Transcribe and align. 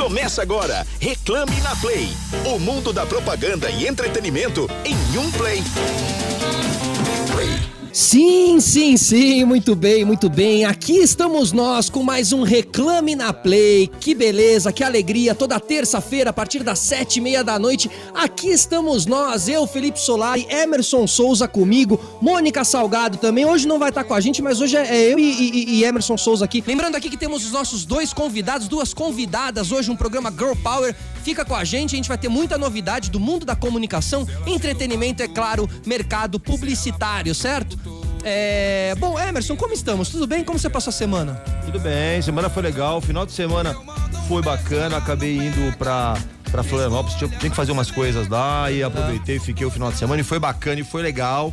Começa 0.00 0.40
agora, 0.40 0.86
Reclame 0.98 1.60
na 1.60 1.76
Play. 1.76 2.08
O 2.46 2.58
mundo 2.58 2.90
da 2.90 3.04
propaganda 3.04 3.70
e 3.70 3.86
entretenimento 3.86 4.66
em 4.82 5.18
um 5.18 5.30
play. 5.32 5.62
Sim, 7.92 8.60
sim, 8.60 8.96
sim, 8.96 9.44
muito 9.44 9.74
bem, 9.74 10.04
muito 10.04 10.30
bem. 10.30 10.64
Aqui 10.64 10.98
estamos 10.98 11.50
nós 11.50 11.90
com 11.90 12.04
mais 12.04 12.32
um 12.32 12.44
Reclame 12.44 13.16
na 13.16 13.32
Play. 13.32 13.90
Que 13.98 14.14
beleza, 14.14 14.72
que 14.72 14.84
alegria. 14.84 15.34
Toda 15.34 15.58
terça-feira, 15.58 16.30
a 16.30 16.32
partir 16.32 16.62
das 16.62 16.78
sete 16.78 17.16
e 17.16 17.20
meia 17.20 17.42
da 17.42 17.58
noite, 17.58 17.90
aqui 18.14 18.48
estamos 18.48 19.06
nós, 19.06 19.48
eu, 19.48 19.66
Felipe 19.66 19.98
Solari, 19.98 20.46
Emerson 20.48 21.04
Souza 21.08 21.48
comigo, 21.48 22.00
Mônica 22.22 22.62
Salgado 22.62 23.18
também. 23.18 23.44
Hoje 23.44 23.66
não 23.66 23.78
vai 23.78 23.88
estar 23.88 24.04
com 24.04 24.14
a 24.14 24.20
gente, 24.20 24.40
mas 24.40 24.60
hoje 24.60 24.76
é 24.76 25.12
eu 25.12 25.18
e, 25.18 25.24
e, 25.24 25.74
e 25.80 25.84
Emerson 25.84 26.16
Souza 26.16 26.44
aqui. 26.44 26.62
Lembrando 26.64 26.94
aqui 26.94 27.10
que 27.10 27.16
temos 27.16 27.44
os 27.44 27.50
nossos 27.50 27.84
dois 27.84 28.12
convidados, 28.12 28.68
duas 28.68 28.94
convidadas 28.94 29.72
hoje, 29.72 29.90
um 29.90 29.96
programa 29.96 30.30
Girl 30.30 30.54
Power. 30.62 30.94
Fica 31.22 31.44
com 31.44 31.54
a 31.54 31.64
gente, 31.64 31.94
a 31.94 31.96
gente 31.96 32.08
vai 32.08 32.18
ter 32.18 32.28
muita 32.28 32.56
novidade 32.56 33.10
do 33.10 33.20
mundo 33.20 33.44
da 33.44 33.54
comunicação, 33.54 34.26
entretenimento, 34.46 35.22
é 35.22 35.28
claro, 35.28 35.68
mercado 35.86 36.38
publicitário, 36.40 37.34
certo? 37.34 37.78
É... 38.22 38.94
Bom, 38.98 39.18
Emerson, 39.18 39.56
como 39.56 39.72
estamos? 39.72 40.08
Tudo 40.08 40.26
bem? 40.26 40.44
Como 40.44 40.58
você 40.58 40.68
passou 40.68 40.90
a 40.90 40.94
semana? 40.94 41.34
Tudo 41.64 41.80
bem, 41.80 42.20
semana 42.22 42.50
foi 42.50 42.62
legal, 42.62 43.00
final 43.00 43.24
de 43.24 43.32
semana 43.32 43.74
foi 44.28 44.42
bacana, 44.42 44.96
acabei 44.96 45.36
indo 45.38 45.76
pra, 45.76 46.16
pra 46.50 46.62
Florianópolis, 46.62 47.16
tinha, 47.16 47.28
tinha 47.30 47.50
que 47.50 47.56
fazer 47.56 47.72
umas 47.72 47.90
coisas 47.90 48.28
lá 48.28 48.70
e 48.70 48.82
aproveitei, 48.82 49.38
fiquei 49.38 49.66
o 49.66 49.70
final 49.70 49.90
de 49.90 49.98
semana 49.98 50.20
e 50.20 50.24
foi 50.24 50.38
bacana 50.38 50.80
e 50.80 50.84
foi 50.84 51.02
legal. 51.02 51.52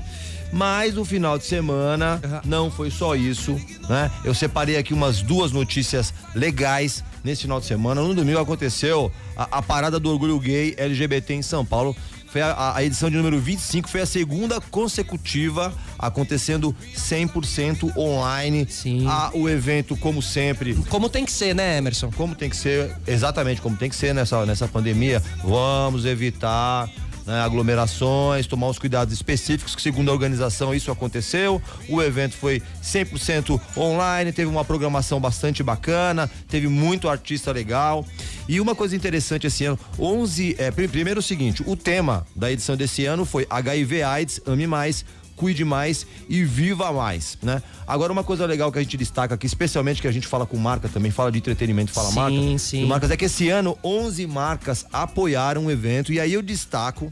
Mas 0.52 0.98
o 0.98 1.06
final 1.06 1.38
de 1.38 1.46
semana 1.46 2.22
não 2.46 2.72
foi 2.72 2.90
só 2.90 3.16
isso, 3.16 3.60
né? 3.90 4.12
Eu 4.24 4.34
separei 4.34 4.78
aqui 4.78 4.94
umas 4.94 5.22
duas 5.22 5.52
notícias 5.52 6.14
legais 6.34 7.04
nesse 7.24 7.44
final 7.44 7.60
de 7.60 7.66
semana. 7.66 8.02
No 8.02 8.14
domingo 8.14 8.40
aconteceu 8.40 9.12
a, 9.36 9.58
a 9.58 9.62
parada 9.62 10.00
do 10.00 10.10
orgulho 10.10 10.40
gay 10.40 10.74
LGBT 10.78 11.34
em 11.34 11.42
São 11.42 11.66
Paulo. 11.66 11.96
Foi 12.28 12.42
a, 12.42 12.76
a, 12.76 12.84
edição 12.84 13.10
de 13.10 13.16
número 13.16 13.40
25, 13.40 13.88
foi 13.88 14.02
a 14.02 14.06
segunda 14.06 14.60
consecutiva 14.60 15.74
acontecendo 15.98 16.76
100% 16.94 17.96
online. 17.98 18.68
Sim. 18.70 19.08
A, 19.08 19.32
o 19.34 19.48
evento, 19.48 19.96
como 19.96 20.22
sempre. 20.22 20.76
Como 20.90 21.10
tem 21.10 21.24
que 21.26 21.32
ser, 21.32 21.56
né, 21.56 21.78
Emerson? 21.78 22.12
Como 22.12 22.36
tem 22.36 22.50
que 22.50 22.58
ser, 22.58 22.94
exatamente 23.08 23.62
como 23.62 23.78
tem 23.78 23.90
que 23.90 23.96
ser 23.96 24.14
nessa, 24.14 24.46
nessa 24.46 24.68
pandemia. 24.68 25.24
Vamos 25.44 26.06
evitar 26.06 26.90
né, 27.28 27.42
aglomerações, 27.42 28.48
tomar 28.48 28.70
os 28.70 28.80
cuidados 28.80 29.14
específicos, 29.14 29.76
que 29.76 29.82
segundo 29.82 30.10
a 30.10 30.14
organização 30.14 30.74
isso 30.74 30.90
aconteceu. 30.90 31.62
O 31.90 32.02
evento 32.02 32.36
foi 32.36 32.64
100% 32.82 33.60
online, 33.76 34.32
teve 34.32 34.50
uma 34.50 34.64
programação 34.64 35.20
bastante 35.20 35.62
bacana, 35.62 36.32
teve 36.48 36.68
muito 36.68 37.10
artista 37.10 37.52
legal. 37.52 38.06
E 38.48 38.62
uma 38.62 38.74
coisa 38.74 38.96
interessante 38.96 39.46
esse 39.46 39.66
ano, 39.66 39.78
11, 40.00 40.56
é, 40.58 40.72
primeiro 40.72 41.20
o 41.20 41.24
seguinte, 41.24 41.62
o 41.66 41.76
tema 41.76 42.26
da 42.34 42.50
edição 42.50 42.78
desse 42.78 43.06
ano 43.06 43.26
foi 43.26 43.46
HIV 43.50 44.04
AIDS, 44.04 44.42
ame 44.46 44.66
mais, 44.66 45.04
cuide 45.38 45.64
mais 45.64 46.06
e 46.28 46.44
viva 46.44 46.92
mais, 46.92 47.38
né? 47.42 47.64
Agora 47.86 48.12
uma 48.12 48.24
coisa 48.24 48.46
legal 48.46 48.70
que 48.72 48.80
a 48.80 48.82
gente 48.82 48.98
destaca 48.98 49.36
aqui, 49.36 49.46
especialmente 49.46 50.02
que 50.02 50.08
a 50.08 50.12
gente 50.12 50.28
fala 50.28 50.46
com 50.46 50.58
marca 50.58 50.90
também, 50.90 51.12
fala 51.12 51.32
de 51.32 51.38
entretenimento, 51.38 51.92
fala 51.92 52.10
sim, 52.10 52.16
marca. 52.16 52.38
Sim, 52.38 52.58
sim. 52.58 52.86
Marcas 52.86 53.12
é 53.12 53.16
que 53.16 53.26
esse 53.26 53.48
ano 53.48 53.78
11 53.82 54.28
marcas 54.28 54.86
apoiaram 54.92 55.68
o 55.68 55.72
evento 55.72 56.12
e 56.12 56.20
aí 56.20 56.34
eu 56.34 56.42
destaco 56.42 57.10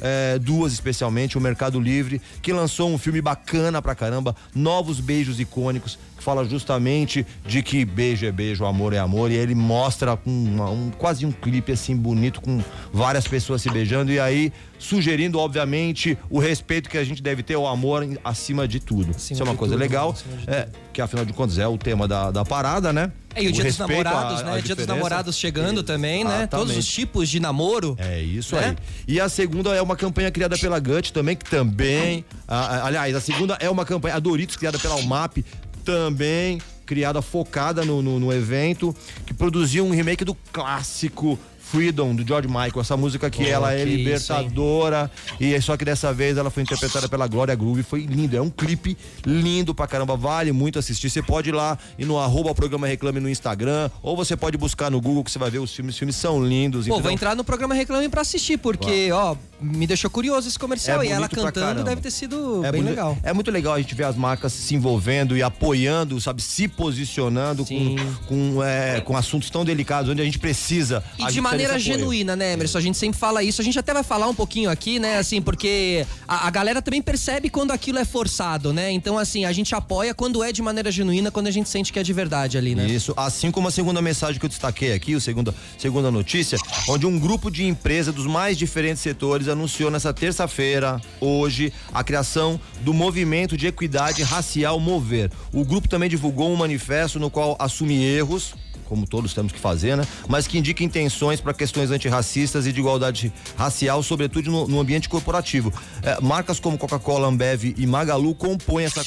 é, 0.00 0.38
duas 0.38 0.72
especialmente, 0.72 1.38
o 1.38 1.40
Mercado 1.40 1.80
Livre, 1.80 2.20
que 2.42 2.52
lançou 2.52 2.90
um 2.90 2.98
filme 2.98 3.20
bacana 3.20 3.80
pra 3.80 3.94
caramba, 3.94 4.34
Novos 4.54 5.00
Beijos 5.00 5.40
Icônicos, 5.40 5.98
que 6.18 6.24
fala 6.24 6.44
justamente 6.44 7.24
de 7.46 7.62
que 7.62 7.84
beijo 7.84 8.26
é 8.26 8.32
beijo, 8.32 8.64
amor 8.66 8.92
é 8.92 8.98
amor, 8.98 9.30
e 9.30 9.34
ele 9.34 9.54
mostra 9.54 10.16
com 10.16 10.30
um, 10.30 10.90
quase 10.98 11.24
um 11.24 11.32
clipe 11.32 11.72
assim 11.72 11.96
bonito, 11.96 12.40
com 12.40 12.62
várias 12.92 13.26
pessoas 13.26 13.62
se 13.62 13.70
beijando, 13.70 14.12
e 14.12 14.20
aí 14.20 14.52
sugerindo, 14.78 15.38
obviamente, 15.38 16.16
o 16.28 16.38
respeito 16.38 16.88
que 16.88 16.98
a 16.98 17.04
gente 17.04 17.22
deve 17.22 17.42
ter 17.42 17.54
ao 17.54 17.66
amor 17.66 18.06
acima 18.24 18.68
de 18.68 18.78
tudo. 18.78 19.10
Acima 19.10 19.34
Isso 19.34 19.42
é 19.42 19.44
uma 19.44 19.56
coisa 19.56 19.74
tudo, 19.74 19.80
legal, 19.80 20.14
é, 20.46 20.68
que 20.92 21.00
afinal 21.00 21.24
de 21.24 21.32
contas 21.32 21.58
é 21.58 21.66
o 21.66 21.78
tema 21.78 22.06
da, 22.06 22.30
da 22.30 22.44
parada, 22.44 22.92
né? 22.92 23.10
É, 23.34 23.42
e 23.42 23.46
o, 23.46 23.50
o 23.50 23.52
dia 23.52 23.64
dos 23.64 23.78
namorados, 23.78 24.40
a, 24.40 24.44
né? 24.44 24.52
A 24.52 24.60
dia 24.60 24.74
dos 24.74 24.86
namorados 24.86 25.36
chegando 25.36 25.82
também, 25.82 26.24
né? 26.24 26.46
Todos 26.46 26.76
os 26.76 26.86
tipos 26.86 27.28
de 27.28 27.38
namoro. 27.38 27.96
É 27.98 28.20
isso 28.20 28.56
é? 28.56 28.66
aí. 28.66 28.76
E 29.06 29.20
a 29.20 29.28
segunda 29.28 29.74
é 29.74 29.82
uma 29.82 29.96
campanha 29.96 30.30
criada 30.30 30.56
pela 30.56 30.78
Gut 30.80 31.12
também, 31.12 31.36
que 31.36 31.48
também. 31.48 32.24
A, 32.46 32.86
aliás, 32.86 33.14
a 33.14 33.20
segunda 33.20 33.56
é 33.60 33.68
uma 33.68 33.84
campanha, 33.84 34.16
a 34.16 34.18
Doritos, 34.18 34.56
criada 34.56 34.78
pela 34.78 34.96
UMAP, 34.96 35.44
também 35.88 36.60
criada 36.84 37.22
focada 37.22 37.82
no, 37.82 38.02
no, 38.02 38.20
no 38.20 38.32
evento, 38.32 38.94
que 39.24 39.32
produziu 39.32 39.86
um 39.86 39.90
remake 39.90 40.22
do 40.22 40.34
clássico 40.52 41.38
Freedom, 41.70 42.14
do 42.14 42.26
George 42.26 42.48
Michael. 42.48 42.80
Essa 42.80 42.96
música 42.96 43.28
que 43.28 43.42
oh, 43.42 43.46
ela 43.46 43.74
é 43.74 43.84
libertadora. 43.84 45.10
Isso, 45.32 45.36
e 45.38 45.54
é 45.54 45.60
só 45.60 45.76
que 45.76 45.84
dessa 45.84 46.14
vez 46.14 46.38
ela 46.38 46.48
foi 46.48 46.62
interpretada 46.62 47.08
pela 47.08 47.26
Glória 47.26 47.54
Groove. 47.54 47.82
Foi 47.82 48.00
lindo. 48.06 48.34
É 48.34 48.40
um 48.40 48.48
clipe 48.48 48.96
lindo 49.26 49.74
pra 49.74 49.86
caramba. 49.86 50.16
Vale 50.16 50.50
muito 50.50 50.78
assistir. 50.78 51.10
Você 51.10 51.22
pode 51.22 51.50
ir 51.50 51.52
lá 51.52 51.78
e 51.98 52.06
no 52.06 52.18
arroba 52.18 52.54
programa 52.54 52.86
Reclame 52.86 53.20
no 53.20 53.28
Instagram. 53.28 53.90
Ou 54.02 54.16
você 54.16 54.34
pode 54.34 54.56
buscar 54.56 54.90
no 54.90 54.98
Google 54.98 55.22
que 55.22 55.30
você 55.30 55.38
vai 55.38 55.50
ver 55.50 55.58
os 55.58 55.74
filmes. 55.74 55.94
Os 55.94 55.98
filmes 55.98 56.16
são 56.16 56.42
lindos. 56.42 56.88
Pô, 56.88 57.00
vou 57.00 57.10
entrar 57.10 57.36
no 57.36 57.44
programa 57.44 57.74
Reclame 57.74 58.08
pra 58.08 58.22
assistir, 58.22 58.56
porque, 58.56 59.12
Uau. 59.12 59.32
ó, 59.32 59.57
me 59.60 59.86
deixou 59.86 60.10
curioso 60.10 60.48
esse 60.48 60.58
comercial. 60.58 61.02
É 61.02 61.06
e 61.06 61.10
ela 61.10 61.28
cantando 61.28 61.82
deve 61.82 62.00
ter 62.00 62.10
sido 62.10 62.64
é 62.64 62.72
bem 62.72 62.82
bonito, 62.82 62.90
legal. 62.90 63.18
É 63.22 63.32
muito 63.32 63.50
legal 63.50 63.74
a 63.74 63.80
gente 63.80 63.94
ver 63.94 64.04
as 64.04 64.16
marcas 64.16 64.52
se 64.52 64.74
envolvendo 64.74 65.36
e 65.36 65.42
apoiando, 65.42 66.20
sabe, 66.20 66.42
se 66.42 66.68
posicionando 66.68 67.64
com, 67.64 67.96
com, 68.26 68.62
é, 68.62 69.00
com 69.00 69.16
assuntos 69.16 69.50
tão 69.50 69.64
delicados, 69.64 70.10
onde 70.10 70.22
a 70.22 70.24
gente 70.24 70.38
precisa. 70.38 71.02
E 71.18 71.26
de 71.26 71.40
maneira 71.40 71.78
genuína, 71.78 72.36
né, 72.36 72.52
Emerson? 72.52 72.78
A 72.78 72.80
gente 72.80 72.98
sempre 72.98 73.18
fala 73.18 73.42
isso. 73.42 73.60
A 73.60 73.64
gente 73.64 73.78
até 73.78 73.92
vai 73.92 74.02
falar 74.02 74.28
um 74.28 74.34
pouquinho 74.34 74.70
aqui, 74.70 74.98
né, 74.98 75.18
assim, 75.18 75.42
porque 75.42 76.06
a, 76.26 76.46
a 76.46 76.50
galera 76.50 76.80
também 76.80 77.02
percebe 77.02 77.50
quando 77.50 77.72
aquilo 77.72 77.98
é 77.98 78.04
forçado, 78.04 78.72
né? 78.72 78.90
Então, 78.92 79.18
assim, 79.18 79.44
a 79.44 79.52
gente 79.52 79.74
apoia 79.74 80.14
quando 80.14 80.42
é 80.42 80.52
de 80.52 80.62
maneira 80.62 80.90
genuína, 80.90 81.30
quando 81.30 81.48
a 81.48 81.50
gente 81.50 81.68
sente 81.68 81.92
que 81.92 81.98
é 81.98 82.02
de 82.02 82.12
verdade 82.12 82.56
ali, 82.56 82.74
né? 82.74 82.86
Isso, 82.86 83.12
assim 83.16 83.50
como 83.50 83.68
a 83.68 83.70
segunda 83.70 84.00
mensagem 84.00 84.38
que 84.38 84.44
eu 84.44 84.48
destaquei 84.48 84.92
aqui, 84.92 85.14
a 85.14 85.20
segunda, 85.20 85.54
segunda 85.76 86.10
notícia, 86.10 86.58
onde 86.88 87.06
um 87.06 87.18
grupo 87.18 87.50
de 87.50 87.64
empresas 87.64 88.14
dos 88.14 88.26
mais 88.26 88.56
diferentes 88.56 89.02
setores 89.02 89.47
anunciou 89.50 89.90
nessa 89.90 90.12
terça-feira, 90.12 91.00
hoje, 91.20 91.72
a 91.92 92.04
criação 92.04 92.60
do 92.80 92.92
movimento 92.94 93.56
de 93.56 93.66
equidade 93.66 94.22
racial 94.22 94.78
Mover. 94.80 95.30
O 95.52 95.64
grupo 95.64 95.88
também 95.88 96.08
divulgou 96.08 96.50
um 96.50 96.56
manifesto 96.56 97.18
no 97.18 97.30
qual 97.30 97.56
assume 97.58 98.02
erros 98.04 98.54
como 98.88 99.06
todos 99.06 99.34
temos 99.34 99.52
que 99.52 99.58
fazer, 99.58 99.96
né? 99.96 100.06
Mas 100.26 100.46
que 100.46 100.58
indica 100.58 100.82
intenções 100.82 101.40
para 101.40 101.52
questões 101.52 101.90
antirracistas 101.90 102.66
e 102.66 102.72
de 102.72 102.80
igualdade 102.80 103.32
racial, 103.56 104.02
sobretudo 104.02 104.50
no, 104.50 104.66
no 104.66 104.80
ambiente 104.80 105.08
corporativo. 105.08 105.72
É, 106.02 106.18
marcas 106.22 106.58
como 106.58 106.78
Coca-Cola, 106.78 107.28
Ambev 107.28 107.74
e 107.76 107.86
Magalu 107.86 108.34
compõem 108.34 108.86
essa, 108.86 109.02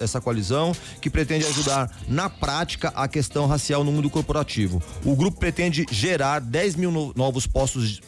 essa 0.00 0.20
coalizão 0.20 0.72
que 1.00 1.08
pretende 1.08 1.46
ajudar 1.46 1.90
na 2.08 2.28
prática 2.28 2.92
a 2.94 3.06
questão 3.06 3.46
racial 3.46 3.84
no 3.84 3.92
mundo 3.92 4.10
corporativo. 4.10 4.82
O 5.04 5.14
grupo 5.14 5.38
pretende 5.38 5.86
gerar 5.90 6.40
10 6.40 6.74
mil 6.74 6.90
no, 6.90 7.12
novos 7.14 7.46
postos 7.46 7.88
de 7.88 8.02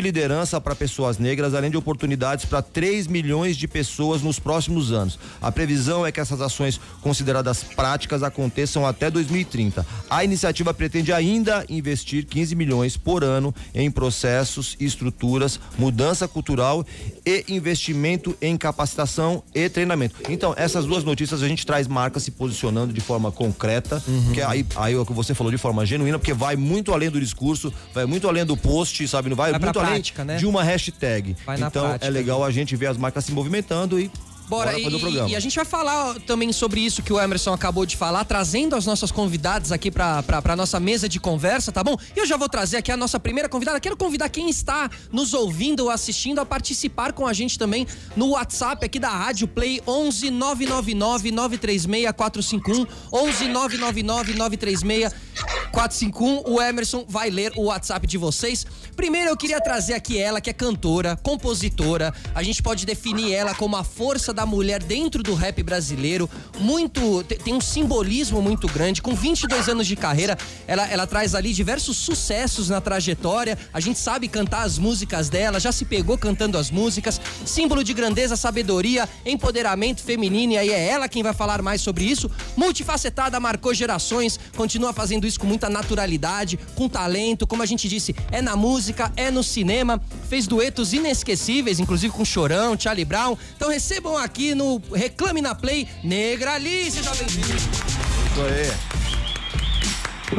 liderança 0.00 0.60
para 0.60 0.74
pessoas 0.74 1.18
negras, 1.18 1.54
além 1.54 1.70
de 1.70 1.76
oportunidades 1.76 2.44
para 2.44 2.62
3 2.62 3.06
milhões 3.06 3.56
de 3.56 3.66
pessoas 3.66 4.22
nos 4.22 4.38
próximos 4.38 4.92
anos. 4.92 5.18
A 5.40 5.50
previsão 5.50 6.06
é 6.06 6.12
que 6.12 6.20
essas 6.20 6.40
ações 6.40 6.80
consideradas 7.00 7.62
práticas 7.62 8.22
aconteçam 8.22 8.86
até 8.86 9.10
2030. 9.10 9.86
A 10.08 10.24
iniciativa 10.24 10.72
pretende 10.74 11.12
ainda 11.12 11.64
investir 11.68 12.24
15 12.24 12.54
milhões 12.54 12.96
por 12.96 13.24
ano 13.24 13.54
em 13.74 13.90
processos, 13.90 14.76
estruturas, 14.78 15.58
mudança 15.78 16.28
cultural 16.28 16.84
e 17.24 17.44
investimento 17.48 18.36
em 18.40 18.56
capacitação 18.56 19.42
e 19.54 19.68
treinamento. 19.68 20.16
Então, 20.28 20.54
essas 20.56 20.84
duas 20.84 21.04
notícias 21.04 21.42
a 21.42 21.48
gente 21.48 21.66
traz 21.66 21.86
marcas 21.86 22.22
se 22.22 22.30
posicionando 22.30 22.92
de 22.92 23.00
forma 23.00 23.30
concreta, 23.32 24.02
uhum. 24.06 24.32
que 24.32 24.42
aí, 24.42 24.64
aí 24.76 24.94
é 24.94 24.98
o 24.98 25.06
que 25.06 25.12
você 25.12 25.34
falou 25.34 25.50
de 25.50 25.58
forma 25.58 25.84
genuína, 25.86 26.18
porque 26.18 26.34
vai 26.34 26.56
muito 26.56 26.92
além 26.92 27.10
do 27.10 27.20
discurso, 27.20 27.72
vai 27.94 28.06
muito 28.06 28.28
além 28.28 28.44
do 28.44 28.56
post, 28.56 29.06
sabe? 29.08 29.28
Não 29.28 29.36
vai, 29.36 29.50
vai 29.50 29.69
muito 29.70 29.80
além 29.80 29.92
prática, 29.92 30.24
né? 30.24 30.36
de 30.36 30.46
uma 30.46 30.62
hashtag. 30.62 31.36
Vai 31.44 31.60
então 31.60 31.96
é 32.00 32.10
legal 32.10 32.44
a 32.44 32.50
gente 32.50 32.76
ver 32.76 32.86
as 32.86 32.96
marcas 32.96 33.24
se 33.24 33.32
movimentando 33.32 33.98
e 33.98 34.10
Bora, 34.50 34.72
Bora 34.72 34.80
e, 34.80 35.30
e, 35.30 35.36
a 35.36 35.38
gente 35.38 35.54
vai 35.54 35.64
falar 35.64 36.18
também 36.22 36.52
sobre 36.52 36.80
isso 36.80 37.04
que 37.04 37.12
o 37.12 37.20
Emerson 37.20 37.52
acabou 37.52 37.86
de 37.86 37.96
falar, 37.96 38.24
trazendo 38.24 38.74
as 38.74 38.84
nossas 38.84 39.12
convidadas 39.12 39.70
aqui 39.70 39.92
pra, 39.92 40.24
pra, 40.24 40.42
pra 40.42 40.56
nossa 40.56 40.80
mesa 40.80 41.08
de 41.08 41.20
conversa, 41.20 41.70
tá 41.70 41.84
bom? 41.84 41.96
E 42.16 42.18
eu 42.18 42.26
já 42.26 42.36
vou 42.36 42.48
trazer 42.48 42.78
aqui 42.78 42.90
a 42.90 42.96
nossa 42.96 43.20
primeira 43.20 43.48
convidada. 43.48 43.78
Quero 43.78 43.96
convidar 43.96 44.28
quem 44.28 44.50
está 44.50 44.90
nos 45.12 45.34
ouvindo 45.34 45.84
ou 45.84 45.90
assistindo 45.90 46.40
a 46.40 46.44
participar 46.44 47.12
com 47.12 47.28
a 47.28 47.32
gente 47.32 47.56
também 47.56 47.86
no 48.16 48.30
WhatsApp 48.30 48.84
aqui 48.84 48.98
da 48.98 49.08
Rádio 49.08 49.46
Play 49.46 49.80
11 49.86 50.30
999 50.32 51.30
936 51.30 52.12
451 52.12 52.86
11 53.12 53.48
999 53.48 54.34
936 54.34 55.14
451. 55.70 56.42
O 56.52 56.60
Emerson 56.60 57.04
vai 57.08 57.30
ler 57.30 57.52
o 57.56 57.66
WhatsApp 57.66 58.04
de 58.04 58.18
vocês. 58.18 58.66
Primeiro 58.96 59.30
eu 59.30 59.36
queria 59.36 59.60
trazer 59.60 59.94
aqui 59.94 60.18
ela, 60.18 60.40
que 60.40 60.50
é 60.50 60.52
cantora, 60.52 61.16
compositora. 61.16 62.12
A 62.34 62.42
gente 62.42 62.62
pode 62.62 62.84
definir 62.84 63.32
ela 63.32 63.54
como 63.54 63.76
a 63.76 63.84
força 63.84 64.32
da 64.32 64.39
mulher 64.46 64.82
dentro 64.82 65.22
do 65.22 65.34
rap 65.34 65.62
brasileiro. 65.62 66.28
Muito. 66.58 67.22
Tem 67.24 67.54
um 67.54 67.60
simbolismo 67.60 68.40
muito 68.40 68.66
grande. 68.68 69.02
Com 69.02 69.14
22 69.14 69.68
anos 69.68 69.86
de 69.86 69.96
carreira, 69.96 70.36
ela, 70.66 70.86
ela 70.86 71.06
traz 71.06 71.34
ali 71.34 71.52
diversos 71.52 71.96
sucessos 71.96 72.68
na 72.68 72.80
trajetória. 72.80 73.58
A 73.72 73.80
gente 73.80 73.98
sabe 73.98 74.28
cantar 74.28 74.62
as 74.62 74.78
músicas 74.78 75.28
dela, 75.28 75.60
já 75.60 75.72
se 75.72 75.84
pegou 75.84 76.16
cantando 76.16 76.58
as 76.58 76.70
músicas. 76.70 77.20
Símbolo 77.44 77.82
de 77.82 77.92
grandeza, 77.92 78.36
sabedoria, 78.36 79.08
empoderamento 79.24 80.02
feminino. 80.02 80.52
E 80.52 80.58
aí 80.58 80.70
é 80.70 80.88
ela 80.88 81.08
quem 81.08 81.22
vai 81.22 81.32
falar 81.32 81.62
mais 81.62 81.80
sobre 81.80 82.04
isso. 82.04 82.30
Multifacetada, 82.56 83.38
marcou 83.40 83.74
gerações, 83.74 84.38
continua 84.56 84.92
fazendo 84.92 85.26
isso 85.26 85.40
com 85.40 85.46
muita 85.46 85.68
naturalidade, 85.68 86.58
com 86.74 86.88
talento. 86.88 87.46
Como 87.46 87.62
a 87.62 87.66
gente 87.66 87.88
disse, 87.88 88.14
é 88.30 88.40
na 88.40 88.56
música, 88.56 89.12
é 89.16 89.30
no 89.30 89.42
cinema. 89.42 90.00
Fez 90.28 90.46
duetos 90.46 90.92
inesquecíveis, 90.92 91.80
inclusive 91.80 92.12
com 92.12 92.24
Chorão, 92.24 92.78
Charlie 92.78 93.04
Brown. 93.04 93.36
Então 93.56 93.68
recebam 93.70 94.16
aqui 94.16 94.29
no 94.54 94.80
Reclame 94.92 95.42
na 95.42 95.54
Play, 95.54 95.86
Negra 96.02 96.54
Ali, 96.54 96.90
seja 96.90 97.10
bem-vindo. 97.14 97.48
Isso 97.48 98.42
aí. 98.42 98.72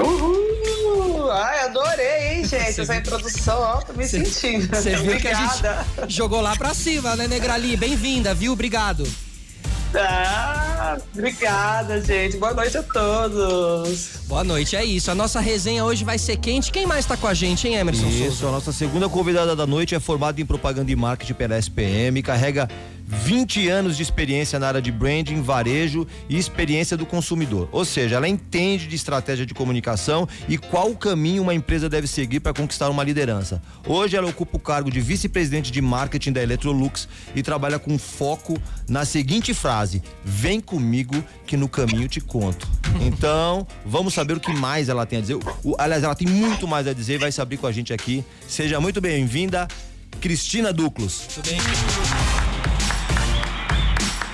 Uhul! 0.02 1.30
Ai, 1.32 1.66
adorei, 1.66 2.38
hein, 2.38 2.46
gente? 2.48 2.74
Cê 2.74 2.82
Essa 2.82 2.96
introdução, 2.96 3.60
ó, 3.60 3.82
tô 3.82 3.94
me 3.94 4.08
cê, 4.08 4.24
sentindo. 4.26 4.68
Você 4.76 4.96
viu 4.96 5.18
que 5.18 5.28
a 5.28 5.34
gente 5.34 5.64
jogou 6.08 6.42
lá 6.42 6.56
pra 6.56 6.74
cima, 6.74 7.16
né, 7.16 7.28
Negrali? 7.28 7.76
Bem-vinda, 7.76 8.34
viu? 8.34 8.54
Obrigado. 8.54 9.08
Ah, 9.94 10.98
obrigada, 11.14 12.02
gente. 12.02 12.38
Boa 12.38 12.54
noite 12.54 12.78
a 12.78 12.84
todos. 12.84 14.22
Boa 14.26 14.42
noite, 14.42 14.74
é 14.78 14.86
isso. 14.86 15.12
A 15.12 15.16
nossa 15.16 15.42
resenha 15.42 15.84
hoje 15.84 16.06
vai 16.06 16.18
ser 16.18 16.38
quente. 16.38 16.72
Quem 16.72 16.86
mais 16.86 17.06
tá 17.06 17.18
com 17.18 17.28
a 17.28 17.34
gente, 17.34 17.68
hein, 17.68 17.76
Emerson 17.76 18.08
Isso, 18.08 18.38
Souza? 18.38 18.48
a 18.48 18.52
nossa 18.52 18.72
segunda 18.72 19.10
convidada 19.10 19.54
da 19.54 19.68
noite 19.68 19.94
é 19.94 20.00
formada 20.00 20.40
em 20.40 20.46
propaganda 20.46 20.90
e 20.90 20.96
marketing 20.96 21.34
pela 21.34 21.58
SPM, 21.58 22.22
carrega 22.24 22.70
20 23.12 23.68
anos 23.68 23.98
de 23.98 24.04
experiência 24.04 24.58
na 24.58 24.68
área 24.68 24.82
de 24.82 24.92
branding, 24.92 25.42
varejo 25.42 26.08
e 26.30 26.38
experiência 26.38 26.96
do 26.96 27.06
consumidor. 27.06 27.68
Ou 27.72 27.84
seja, 27.84 28.16
ela 28.16 28.28
entende 28.28 28.88
de 28.88 28.96
estratégia 28.96 29.46
de 29.46 29.54
comunicação 29.54 30.28
e 30.48 30.58
qual 30.58 30.96
caminho 30.96 31.44
uma 31.44 31.54
empresa 31.54 31.90
deve 31.90 32.08
seguir 32.08 32.40
para 32.40 32.54
conquistar 32.54 32.90
uma 32.90 33.04
liderança. 33.04 33.62
Hoje 33.86 34.16
ela 34.16 34.30
ocupa 34.30 34.56
o 34.56 34.60
cargo 34.60 34.90
de 34.90 35.02
vice-presidente 35.02 35.72
de 35.72 35.82
marketing 35.82 36.32
da 36.32 36.42
Electrolux 36.42 37.08
e 37.36 37.44
trabalha 37.44 37.78
com 37.78 38.00
foco 38.00 38.58
na 38.88 39.04
seguinte 39.04 39.54
frase: 39.54 40.02
"Vem 40.24 40.62
comigo 40.62 41.22
que 41.46 41.58
no 41.58 41.68
caminho 41.68 42.08
te 42.08 42.22
conto". 42.22 42.68
Então, 43.02 43.68
vamos 43.86 44.14
saber 44.14 44.38
o 44.38 44.40
que 44.40 44.54
mais 44.54 44.88
ela 44.88 45.06
tem 45.06 45.20
a 45.20 45.22
dizer. 45.22 45.36
O, 45.64 45.76
aliás, 45.78 46.04
ela 46.04 46.16
tem 46.16 46.28
muito 46.28 46.68
mais 46.68 46.88
a 46.88 46.94
dizer 46.94 47.16
e 47.16 47.18
vai 47.18 47.32
saber 47.32 47.58
com 47.58 47.68
a 47.68 47.72
gente 47.72 47.94
aqui. 47.94 48.24
Seja 48.48 48.80
muito 48.80 49.02
bem-vinda, 49.02 49.68
Cristina 50.20 50.72
Duclos. 50.72 51.28
Tudo 51.34 51.50
bem? 51.50 51.60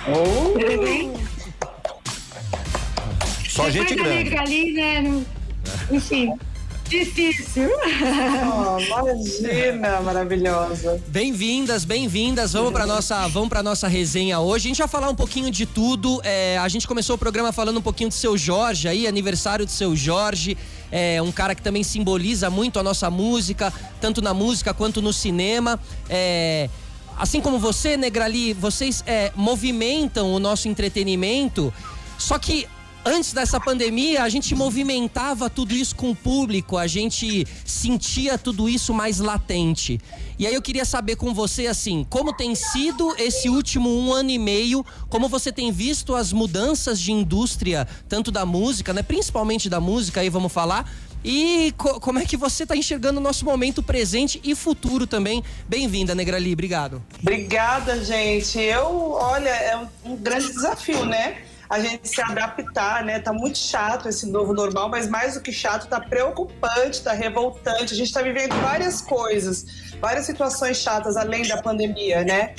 Oh. 0.10 0.54
Só 3.50 3.64
Depois 3.64 3.74
gente 3.74 3.96
grande. 3.96 4.38
Ali, 4.38 4.72
né? 4.72 5.24
Enfim. 5.92 6.34
Difícil. 6.88 7.70
Oh, 7.70 8.80
imagina, 8.80 10.00
maravilhosa. 10.00 11.04
Bem-vindas, 11.10 11.84
bem-vindas. 11.84 12.54
Vamos 12.54 12.72
para 12.72 12.86
nossa, 12.86 13.28
vamos 13.28 13.50
para 13.50 13.62
nossa 13.62 13.90
resenha 13.90 14.40
hoje. 14.40 14.68
A 14.68 14.70
gente 14.70 14.78
vai 14.78 14.88
falar 14.88 15.10
um 15.10 15.16
pouquinho 15.16 15.52
de 15.52 15.66
tudo. 15.66 16.22
É, 16.24 16.58
a 16.58 16.70
gente 16.70 16.88
começou 16.88 17.18
o 17.18 17.20
programa 17.20 17.52
falando 17.52 17.80
um 17.80 17.82
pouquinho 17.82 18.08
do 18.08 18.16
seu 18.16 18.38
Jorge 18.38 18.88
aí, 18.88 19.06
aniversário 19.06 19.66
do 19.66 19.72
seu 19.72 19.94
Jorge. 19.94 20.58
É 20.90 21.22
um 21.22 21.34
cara 21.34 21.54
que 21.54 21.62
também 21.62 21.84
simboliza 21.84 22.50
muito 22.50 22.80
a 22.80 22.84
nossa 22.84 23.10
música, 23.10 23.74
tanto 24.00 24.22
na 24.22 24.34
música 24.34 24.74
quanto 24.74 25.02
no 25.02 25.12
cinema. 25.12 25.78
É, 26.10 26.70
assim 27.18 27.42
como 27.42 27.60
você, 27.60 27.98
Negrali, 27.98 28.54
vocês 28.54 29.04
é, 29.06 29.32
movimentam 29.36 30.34
o 30.34 30.40
nosso 30.40 30.68
entretenimento. 30.68 31.74
Só 32.18 32.38
que 32.38 32.68
antes 33.08 33.32
dessa 33.32 33.60
pandemia, 33.60 34.24
a 34.24 34.30
gente 34.30 34.54
movimentava 34.54 35.50
tudo 35.50 35.74
isso 35.74 35.96
com 35.96 36.12
o 36.12 36.16
público, 36.16 36.78
a 36.78 36.88
gente 36.88 37.48
sentia 37.64 38.38
tudo 38.38 38.68
isso 38.68 38.94
mais 38.94 39.20
latente. 39.20 40.00
E 40.38 40.46
aí 40.46 40.54
eu 40.54 40.62
queria 40.62 40.84
saber 40.84 41.16
com 41.16 41.34
você, 41.34 41.68
assim, 41.68 42.06
como 42.10 42.34
tem 42.34 42.54
sido 42.54 43.16
esse 43.18 43.50
último 43.50 43.90
um 43.90 44.12
ano 44.12 44.30
e 44.30 44.38
meio, 44.38 44.86
como 45.10 45.30
você 45.30 45.52
tem 45.52 45.72
visto 45.72 46.16
as 46.16 46.34
mudanças 46.34 47.00
de 47.00 47.12
indústria, 47.14 47.88
tanto 48.10 48.30
da 48.30 48.46
música, 48.46 48.94
né? 48.94 49.02
Principalmente 49.02 49.70
da 49.70 49.80
música, 49.80 50.20
aí 50.20 50.30
vamos 50.30 50.52
falar, 50.52 50.92
e 51.24 51.74
co 51.78 52.00
como 52.00 52.20
é 52.20 52.26
que 52.26 52.38
você 52.38 52.64
está 52.64 52.76
enxergando 52.76 53.20
o 53.20 53.24
nosso 53.24 53.44
momento 53.44 53.82
presente 53.82 54.40
e 54.44 54.56
futuro 54.56 55.06
também? 55.06 55.44
Bem-vinda, 55.68 56.14
Negrali, 56.16 56.54
obrigado. 56.54 57.02
Obrigada, 57.22 58.04
gente. 58.04 58.60
Eu, 58.60 59.12
olha, 59.12 59.50
é 59.50 59.78
um, 60.06 60.16
grande 60.16 60.48
desafio, 60.48 61.06
né? 61.06 61.38
a 61.70 61.82
gente 61.82 62.08
se 62.08 62.22
adaptar, 62.22 63.04
né? 63.04 63.20
Tá 63.20 63.34
muito 63.34 63.58
chato 63.58 64.08
esse 64.08 64.26
novo 64.26 64.54
normal, 64.54 64.88
mas 64.88 65.10
mais 65.10 65.34
do 65.34 65.42
que 65.42 65.52
chato, 65.52 65.90
tá 65.90 66.00
preocupante, 66.00 67.02
tá 67.02 67.12
revoltante. 67.12 67.94
A 67.94 67.98
gente 67.98 68.12
tá 68.12 68.22
vivendo 68.22 68.54
várias 68.62 69.02
coisas, 69.02 69.66
várias 70.00 70.26
situações 70.26 70.78
chatas 70.78 71.18
além 71.18 71.46
da 71.46 71.62
pandemia, 71.62 72.24
né? 72.24 72.56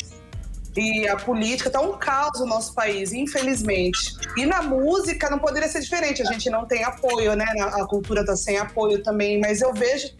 E 0.76 1.08
a 1.08 1.16
política 1.16 1.70
tá 1.70 1.80
um 1.80 1.96
caos 1.96 2.40
no 2.40 2.46
nosso 2.46 2.74
país, 2.74 3.12
infelizmente. 3.12 4.16
E 4.36 4.46
na 4.46 4.62
música 4.62 5.28
não 5.28 5.38
poderia 5.38 5.68
ser 5.68 5.80
diferente. 5.80 6.22
A 6.22 6.26
gente 6.26 6.48
não 6.50 6.66
tem 6.66 6.84
apoio, 6.84 7.34
né? 7.34 7.46
A 7.58 7.84
cultura 7.86 8.24
tá 8.24 8.36
sem 8.36 8.58
apoio 8.58 9.02
também, 9.02 9.40
mas 9.40 9.60
eu 9.60 9.72
vejo 9.72 10.10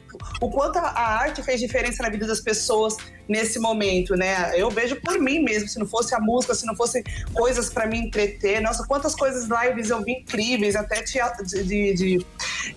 o 0.41 0.51
quanto 0.51 0.79
a 0.79 1.01
arte 1.01 1.43
fez 1.43 1.61
diferença 1.61 2.03
na 2.03 2.09
vida 2.09 2.27
das 2.27 2.41
pessoas 2.41 2.97
nesse 3.29 3.59
momento, 3.59 4.15
né? 4.17 4.59
Eu 4.59 4.71
vejo 4.71 4.97
por 4.97 5.19
mim 5.19 5.41
mesmo, 5.41 5.69
se 5.69 5.79
não 5.79 5.87
fosse 5.87 6.15
a 6.15 6.21
música, 6.21 6.55
se 6.55 6.67
não 6.67 6.75
fosse 6.75 7.05
coisas 7.33 7.71
para 7.71 7.87
me 7.87 7.99
entreter, 7.99 8.61
nossa, 8.61 8.85
quantas 8.87 9.15
coisas 9.15 9.49
lives 9.49 9.91
eu 9.91 10.03
vi 10.03 10.13
incríveis, 10.13 10.75
até 10.75 11.03
teatro, 11.03 11.45
de, 11.47 11.95
de 11.95 12.27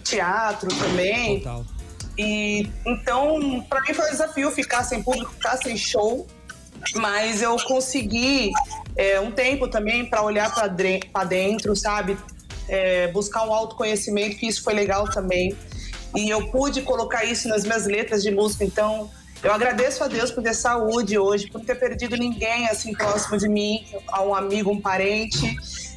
teatro 0.04 0.70
também. 0.76 1.40
Total. 1.40 1.66
E 2.18 2.70
então, 2.86 3.66
para 3.70 3.82
mim 3.82 3.94
foi 3.94 4.08
um 4.08 4.12
desafio 4.12 4.52
ficar 4.52 4.84
sem 4.84 5.02
público, 5.02 5.32
ficar 5.32 5.58
sem 5.58 5.78
show 5.78 6.28
mas 6.96 7.42
eu 7.42 7.56
consegui 7.64 8.52
é, 8.96 9.20
um 9.20 9.32
tempo 9.32 9.68
também 9.68 10.06
para 10.06 10.22
olhar 10.22 10.54
para 10.54 11.24
dentro, 11.24 11.76
sabe? 11.76 12.18
É, 12.68 13.08
buscar 13.10 13.48
um 13.48 13.54
autoconhecimento, 13.54 14.38
que 14.38 14.48
isso 14.48 14.64
foi 14.64 14.74
legal 14.74 15.10
também. 15.10 15.56
E 16.16 16.30
eu 16.30 16.48
pude 16.48 16.82
colocar 16.82 17.24
isso 17.24 17.48
nas 17.48 17.64
minhas 17.64 17.86
letras 17.86 18.22
de 18.22 18.32
música, 18.32 18.66
então 18.66 19.10
eu 19.44 19.52
agradeço 19.52 20.04
a 20.04 20.08
Deus 20.08 20.30
por 20.32 20.44
ter 20.44 20.54
saúde 20.54 21.18
hoje, 21.18 21.48
por 21.48 21.60
não 21.60 21.66
ter 21.66 21.76
perdido 21.76 22.16
ninguém 22.16 22.68
assim 22.68 22.94
próximo 22.94 23.38
de 23.38 23.48
mim, 23.48 23.86
a 24.08 24.22
um 24.22 24.36
amigo, 24.36 24.70
um 24.72 24.80
parente. 24.80 25.56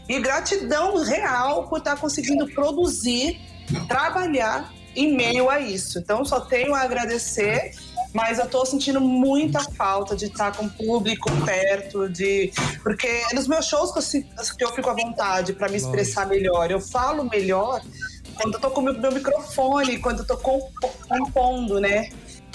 E 0.09 0.19
gratidão 0.19 1.03
real 1.03 1.69
por 1.69 1.79
estar 1.79 1.97
conseguindo 1.97 2.47
produzir, 2.49 3.39
trabalhar 3.87 4.73
em 4.97 5.15
meio 5.15 5.51
a 5.51 5.61
isso. 5.61 5.99
Então 5.99 6.25
só 6.25 6.41
tenho 6.41 6.75
a 6.75 6.81
agradecer 6.81 7.73
mas 8.15 8.39
eu 8.39 8.49
tô 8.49 8.65
sentindo 8.65 9.01
muita 9.01 9.61
falta 9.61 10.15
de 10.15 10.27
estar 10.27 10.57
com 10.57 10.67
o 10.67 10.71
público 10.71 11.29
perto, 11.45 12.09
de 12.09 12.53
porque 12.81 13.09
é 13.09 13.35
nos 13.35 13.49
meus 13.49 13.67
shows 13.67 13.91
que 13.91 14.19
eu, 14.19 14.57
que 14.57 14.65
eu 14.65 14.73
fico 14.73 14.89
à 14.89 14.95
vontade 14.95 15.53
para 15.53 15.69
me 15.69 15.77
expressar 15.77 16.27
melhor. 16.29 16.71
Eu 16.71 16.81
falo 16.81 17.29
melhor 17.29 17.83
quando 18.37 18.55
eu 18.55 18.61
tô 18.61 18.71
com 18.71 18.81
o 18.83 18.85
meu 18.85 19.13
microfone, 19.13 19.99
quando 19.99 20.21
eu 20.21 20.27
tô 20.27 20.37
compondo, 21.09 21.81
né? 21.81 22.09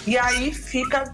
E 0.08 0.18
aí 0.18 0.54
fica 0.54 1.14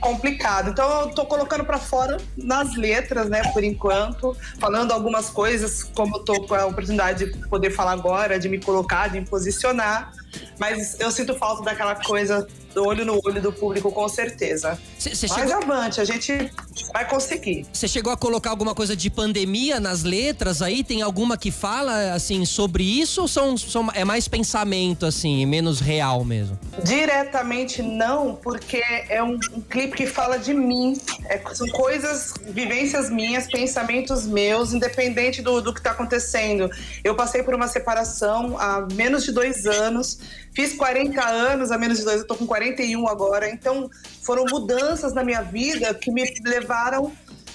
complicado. 0.00 0.70
Então 0.70 1.02
eu 1.02 1.10
tô 1.10 1.24
colocando 1.24 1.64
para 1.64 1.78
fora 1.78 2.16
nas 2.36 2.74
letras, 2.74 3.28
né, 3.28 3.42
por 3.52 3.62
enquanto, 3.62 4.36
falando 4.58 4.90
algumas 4.90 5.30
coisas, 5.30 5.84
como 5.84 6.16
eu 6.16 6.24
tô 6.24 6.42
com 6.42 6.54
a 6.54 6.66
oportunidade 6.66 7.32
de 7.32 7.48
poder 7.48 7.70
falar 7.70 7.92
agora, 7.92 8.40
de 8.40 8.48
me 8.48 8.60
colocar, 8.60 9.08
de 9.08 9.20
me 9.20 9.26
posicionar, 9.26 10.12
mas 10.58 10.98
eu 11.00 11.10
sinto 11.10 11.34
falta 11.34 11.62
daquela 11.62 11.94
coisa 11.94 12.46
do 12.74 12.84
olho 12.84 13.04
no 13.04 13.20
olho 13.24 13.40
do 13.40 13.52
público, 13.52 13.90
com 13.90 14.08
certeza. 14.08 14.76
Cê, 14.98 15.14
cê 15.14 15.26
Mas 15.28 15.48
chegou... 15.48 15.62
avante, 15.62 16.00
a 16.00 16.04
gente 16.04 16.50
vai 16.92 17.08
conseguir. 17.08 17.64
Você 17.72 17.86
chegou 17.86 18.12
a 18.12 18.16
colocar 18.16 18.50
alguma 18.50 18.74
coisa 18.74 18.96
de 18.96 19.08
pandemia 19.08 19.78
nas 19.78 20.02
letras 20.02 20.60
aí? 20.60 20.82
Tem 20.82 21.00
alguma 21.00 21.38
que 21.38 21.50
fala, 21.50 22.12
assim, 22.12 22.44
sobre 22.44 22.82
isso 22.82 23.22
ou 23.22 23.28
são, 23.28 23.56
são, 23.56 23.88
é 23.94 24.04
mais 24.04 24.26
pensamento, 24.26 25.06
assim, 25.06 25.46
menos 25.46 25.78
real 25.78 26.24
mesmo? 26.24 26.58
Diretamente 26.82 27.80
não, 27.80 28.34
porque 28.34 28.82
é 29.08 29.22
um, 29.22 29.38
um 29.52 29.60
clipe 29.60 29.96
que 29.96 30.06
fala 30.06 30.36
de 30.36 30.52
mim. 30.52 31.00
É, 31.26 31.40
são 31.54 31.68
coisas, 31.68 32.34
vivências 32.48 33.08
minhas, 33.08 33.46
pensamentos 33.46 34.26
meus, 34.26 34.72
independente 34.72 35.40
do, 35.40 35.60
do 35.60 35.72
que 35.72 35.78
está 35.78 35.92
acontecendo. 35.92 36.68
Eu 37.04 37.14
passei 37.14 37.42
por 37.42 37.54
uma 37.54 37.68
separação 37.68 38.58
há 38.58 38.86
menos 38.92 39.24
de 39.24 39.30
dois 39.30 39.64
anos, 39.66 40.18
fiz 40.54 40.74
40 40.74 41.24
anos 41.24 41.70
há 41.70 41.78
menos 41.78 41.98
de 41.98 42.04
dois, 42.04 42.20
eu 42.20 42.26
tô 42.26 42.34
com 42.34 42.46
40 42.46 42.74
41 42.74 43.08
agora. 43.08 43.48
Então, 43.50 43.90
foram 44.22 44.44
mudanças 44.44 45.12
na 45.12 45.22
minha 45.22 45.42
vida 45.42 45.92
que 45.94 46.10
me 46.10 46.24
levaram 46.44 47.12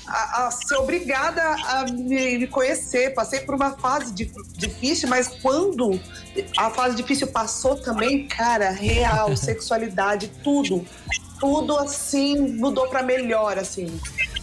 a, 0.07 0.47
a 0.47 0.51
ser 0.51 0.75
obrigada 0.75 1.41
a 1.41 1.85
me, 1.85 2.39
me, 2.39 2.47
conhecer. 2.47 3.13
Passei 3.13 3.41
por 3.41 3.55
uma 3.55 3.77
fase 3.77 4.13
de, 4.13 4.31
difícil, 4.57 5.07
mas 5.07 5.27
quando 5.27 5.99
a 6.57 6.69
fase 6.69 6.95
difícil 6.95 7.27
passou 7.27 7.75
também, 7.75 8.27
cara, 8.27 8.71
real, 8.71 9.35
sexualidade, 9.37 10.31
tudo. 10.43 10.85
Tudo 11.39 11.77
assim 11.77 12.37
mudou 12.57 12.87
para 12.89 13.01
melhor, 13.01 13.57
assim. 13.57 13.99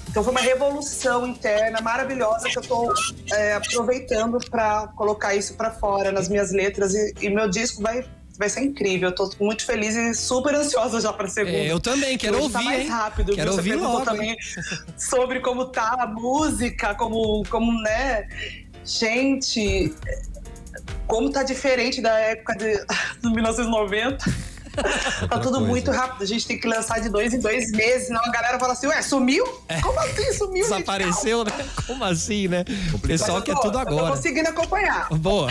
Então 0.08 0.24
foi 0.24 0.32
uma 0.32 0.40
revolução 0.40 1.26
interna 1.26 1.78
maravilhosa 1.82 2.48
que 2.48 2.56
eu 2.56 2.62
estou 2.62 2.94
é, 3.34 3.52
aproveitando 3.52 4.38
para 4.50 4.88
colocar 4.96 5.34
isso 5.34 5.52
para 5.54 5.70
fora 5.70 6.10
nas 6.10 6.26
minhas 6.26 6.52
letras 6.52 6.94
e, 6.94 7.12
e 7.20 7.28
meu 7.28 7.50
disco 7.50 7.82
vai 7.82 8.02
vai 8.38 8.48
ser 8.48 8.60
incrível. 8.60 9.08
Eu 9.08 9.14
tô 9.14 9.30
muito 9.40 9.64
feliz 9.64 9.94
e 9.94 10.14
super 10.14 10.54
ansiosa 10.54 11.00
já 11.00 11.12
pra 11.12 11.28
segunda. 11.28 11.56
É, 11.56 11.72
eu 11.72 11.80
também, 11.80 12.16
quero 12.18 12.38
Hoje 12.38 12.50
tá 12.52 12.58
ouvir. 12.58 12.64
Tá 12.64 12.70
mais 12.70 12.80
hein? 12.82 12.88
rápido. 12.88 13.34
Quero 13.34 13.52
Você 13.52 13.58
ouvir 13.58 13.74
logo, 13.76 14.04
também 14.04 14.30
hein? 14.30 14.36
sobre 14.96 15.40
como 15.40 15.66
tá 15.66 15.96
a 16.00 16.06
música, 16.06 16.94
como, 16.94 17.42
como, 17.48 17.72
né? 17.82 18.28
Gente, 18.84 19.94
como 21.06 21.30
tá 21.30 21.42
diferente 21.42 22.00
da 22.00 22.16
época 22.18 22.54
de, 22.56 22.76
de 23.22 23.34
1990. 23.34 24.18
tá 25.28 25.38
tudo 25.38 25.52
coisa. 25.52 25.66
muito 25.66 25.90
rápido. 25.90 26.22
A 26.22 26.26
gente 26.26 26.46
tem 26.46 26.58
que 26.58 26.68
lançar 26.68 27.00
de 27.00 27.08
dois 27.08 27.32
em 27.32 27.38
dois 27.38 27.70
meses. 27.72 28.08
Senão 28.08 28.20
a 28.22 28.30
galera 28.30 28.58
fala 28.58 28.74
assim: 28.74 28.86
Ué, 28.86 29.00
sumiu? 29.02 29.44
É. 29.68 29.80
Como 29.80 29.98
assim 29.98 30.32
sumiu? 30.34 30.64
Desapareceu, 30.64 31.44
né? 31.44 31.52
Como 31.86 32.04
assim, 32.04 32.48
né? 32.48 32.64
O 32.92 32.98
pessoal 32.98 33.40
quer 33.40 33.56
tudo 33.56 33.78
agora. 33.78 34.02
Eu 34.02 34.06
tô 34.08 34.16
conseguindo 34.16 34.48
acompanhar. 34.48 35.08
Boa. 35.10 35.50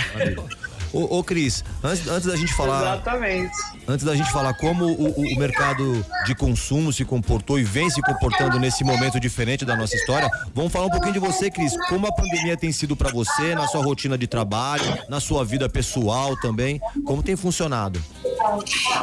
Ô, 0.95 1.19
ô 1.19 1.23
Cris, 1.23 1.61
antes, 1.83 2.07
antes 2.07 2.25
da 2.25 2.37
gente 2.37 2.53
falar. 2.53 2.95
Exatamente. 2.95 3.51
Antes 3.85 4.05
da 4.05 4.15
gente 4.15 4.31
falar 4.31 4.53
como 4.53 4.85
o, 4.85 5.11
o, 5.11 5.37
mercado 5.37 6.05
de 6.25 6.33
consumo 6.33 6.93
se 6.93 7.03
comportou 7.03 7.59
e 7.59 7.65
vem 7.65 7.89
se 7.89 8.01
comportando 8.01 8.57
nesse 8.57 8.81
momento 8.85 9.19
diferente 9.19 9.65
da 9.65 9.75
nossa 9.75 9.93
história, 9.93 10.29
vamos 10.53 10.71
falar 10.71 10.85
um 10.85 10.89
pouquinho 10.89 11.11
de 11.11 11.19
você, 11.19 11.51
Cris. 11.51 11.75
Como 11.89 12.07
a 12.07 12.13
pandemia 12.13 12.55
tem 12.55 12.71
sido 12.71 12.95
para 12.95 13.11
você, 13.11 13.53
na 13.53 13.67
sua 13.67 13.83
rotina 13.83 14.17
de 14.17 14.25
trabalho, 14.25 14.85
na 15.09 15.19
sua 15.19 15.43
vida 15.43 15.67
pessoal 15.67 16.39
também? 16.39 16.79
Como 17.05 17.21
tem 17.21 17.35
funcionado? 17.35 18.01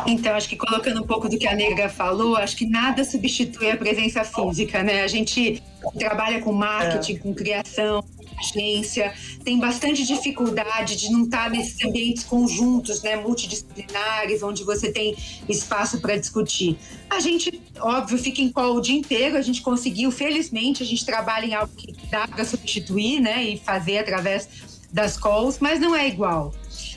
Então, 0.06 0.34
acho 0.34 0.48
que 0.48 0.56
colocando 0.56 1.02
um 1.02 1.06
pouco 1.06 1.28
do 1.28 1.38
que 1.38 1.46
a 1.46 1.54
Negra 1.54 1.90
falou, 1.90 2.36
acho 2.36 2.56
que 2.56 2.66
nada 2.66 3.04
substitui 3.04 3.70
a 3.70 3.76
presença 3.76 4.24
física, 4.24 4.82
né? 4.82 5.02
A 5.02 5.08
gente 5.08 5.62
trabalha 5.98 6.40
com 6.40 6.52
marketing, 6.52 7.16
é. 7.16 7.18
com 7.18 7.34
criação, 7.34 8.02
agência, 8.42 9.14
tem 9.44 9.58
bastante 9.58 10.04
dificuldade 10.04 10.96
de 10.96 11.10
não 11.10 11.24
estar 11.24 11.48
nesses 11.48 11.82
ambientes 11.84 12.24
conjuntos, 12.24 13.02
né, 13.02 13.16
multidisciplinares, 13.16 14.42
onde 14.42 14.64
você 14.64 14.90
tem 14.90 15.16
espaço 15.48 16.00
para 16.00 16.16
discutir. 16.16 16.76
A 17.08 17.20
gente, 17.20 17.62
óbvio, 17.78 18.18
fica 18.18 18.42
em 18.42 18.50
call 18.50 18.76
o 18.76 18.80
dia 18.80 18.98
inteiro, 18.98 19.36
a 19.36 19.42
gente 19.42 19.62
conseguiu, 19.62 20.10
felizmente, 20.10 20.82
a 20.82 20.86
gente 20.86 21.04
trabalha 21.06 21.46
em 21.46 21.54
algo 21.54 21.72
que 21.76 21.94
dá 22.10 22.26
para 22.26 22.44
substituir, 22.44 23.20
né, 23.20 23.44
e 23.44 23.58
fazer 23.58 23.98
através 23.98 24.48
das 24.92 25.16
calls, 25.16 25.58
mas 25.60 25.80
não 25.80 25.94
é 25.94 26.08
igual. 26.08 26.52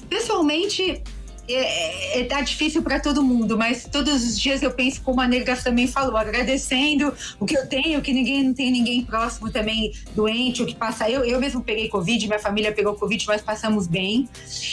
Pessoalmente, 0.09 1.01
é, 1.47 2.21
é, 2.21 2.23
tá 2.25 2.41
difícil 2.41 2.81
para 2.81 2.99
todo 2.99 3.23
mundo, 3.23 3.57
mas 3.57 3.87
todos 3.91 4.23
os 4.23 4.39
dias 4.39 4.63
eu 4.63 4.71
penso 4.71 5.01
como 5.01 5.21
a 5.21 5.27
Negra 5.27 5.55
também 5.55 5.87
falou, 5.87 6.17
agradecendo 6.17 7.13
o 7.39 7.45
que 7.45 7.55
eu 7.55 7.67
tenho, 7.67 8.01
que 8.01 8.11
ninguém 8.11 8.43
não 8.43 8.53
tem 8.53 8.71
ninguém 8.71 9.03
próximo 9.03 9.51
também 9.51 9.93
doente, 10.15 10.63
o 10.63 10.65
que 10.65 10.75
passa. 10.75 11.09
Eu, 11.09 11.23
eu 11.23 11.39
mesmo 11.39 11.61
peguei 11.61 11.87
Covid, 11.87 12.27
minha 12.27 12.39
família 12.39 12.71
pegou 12.71 12.95
Covid, 12.95 13.25
mas 13.27 13.41
passamos 13.41 13.87
bem. 13.87 14.27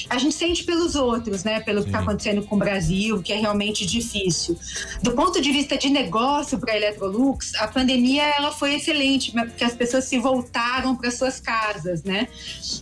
A 0.08 0.18
gente 0.18 0.34
sente 0.34 0.64
pelos 0.64 0.94
outros, 0.94 1.44
né? 1.44 1.60
Pelo 1.60 1.78
Sim. 1.78 1.84
que 1.84 1.90
está 1.90 2.00
acontecendo 2.00 2.42
com 2.42 2.56
o 2.56 2.58
Brasil, 2.58 3.22
que 3.22 3.32
é 3.32 3.36
realmente 3.36 3.84
difícil. 3.84 4.56
Do 5.02 5.12
ponto 5.12 5.40
de 5.40 5.52
vista 5.52 5.76
de 5.76 5.90
negócio 5.90 6.58
para 6.58 6.72
a 6.72 6.76
Electrolux, 6.76 7.54
a 7.56 7.68
pandemia 7.68 8.22
ela 8.22 8.50
foi 8.50 8.76
excelente, 8.76 9.32
porque 9.32 9.64
as 9.64 9.74
pessoas 9.74 10.04
se 10.04 10.18
voltaram 10.18 10.96
para 10.96 11.10
suas 11.10 11.38
casas, 11.38 12.02
né? 12.02 12.28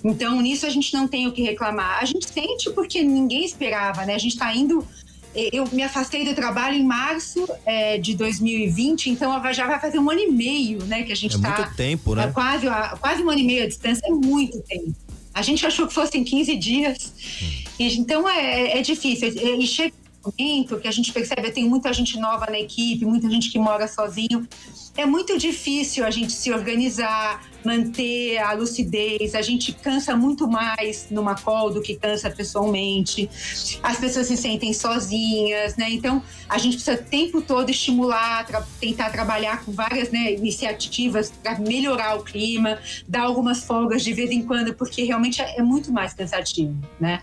Então, 0.05 0.41
nisso 0.41 0.65
a 0.65 0.71
gente 0.71 0.93
não 0.95 1.09
tem 1.09 1.27
o 1.27 1.33
que 1.33 1.43
reclamar. 1.43 1.99
A 2.01 2.05
gente 2.05 2.29
sente 2.31 2.71
porque 2.71 3.03
ninguém 3.03 3.45
esperava 3.45 3.80
trabalhava, 3.81 4.05
né? 4.05 4.15
A 4.15 4.19
gente 4.19 4.33
está 4.33 4.55
indo. 4.55 4.87
Eu 5.35 5.65
me 5.73 5.83
afastei 5.83 6.25
do 6.25 6.35
trabalho 6.35 6.77
em 6.77 6.85
março 6.85 7.49
é, 7.65 7.99
de 7.99 8.17
2020, 8.17 9.11
então 9.11 9.33
já 9.53 9.65
vai 9.65 9.79
fazer 9.79 10.01
um 10.01 10.11
ano 10.11 10.21
e 10.21 10.31
meio, 10.31 10.85
né? 10.85 11.05
Que 11.05 11.13
a 11.13 11.17
gente 11.17 11.37
está. 11.37 11.55
É 11.55 11.59
muito 11.59 11.77
tempo, 11.77 12.15
né? 12.17 12.25
É 12.25 12.27
quase, 12.33 12.67
quase 13.01 13.23
um 13.23 13.31
ano 13.31 13.39
e 13.39 13.45
meio 13.45 13.63
a 13.63 13.69
distância, 13.69 14.03
é 14.05 14.11
muito 14.11 14.61
tempo. 14.63 14.93
A 15.33 15.43
gente 15.43 15.65
achou 15.65 15.87
que 15.87 15.95
fossem 15.95 16.25
15 16.25 16.57
dias. 16.57 17.13
Hum. 17.43 17.47
E, 17.79 17.97
então 17.97 18.29
é, 18.29 18.79
é 18.79 18.83
difícil. 18.83 19.29
E 19.29 19.67
chega 19.67 19.95
momento 20.25 20.79
que 20.79 20.89
a 20.89 20.93
gente 20.93 21.13
percebe, 21.13 21.51
tem 21.51 21.65
muita 21.65 21.93
gente 21.93 22.19
nova 22.19 22.47
na 22.47 22.59
equipe, 22.59 23.05
muita 23.05 23.29
gente 23.31 23.51
que 23.51 23.59
mora 23.59 23.87
sozinho 23.89 24.47
é 24.97 25.07
muito 25.07 25.39
difícil 25.39 26.05
a 26.05 26.11
gente 26.11 26.33
se 26.33 26.53
organizar, 26.53 27.43
manter 27.65 28.39
a 28.39 28.53
lucidez. 28.53 29.35
A 29.35 29.43
gente 29.43 29.73
cansa 29.73 30.17
muito 30.17 30.49
mais 30.49 31.09
numa 31.11 31.35
call 31.35 31.71
do 31.71 31.81
que 31.81 31.97
cansa 31.97 32.31
pessoalmente. 32.31 33.29
As 33.83 33.99
pessoas 33.99 34.27
se 34.27 34.37
sentem 34.37 34.73
sozinhas, 34.73 35.77
né? 35.77 35.87
Então, 35.91 36.23
a 36.49 36.59
gente 36.59 36.77
precisa 36.77 37.01
o 37.01 37.05
tempo 37.05 37.41
todo 37.41 37.71
estimular, 37.71 38.45
tra 38.47 38.67
tentar 38.81 39.11
trabalhar 39.11 39.65
com 39.65 39.73
várias 39.73 40.11
né, 40.11 40.33
iniciativas 40.33 41.33
para 41.43 41.59
melhorar 41.59 42.17
o 42.17 42.23
clima, 42.23 42.79
dar 43.07 43.23
algumas 43.23 43.65
folgas 43.65 44.03
de 44.03 44.13
vez 44.13 44.31
em 44.31 44.43
quando, 44.43 44.75
porque 44.75 45.05
realmente 45.05 45.41
é, 45.41 45.63
muito 45.63 45.93
mais 45.93 46.13
cansativo, 46.13 46.77
né? 46.99 47.23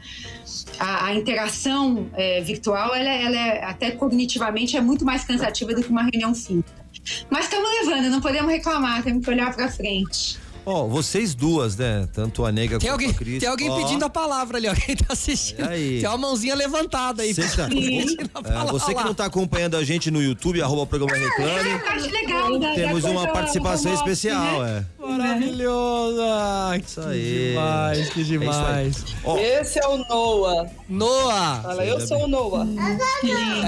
A, 0.80 1.06
a 1.06 1.16
interação 1.16 2.10
é, 2.14 2.42
virtual, 2.42 2.96
ela, 2.96 3.10
ela 3.10 3.36
é, 3.36 3.64
até 3.64 3.92
cognitivamente, 3.92 4.78
é 4.78 4.82
muito 4.82 5.06
mais 5.06 5.24
cansativa 5.24 5.74
do 5.74 5.84
que 5.84 5.90
uma 5.90 6.04
reunião 6.04 6.34
física. 6.34 6.88
Mas 7.30 7.46
estamos 7.46 7.70
levando, 7.70 8.10
não 8.10 8.22
podemos 8.22 8.52
reclamar, 8.52 9.04
temos 9.04 9.24
que 9.24 9.30
olhar 9.32 9.54
para 9.54 9.70
frente. 9.70 10.40
Ó, 10.70 10.84
oh, 10.84 10.88
vocês 10.90 11.34
duas, 11.34 11.78
né? 11.78 12.10
Tanto 12.12 12.44
a 12.44 12.52
Nega 12.52 12.78
tem 12.78 12.90
quanto 12.90 12.92
alguém, 12.92 13.10
a 13.10 13.14
Cris. 13.14 13.40
Tem 13.40 13.48
alguém 13.48 13.70
oh. 13.70 13.78
pedindo 13.78 14.04
a 14.04 14.10
palavra 14.10 14.58
ali, 14.58 14.68
ó. 14.68 14.76
Quem 14.76 14.98
tá 14.98 15.14
assistindo. 15.14 15.66
Aí. 15.66 16.02
Tem 16.02 16.10
uma 16.10 16.18
mãozinha 16.18 16.54
levantada 16.56 17.24
aí. 17.24 17.34
Tá... 17.34 17.70
é, 17.72 18.66
você 18.70 18.94
que 18.94 19.02
não 19.02 19.14
tá 19.14 19.28
acompanhando 19.28 19.78
a 19.78 19.84
gente 19.86 20.12
no 20.12 20.22
YouTube, 20.22 20.62
arroba 20.62 20.82
o 20.82 20.86
programa 20.86 21.16
Reclame. 21.16 21.70
Ah, 21.70 21.94
acho 21.94 22.12
legal, 22.12 22.60
né? 22.60 22.76
Temos 22.76 23.06
uma 23.06 23.32
participação 23.32 23.94
especial, 23.94 24.62
né? 24.62 24.86
é. 25.02 25.08
Maravilhosa! 25.08 26.78
Isso 26.86 27.00
aí. 27.00 27.50
Demais, 27.52 28.10
que 28.10 28.24
demais. 28.26 29.06
É 29.38 29.62
Esse 29.62 29.80
é 29.80 29.88
o 29.88 29.98
Noah. 29.98 30.70
Noah! 30.90 31.62
Fala, 31.62 31.86
eu 31.86 32.06
sou 32.06 32.26
o 32.26 32.28
Noah. 32.28 32.68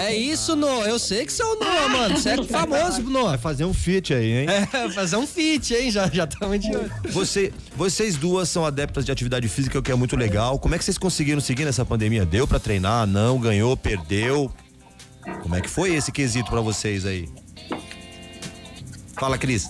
É 0.01 0.13
isso, 0.13 0.53
Noah. 0.53 0.89
Eu 0.89 1.00
sei 1.00 1.25
que 1.25 1.32
você 1.32 1.41
é 1.41 1.46
o 1.46 1.56
Noah, 1.56 1.88
mano. 1.88 2.18
Você 2.18 2.29
é 2.32 2.44
famoso, 2.44 3.01
Noah. 3.03 3.29
Vai 3.29 3.38
fazer 3.38 3.63
um 3.63 3.74
feat 3.74 4.13
aí, 4.13 4.39
hein? 4.39 4.48
É, 4.50 4.89
fazer 4.89 5.15
um 5.15 5.25
feat, 5.25 5.74
hein? 5.74 5.89
Já 5.89 6.08
estamos 6.08 6.60
de 6.60 6.75
olho. 6.75 6.88
Você, 7.12 7.53
vocês 7.75 8.15
duas 8.17 8.50
são 8.50 8.65
adeptas 8.65 9.05
de 9.05 9.12
atividade 9.12 9.48
física, 9.48 9.79
o 9.79 9.81
que 9.81 9.91
é 9.91 9.96
muito 9.96 10.15
legal. 10.15 10.60
Como 10.60 10.75
é 10.75 10.77
que 10.77 10.84
vocês 10.84 10.98
conseguiram 10.98 11.41
seguir 11.41 11.65
nessa 11.65 11.86
pandemia? 11.86 12.25
Deu 12.25 12.48
para 12.48 12.60
treinar? 12.60 13.08
Não? 13.08 13.39
Ganhou? 13.39 13.75
Perdeu? 13.77 14.51
Como 15.41 15.55
é 15.55 15.62
que 15.62 15.69
foi 15.69 15.93
esse 15.93 16.12
quesito 16.12 16.50
para 16.50 16.62
vocês 16.62 17.05
aí? 17.05 17.29
Fala, 19.17 19.38
Cris. 19.38 19.69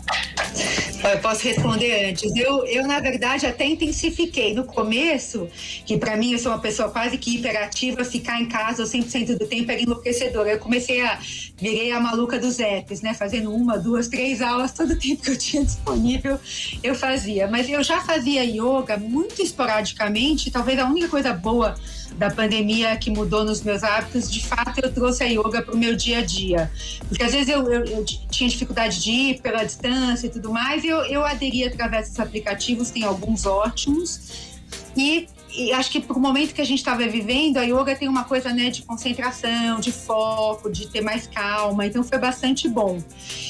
Eu 1.02 1.18
posso 1.20 1.44
responder 1.44 2.10
antes. 2.10 2.36
Eu, 2.36 2.66
eu, 2.66 2.86
na 2.86 3.00
verdade, 3.00 3.46
até 3.46 3.66
intensifiquei. 3.66 4.54
No 4.54 4.66
começo, 4.66 5.48
que 5.86 5.98
para 5.98 6.18
mim 6.18 6.34
eu 6.34 6.40
sou 6.40 6.52
uma 6.52 6.60
pessoa 6.60 6.90
quase 6.90 7.18
que 7.18 7.38
hiperativa, 7.38 8.04
ficar 8.04 8.42
em 8.42 8.48
casa 8.48 8.84
100% 8.84 9.38
do 9.38 9.48
tempo 9.48 9.72
era 9.72 9.82
enlouquecedor. 9.82 10.48
Eu 10.48 10.60
comecei 10.60 11.02
a. 11.02 11.20
Virei 11.58 11.92
a 11.92 12.00
maluca 12.00 12.40
dos 12.40 12.60
apps, 12.60 13.02
né? 13.02 13.14
Fazendo 13.14 13.54
uma, 13.54 13.78
duas, 13.78 14.08
três 14.08 14.42
aulas 14.42 14.72
todo 14.72 14.92
o 14.92 14.96
tempo 15.00 15.22
que 15.22 15.32
eu 15.32 15.38
tinha 15.38 15.64
disponível, 15.64 16.40
eu 16.84 16.96
fazia. 16.96 17.48
Mas 17.48 17.70
eu 17.70 17.84
já 17.84 18.02
fazia 18.02 18.44
yoga 18.44 18.98
muito 18.98 19.42
esporadicamente. 19.42 20.52
Talvez 20.52 20.80
a 20.80 20.86
única 20.86 21.08
coisa 21.08 21.34
boa 21.34 21.76
da 22.16 22.30
pandemia 22.30 22.96
que 22.98 23.10
mudou 23.10 23.44
nos 23.44 23.62
meus 23.62 23.84
hábitos, 23.84 24.32
de 24.32 24.46
fato 24.46 24.80
eu 24.82 24.94
trouxe 24.94 25.24
a 25.24 25.28
yoga 25.28 25.62
para 25.62 25.74
o 25.74 25.78
meu 25.78 25.96
dia 25.96 26.20
a 26.20 26.26
dia. 26.26 26.72
Porque 27.08 27.24
às 27.24 27.32
vezes 27.32 27.50
eu, 27.50 27.72
eu, 27.72 27.86
eu, 27.86 28.06
tinha 28.06 28.50
dificuldade 28.50 29.02
de 29.02 29.12
ir 29.12 29.42
pela 29.42 29.64
distância 29.64 30.28
e 30.28 30.30
tudo 30.30 30.52
mais, 30.52 30.84
e 30.84 30.88
eu, 30.88 30.98
eu 31.06 31.26
aderi 31.26 31.64
através 31.64 32.10
dos 32.10 32.20
aplicativos, 32.20 32.90
tem 32.90 33.04
alguns 33.04 33.46
ótimos. 33.46 34.50
E, 34.96 35.28
e 35.56 35.72
acho 35.72 35.92
que 35.92 36.00
para 36.00 36.16
o 36.16 36.20
momento 36.20 36.54
que 36.54 36.62
a 36.62 36.66
gente 36.66 36.80
estava 36.80 37.08
vivendo, 37.08 37.58
a 37.58 37.64
yoga 37.64 37.96
tem 37.96 38.08
uma 38.08 38.24
coisa 38.24 38.54
né, 38.54 38.70
de 38.70 38.84
concentração, 38.84 39.80
de 39.80 39.92
foco, 39.92 40.70
de 40.70 40.88
ter 40.88 41.02
mais 41.02 41.28
calma, 41.28 41.86
então 41.86 42.04
foi 42.04 42.18
bastante 42.18 42.68
bom. 42.68 43.02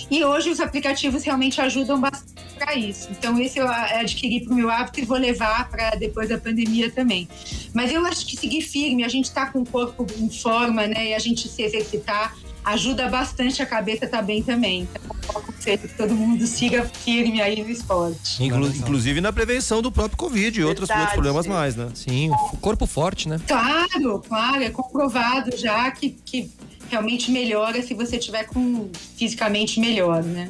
E 0.10 0.24
hoje 0.24 0.50
os 0.50 0.60
aplicativos 0.60 1.24
realmente 1.24 1.60
ajudam 1.62 2.00
bastante 2.00 2.40
para 2.60 2.76
isso. 2.76 3.08
Então, 3.12 3.40
esse 3.40 3.58
eu 3.58 3.68
adquiri 3.68 4.42
para 4.42 4.54
o 4.54 4.56
meu 4.56 4.70
hábito 4.70 5.00
e 5.00 5.06
vou 5.06 5.18
levar 5.18 5.70
para 5.70 5.92
depois 5.92 6.30
da 6.30 6.38
pandemia 6.38 6.92
também. 6.92 7.28
Mas 7.74 7.92
eu 7.92 8.06
acho 8.06 8.26
que 8.26 8.36
seguir 8.36 8.62
firme, 8.62 9.04
a 9.04 9.08
gente 9.08 9.26
está 9.26 9.46
com 9.46 9.62
o 9.62 9.66
corpo 9.66 10.06
em 10.18 10.30
forma, 10.30 10.86
né? 10.86 11.10
E 11.10 11.14
a 11.14 11.20
gente 11.20 11.48
se 11.48 11.64
exercitar 11.64 12.36
ajuda 12.64 13.08
bastante 13.08 13.62
a 13.62 13.66
cabeça 13.66 14.06
tá 14.06 14.22
bem 14.22 14.44
também. 14.44 14.88
Então, 15.24 15.42
que 15.78 15.88
todo 15.90 16.16
mundo 16.16 16.46
siga 16.48 16.84
firme 16.86 17.42
aí 17.42 17.62
no 17.62 17.70
esporte. 17.70 18.44
Inclu 18.44 18.68
inclusive 18.68 19.22
na 19.22 19.32
prevenção 19.32 19.82
do 19.82 19.92
próprio 19.92 20.18
Covid 20.18 20.60
e 20.60 20.64
outros, 20.64 20.90
outros 20.90 21.12
problemas 21.12 21.48
mais, 21.48 21.76
né? 21.76 21.90
Sim, 21.94 22.32
o 22.32 22.58
corpo 22.58 22.86
forte, 22.88 23.30
né? 23.30 23.40
Claro, 23.48 24.24
claro, 24.28 24.64
é 24.64 24.70
comprovado 24.70 25.56
já 25.56 25.92
que, 25.92 26.10
que 26.26 26.50
realmente 26.90 27.32
melhora 27.32 27.82
se 27.84 27.94
você 27.94 28.18
tiver 28.18 28.46
com 28.46 28.90
fisicamente 29.16 29.80
melhor, 29.80 30.24
né? 30.24 30.50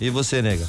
E 0.00 0.10
você, 0.10 0.42
nega? 0.42 0.66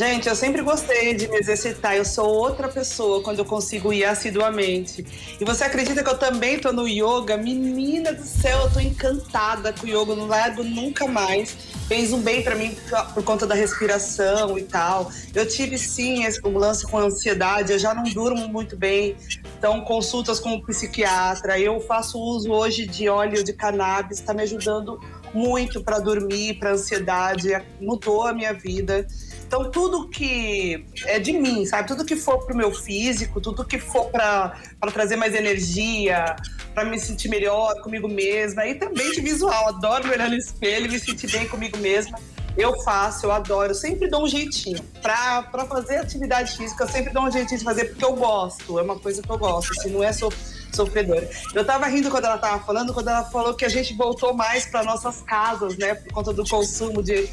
Gente, 0.00 0.30
eu 0.30 0.34
sempre 0.34 0.62
gostei 0.62 1.12
de 1.12 1.28
me 1.28 1.36
exercitar. 1.36 1.94
Eu 1.94 2.06
sou 2.06 2.26
outra 2.26 2.70
pessoa 2.70 3.22
quando 3.22 3.40
eu 3.40 3.44
consigo 3.44 3.92
ir 3.92 4.02
assiduamente. 4.06 5.04
E 5.38 5.44
você 5.44 5.62
acredita 5.62 6.02
que 6.02 6.08
eu 6.08 6.16
também 6.16 6.58
tô 6.58 6.72
no 6.72 6.88
yoga? 6.88 7.36
Menina 7.36 8.10
do 8.14 8.24
céu, 8.24 8.60
eu 8.60 8.72
tô 8.72 8.80
encantada 8.80 9.74
com 9.74 9.84
o 9.84 9.90
yoga, 9.90 10.16
não 10.16 10.26
largo 10.26 10.64
nunca 10.64 11.06
mais. 11.06 11.54
Fez 11.86 12.14
um 12.14 12.22
bem 12.22 12.42
para 12.42 12.54
mim 12.54 12.74
por 13.12 13.22
conta 13.22 13.46
da 13.46 13.54
respiração 13.54 14.56
e 14.56 14.62
tal. 14.62 15.12
Eu 15.34 15.46
tive 15.46 15.76
sim 15.76 16.24
esse 16.24 16.40
lance 16.48 16.86
com 16.86 16.96
ansiedade, 16.96 17.70
eu 17.70 17.78
já 17.78 17.92
não 17.92 18.04
durmo 18.04 18.48
muito 18.48 18.78
bem. 18.78 19.14
Então, 19.58 19.82
consultas 19.82 20.40
com 20.40 20.54
o 20.54 20.64
psiquiatra. 20.64 21.60
Eu 21.60 21.78
faço 21.78 22.18
uso 22.18 22.50
hoje 22.50 22.86
de 22.86 23.06
óleo 23.10 23.44
de 23.44 23.52
cannabis, 23.52 24.18
está 24.18 24.32
me 24.32 24.44
ajudando 24.44 24.98
muito 25.34 25.82
para 25.82 25.98
dormir, 25.98 26.58
para 26.58 26.72
ansiedade, 26.72 27.50
mudou 27.78 28.26
a 28.26 28.32
minha 28.32 28.54
vida. 28.54 29.06
Então, 29.50 29.68
tudo 29.68 30.08
que 30.08 30.86
é 31.06 31.18
de 31.18 31.32
mim, 31.32 31.66
sabe? 31.66 31.88
Tudo 31.88 32.04
que 32.04 32.14
for 32.14 32.38
pro 32.46 32.56
meu 32.56 32.72
físico, 32.72 33.40
tudo 33.40 33.64
que 33.64 33.80
for 33.80 34.08
para 34.08 34.54
trazer 34.92 35.16
mais 35.16 35.34
energia, 35.34 36.36
para 36.72 36.84
me 36.84 36.96
sentir 37.00 37.28
melhor 37.28 37.74
comigo 37.82 38.06
mesma. 38.06 38.64
E 38.64 38.76
também 38.76 39.10
de 39.10 39.20
visual. 39.20 39.70
Adoro 39.70 40.06
me 40.06 40.14
olhar 40.14 40.28
no 40.30 40.36
espelho 40.36 40.88
me 40.88 41.00
sentir 41.00 41.28
bem 41.32 41.48
comigo 41.48 41.76
mesma. 41.78 42.16
Eu 42.56 42.80
faço, 42.82 43.26
eu 43.26 43.32
adoro, 43.32 43.72
eu 43.72 43.74
sempre 43.74 44.06
dou 44.06 44.22
um 44.22 44.28
jeitinho. 44.28 44.80
Pra, 45.02 45.42
pra 45.42 45.64
fazer 45.66 45.96
atividade 45.96 46.56
física, 46.56 46.84
eu 46.84 46.88
sempre 46.88 47.12
dou 47.12 47.24
um 47.24 47.30
jeitinho 47.32 47.58
de 47.58 47.64
fazer 47.64 47.86
porque 47.86 48.04
eu 48.04 48.14
gosto. 48.14 48.78
É 48.78 48.82
uma 48.82 49.00
coisa 49.00 49.20
que 49.20 49.30
eu 49.30 49.38
gosto, 49.38 49.72
assim, 49.72 49.90
não 49.90 50.04
é 50.04 50.12
so, 50.12 50.32
sofredora. 50.76 51.28
Eu 51.54 51.64
tava 51.64 51.86
rindo 51.86 52.10
quando 52.10 52.24
ela 52.24 52.38
tava 52.38 52.64
falando, 52.64 52.92
quando 52.92 53.08
ela 53.08 53.24
falou 53.24 53.54
que 53.54 53.64
a 53.64 53.68
gente 53.68 53.94
voltou 53.94 54.34
mais 54.34 54.66
para 54.66 54.82
nossas 54.82 55.22
casas, 55.22 55.76
né? 55.76 55.94
Por 55.94 56.12
conta 56.12 56.32
do 56.32 56.48
consumo 56.48 57.02
de, 57.02 57.28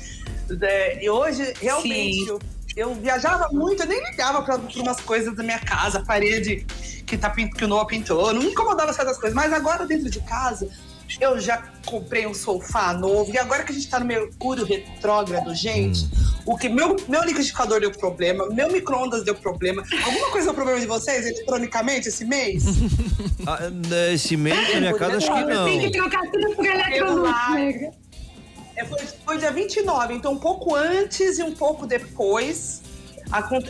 é, 0.62 1.04
e 1.04 1.10
hoje, 1.10 1.54
realmente, 1.62 2.28
eu, 2.28 2.40
eu, 2.76 2.96
viajava 2.96 3.50
muito, 3.52 3.84
eu 3.84 3.88
nem 3.88 4.02
ligava 4.10 4.42
para 4.42 4.56
umas 4.56 5.02
coisas 5.02 5.36
da 5.36 5.44
minha 5.44 5.60
casa, 5.60 6.04
parede 6.06 6.66
que, 7.06 7.18
tá, 7.18 7.30
que 7.30 7.66
o 7.66 7.68
Noah 7.68 7.86
pintou, 7.86 8.34
não 8.34 8.42
me 8.42 8.52
incomodava 8.52 8.94
certas 8.94 9.18
coisas. 9.18 9.36
Mas 9.36 9.52
agora, 9.52 9.86
dentro 9.86 10.10
de 10.10 10.20
casa, 10.22 10.70
eu 11.20 11.40
já 11.40 11.64
comprei 11.86 12.26
um 12.26 12.34
sofá 12.34 12.94
novo. 12.94 13.32
E 13.34 13.38
agora 13.38 13.64
que 13.64 13.72
a 13.72 13.76
gente 13.76 13.90
tá 13.90 14.00
no 14.00 14.06
Mercúrio 14.06 14.66
retrógrado, 14.66 15.54
gente, 15.54 16.06
hum. 16.06 16.27
O 16.48 16.58
que 16.58 16.70
meu, 16.70 16.96
meu 17.10 17.24
liquidificador 17.26 17.82
deu 17.82 17.92
problema, 17.92 18.48
meu 18.48 18.72
micro-ondas 18.72 19.24
deu 19.24 19.36
problema. 19.36 19.84
Alguma 20.06 20.32
coisa 20.32 20.48
deu 20.48 20.54
problema 20.56 20.80
de 20.80 20.88
vocês 20.88 21.26
eletronicamente 21.26 22.08
esse 22.08 22.24
mês? 22.24 22.64
ah, 23.46 23.60
esse 24.14 24.38
mês 24.38 24.74
na 24.74 24.80
minha 24.80 24.94
casa 24.94 25.18
acho 25.18 25.28
que 25.28 25.44
não. 25.44 25.66
Tem 25.66 25.80
que 25.82 25.92
trocar 25.92 26.22
tudo 26.32 26.56
por 26.56 26.66
eletrônico. 26.66 27.94
É, 28.78 28.86
foi, 28.86 29.00
foi 29.26 29.38
dia 29.40 29.52
29, 29.52 30.14
então 30.14 30.32
um 30.32 30.38
pouco 30.38 30.74
antes 30.74 31.38
e 31.38 31.44
um 31.44 31.54
pouco 31.54 31.86
depois. 31.86 32.82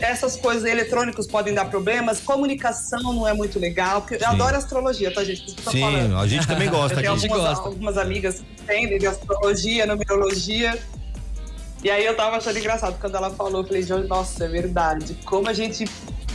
essas 0.00 0.36
coisas 0.36 0.64
eletrônicas 0.64 1.26
podem 1.26 1.52
dar 1.52 1.64
problemas, 1.64 2.20
comunicação 2.20 3.12
não 3.12 3.26
é 3.26 3.32
muito 3.32 3.58
legal, 3.58 4.02
porque 4.02 4.20
Sim. 4.20 4.24
eu 4.24 4.30
adoro 4.30 4.56
astrologia, 4.56 5.12
tá, 5.12 5.24
gente? 5.24 5.50
Sim, 5.50 5.80
falando. 5.80 6.16
a 6.16 6.28
gente 6.28 6.46
também 6.46 6.70
gosta. 6.70 7.00
Eu 7.00 7.00
tenho 7.00 7.12
algumas, 7.12 7.58
algumas 7.58 7.98
amigas 7.98 8.36
que 8.36 8.62
entendem 8.62 8.98
de 9.00 9.06
astrologia, 9.08 9.84
numerologia. 9.84 10.78
E 11.82 11.90
aí 11.90 12.04
eu 12.04 12.16
tava 12.16 12.36
achando 12.36 12.58
engraçado 12.58 12.98
quando 13.00 13.16
ela 13.16 13.30
falou, 13.30 13.62
eu 13.62 13.66
falei, 13.66 13.84
nossa, 14.08 14.44
é 14.44 14.48
verdade. 14.48 15.16
Como 15.24 15.48
a 15.48 15.52
gente 15.52 15.84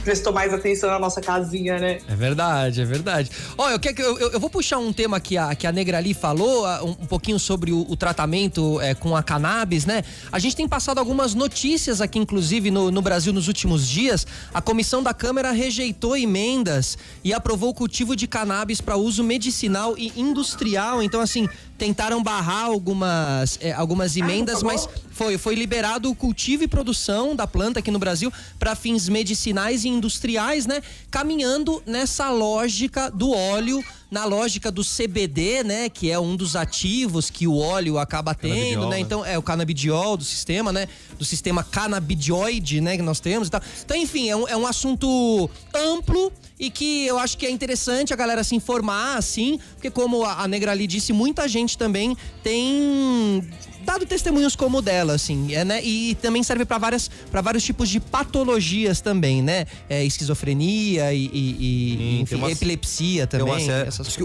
prestou 0.04 0.34
mais 0.34 0.54
atenção 0.54 0.90
na 0.90 1.00
nossa 1.00 1.22
casinha, 1.22 1.80
né? 1.80 2.00
É 2.08 2.16
verdade, 2.16 2.82
é 2.82 2.86
verdade. 2.86 3.32
Olha, 3.58 3.80
eu, 3.82 4.18
eu, 4.20 4.32
eu, 4.32 4.40
vou 4.40 4.50
puxar 4.50 4.78
um 4.78 4.92
tema 4.92 5.20
que 5.20 5.38
a, 5.38 5.56
que 5.56 5.66
a 5.66 5.72
Negrali 5.72 6.14
falou, 6.14 6.68
um, 6.84 6.90
um 6.90 7.08
pouquinho 7.08 7.40
sobre 7.40 7.72
o, 7.72 7.86
o 7.90 7.96
tratamento 7.96 8.80
é, 8.82 8.94
com 8.94 9.16
a 9.16 9.24
cannabis, 9.24 9.86
né? 9.86 10.04
A 10.32 10.40
gente 10.40 10.56
tem 10.56 10.68
passado 10.68 10.98
algumas 10.98 11.34
notícias 11.34 12.02
aqui, 12.02 12.20
inclusive, 12.20 12.70
no, 12.70 12.92
no 12.92 13.02
Brasil 13.02 13.32
nos 13.34 13.48
últimos 13.48 13.88
dias. 13.88 14.28
A 14.54 14.62
comissão 14.62 15.02
da 15.02 15.14
Câmara 15.14 15.52
rejeitou 15.52 16.16
emendas 16.18 16.98
e 17.24 17.34
aprovou 17.34 17.70
o 17.70 17.74
cultivo 17.74 18.16
de 18.16 18.28
cannabis 18.28 18.82
para 18.82 18.98
uso 18.98 19.24
medicinal 19.24 19.96
e 19.98 20.12
industrial. 20.18 21.02
Então, 21.02 21.22
assim, 21.22 21.48
tentaram 21.78 22.22
barrar 22.22 22.66
algumas, 22.66 23.58
é, 23.62 23.72
algumas 23.72 24.16
emendas, 24.16 24.62
ah, 24.62 24.66
mas 24.66 24.88
foi, 25.12 25.38
foi 25.38 25.56
liberado 25.56 26.10
o 26.10 26.16
cultivo 26.16 26.64
e 26.64 26.68
produção 26.68 27.36
da 27.36 27.46
planta 27.46 27.80
aqui 27.80 27.92
no 27.92 28.00
Brasil 28.00 28.32
para 28.58 28.76
fins 28.76 29.10
medicinais 29.10 29.84
e 29.84 29.90
industriais, 29.90 30.66
né? 30.66 30.82
Caminhando 31.10 31.82
nessa 31.86 32.30
lógica 32.30 33.10
do 33.10 33.32
óleo 33.32 33.84
na 34.14 34.26
lógica 34.26 34.70
do 34.70 34.84
CBD, 34.84 35.64
né, 35.64 35.90
que 35.90 36.12
é 36.12 36.20
um 36.20 36.36
dos 36.36 36.56
ativos 36.56 37.32
que 37.32 37.48
o 37.48 37.58
óleo 37.58 37.98
acaba 37.98 38.36
tendo, 38.36 38.84
né? 38.84 38.92
né? 38.92 39.00
Então 39.00 39.26
é 39.26 39.40
o 39.40 39.42
canabidiol 39.42 40.16
do 40.16 40.24
sistema, 40.24 40.72
né? 40.72 40.88
Do 41.18 41.26
sistema 41.26 41.64
canabidioide, 41.64 42.80
né, 42.80 42.96
que 42.96 43.02
nós 43.02 43.20
temos 43.20 43.48
e 43.48 43.52
tal. 43.52 43.62
Então, 43.84 43.98
enfim, 43.98 44.30
é 44.30 44.36
um, 44.36 44.48
é 44.48 44.56
um 44.56 44.68
assunto 44.68 45.50
amplo 45.74 46.32
e 46.60 46.70
que 46.70 47.08
eu 47.08 47.18
acho 47.18 47.36
que 47.40 47.48
é 47.48 47.50
interessante 47.50 48.14
a 48.14 48.16
galera 48.16 48.44
se 48.44 48.56
informar, 48.56 49.18
assim, 49.18 49.60
porque 49.74 49.90
como 49.90 50.24
a, 50.24 50.44
a 50.44 50.48
Negrali 50.48 50.86
disse, 50.86 51.12
muita 51.12 51.48
gente 51.48 51.76
também 51.76 52.16
tem 52.44 53.44
dado 53.84 54.06
testemunhos 54.06 54.56
como 54.56 54.80
o 54.80 54.82
dela, 54.82 55.14
assim, 55.14 55.54
é, 55.54 55.64
né? 55.64 55.84
E 55.84 56.16
também 56.16 56.44
serve 56.44 56.66
para 56.66 56.78
várias 56.78 57.10
para 57.32 57.42
vários 57.42 57.64
tipos 57.64 57.90
de 57.90 58.00
patologias 58.00 59.02
também, 59.02 59.42
né? 59.42 59.66
É, 59.90 60.04
esquizofrenia 60.04 61.14
e, 61.14 61.26
e, 61.26 61.58
e 61.60 62.22
enfim, 62.22 62.36
uma, 62.36 62.52
epilepsia 62.52 63.28
também. 63.28 63.68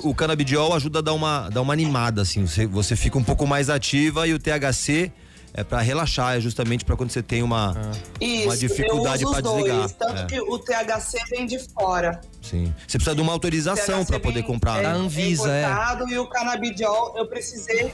o 0.03 0.14
canabidiol 0.14 0.75
ajuda 0.75 1.01
a 1.01 1.03
dar 1.03 1.12
uma, 1.12 1.49
dar 1.49 1.61
uma 1.61 1.73
animada, 1.73 2.23
assim, 2.23 2.47
você, 2.47 2.66
você 2.66 2.97
fica 2.97 3.18
um 3.18 3.25
pouco 3.25 3.47
mais 3.47 3.68
ativa 3.71 4.27
e 4.27 4.35
o 4.35 4.38
THC 4.38 5.12
é 5.55 5.64
para 5.64 5.81
relaxar, 5.81 6.37
é 6.37 6.40
justamente 6.40 6.85
para 6.85 6.97
quando 6.97 7.11
você 7.11 7.23
tem 7.23 7.42
uma, 7.42 7.75
Isso, 8.21 8.44
uma 8.44 8.57
dificuldade 8.57 9.25
para 9.25 9.40
desligar. 9.40 9.90
Tanto 9.90 10.23
é. 10.23 10.27
que 10.27 10.40
o 10.40 10.59
THC 10.59 11.18
vem 11.31 11.47
de 11.47 11.59
fora. 11.59 12.21
Sim. 12.42 12.73
Você 12.87 12.99
precisa 12.99 13.14
de 13.14 13.23
uma 13.23 13.33
autorização 13.33 14.05
para 14.05 14.21
poder 14.21 14.42
comprar. 14.42 14.79
É, 14.79 14.83
né? 14.83 14.88
A 14.88 14.94
Anvisa, 14.94 15.51
é. 15.51 15.66
E 16.11 16.18
o 16.18 16.29
canabidiol, 16.29 17.14
eu 17.16 17.27
precisei 17.27 17.92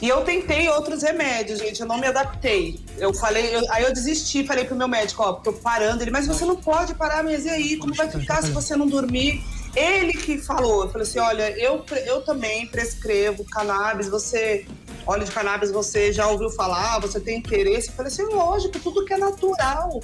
e 0.00 0.08
eu 0.08 0.22
tentei 0.22 0.68
outros 0.70 1.02
remédios, 1.02 1.58
gente, 1.58 1.80
eu 1.80 1.86
não 1.86 1.98
me 1.98 2.06
adaptei. 2.06 2.80
Eu 2.96 3.12
falei, 3.12 3.54
eu, 3.54 3.62
aí 3.70 3.84
eu 3.84 3.92
desisti, 3.92 4.46
falei 4.46 4.64
pro 4.64 4.74
meu 4.74 4.88
médico, 4.88 5.22
ó, 5.22 5.34
tô 5.34 5.52
parando. 5.52 6.02
Ele, 6.02 6.10
mas 6.10 6.26
você 6.26 6.44
não 6.46 6.56
pode 6.56 6.94
parar, 6.94 7.22
mas 7.22 7.44
e 7.44 7.50
aí? 7.50 7.76
Como 7.76 7.94
vai 7.94 8.08
ficar 8.08 8.42
se 8.42 8.50
você 8.50 8.74
não 8.74 8.86
dormir? 8.86 9.44
Ele 9.76 10.14
que 10.14 10.38
falou, 10.38 10.84
eu 10.84 10.90
falei 10.90 11.06
assim, 11.06 11.18
olha, 11.18 11.50
eu, 11.58 11.84
eu 12.06 12.22
também 12.22 12.66
prescrevo 12.66 13.44
cannabis, 13.44 14.08
você, 14.08 14.66
óleo 15.06 15.24
de 15.24 15.30
cannabis, 15.30 15.70
você 15.70 16.12
já 16.12 16.26
ouviu 16.26 16.50
falar, 16.50 16.98
você 16.98 17.20
tem 17.20 17.38
interesse? 17.38 17.88
Eu 17.88 17.94
falei 17.94 18.10
assim, 18.10 18.24
lógico, 18.24 18.80
tudo 18.80 19.04
que 19.04 19.12
é 19.12 19.18
natural. 19.18 20.02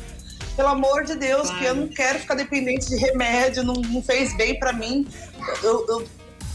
Pelo 0.54 0.68
amor 0.68 1.04
de 1.04 1.16
Deus, 1.16 1.48
claro. 1.48 1.58
que 1.58 1.64
eu 1.64 1.74
não 1.74 1.88
quero 1.88 2.18
ficar 2.18 2.34
dependente 2.34 2.86
de 2.86 2.96
remédio, 2.96 3.64
não, 3.64 3.74
não 3.74 4.02
fez 4.02 4.36
bem 4.36 4.58
para 4.58 4.72
mim. 4.72 5.06
Eu, 5.62 5.84
eu 5.88 6.06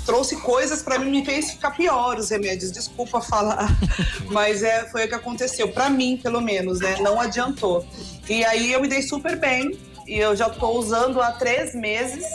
trouxe 0.06 0.36
coisas 0.38 0.82
para 0.82 1.00
mim, 1.00 1.10
me 1.10 1.26
fez 1.26 1.52
ficar 1.52 1.72
pior 1.72 2.18
os 2.18 2.30
remédios. 2.30 2.72
Desculpa 2.72 3.22
falar, 3.22 3.68
mas 4.30 4.64
é, 4.64 4.86
foi 4.86 5.06
o 5.06 5.08
que 5.08 5.16
aconteceu. 5.16 5.68
Para 5.70 5.90
mim, 5.90 6.20
pelo 6.22 6.42
menos, 6.42 6.80
né? 6.80 6.98
Não 7.00 7.20
adiantou. 7.20 7.86
E 8.30 8.44
aí 8.46 8.72
eu 8.72 8.82
me 8.82 8.88
dei 8.88 9.02
super 9.02 9.38
bem 9.38 9.78
e 10.08 10.18
eu 10.18 10.36
já 10.36 10.50
tô 10.50 10.78
usando 10.78 11.22
há 11.22 11.32
três 11.32 11.74
meses. 11.76 12.26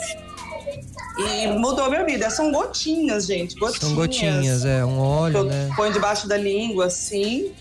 E 1.17 1.47
mudou 1.47 1.85
a 1.85 1.89
minha 1.89 2.05
vida. 2.05 2.29
São 2.29 2.51
gotinhas, 2.51 3.25
gente. 3.25 3.55
Gotinhas. 3.55 3.81
São 3.81 3.95
gotinhas, 3.95 4.65
é. 4.65 4.85
Um 4.85 4.99
óleo, 4.99 5.43
né? 5.45 5.69
Põe 5.75 5.91
debaixo 5.91 6.27
da 6.27 6.37
língua, 6.37 6.85
assim. 6.85 7.51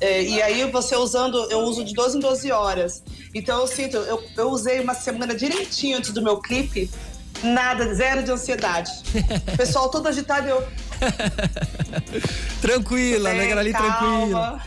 É, 0.00 0.22
e 0.22 0.42
aí 0.42 0.68
você 0.70 0.96
usando, 0.96 1.36
eu 1.50 1.60
uso 1.60 1.84
de 1.84 1.94
12 1.94 2.16
em 2.16 2.20
12 2.20 2.50
horas. 2.50 3.02
Então 3.34 3.60
eu 3.60 3.66
sinto, 3.66 3.96
eu, 3.98 4.22
eu 4.36 4.48
usei 4.50 4.80
uma 4.80 4.94
semana 4.94 5.34
direitinho 5.34 5.98
antes 5.98 6.10
do 6.10 6.22
meu 6.22 6.38
clipe 6.38 6.90
Nada, 7.42 7.94
zero 7.94 8.22
de 8.22 8.30
ansiedade. 8.30 8.90
O 9.52 9.56
pessoal 9.56 9.88
todo 9.88 10.06
agitado 10.06 10.48
eu. 10.48 10.66
tranquila, 12.62 13.30
é, 13.30 13.34
né, 13.34 13.52
ali 13.52 13.72
tranquila. 13.72 14.62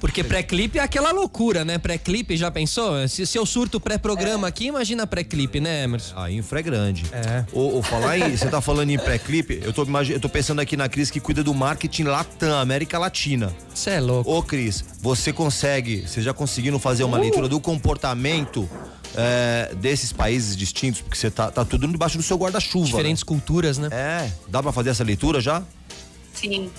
Porque 0.00 0.22
pré-clipe 0.22 0.78
é 0.78 0.82
aquela 0.82 1.10
loucura, 1.10 1.64
né? 1.64 1.78
Pré-clipe, 1.78 2.36
já 2.36 2.50
pensou? 2.50 3.06
Se, 3.08 3.26
se 3.26 3.36
eu 3.36 3.44
surto 3.44 3.80
pré-programa 3.80 4.46
é. 4.46 4.48
aqui, 4.48 4.66
imagina 4.66 5.06
pré-clipe, 5.06 5.60
né, 5.60 5.84
Emerson? 5.84 6.16
A 6.16 6.30
infra 6.30 6.60
é 6.60 6.62
grande. 6.62 7.04
É. 7.12 7.44
Ou, 7.52 7.74
ou 7.74 7.82
falar 7.82 8.18
em. 8.18 8.36
você 8.36 8.48
tá 8.48 8.60
falando 8.60 8.90
em 8.90 8.98
pré-clipe, 8.98 9.60
eu 9.62 9.72
tô, 9.72 9.84
eu 10.08 10.20
tô 10.20 10.28
pensando 10.28 10.60
aqui 10.60 10.76
na 10.76 10.88
Cris 10.88 11.10
que 11.10 11.20
cuida 11.20 11.42
do 11.42 11.52
marketing 11.52 12.04
Latam, 12.04 12.58
América 12.58 12.98
Latina. 12.98 13.52
Você 13.74 13.90
é 13.90 14.00
louco. 14.00 14.30
Ô, 14.30 14.42
Cris, 14.42 14.84
você 15.00 15.32
consegue, 15.32 16.06
você 16.06 16.22
já 16.22 16.32
conseguindo 16.32 16.78
fazer 16.78 17.04
uma 17.04 17.18
uh. 17.18 17.20
leitura 17.20 17.48
do 17.48 17.60
comportamento 17.60 18.68
é, 19.16 19.74
desses 19.76 20.12
países 20.12 20.56
distintos, 20.56 21.00
porque 21.00 21.16
você 21.16 21.30
tá, 21.30 21.50
tá 21.50 21.64
tudo 21.64 21.86
debaixo 21.88 22.16
do 22.16 22.22
seu 22.22 22.36
guarda-chuva. 22.36 22.86
Diferentes 22.86 23.22
né? 23.22 23.26
culturas, 23.26 23.78
né? 23.78 23.88
É. 23.90 24.32
Dá 24.48 24.62
pra 24.62 24.72
fazer 24.72 24.90
essa 24.90 25.04
leitura 25.04 25.40
já? 25.40 25.62
Sim. 26.34 26.70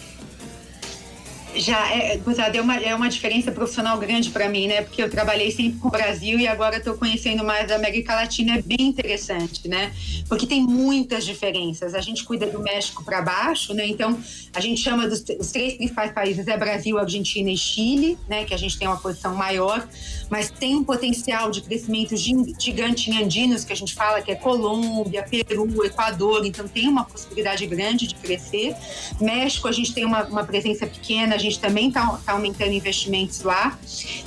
Já, 1.60 1.92
é, 1.92 2.16
é, 2.16 2.62
uma, 2.62 2.76
é 2.78 2.96
uma 2.96 3.10
diferença 3.10 3.52
profissional 3.52 3.98
grande 3.98 4.30
para 4.30 4.48
mim, 4.48 4.68
né? 4.68 4.82
Porque 4.82 5.04
eu 5.04 5.10
trabalhei 5.10 5.52
sempre 5.52 5.78
com 5.80 5.90
o 5.90 5.92
Brasil 5.92 6.40
e 6.40 6.48
agora 6.48 6.78
estou 6.78 6.94
conhecendo 6.96 7.44
mais 7.44 7.70
a 7.70 7.76
América 7.76 8.16
Latina. 8.16 8.58
É 8.58 8.62
bem 8.62 8.78
interessante, 8.80 9.68
né? 9.68 9.92
Porque 10.30 10.48
tem 10.48 10.64
muitas 10.64 11.26
diferenças. 11.26 11.94
A 11.94 12.00
gente 12.00 12.24
cuida 12.24 12.48
do 12.48 12.62
México 12.62 13.04
para 13.04 13.22
baixo, 13.22 13.74
né? 13.74 13.86
Então, 13.86 14.18
a 14.54 14.62
gente 14.62 14.82
chama 14.82 15.08
dos 15.08 15.24
os 15.38 15.52
três 15.52 15.74
principais 15.74 16.14
países 16.14 16.48
é 16.48 16.56
Brasil, 16.56 16.98
Argentina 16.98 17.52
e 17.52 17.58
Chile, 17.58 18.18
né? 18.28 18.46
Que 18.46 18.54
a 18.54 18.58
gente 18.58 18.78
tem 18.80 18.88
uma 18.88 18.98
posição 18.98 19.36
maior, 19.36 19.86
mas 20.30 20.50
tem 20.50 20.76
um 20.76 20.84
potencial 20.84 21.52
de 21.52 21.62
crescimento 21.62 22.16
gigante 22.16 23.12
em 23.12 23.22
andinos, 23.22 23.66
que 23.66 23.74
a 23.74 23.76
gente 23.76 23.94
fala 23.94 24.22
que 24.22 24.32
é 24.32 24.36
Colômbia, 24.36 25.24
Peru, 25.24 25.84
Equador. 25.84 26.46
Então, 26.46 26.70
tem 26.70 26.88
uma 26.88 27.04
possibilidade 27.04 27.66
grande 27.68 28.08
de 28.08 28.16
crescer. 28.16 28.74
México, 29.20 29.68
a 29.68 29.74
gente 29.74 29.94
tem 29.94 30.06
uma, 30.06 30.24
uma 30.24 30.46
presença 30.46 30.88
pequena, 30.88 31.36
a 31.36 31.38
gente 31.38 31.49
também 31.58 31.90
está 31.90 32.06
tá 32.26 32.34
aumentando 32.34 32.72
investimentos 32.72 33.42
lá. 33.42 33.78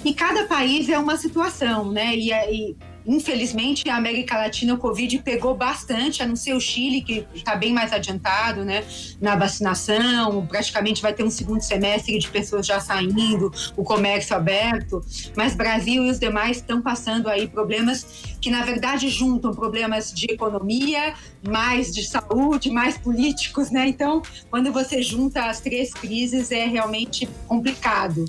E 0.05 0.15
cada 0.15 0.47
país 0.47 0.89
é 0.89 0.99
uma 0.99 1.17
situação, 1.17 1.91
né? 1.91 2.17
E, 2.17 2.31
e 2.33 2.77
Infelizmente, 3.07 3.89
a 3.89 3.97
América 3.97 4.37
Latina, 4.37 4.75
o 4.75 4.79
Covid 4.79 5.19
pegou 5.19 5.57
bastante, 5.57 6.23
a 6.23 6.27
não 6.27 6.37
ser 6.37 6.55
o 6.55 6.61
Chile, 6.61 7.03
que 7.03 7.27
está 7.35 7.57
bem 7.57 7.73
mais 7.73 7.93
adiantado 7.93 8.65
né, 8.65 8.85
na 9.21 9.35
vacinação, 9.35 10.47
praticamente 10.47 11.03
vai 11.03 11.13
ter 11.13 11.25
um 11.25 11.31
segundo 11.31 11.61
semestre 11.61 12.19
de 12.19 12.29
pessoas 12.29 12.65
já 12.65 12.79
saindo, 12.79 13.53
o 13.77 13.83
comércio 13.83 14.37
aberto, 14.37 15.05
mas 15.37 15.55
Brasil 15.55 16.05
e 16.05 16.11
os 16.11 16.19
demais 16.19 16.59
estão 16.59 16.81
passando 16.81 17.29
aí 17.29 17.49
problemas 17.49 18.37
que, 18.41 18.51
na 18.51 18.65
verdade, 18.65 19.09
juntam 19.09 19.53
problemas 19.53 20.13
de 20.13 20.27
economia, 20.27 21.15
mais 21.47 21.93
de 21.93 22.05
saúde, 22.05 22.71
mais 22.71 22.97
políticos, 22.97 23.71
né? 23.71 23.89
Então, 23.89 24.23
quando 24.51 24.73
você 24.73 25.03
junta 25.03 25.47
as 25.47 25.61
três 25.61 25.93
crises, 25.93 26.51
é 26.51 26.67
realmente 26.67 27.29
complicado. 27.47 28.25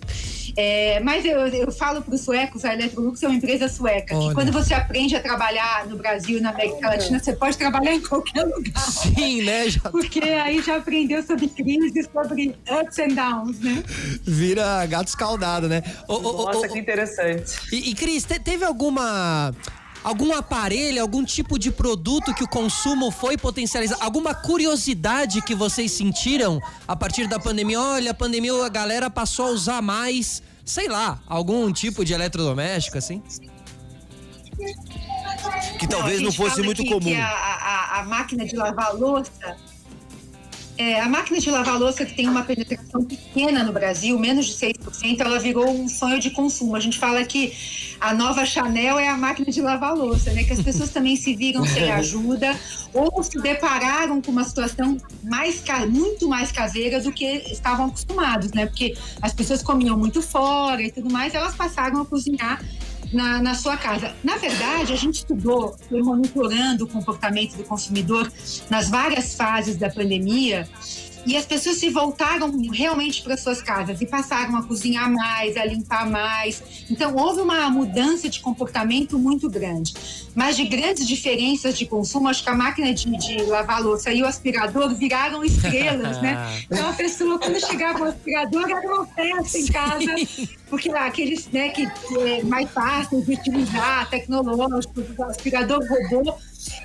É, 0.56 1.00
mas 1.00 1.26
eu, 1.26 1.40
eu 1.48 1.72
falo 1.72 2.02
para 2.02 2.14
os 2.14 2.22
suecos, 2.22 2.64
a 2.64 2.74
Electrolux 2.74 3.22
é 3.24 3.28
uma 3.28 3.36
empresa 3.36 3.68
sueca, 3.68 4.16
Olha. 4.16 4.28
que 4.28 4.36
quando 4.36 4.52
você 4.52 4.74
aprende 4.74 5.16
a 5.16 5.22
trabalhar 5.22 5.88
no 5.88 5.98
Brasil 5.98 6.38
e 6.38 6.42
na 6.42 6.52
América 6.52 6.90
Latina, 6.90 7.20
você 7.20 7.34
pode 7.34 7.58
trabalhar 7.58 7.94
em 7.94 8.02
qualquer 8.02 8.44
lugar. 8.44 8.80
Sim, 8.80 9.42
né? 9.44 9.70
Já... 9.70 9.82
Porque 9.90 10.20
aí 10.20 10.62
já 10.62 10.78
aprendeu 10.78 11.24
sobre 11.24 11.48
crise, 11.48 12.08
sobre 12.12 12.56
ups 12.70 13.00
and 13.00 13.16
downs, 13.16 13.60
né? 13.60 13.84
Vira 14.24 14.86
gato 14.86 15.08
escaldado, 15.08 15.68
né? 15.68 15.82
Nossa, 16.08 16.68
que 16.68 16.78
interessante. 16.78 17.60
E, 17.72 17.90
e 17.90 17.96
Cris, 17.96 18.24
te, 18.24 18.40
teve 18.40 18.64
alguma 18.64 19.54
algum 20.04 20.34
aparelho, 20.34 21.02
algum 21.02 21.24
tipo 21.24 21.58
de 21.58 21.72
produto 21.72 22.34
que 22.34 22.44
o 22.44 22.48
consumo 22.48 23.10
foi 23.12 23.38
potencializado? 23.38 24.02
Alguma 24.04 24.36
curiosidade 24.36 25.42
que 25.42 25.56
vocês 25.56 25.92
sentiram 25.92 26.60
a 26.88 26.96
partir 26.96 27.28
da 27.28 27.40
pandemia? 27.40 27.80
Olha, 27.80 28.12
a 28.12 28.14
pandemia 28.14 28.54
a 28.66 28.70
galera 28.70 29.10
passou 29.10 29.48
a 29.48 29.52
usar 29.52 29.82
mais, 29.82 30.44
sei 30.66 30.88
lá, 30.88 31.22
algum 31.28 31.72
tipo 31.72 32.04
de 32.04 32.14
eletrodoméstico 32.14 32.98
assim? 32.98 33.22
Que 35.80 35.88
talvez 35.88 36.18
não, 36.18 36.26
não 36.26 36.32
fosse 36.32 36.62
muito 36.62 36.84
que, 36.84 36.90
comum. 36.90 37.10
Que 37.10 37.16
a, 37.16 37.28
a, 37.28 38.00
a 38.00 38.04
máquina 38.04 38.46
de 38.46 38.56
lavar 38.56 38.96
louça 38.96 39.58
é, 40.78 41.00
a 41.00 41.08
máquina 41.08 41.40
de 41.40 41.50
lavar 41.52 41.78
louça, 41.78 42.06
que 42.06 42.14
tem 42.14 42.28
uma 42.28 42.44
penetração 42.44 43.04
pequena 43.04 43.64
no 43.64 43.72
Brasil, 43.72 44.18
menos 44.18 44.48
de 44.48 44.54
6%, 44.54 45.20
ela 45.20 45.40
virou 45.40 45.70
um 45.70 45.88
sonho 45.88 46.20
de 46.20 46.32
consumo. 46.32 46.76
A 46.76 46.80
gente 46.80 46.98
fala 46.98 47.24
que 47.24 47.54
a 48.00 48.14
nova 48.14 48.46
Chanel 48.46 48.98
é 48.98 49.08
a 49.08 49.16
máquina 49.16 49.52
de 49.52 49.62
lavar 49.62 49.96
louça, 49.96 50.32
né? 50.34 50.44
Que 50.44 50.54
as 50.54 50.62
pessoas 50.62 50.90
também 50.90 51.16
se 51.16 51.36
viram 51.36 51.66
sem 51.66 51.90
ajuda 51.94 52.58
ou 52.94 53.24
se 53.24 53.40
depararam 53.40 54.22
com 54.22 54.32
uma 54.32 54.44
situação 54.44 54.98
mais, 55.24 55.64
muito 55.90 56.28
mais 56.28 56.52
caseira 56.52 57.00
do 57.00 57.12
que 57.12 57.26
estavam 57.52 57.88
acostumados, 57.88 58.52
né? 58.52 58.66
Porque 58.66 58.96
as 59.22 59.34
pessoas 59.34 59.62
comiam 59.62 59.98
muito 59.98 60.22
fora 60.22 60.82
e 60.82 60.92
tudo 60.92 61.12
mais, 61.12 61.34
elas 61.34 61.56
passaram 61.56 62.02
a 62.02 62.06
cozinhar 62.06 62.64
na, 63.14 63.42
na 63.42 63.56
sua 63.56 63.78
casa. 63.78 64.14
Na 64.24 64.38
verdade, 64.38 64.94
a 64.94 64.96
gente 64.96 65.16
estudou, 65.16 65.76
foi 65.90 66.02
monitorando 66.02 66.86
o 66.86 66.88
comportamento 66.88 67.56
do 67.56 67.64
consumidor 67.64 68.32
nas 68.70 68.90
várias 68.90 69.36
fases 69.36 69.78
da 69.78 69.90
pandemia 69.90 70.68
e 71.26 71.38
as 71.38 71.46
pessoas 71.46 71.78
se 71.78 71.90
voltaram 71.90 72.52
realmente 72.72 73.22
para 73.22 73.38
suas 73.38 73.62
casas 73.62 74.02
e 74.02 74.06
passaram 74.06 74.58
a 74.58 74.64
cozinhar 74.64 75.10
mais, 75.12 75.56
a 75.56 75.66
limpar 75.66 76.10
mais. 76.10 76.62
Então, 76.90 77.16
houve 77.16 77.42
uma 77.42 77.70
mudança 77.70 78.28
de 78.30 78.40
comportamento 78.40 79.18
muito 79.18 79.50
grande. 79.50 79.94
Mas 80.36 80.56
de 80.56 80.66
grandes 80.66 81.08
diferenças 81.08 81.78
de 81.78 81.86
consumo, 81.86 82.28
acho 82.28 82.44
que 82.44 82.50
a 82.50 82.56
máquina 82.56 82.94
de, 82.94 83.10
de 83.18 83.44
lavar 83.44 83.82
louça 83.82 84.12
e 84.12 84.22
o 84.22 84.26
aspirador 84.26 84.94
viraram 84.96 85.44
estrelas, 85.44 86.22
né? 86.22 86.34
Então, 86.74 86.90
a 86.90 86.94
pessoa, 86.94 87.38
quando 87.38 87.60
chegava 87.60 88.00
o 88.00 88.04
aspirador, 88.06 88.70
era 88.70 88.88
uma 88.88 89.06
festa 89.06 89.58
em 89.58 89.68
casa, 89.68 90.16
porque 90.70 90.90
aqueles 90.90 91.48
né, 91.52 91.70
que 91.70 91.88
é 92.20 92.44
mais 92.44 92.70
fáceis 92.72 93.26
de 93.26 93.34
utilizar, 93.34 94.10
tecnológicos, 94.10 95.06
o 95.18 95.24
aspirador 95.24 95.80
robô 95.88 96.36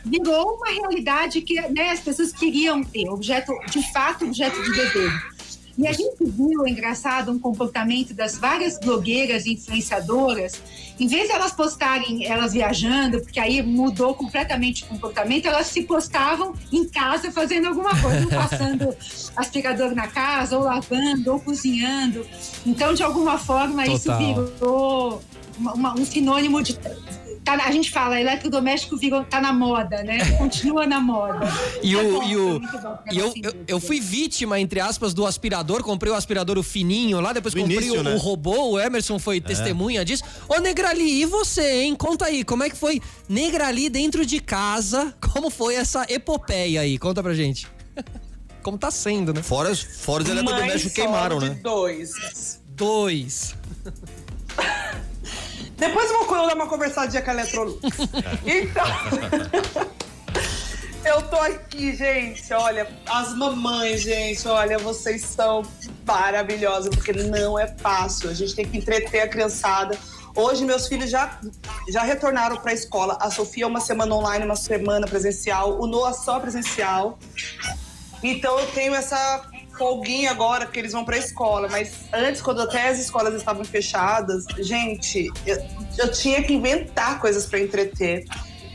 virou 0.04 0.56
uma 0.56 0.68
realidade 0.68 1.40
que 1.42 1.60
né, 1.70 1.90
as 1.90 2.00
pessoas 2.00 2.32
queriam 2.32 2.82
ter, 2.82 3.08
objeto, 3.08 3.52
de 3.70 3.92
fato, 3.92 4.24
objeto 4.24 4.62
de 4.62 4.70
desejo. 4.72 5.38
E 5.78 5.86
a 5.86 5.92
gente 5.92 6.16
viu, 6.24 6.66
engraçado, 6.66 7.30
um 7.30 7.38
comportamento 7.38 8.12
das 8.12 8.36
várias 8.36 8.80
blogueiras 8.80 9.46
e 9.46 9.52
influenciadoras. 9.52 10.60
Em 10.98 11.06
vez 11.06 11.28
de 11.28 11.32
elas 11.32 11.52
postarem 11.52 12.26
elas 12.26 12.52
viajando, 12.52 13.20
porque 13.20 13.38
aí 13.38 13.62
mudou 13.62 14.12
completamente 14.12 14.82
o 14.82 14.88
comportamento, 14.88 15.46
elas 15.46 15.68
se 15.68 15.82
postavam 15.82 16.52
em 16.72 16.84
casa 16.88 17.30
fazendo 17.30 17.68
alguma 17.68 17.90
coisa, 17.90 18.26
passando 18.26 18.92
aspirador 19.36 19.94
na 19.94 20.08
casa, 20.08 20.58
ou 20.58 20.64
lavando, 20.64 21.32
ou 21.32 21.38
cozinhando. 21.38 22.26
Então, 22.66 22.92
de 22.92 23.04
alguma 23.04 23.38
forma, 23.38 23.84
Total. 23.84 23.94
isso 23.94 24.16
virou 24.16 25.22
uma, 25.56 25.74
uma, 25.74 25.94
um 25.94 26.04
sinônimo 26.04 26.60
de 26.60 26.76
tá, 27.56 27.64
a 27.64 27.70
gente 27.70 27.90
fala, 27.90 28.20
eletrodoméstico 28.20 28.96
virou, 28.96 29.24
tá 29.24 29.40
na 29.40 29.52
moda, 29.52 30.02
né? 30.02 30.18
Continua 30.36 30.86
na 30.86 31.00
moda. 31.00 31.48
E, 31.80 31.94
o, 31.94 32.22
é 32.22 32.26
e, 32.26 32.36
o, 32.36 32.60
e 33.12 33.18
eu, 33.18 33.32
eu, 33.42 33.52
eu, 33.68 33.80
fui 33.80 34.00
vítima, 34.00 34.58
entre 34.58 34.80
aspas, 34.80 35.14
do 35.14 35.24
aspirador, 35.24 35.82
comprei 35.82 36.12
o 36.12 36.14
aspirador 36.14 36.58
o 36.58 36.62
fininho 36.62 37.20
lá, 37.20 37.32
depois 37.32 37.54
comprei 37.54 37.76
início, 37.76 38.00
o, 38.00 38.02
né? 38.02 38.14
o, 38.14 38.18
robô, 38.18 38.70
o 38.70 38.80
Emerson 38.80 39.18
foi 39.18 39.36
é. 39.36 39.40
testemunha 39.40 40.04
disso. 40.04 40.24
Ô, 40.48 40.58
Negrali, 40.58 41.22
e 41.22 41.24
você, 41.24 41.82
hein? 41.82 41.94
Conta 41.94 42.26
aí, 42.26 42.42
como 42.42 42.64
é 42.64 42.70
que 42.70 42.76
foi 42.76 43.00
Negrali 43.28 43.88
dentro 43.88 44.26
de 44.26 44.40
casa? 44.40 45.14
Como 45.32 45.50
foi 45.50 45.76
essa 45.76 46.04
epopeia 46.08 46.80
aí? 46.80 46.98
Conta 46.98 47.22
pra 47.22 47.32
gente. 47.32 47.66
Como 48.62 48.76
tá 48.76 48.90
sendo, 48.90 49.32
né? 49.32 49.42
Fora, 49.42 49.74
fora 49.74 50.22
os 50.22 50.28
eletrodomésticos 50.28 50.92
queimaram, 50.92 51.40
né? 51.40 51.58
Dois. 51.62 52.60
Dois. 52.68 53.54
Depois 55.78 56.10
eu 56.10 56.26
vou 56.26 56.46
dar 56.46 56.54
uma 56.54 56.66
conversadinha 56.66 57.22
com 57.22 57.30
a 57.30 57.34
Electrolux. 57.34 57.80
então. 58.44 58.84
eu 61.06 61.22
tô 61.22 61.36
aqui, 61.36 61.94
gente. 61.94 62.52
Olha, 62.52 62.88
as 63.08 63.34
mamães, 63.36 64.02
gente, 64.02 64.46
olha, 64.48 64.76
vocês 64.78 65.22
são 65.22 65.62
maravilhosas, 66.04 66.94
porque 66.94 67.12
não 67.12 67.56
é 67.56 67.68
fácil. 67.78 68.28
A 68.28 68.34
gente 68.34 68.56
tem 68.56 68.66
que 68.66 68.76
entreter 68.76 69.20
a 69.20 69.28
criançada. 69.28 69.96
Hoje, 70.34 70.64
meus 70.64 70.88
filhos 70.88 71.10
já, 71.10 71.40
já 71.88 72.02
retornaram 72.02 72.56
para 72.56 72.72
a 72.72 72.74
escola. 72.74 73.16
A 73.20 73.30
Sofia, 73.30 73.66
uma 73.66 73.80
semana 73.80 74.14
online, 74.14 74.44
uma 74.44 74.56
semana 74.56 75.06
presencial. 75.06 75.80
O 75.80 75.86
Noah, 75.86 76.12
só 76.12 76.40
presencial. 76.40 77.18
Então, 78.22 78.58
eu 78.58 78.66
tenho 78.72 78.94
essa 78.94 79.48
folguinha 79.78 80.30
agora 80.30 80.66
que 80.66 80.78
eles 80.78 80.92
vão 80.92 81.04
pra 81.04 81.16
escola, 81.16 81.68
mas 81.70 81.92
antes, 82.12 82.42
quando 82.42 82.60
até 82.60 82.88
as 82.88 82.98
escolas 82.98 83.34
estavam 83.34 83.64
fechadas, 83.64 84.44
gente, 84.58 85.30
eu, 85.46 85.56
eu 85.96 86.12
tinha 86.12 86.42
que 86.42 86.52
inventar 86.52 87.20
coisas 87.20 87.46
para 87.46 87.60
entreter. 87.60 88.24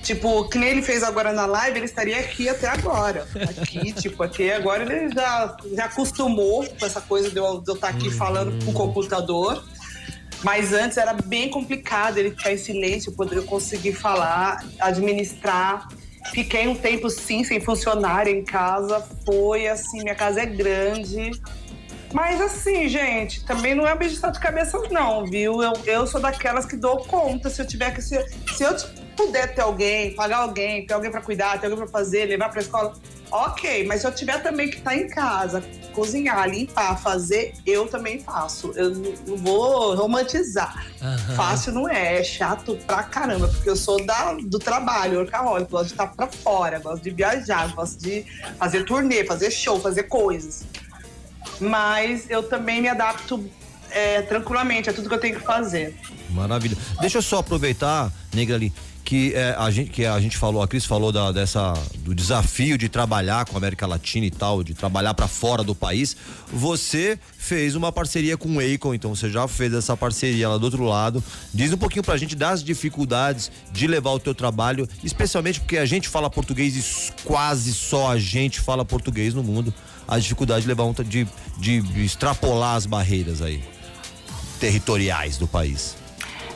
Tipo, 0.01 0.49
que 0.49 0.57
nem 0.57 0.69
ele 0.69 0.81
fez 0.81 1.01
agora 1.01 1.31
na 1.31 1.45
live, 1.45 1.79
ele 1.79 1.85
estaria 1.85 2.19
aqui 2.19 2.49
até 2.49 2.67
agora. 2.67 3.25
Aqui, 3.57 3.93
tipo, 3.95 4.21
aqui 4.21 4.51
agora 4.51 4.83
ele 4.83 5.13
já, 5.13 5.55
já 5.73 5.85
acostumou 5.85 6.67
com 6.77 6.85
essa 6.85 6.99
coisa 6.99 7.29
de 7.29 7.37
eu, 7.37 7.61
de 7.61 7.71
eu 7.71 7.75
estar 7.75 7.87
aqui 7.87 8.11
falando 8.11 8.65
com 8.65 8.71
o 8.71 8.73
computador. 8.73 9.63
Mas 10.43 10.73
antes 10.73 10.97
era 10.97 11.13
bem 11.13 11.49
complicado 11.49 12.17
ele 12.17 12.31
ficar 12.31 12.51
em 12.51 12.57
silêncio, 12.57 13.13
poder 13.13 13.45
conseguir 13.45 13.93
falar, 13.93 14.61
administrar. 14.77 15.87
Fiquei 16.31 16.67
um 16.67 16.75
tempo, 16.75 17.09
sim, 17.09 17.43
sem 17.43 17.59
funcionário 17.59 18.33
em 18.33 18.43
casa. 18.43 19.05
Foi 19.25 19.67
assim, 19.67 20.01
minha 20.01 20.15
casa 20.15 20.41
é 20.41 20.45
grande. 20.45 21.31
Mas 22.13 22.39
assim, 22.39 22.87
gente, 22.87 23.43
também 23.43 23.73
não 23.73 23.87
é 23.87 23.95
bicho 23.95 24.15
de 24.31 24.39
cabeça, 24.39 24.77
não, 24.91 25.25
viu? 25.25 25.63
Eu, 25.63 25.73
eu 25.85 26.05
sou 26.05 26.21
daquelas 26.21 26.65
que 26.65 26.75
dou 26.75 26.97
conta 26.97 27.49
se 27.49 27.61
eu 27.61 27.67
tiver 27.67 27.91
que. 27.91 28.01
Se, 28.01 28.23
se 28.55 28.63
eu 28.63 28.75
puder 29.15 29.53
ter 29.53 29.61
alguém, 29.61 30.13
pagar 30.15 30.37
alguém, 30.37 30.85
ter 30.85 30.93
alguém 30.93 31.11
para 31.11 31.21
cuidar, 31.21 31.59
ter 31.59 31.67
alguém 31.67 31.77
para 31.77 31.87
fazer, 31.87 32.25
levar 32.25 32.49
para 32.49 32.61
escola, 32.61 32.93
ok. 33.31 33.85
Mas 33.85 34.01
se 34.01 34.07
eu 34.07 34.13
tiver 34.13 34.41
também 34.41 34.69
que 34.69 34.77
estar 34.77 34.91
tá 34.91 34.97
em 34.97 35.07
casa, 35.07 35.63
cozinhar, 35.93 36.49
limpar, 36.49 36.97
fazer, 36.99 37.53
eu 37.65 37.87
também 37.87 38.19
faço. 38.19 38.71
Eu 38.75 38.91
não 38.91 39.37
vou 39.37 39.95
romantizar. 39.95 40.85
Uhum. 41.01 41.35
Fácil 41.35 41.73
não 41.73 41.89
é, 41.89 42.19
é 42.19 42.23
chato 42.23 42.77
pra 42.85 43.03
caramba, 43.03 43.47
porque 43.47 43.69
eu 43.69 43.75
sou 43.75 44.03
da, 44.05 44.33
do 44.33 44.59
trabalho, 44.59 45.19
workaholic, 45.19 45.69
gosto 45.69 45.87
de 45.87 45.93
estar 45.93 46.07
pra 46.07 46.27
fora, 46.27 46.79
gosto 46.79 47.03
de 47.03 47.11
viajar, 47.11 47.73
gosto 47.73 48.01
de 48.01 48.25
fazer 48.57 48.83
turnê, 48.85 49.25
fazer 49.25 49.51
show, 49.51 49.79
fazer 49.79 50.03
coisas. 50.03 50.65
mas 51.59 52.29
eu 52.29 52.43
também 52.43 52.81
me 52.81 52.89
adapto 52.89 53.43
é, 53.89 54.21
tranquilamente 54.23 54.89
a 54.89 54.93
tudo 54.93 55.07
que 55.07 55.15
eu 55.15 55.19
tenho 55.19 55.39
que 55.39 55.45
fazer. 55.45 55.95
Maravilha. 56.29 56.75
Deixa 56.99 57.19
eu 57.19 57.21
só 57.21 57.39
aproveitar, 57.39 58.11
Negra 58.33 58.55
ali, 58.55 58.73
que 59.03 59.33
é, 59.33 59.55
a 59.57 59.69
gente 59.69 59.91
que 59.91 60.05
a 60.05 60.19
gente 60.19 60.37
falou, 60.37 60.61
a 60.61 60.67
Cris 60.67 60.85
falou 60.85 61.11
da, 61.11 61.31
dessa 61.31 61.73
do 61.97 62.15
desafio 62.15 62.77
de 62.77 62.87
trabalhar 62.87 63.45
com 63.45 63.55
a 63.55 63.57
América 63.57 63.85
Latina 63.85 64.25
e 64.25 64.31
tal, 64.31 64.63
de 64.63 64.73
trabalhar 64.73 65.13
para 65.13 65.27
fora 65.27 65.63
do 65.63 65.75
país. 65.75 66.15
Você 66.51 67.19
fez 67.37 67.75
uma 67.75 67.91
parceria 67.91 68.37
com 68.37 68.55
o 68.55 68.59
Akon, 68.59 68.93
então 68.93 69.13
você 69.13 69.29
já 69.29 69.47
fez 69.47 69.73
essa 69.73 69.97
parceria 69.97 70.47
lá 70.47 70.57
do 70.57 70.63
outro 70.63 70.83
lado. 70.83 71.23
Diz 71.53 71.73
um 71.73 71.77
pouquinho 71.77 72.03
pra 72.03 72.15
gente 72.15 72.35
das 72.35 72.63
dificuldades 72.63 73.51
de 73.71 73.87
levar 73.87 74.11
o 74.11 74.19
teu 74.19 74.33
trabalho, 74.33 74.87
especialmente 75.03 75.59
porque 75.59 75.77
a 75.77 75.85
gente 75.85 76.07
fala 76.07 76.29
português 76.29 76.75
e 76.77 77.23
quase 77.23 77.73
só 77.73 78.11
a 78.11 78.17
gente 78.17 78.61
fala 78.61 78.85
português 78.85 79.33
no 79.33 79.43
mundo. 79.43 79.73
A 80.07 80.19
dificuldade 80.19 80.61
de 80.61 80.67
levar 80.67 80.83
um 80.83 80.93
de, 80.93 81.25
de 81.57 82.03
extrapolar 82.03 82.75
as 82.75 82.85
barreiras 82.85 83.41
aí 83.41 83.63
territoriais 84.59 85.37
do 85.37 85.47
país. 85.47 86.02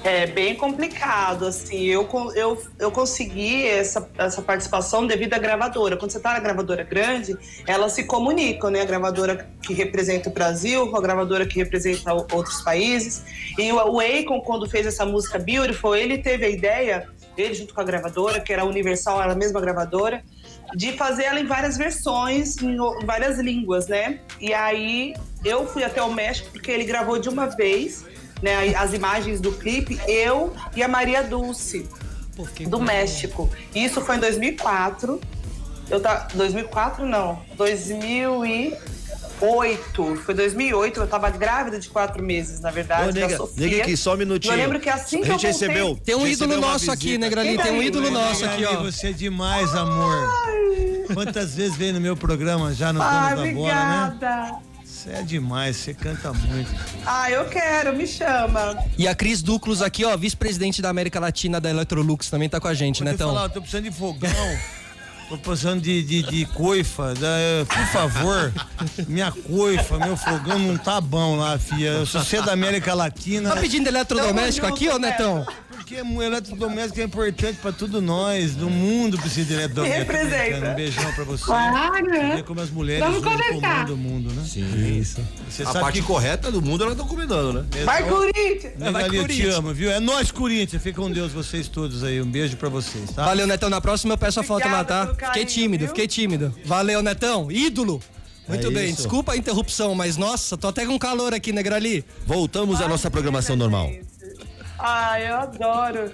É 0.08 0.26
bem 0.26 0.56
complicado, 0.56 1.46
assim. 1.46 1.84
Eu, 1.84 2.08
eu, 2.34 2.63
eu 2.80 2.89
consegui 2.89 3.67
essa, 3.67 4.10
essa 4.17 4.41
participação 4.41 5.06
devido 5.06 5.34
à 5.34 5.38
gravadora. 5.38 5.98
Quando 5.98 6.12
você 6.12 6.17
está 6.17 6.32
na 6.32 6.39
gravadora 6.39 6.82
grande, 6.82 7.36
elas 7.67 7.91
se 7.91 8.06
comunicam, 8.06 8.70
né? 8.70 8.84
A 8.84 8.86
gravadora 8.86 9.50
que 9.62 9.74
representa 9.74 10.30
o 10.30 10.32
Brasil, 10.32 10.96
a 10.96 11.02
gravadora 11.02 11.46
que 11.46 11.60
representa 11.60 12.13
outros 12.13 12.62
países. 12.62 13.26
E 13.58 13.70
o, 13.70 14.00
Akon, 14.00 14.39
quando 14.39 14.70
fez 14.70 14.88
essa 14.88 15.06
música 15.06 15.38
Beautiful, 15.38 15.93
ele 15.93 16.20
teve 16.20 16.46
a 16.46 16.50
ideia, 16.50 17.10
ele 17.36 17.54
junto 17.54 17.74
com 17.74 17.82
a 17.82 17.84
gravadora, 17.84 18.39
que 18.39 18.54
era 18.54 18.62
a 18.62 18.65
Universal, 18.65 19.22
era 19.22 19.34
a 19.34 19.36
mesma 19.36 19.60
gravadora, 19.60 20.24
de 20.74 20.93
fazer 20.93 21.24
ela 21.24 21.41
em 21.41 21.46
várias 21.46 21.78
versões, 21.78 22.56
em 22.62 22.78
várias 23.06 23.39
línguas, 23.39 23.89
né? 23.89 24.22
E 24.39 24.54
aí 24.54 25.13
eu 25.43 25.67
fui 25.67 25.84
até 25.84 26.02
o 26.02 26.13
México 26.13 26.50
porque 26.54 26.72
ele 26.72 26.86
gravou 26.86 27.20
de 27.20 27.28
uma 27.28 27.48
vez 27.48 28.06
né, 28.41 28.73
as 28.76 28.93
imagens 28.93 29.39
do 29.41 29.52
clipe, 29.52 30.00
eu 30.08 30.54
e 30.76 30.84
a 30.84 30.88
Maria 30.88 31.23
Dulce, 31.23 31.88
do 32.67 32.80
México. 32.80 33.50
Isso 33.73 34.02
foi 34.02 34.17
em 34.17 34.19
2004. 34.19 35.19
Eu 35.89 36.00
tá 36.02 36.28
2004 36.34 37.06
não, 37.06 37.39
2008. 37.56 38.78
Foi 40.26 40.34
2008, 40.34 41.00
eu 41.00 41.08
tava 41.08 41.30
grávida 41.30 41.80
de 41.80 41.88
quatro 41.89 42.23
meses, 42.23 42.60
na 42.60 42.71
verdade, 42.71 43.10
Ô, 43.10 43.13
nega, 43.13 43.38
Sofia. 43.38 43.84
Aqui, 43.84 43.95
só 43.95 44.15
um 44.15 44.17
minutinho. 44.17 44.54
Eu 44.54 44.58
lembro 44.58 44.80
que 44.80 44.89
assim 44.89 45.21
que 45.21 45.30
a 45.30 45.38
gente 45.38 45.45
eu 45.45 45.52
voltei, 45.52 45.67
recebeu. 45.67 46.00
Tem 46.04 46.15
um 46.15 46.28
ídolo 46.28 46.58
nosso 46.58 46.91
aqui, 46.91 47.17
Negrali, 47.17 47.58
tem 47.58 47.71
um 47.71 47.82
ídolo 47.82 48.10
nosso 48.10 48.43
aqui, 48.45 48.65
ó. 48.65 48.84
Você 48.84 49.10
é 49.10 49.13
demais, 49.13 49.73
amor. 49.76 50.30
Ai. 50.45 51.13
Quantas 51.13 51.56
vezes 51.56 51.78
veio 51.78 51.93
no 51.93 52.02
meu 52.02 52.17
programa 52.17 52.73
já 52.73 52.91
no 52.91 53.02
Ai, 53.02 53.36
Dono 53.36 53.47
da 53.47 53.54
Bola, 53.54 54.10
né? 54.19 54.60
Você 54.97 55.12
é 55.12 55.21
demais, 55.21 55.75
você 55.77 55.93
canta 55.93 56.33
muito. 56.33 56.71
Ah, 57.05 57.29
eu 57.29 57.45
quero, 57.45 57.95
me 57.95 58.07
chama. 58.07 58.83
E 58.97 59.07
a 59.07 59.13
Cris 59.13 59.43
Duclos 59.43 59.79
aqui, 59.79 60.03
ó, 60.03 60.17
vice-presidente 60.17 60.81
da 60.81 60.89
América 60.89 61.19
Latina 61.19 61.62
da 61.62 61.69
Electrolux, 61.69 62.31
também 62.31 62.49
tá 62.49 62.60
com 62.60 62.67
a 62.67 62.73
gente, 62.73 62.97
Vou 63.01 63.05
né, 63.05 63.12
Então? 63.13 63.27
falar, 63.31 63.47
tô 63.49 63.62
precisando 63.62 63.83
de 63.83 63.91
fogão. 63.91 64.31
Tô 65.29 65.38
precisando 65.38 65.81
de, 65.81 66.01
de, 66.01 66.23
de 66.23 66.45
coifa. 66.47 67.13
Da, 67.13 67.27
por 67.67 67.86
favor, 67.88 68.51
minha 69.07 69.31
coifa, 69.31 69.99
meu 69.99 70.17
fogão 70.17 70.57
não 70.57 70.77
tá 70.77 70.99
bom 70.99 71.36
lá, 71.36 71.60
filha. 71.60 71.89
Eu 71.89 72.05
sou 72.07 72.23
você 72.23 72.41
da 72.41 72.53
América 72.53 72.95
Latina. 72.95 73.51
Tá 73.53 73.62
pedindo 73.62 73.88
eletrodoméstico 73.88 74.65
aqui, 74.65 74.89
ô 74.89 74.97
Netão? 74.97 75.45
Porque 75.88 76.21
eletrodoméstico 76.21 77.00
é 77.00 77.04
importante 77.06 77.60
pra 77.62 77.71
todos 77.71 78.04
nós. 78.04 78.58
No 78.58 78.69
mundo 78.69 79.17
precisa 79.17 79.47
de 79.47 79.54
eletrodoméstico. 79.54 80.12
Representa. 80.12 80.71
Um 80.71 80.76
beijão 80.76 81.13
pra 81.13 81.23
você. 81.23 81.43
Claro. 81.45 82.43
Como 82.43 82.60
as 82.60 82.69
mulheres 82.69 83.04
Vamos 83.06 83.23
comandam 83.23 83.95
o 83.95 83.97
mundo, 83.97 84.34
né? 84.34 84.43
Sim. 84.45 85.00
Isso. 85.00 85.26
Você 85.50 85.63
a 85.63 85.71
parte 85.71 86.02
que... 86.02 86.06
correta 86.06 86.52
do 86.52 86.62
mundo 86.62 86.84
elas 86.84 86.93
estão 86.93 87.08
comandando, 87.08 87.54
né? 87.54 87.65
Vai, 87.86 88.04
Corinthians! 88.04 88.73
Vai, 88.78 89.04
Corinthians. 89.06 89.39
Eu 89.39 89.52
te 89.52 89.56
amo, 89.56 89.73
viu? 89.73 89.89
É 89.89 90.02
nós, 90.02 90.30
Corinthians. 90.30 90.84
Fica 90.84 91.02
com 91.02 91.10
Deus, 91.10 91.32
vocês 91.32 91.69
todos 91.69 92.04
aí. 92.04 92.21
Um 92.21 92.30
beijo 92.30 92.58
pra 92.58 92.67
vocês, 92.67 93.10
tá? 93.12 93.23
Valeu, 93.23 93.47
Netão. 93.47 93.69
Na 93.69 93.80
próxima 93.80 94.15
eu 94.15 94.17
peço 94.17 94.41
a 94.41 94.43
foto 94.43 94.67
lá, 94.67 94.84
tá? 94.84 95.08
Carinho, 95.08 95.28
fiquei 95.28 95.45
tímido, 95.45 95.86
viu? 95.86 95.88
fiquei 95.88 96.08
tímido. 96.08 96.54
Valeu, 96.65 97.02
Netão. 97.02 97.50
Ídolo. 97.50 98.02
Muito 98.45 98.67
é 98.67 98.71
bem, 98.71 98.89
isso. 98.89 98.97
desculpa 98.97 99.34
a 99.34 99.38
interrupção, 99.38 99.93
mas 99.95 100.15
nossa, 100.15 100.58
tô 100.58 100.67
até 100.67 100.86
com 100.86 100.97
calor 100.97 101.34
aqui, 101.34 101.52
Negrali. 101.52 102.04
Voltamos 102.26 102.82
à 102.82 102.88
nossa 102.88 103.10
programação 103.12 103.56
normal. 103.56 103.91
Ah, 104.79 105.19
eu 105.19 105.35
adoro. 105.35 106.13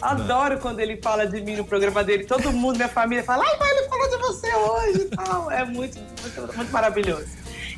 Adoro 0.00 0.58
quando 0.58 0.80
ele 0.80 0.96
fala 0.96 1.26
de 1.26 1.40
mim 1.40 1.56
no 1.56 1.64
programa 1.64 2.02
dele. 2.02 2.24
Todo 2.24 2.52
mundo, 2.52 2.76
minha 2.76 2.88
família, 2.88 3.22
fala, 3.22 3.44
ai, 3.44 3.58
pai, 3.58 3.70
ele 3.70 3.88
falou 3.88 4.08
de 4.08 4.16
você 4.16 4.54
hoje 4.54 5.00
e 5.02 5.16
tal. 5.16 5.50
É 5.50 5.64
muito, 5.64 5.98
muito, 5.98 6.56
muito 6.56 6.72
maravilhoso. 6.72 7.26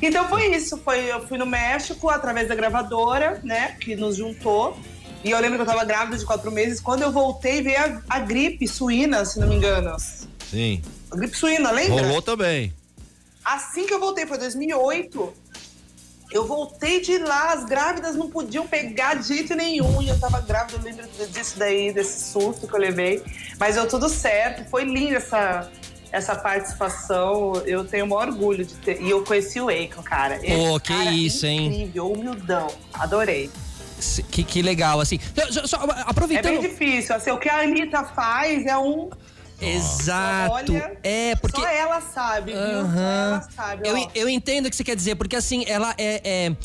Então 0.01 0.27
foi 0.29 0.47
isso. 0.55 0.77
Foi, 0.77 0.99
eu 1.11 1.27
fui 1.27 1.37
no 1.37 1.45
México 1.45 2.09
através 2.09 2.47
da 2.47 2.55
gravadora, 2.55 3.41
né? 3.43 3.75
Que 3.79 3.95
nos 3.95 4.15
juntou. 4.15 4.77
E 5.23 5.31
eu 5.31 5.39
lembro 5.39 5.57
que 5.57 5.61
eu 5.61 5.65
tava 5.65 5.85
grávida 5.85 6.17
de 6.17 6.25
quatro 6.25 6.51
meses. 6.51 6.79
Quando 6.79 7.01
eu 7.01 7.11
voltei, 7.11 7.61
veio 7.61 7.79
a, 7.79 8.17
a 8.17 8.19
gripe 8.19 8.67
suína, 8.67 9.25
se 9.25 9.39
não 9.39 9.47
me 9.47 9.55
engano. 9.55 9.95
Sim. 10.49 10.81
A 11.11 11.15
gripe 11.15 11.35
suína, 11.37 11.71
lembra? 11.71 12.03
Rolou 12.03 12.21
também. 12.21 12.73
Assim 13.43 13.85
que 13.85 13.93
eu 13.93 13.99
voltei, 13.99 14.25
foi 14.25 14.37
2008. 14.37 15.33
Eu 16.33 16.47
voltei 16.47 16.99
de 16.99 17.19
lá, 17.19 17.53
as 17.53 17.63
grávidas 17.63 18.15
não 18.15 18.27
podiam 18.27 18.65
pegar 18.65 19.13
de 19.13 19.27
jeito 19.27 19.53
nenhum. 19.53 20.01
E 20.01 20.09
eu 20.09 20.19
tava 20.19 20.41
grávida, 20.41 20.79
eu 20.79 20.83
lembro 20.83 21.07
disso 21.29 21.59
daí, 21.59 21.93
desse 21.93 22.31
susto 22.31 22.67
que 22.67 22.73
eu 22.73 22.79
levei. 22.79 23.21
Mas 23.59 23.75
deu 23.75 23.87
tudo 23.87 24.09
certo, 24.09 24.67
foi 24.67 24.83
linda 24.83 25.17
essa, 25.17 25.71
essa 26.11 26.35
participação. 26.35 27.61
Eu 27.67 27.85
tenho 27.85 28.05
o 28.05 28.09
maior 28.09 28.29
orgulho 28.29 28.65
de 28.65 28.73
ter. 28.73 28.99
E 28.99 29.11
eu 29.11 29.23
conheci 29.23 29.61
o 29.61 29.69
Akon, 29.69 30.01
cara. 30.01 30.39
Pô, 30.39 30.79
que 30.79 30.91
cara 30.91 31.11
isso, 31.11 31.45
hein? 31.45 31.67
Incrível, 31.67 32.11
humildão. 32.11 32.67
Adorei. 32.95 33.51
Que, 34.31 34.43
que 34.43 34.61
legal, 34.63 34.99
assim. 34.99 35.19
Só, 35.51 35.67
só, 35.67 35.77
aproveitando. 36.05 36.51
É 36.51 36.57
bem 36.57 36.69
difícil. 36.69 37.15
Assim, 37.15 37.29
o 37.29 37.37
que 37.37 37.47
a 37.47 37.61
Anitta 37.61 38.03
faz 38.03 38.65
é 38.65 38.75
um 38.75 39.09
Exato. 39.69 40.53
Olha, 40.53 40.97
é, 41.03 41.35
porque. 41.35 41.61
Só 41.61 41.67
ela 41.67 42.01
sabe, 42.01 42.53
viu? 42.53 42.61
Só 42.61 42.99
ela 42.99 43.47
sabe. 43.55 43.87
Eu, 43.87 44.09
eu 44.15 44.29
entendo 44.29 44.65
o 44.65 44.69
que 44.69 44.75
você 44.75 44.83
quer 44.83 44.95
dizer, 44.95 45.15
porque 45.15 45.35
assim, 45.35 45.63
ela 45.67 45.93
é, 45.97 46.21
é 46.47 46.55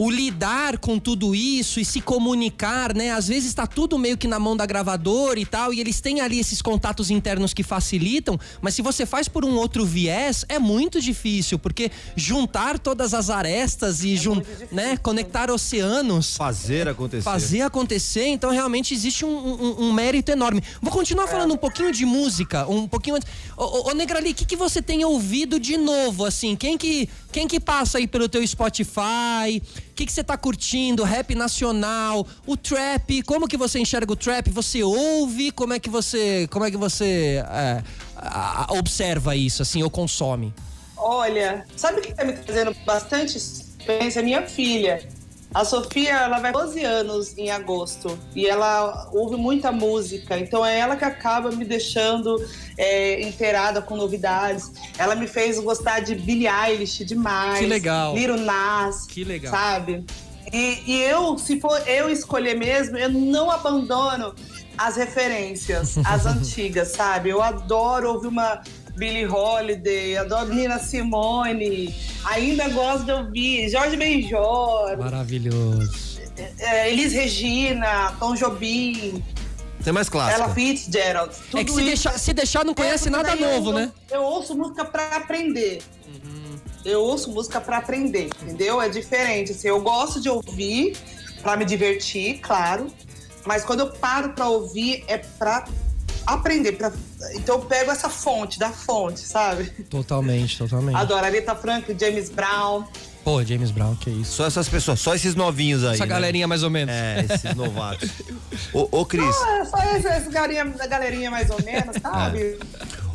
o 0.00 0.10
lidar 0.10 0.78
com 0.78 0.98
tudo 0.98 1.34
isso 1.34 1.78
e 1.78 1.84
se 1.84 2.00
comunicar, 2.00 2.94
né? 2.94 3.10
Às 3.10 3.28
vezes 3.28 3.50
está 3.50 3.66
tudo 3.66 3.98
meio 3.98 4.16
que 4.16 4.26
na 4.26 4.38
mão 4.38 4.56
da 4.56 4.64
gravadora 4.64 5.38
e 5.38 5.44
tal, 5.44 5.74
e 5.74 5.80
eles 5.80 6.00
têm 6.00 6.22
ali 6.22 6.40
esses 6.40 6.62
contatos 6.62 7.10
internos 7.10 7.52
que 7.52 7.62
facilitam, 7.62 8.40
mas 8.62 8.74
se 8.74 8.80
você 8.80 9.04
faz 9.04 9.28
por 9.28 9.44
um 9.44 9.56
outro 9.56 9.84
viés, 9.84 10.42
é 10.48 10.58
muito 10.58 11.02
difícil, 11.02 11.58
porque 11.58 11.90
juntar 12.16 12.78
todas 12.78 13.12
as 13.12 13.28
arestas 13.28 14.02
e 14.02 14.14
é 14.14 14.74
né, 14.74 14.96
conectar 14.96 15.50
oceanos. 15.50 16.34
Fazer 16.34 16.88
acontecer. 16.88 17.22
Fazer 17.22 17.60
acontecer, 17.60 18.26
então 18.28 18.50
realmente 18.50 18.94
existe 18.94 19.26
um, 19.26 19.28
um, 19.28 19.82
um 19.82 19.92
mérito 19.92 20.32
enorme. 20.32 20.62
Vou 20.80 20.90
continuar 20.90 21.24
é. 21.24 21.28
falando 21.28 21.52
um 21.52 21.58
pouquinho 21.58 21.92
de 21.92 22.06
música, 22.06 22.66
um 22.66 22.88
pouquinho 22.88 23.16
antes. 23.16 23.28
Ô, 23.54 23.64
ô, 23.64 23.90
ô 23.90 23.92
Negrali, 23.92 24.30
o 24.30 24.34
que, 24.34 24.46
que 24.46 24.56
você 24.56 24.80
tem 24.80 25.04
ouvido 25.04 25.60
de 25.60 25.76
novo, 25.76 26.24
assim? 26.24 26.56
Quem 26.56 26.78
que, 26.78 27.06
quem 27.30 27.46
que 27.46 27.60
passa 27.60 27.98
aí 27.98 28.06
pelo 28.06 28.30
teu 28.30 28.46
Spotify? 28.46 29.60
Que, 30.00 30.06
que 30.06 30.12
você 30.12 30.24
tá 30.24 30.36
curtindo? 30.36 31.04
Rap 31.04 31.34
nacional, 31.34 32.26
o 32.46 32.56
trap, 32.56 33.22
como 33.22 33.46
que 33.46 33.56
você 33.56 33.78
enxerga 33.78 34.10
o 34.12 34.16
trap? 34.16 34.48
Você 34.50 34.82
ouve? 34.82 35.50
Como 35.50 35.74
é 35.74 35.78
que 35.78 35.90
você, 35.90 36.48
como 36.50 36.64
é 36.64 36.70
que 36.70 36.76
você 36.76 37.44
é, 37.46 37.82
observa 38.70 39.36
isso, 39.36 39.60
assim, 39.60 39.82
ou 39.82 39.90
consome? 39.90 40.54
Olha, 40.96 41.66
sabe 41.76 41.98
o 41.98 42.02
que 42.02 42.14
tá 42.14 42.24
me 42.24 42.32
trazendo 42.32 42.74
bastante 42.86 43.36
experiência? 43.36 44.22
Minha 44.22 44.46
filha. 44.46 45.06
A 45.52 45.64
Sofia, 45.64 46.12
ela 46.12 46.38
vai 46.38 46.52
12 46.52 46.84
anos 46.84 47.36
em 47.36 47.50
agosto 47.50 48.16
e 48.36 48.46
ela 48.46 49.10
ouve 49.12 49.36
muita 49.36 49.72
música, 49.72 50.38
então 50.38 50.64
é 50.64 50.78
ela 50.78 50.94
que 50.94 51.04
acaba 51.04 51.50
me 51.50 51.64
deixando 51.64 52.36
é, 52.78 53.20
inteirada 53.22 53.82
com 53.82 53.96
novidades. 53.96 54.70
Ela 54.96 55.16
me 55.16 55.26
fez 55.26 55.58
gostar 55.58 56.00
de 56.00 56.14
Billie 56.14 56.46
Eilish 56.46 57.04
demais. 57.04 57.58
Que 57.58 57.66
legal. 57.66 58.14
Liro 58.14 58.36
Nas. 58.36 59.06
Que 59.06 59.24
legal. 59.24 59.50
Sabe? 59.50 60.04
E, 60.52 60.82
e 60.86 61.02
eu, 61.02 61.36
se 61.36 61.60
for 61.60 61.80
eu 61.88 62.08
escolher 62.08 62.54
mesmo, 62.54 62.96
eu 62.96 63.10
não 63.10 63.50
abandono 63.50 64.32
as 64.78 64.96
referências, 64.96 65.98
as 65.98 66.26
antigas, 66.26 66.88
sabe? 66.88 67.28
Eu 67.28 67.42
adoro 67.42 68.12
ouvir 68.12 68.28
uma 68.28 68.62
Billie 69.00 69.26
Holiday, 69.26 70.18
adoro 70.18 70.52
Nina 70.52 70.78
Simone, 70.78 71.94
ainda 72.22 72.68
gosto 72.68 73.06
de 73.06 73.12
ouvir 73.12 73.70
Jorge 73.70 73.96
Benjor. 73.96 74.98
Maravilhoso. 74.98 76.20
É, 76.58 76.92
Elis 76.92 77.14
Regina, 77.14 78.14
Tom 78.20 78.34
Jobim. 78.34 79.24
Tem 79.82 79.90
mais 79.90 80.10
clássico. 80.10 80.42
Ella 80.42 80.54
Fitzgerald. 80.54 81.34
é 81.54 81.64
que 81.64 81.72
se, 81.72 81.82
deixar, 81.82 82.18
se 82.18 82.34
deixar 82.34 82.62
não 82.62 82.74
conhece 82.74 83.08
é, 83.08 83.10
nada 83.10 83.34
novo, 83.34 83.70
eu, 83.70 83.72
né? 83.72 83.92
Eu 84.10 84.22
ouço 84.22 84.54
música 84.54 84.84
pra 84.84 85.16
aprender. 85.16 85.80
Uhum. 86.06 86.58
Eu 86.84 87.00
ouço 87.00 87.30
música 87.30 87.58
pra 87.58 87.78
aprender, 87.78 88.28
entendeu? 88.42 88.82
É 88.82 88.90
diferente. 88.90 89.52
Assim, 89.52 89.68
eu 89.68 89.80
gosto 89.80 90.20
de 90.20 90.28
ouvir 90.28 90.94
pra 91.40 91.56
me 91.56 91.64
divertir, 91.64 92.38
claro. 92.40 92.88
Mas 93.46 93.64
quando 93.64 93.80
eu 93.80 93.90
paro 93.92 94.34
pra 94.34 94.46
ouvir, 94.46 95.04
é 95.08 95.16
pra 95.16 95.64
aprender. 96.34 96.72
Pra... 96.72 96.92
Então 97.34 97.56
eu 97.56 97.62
pego 97.62 97.90
essa 97.90 98.08
fonte, 98.08 98.58
da 98.58 98.70
fonte, 98.70 99.20
sabe? 99.20 99.70
Totalmente, 99.88 100.58
totalmente. 100.58 100.96
Adoro 100.96 101.24
Aretha 101.24 101.54
Franklin, 101.54 101.96
James 101.98 102.30
Brown. 102.30 102.84
Pô, 103.22 103.44
James 103.44 103.70
Brown, 103.70 103.94
que 103.96 104.10
isso. 104.10 104.32
Só 104.32 104.46
essas 104.46 104.68
pessoas, 104.68 105.00
só 105.00 105.14
esses 105.14 105.34
novinhos 105.34 105.84
aí. 105.84 105.94
Essa 105.94 106.06
né? 106.06 106.14
galerinha 106.14 106.48
mais 106.48 106.62
ou 106.62 106.70
menos. 106.70 106.94
É, 106.94 107.26
esses 107.28 107.54
novatos. 107.54 108.10
ô, 108.72 108.88
ô, 108.90 109.04
Cris. 109.04 109.36
Ah, 109.42 109.58
é 109.58 109.64
só 109.64 109.76
essa, 109.76 110.08
essa 110.08 110.30
galerinha, 110.30 110.64
galerinha 110.88 111.30
mais 111.30 111.50
ou 111.50 111.62
menos, 111.62 111.96
sabe? 112.00 112.58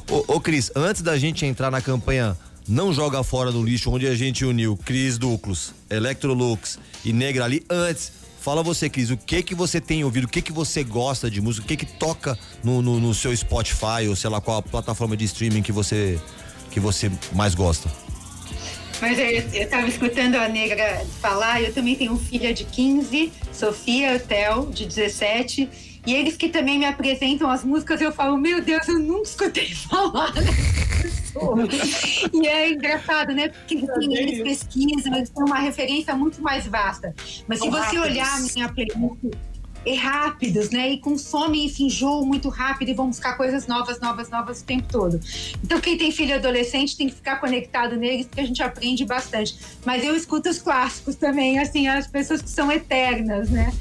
Ô, 0.10 0.36
ô, 0.36 0.40
Cris, 0.40 0.72
antes 0.76 1.02
da 1.02 1.18
gente 1.18 1.46
entrar 1.46 1.72
na 1.72 1.82
campanha 1.82 2.38
Não 2.68 2.94
Joga 2.94 3.24
Fora 3.24 3.52
do 3.52 3.64
Lixo, 3.64 3.92
onde 3.92 4.06
a 4.06 4.16
gente 4.16 4.46
uniu 4.46 4.78
Cris 4.78 5.18
Duclos, 5.18 5.74
Electrolux 5.90 6.78
e 7.04 7.12
Negra 7.12 7.46
ali, 7.46 7.66
antes, 7.70 8.12
fala 8.46 8.62
você, 8.62 8.88
Cris, 8.88 9.10
o 9.10 9.18
que 9.18 9.42
que 9.42 9.56
você 9.56 9.82
tem 9.82 10.04
ouvido, 10.04 10.26
o 10.26 10.28
que 10.28 10.40
que 10.40 10.54
você 10.54 10.84
gosta 10.84 11.32
de 11.32 11.42
música, 11.42 11.66
o 11.66 11.68
que 11.68 11.76
que 11.76 11.86
toca 11.88 12.38
no, 12.64 12.80
no, 12.80 13.00
no 13.00 13.12
seu 13.12 13.36
Spotify 13.36 14.08
ou 14.08 14.16
sei 14.16 14.30
lá 14.30 14.40
qual 14.40 14.58
a 14.58 14.62
plataforma 14.62 15.18
de 15.18 15.26
streaming 15.26 15.64
que 15.64 15.72
você, 15.72 16.20
que 16.70 16.80
você 16.80 17.12
mais 17.32 17.56
gosta? 17.56 17.92
Mas 19.02 19.18
eu, 19.18 19.26
eu 19.26 19.68
tava 19.68 19.88
escutando 19.88 20.36
a 20.36 20.48
negra 20.48 21.04
falar, 21.20 21.60
eu 21.64 21.74
também 21.74 21.96
tenho 21.96 22.16
filha 22.18 22.54
de 22.54 22.66
15, 22.66 23.34
Sofia, 23.52 24.20
Theo, 24.20 24.72
de 24.72 24.86
17, 24.86 25.68
e 26.06 26.14
eles 26.14 26.38
que 26.38 26.50
também 26.50 26.78
me 26.78 26.86
apresentam 26.86 27.50
as 27.50 27.64
músicas, 27.64 28.00
eu 28.02 28.12
falo, 28.12 28.38
meu 28.38 28.62
Deus, 28.62 28.88
eu 28.88 29.00
nunca 29.00 29.24
escutei 29.24 29.74
falar 29.90 30.32
dessa 30.32 31.02
pessoa. 31.02 31.68
e 32.34 32.48
é 32.48 32.72
engraçado, 32.72 33.34
né? 33.34 33.50
Porque 33.50 33.76
assim, 33.76 34.16
eles 34.16 34.44
pesquisam, 34.44 35.16
eles 35.16 35.30
têm 35.30 35.44
uma 35.44 35.60
referência 35.60 36.16
muito 36.16 36.42
mais 36.42 36.68
vasta. 36.68 37.14
Mas 37.48 37.60
se 37.60 37.70
você 37.70 37.98
olhar 37.98 38.28
a 38.28 38.40
minha 38.40 38.70
playlist, 38.70 39.36
é 39.86 39.94
rápidos, 39.96 40.70
né? 40.70 40.94
E 40.94 40.98
consomem 40.98 41.66
esse 41.66 41.84
enjoo 41.84 42.26
muito 42.26 42.50
rápido 42.50 42.90
e 42.90 42.94
vão 42.94 43.08
buscar 43.08 43.38
coisas 43.38 43.68
novas, 43.68 44.00
novas, 44.00 44.30
novas 44.30 44.62
o 44.62 44.64
tempo 44.64 44.88
todo. 44.92 45.20
Então, 45.64 45.80
quem 45.80 45.98
tem 45.98 46.12
filho 46.12 46.36
adolescente 46.36 46.98
tem 46.98 47.08
que 47.08 47.16
ficar 47.16 47.38
conectado 47.38 47.96
neles, 47.96 48.26
porque 48.26 48.42
a 48.42 48.46
gente 48.46 48.64
aprende 48.64 49.06
bastante. 49.06 49.56
Mas 49.86 50.04
eu 50.04 50.16
escuto 50.16 50.50
os 50.50 50.60
clássicos 50.60 51.16
também, 51.16 51.60
assim, 51.60 51.88
as 51.88 52.08
pessoas 52.08 52.42
que 52.42 52.50
são 52.50 52.72
eternas, 52.72 53.50
né? 53.50 53.72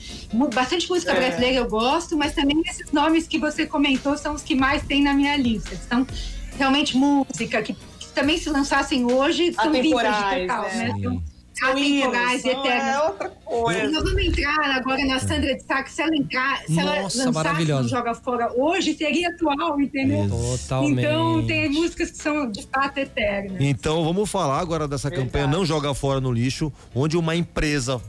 Bastante 0.52 0.88
música 0.88 1.12
É. 1.12 1.16
brasileira 1.16 1.56
eu 1.56 1.68
gosto, 1.68 2.16
mas 2.16 2.34
também 2.34 2.60
esses 2.66 2.92
nomes 2.92 3.26
que 3.26 3.38
você 3.38 3.66
comentou 3.66 4.16
são 4.18 4.34
os 4.34 4.42
que 4.42 4.54
mais 4.54 4.82
tem 4.82 5.02
na 5.02 5.14
minha 5.14 5.36
lista. 5.36 5.76
São 5.88 6.06
realmente 6.58 6.96
música 6.96 7.62
que, 7.62 7.74
que 7.98 8.08
também 8.14 8.38
se 8.38 8.50
lançassem 8.50 9.04
hoje 9.10 9.52
são 9.52 9.72
vintage 9.72 10.40
total, 10.40 10.62
né? 10.64 10.92
né? 10.92 11.00
São 11.02 11.22
Atemporais 11.62 12.44
e 12.44 12.50
são- 12.50 12.60
eternas. 12.64 12.94
É 12.94 13.00
outra 13.02 13.28
coisa. 13.44 13.90
nós 13.90 14.02
vamos 14.04 14.24
entrar 14.24 14.70
agora 14.76 15.04
na 15.06 15.18
Sandra 15.20 15.54
de 15.54 15.62
Sá, 15.62 15.82
que 15.82 15.90
se 15.92 16.02
ela 16.02 16.16
entrar, 16.16 16.58
se 16.66 16.78
ela 16.78 17.02
Nossa, 17.02 17.18
lançasse 17.18 17.30
maravilhosa. 17.32 17.82
no 17.82 17.88
Joga 17.88 18.14
Fora 18.14 18.52
hoje, 18.56 18.94
seria 18.94 19.28
atual, 19.28 19.80
entendeu? 19.80 20.28
Totalmente. 20.28 20.98
Então 21.00 21.46
tem 21.46 21.68
músicas 21.70 22.10
que 22.10 22.16
são 22.18 22.50
de 22.50 22.66
fato 22.66 22.98
eternas. 22.98 23.56
Então 23.60 24.04
vamos 24.04 24.30
falar 24.30 24.58
agora 24.58 24.88
dessa 24.88 25.08
Verdade. 25.08 25.28
campanha 25.30 25.46
Não 25.46 25.64
Joga 25.64 25.94
Fora 25.94 26.20
no 26.20 26.32
Lixo, 26.32 26.72
onde 26.94 27.16
uma 27.16 27.36
empresa 27.36 28.00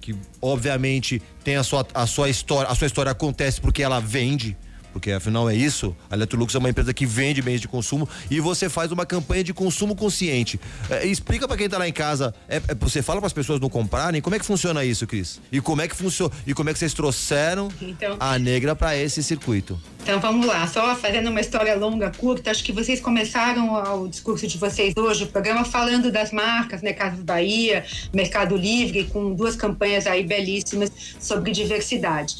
que 0.00 0.14
obviamente 0.40 1.20
tem 1.42 1.56
a 1.56 1.62
sua, 1.62 1.86
a 1.94 2.06
sua 2.06 2.28
história, 2.28 2.70
a 2.70 2.74
sua 2.74 2.86
história 2.86 3.10
acontece 3.12 3.60
porque 3.60 3.82
ela 3.82 4.00
vende, 4.00 4.56
porque 4.94 5.10
afinal 5.10 5.50
é 5.50 5.56
isso, 5.56 5.94
a 6.08 6.14
Electrolux 6.14 6.54
é 6.54 6.58
uma 6.58 6.70
empresa 6.70 6.94
que 6.94 7.04
vende 7.04 7.42
bens 7.42 7.60
de 7.60 7.66
consumo 7.66 8.08
e 8.30 8.38
você 8.38 8.68
faz 8.68 8.92
uma 8.92 9.04
campanha 9.04 9.42
de 9.42 9.52
consumo 9.52 9.96
consciente. 9.96 10.58
É, 10.88 11.04
explica 11.04 11.48
pra 11.48 11.56
quem 11.56 11.68
tá 11.68 11.76
lá 11.76 11.88
em 11.88 11.92
casa, 11.92 12.32
é, 12.48 12.58
é, 12.68 12.74
você 12.76 13.02
fala 13.02 13.20
para 13.20 13.26
as 13.26 13.32
pessoas 13.32 13.58
não 13.60 13.68
comprarem, 13.68 14.22
como 14.22 14.36
é 14.36 14.38
que 14.38 14.44
funciona 14.44 14.84
isso, 14.84 15.04
Cris? 15.04 15.40
E 15.50 15.60
como 15.60 15.82
é 15.82 15.88
que 15.88 15.96
funciona? 15.96 16.32
E 16.46 16.54
como 16.54 16.70
é 16.70 16.72
que 16.72 16.78
vocês 16.78 16.94
trouxeram 16.94 17.68
Então- 17.82 18.16
a 18.20 18.38
negra 18.38 18.76
para 18.76 18.96
esse 18.96 19.20
circuito? 19.20 19.78
Então 20.00 20.20
vamos 20.20 20.46
lá, 20.46 20.64
só 20.68 20.94
fazendo 20.94 21.28
uma 21.28 21.40
história 21.40 21.74
longa, 21.74 22.12
curta, 22.12 22.52
acho 22.52 22.62
que 22.62 22.70
vocês 22.72 23.00
começaram 23.00 24.00
o 24.00 24.06
discurso 24.06 24.46
de 24.46 24.56
vocês 24.58 24.94
hoje, 24.96 25.24
o 25.24 25.26
programa 25.26 25.64
falando 25.64 26.12
das 26.12 26.30
marcas, 26.30 26.82
né, 26.82 26.92
Casas 26.92 27.20
Bahia, 27.20 27.84
Mercado 28.12 28.54
Livre, 28.56 29.04
com 29.12 29.34
duas 29.34 29.56
campanhas 29.56 30.06
aí 30.06 30.22
belíssimas 30.22 30.92
sobre 31.18 31.50
diversidade. 31.50 32.36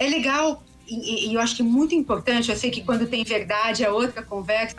É 0.00 0.08
legal 0.08 0.64
e, 0.94 1.30
e 1.30 1.34
eu 1.34 1.40
acho 1.40 1.56
que 1.56 1.62
muito 1.62 1.94
importante, 1.94 2.50
eu 2.50 2.56
sei 2.56 2.70
que 2.70 2.82
quando 2.82 3.06
tem 3.06 3.24
verdade 3.24 3.84
é 3.84 3.90
outra 3.90 4.22
conversa, 4.22 4.76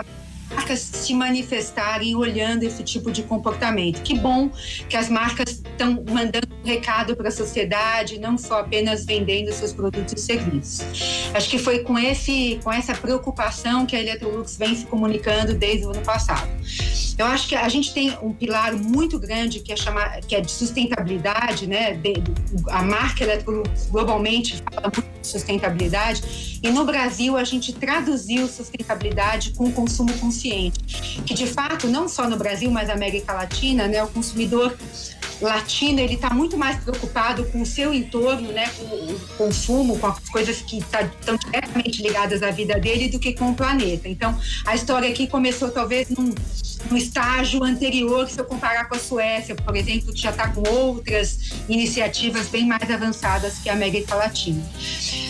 marcas 0.54 0.80
se 0.80 1.14
manifestarem 1.14 2.16
olhando 2.16 2.64
esse 2.64 2.84
tipo 2.84 3.12
de 3.12 3.24
comportamento. 3.24 4.02
Que 4.02 4.14
bom 4.14 4.50
que 4.88 4.96
as 4.96 5.10
marcas 5.10 5.50
estão 5.50 6.04
mandando 6.10 6.48
um 6.64 6.68
recado 6.68 7.16
para 7.16 7.30
a 7.30 7.32
sociedade, 7.32 8.20
não 8.20 8.38
só 8.38 8.60
apenas 8.60 9.06
vendendo 9.06 9.52
seus 9.52 9.74
produtos 9.74 10.14
e 10.14 10.20
serviços. 10.20 10.86
Acho 11.34 11.50
que 11.50 11.58
foi 11.58 11.80
com 11.80 11.98
esse, 11.98 12.60
com 12.64 12.72
essa 12.72 12.94
preocupação 12.94 13.86
que 13.86 13.96
a 13.96 14.00
Electrolux 14.00 14.58
vem 14.58 14.76
se 14.76 14.86
comunicando 14.86 15.54
desde 15.54 15.86
o 15.86 15.90
ano 15.90 16.02
passado. 16.02 16.50
Eu 17.18 17.26
acho 17.28 17.48
que 17.48 17.56
a 17.56 17.70
gente 17.70 17.94
tem 17.94 18.18
um 18.22 18.34
pilar 18.34 18.74
muito 18.74 19.20
grande 19.20 19.60
que 19.60 19.72
é 19.72 19.76
chamar, 19.76 20.20
que 20.22 20.36
é 20.36 20.42
de 20.42 20.52
sustentabilidade, 20.52 21.68
né? 21.68 22.00
A 22.70 22.82
marca 22.82 23.24
Electrolux 23.24 23.88
globalmente 23.92 24.64
fala 24.72 24.92
muito 24.96 25.13
sustentabilidade 25.24 26.60
e 26.62 26.70
no 26.70 26.86
Brasil 26.86 27.38
a 27.38 27.44
gente 27.44 27.74
traduziu 27.74 28.48
sustentabilidade 28.48 29.52
com 29.52 29.72
consumo 29.72 30.14
consciente, 30.20 31.22
que 31.26 31.34
de 31.34 31.48
fato 31.48 31.88
não 31.88 32.08
só 32.08 32.30
no 32.30 32.38
Brasil, 32.38 32.70
mas 32.70 32.88
na 32.88 32.94
América 32.94 33.34
Latina, 33.34 33.88
né? 33.88 34.04
O 34.04 34.08
consumidor 34.08 34.78
latino 35.48 36.00
ele 36.00 36.16
está 36.16 36.30
muito 36.30 36.58
mais 36.58 36.78
preocupado 36.84 37.46
com 37.46 37.62
o 37.62 37.66
seu 37.66 37.94
entorno, 37.94 38.52
né, 38.52 38.70
com 38.78 38.84
o 38.84 39.20
consumo, 39.38 39.98
com 40.00 40.08
as 40.08 40.30
coisas 40.30 40.62
que 40.62 40.80
estão 40.80 41.38
diretamente 41.38 42.02
ligadas 42.02 42.42
à 42.44 42.52
vida 42.52 42.80
dele, 42.80 43.10
do 43.10 43.20
que 43.20 43.34
com 43.34 43.52
o 43.52 43.56
planeta. 43.56 44.08
Então, 44.08 44.38
a 44.66 44.76
história 44.76 45.10
aqui 45.10 45.28
começou 45.28 45.70
talvez 45.70 46.10
num, 46.10 46.34
num 46.90 46.98
estágio 46.98 47.64
anterior, 47.64 48.30
se 48.30 48.40
eu 48.40 48.46
comparar 48.46 48.86
com 48.86 48.96
a 48.96 49.00
Suécia, 49.00 49.56
por 49.56 49.76
exemplo, 49.76 50.14
que 50.14 50.22
já 50.22 50.32
está 50.32 50.50
com 50.50 50.68
outras 50.70 51.54
iniciativas 51.68 52.48
bem 52.48 52.66
mais 52.66 52.90
avançadas 52.90 53.60
que 53.60 53.70
a 53.70 53.74
América 53.74 54.16
Latina. 54.16 54.64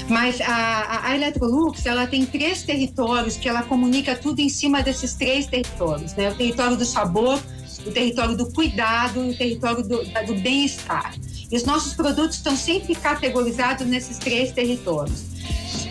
Mas 0.10 0.42
a, 0.42 1.08
a 1.08 1.16
Electrolux, 1.16 1.86
ela 1.86 2.06
tem 2.08 2.26
três 2.26 2.64
territórios 2.64 3.38
que 3.38 3.48
ela 3.48 3.64
comunica 3.64 4.16
tudo 4.16 4.40
em 4.40 4.50
cima 4.50 4.82
desses 4.84 5.14
três 5.14 5.48
territórios, 5.48 6.14
né? 6.14 6.30
O 6.30 6.36
território 6.36 6.76
do 6.76 6.86
sabor, 6.86 7.42
o 7.86 7.92
território 7.92 8.36
do 8.36 8.46
cuidado 8.52 9.20
o 9.20 9.36
território 9.36 9.84
do, 9.84 10.04
do 10.26 10.36
bem-estar. 10.36 11.16
E 11.52 11.56
os 11.56 11.64
nossos 11.64 11.94
produtos 11.94 12.38
estão 12.38 12.56
sempre 12.56 12.96
categorizados 12.96 13.86
nesses 13.86 14.18
três 14.18 14.52
territórios. 14.52 15.34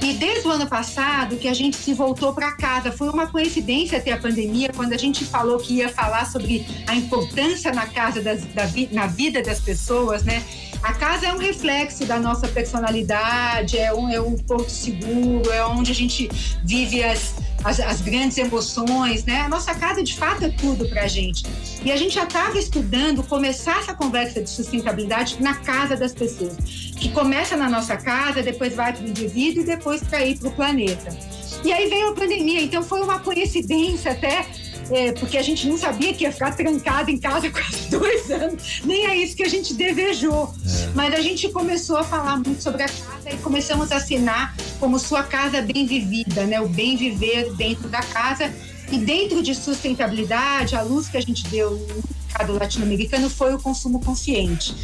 E 0.03 0.15
desde 0.15 0.49
o 0.49 0.51
ano 0.51 0.67
passado 0.67 1.37
que 1.37 1.47
a 1.47 1.55
gente 1.55 1.77
se 1.77 1.95
voltou 1.95 2.33
para 2.33 2.53
casa, 2.53 2.91
foi 2.91 3.09
uma 3.09 3.29
coincidência 3.29 4.01
ter 4.01 4.11
a 4.11 4.19
pandemia, 4.19 4.71
quando 4.75 4.93
a 4.93 4.97
gente 4.97 5.25
falou 5.25 5.59
que 5.59 5.75
ia 5.75 5.89
falar 5.89 6.27
sobre 6.27 6.67
a 6.89 6.95
importância 6.97 7.73
na 7.73 7.87
casa 7.87 8.21
das, 8.21 8.45
da 8.47 8.69
na 8.91 9.07
vida 9.07 9.41
das 9.41 9.61
pessoas, 9.61 10.25
né? 10.25 10.43
A 10.83 10.93
casa 10.95 11.27
é 11.27 11.33
um 11.33 11.39
reflexo 11.39 12.05
da 12.05 12.19
nossa 12.19 12.49
personalidade, 12.49 13.79
é 13.79 13.95
um, 13.95 14.09
é 14.09 14.21
um 14.21 14.37
porto 14.37 14.71
seguro, 14.71 15.49
é 15.53 15.65
onde 15.65 15.93
a 15.93 15.95
gente 15.95 16.29
vive 16.65 17.05
as, 17.05 17.37
as, 17.65 17.81
as 17.81 18.01
grandes 18.01 18.37
emoções, 18.39 19.25
né? 19.25 19.43
A 19.43 19.49
nossa 19.49 19.75
casa, 19.75 20.03
de 20.03 20.17
fato, 20.17 20.45
é 20.45 20.49
tudo 20.51 20.89
para 20.89 21.03
a 21.03 21.09
gente. 21.09 21.45
E 21.85 21.91
a 21.91 21.97
gente 21.97 22.15
já 22.15 22.25
estava 22.25 22.59
estudando 22.59 23.23
começar 23.23 23.79
essa 23.79 23.95
conversa 23.95 24.43
de 24.43 24.51
sustentabilidade 24.51 25.37
na 25.41 25.55
casa 25.55 25.97
das 25.97 26.13
pessoas, 26.13 26.57
que 26.97 27.11
começa 27.11 27.57
na 27.57 27.69
nossa 27.69 27.97
casa, 27.97 28.43
depois 28.43 28.75
vai 28.75 28.93
para 28.93 29.05
o 29.05 29.09
indivíduo 29.09 29.63
e 29.63 29.67
depois 29.67 30.03
para 30.03 30.25
ir 30.25 30.39
para 30.39 30.49
o 30.49 30.53
planeta. 30.53 31.17
E 31.65 31.73
aí 31.73 31.89
veio 31.89 32.11
a 32.11 32.15
pandemia, 32.15 32.63
então 32.63 32.83
foi 32.83 33.01
uma 33.01 33.21
coincidência 33.21 34.13
até 34.13 34.47
é, 34.91 35.13
porque 35.13 35.39
a 35.39 35.43
gente 35.43 35.67
não 35.67 35.79
sabia 35.79 36.13
que 36.13 36.25
ia 36.25 36.33
ficar 36.33 36.55
trancado 36.55 37.11
em 37.11 37.19
casa 37.19 37.49
quase 37.51 37.89
dois 37.91 38.31
anos, 38.31 38.83
nem 38.85 39.07
é 39.07 39.17
isso 39.17 39.37
que 39.37 39.43
a 39.43 39.49
gente 39.49 39.75
desejou. 39.75 40.53
Mas 40.95 41.15
a 41.15 41.21
gente 41.21 41.49
começou 41.51 41.97
a 41.97 42.05
falar 42.05 42.37
muito 42.37 42.63
sobre 42.63 42.83
a 42.83 42.89
casa 42.89 43.31
e 43.31 43.37
começamos 43.39 43.91
a 43.93 43.97
assinar 43.97 44.55
como 44.79 44.99
sua 44.99 45.23
casa 45.23 45.63
bem 45.63 45.87
vivida, 45.87 46.45
né? 46.45 46.61
O 46.61 46.69
bem 46.69 46.97
viver 46.97 47.53
dentro 47.55 47.89
da 47.89 48.03
casa 48.03 48.53
e 48.91 48.99
dentro 48.99 49.43
de 49.43 49.55
sustentabilidade, 49.55 50.77
a 50.77 50.83
luz 50.83 51.09
que 51.09 51.17
a 51.17 51.21
gente 51.21 51.49
deu 51.49 51.71
no 51.71 52.03
mercado 52.27 52.53
latino-americano 52.59 53.31
foi 53.31 53.55
o 53.55 53.59
consumo 53.59 54.01
consciente. 54.01 54.75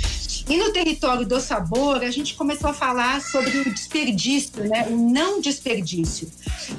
E 0.48 0.56
no 0.56 0.72
território 0.72 1.26
do 1.26 1.38
sabor, 1.40 2.02
a 2.02 2.10
gente 2.10 2.34
começou 2.34 2.70
a 2.70 2.72
falar 2.72 3.20
sobre 3.20 3.58
o 3.58 3.70
desperdício, 3.70 4.64
né? 4.64 4.86
o 4.88 4.96
não 4.96 5.42
desperdício. 5.42 6.30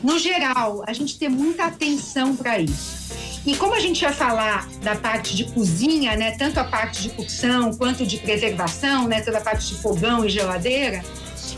No 0.03 0.17
geral, 0.17 0.83
a 0.87 0.93
gente 0.93 1.19
tem 1.19 1.29
muita 1.29 1.65
atenção 1.65 2.35
para 2.35 2.59
isso. 2.59 2.98
E 3.45 3.55
como 3.55 3.73
a 3.73 3.79
gente 3.79 4.01
ia 4.01 4.11
falar 4.11 4.67
da 4.81 4.95
parte 4.95 5.35
de 5.35 5.45
cozinha, 5.45 6.15
né, 6.15 6.31
tanto 6.31 6.59
a 6.59 6.63
parte 6.63 7.03
de 7.03 7.09
cocção 7.09 7.73
quanto 7.73 8.05
de 8.05 8.17
preservação, 8.17 9.07
né, 9.07 9.21
toda 9.21 9.37
a 9.37 9.41
parte 9.41 9.67
de 9.67 9.75
fogão 9.75 10.25
e 10.25 10.29
geladeira, 10.29 11.03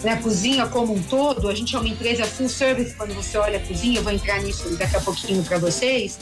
né, 0.04 0.14
a 0.14 0.18
cozinha 0.18 0.68
como 0.68 0.94
um 0.94 1.02
todo, 1.04 1.50
a 1.50 1.56
gente 1.56 1.76
é 1.76 1.80
uma 1.80 1.88
empresa 1.90 2.26
full 2.26 2.50
service 2.50 2.96
quando 2.96 3.14
você 3.14 3.38
olha 3.38 3.58
a 3.58 3.62
cozinha, 3.62 4.00
eu 4.00 4.04
vou 4.04 4.14
entrar 4.14 4.42
nisso 4.42 4.70
daqui 4.78 4.96
a 4.96 5.02
pouquinho 5.02 5.44
para 5.44 5.58
vocês. 5.58 6.20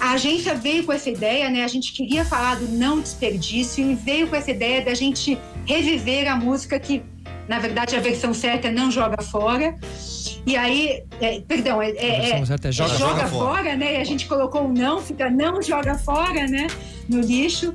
A 0.00 0.12
agência 0.12 0.54
veio 0.54 0.84
com 0.84 0.92
essa 0.92 1.08
ideia, 1.08 1.48
né? 1.48 1.64
A 1.64 1.68
gente 1.68 1.92
queria 1.92 2.24
falar 2.24 2.56
do 2.56 2.68
não 2.68 3.00
desperdício 3.00 3.88
e 3.88 3.94
veio 3.94 4.26
com 4.26 4.36
essa 4.36 4.50
ideia 4.50 4.84
da 4.84 4.94
gente 4.94 5.38
reviver 5.66 6.28
a 6.28 6.36
música 6.36 6.78
que, 6.78 7.02
na 7.48 7.58
verdade, 7.58 7.96
a 7.96 8.00
versão 8.00 8.32
certa 8.32 8.68
é 8.68 8.70
não 8.70 8.90
joga 8.90 9.22
fora. 9.22 9.76
E 10.46 10.56
aí, 10.56 11.02
é, 11.20 11.40
perdão, 11.40 11.80
é, 11.80 11.90
é, 11.90 12.30
é 12.30 12.40
é 12.40 12.44
joga, 12.44 12.70
joga 12.72 12.98
joga 12.98 13.26
fora. 13.26 13.28
fora, 13.28 13.76
né? 13.76 13.94
E 13.94 13.96
a 13.96 14.04
gente 14.04 14.26
colocou 14.26 14.62
um 14.62 14.72
não, 14.72 15.00
fica 15.00 15.30
não 15.30 15.62
joga 15.62 15.96
fora, 15.96 16.46
né? 16.46 16.66
No 17.08 17.20
lixo. 17.20 17.74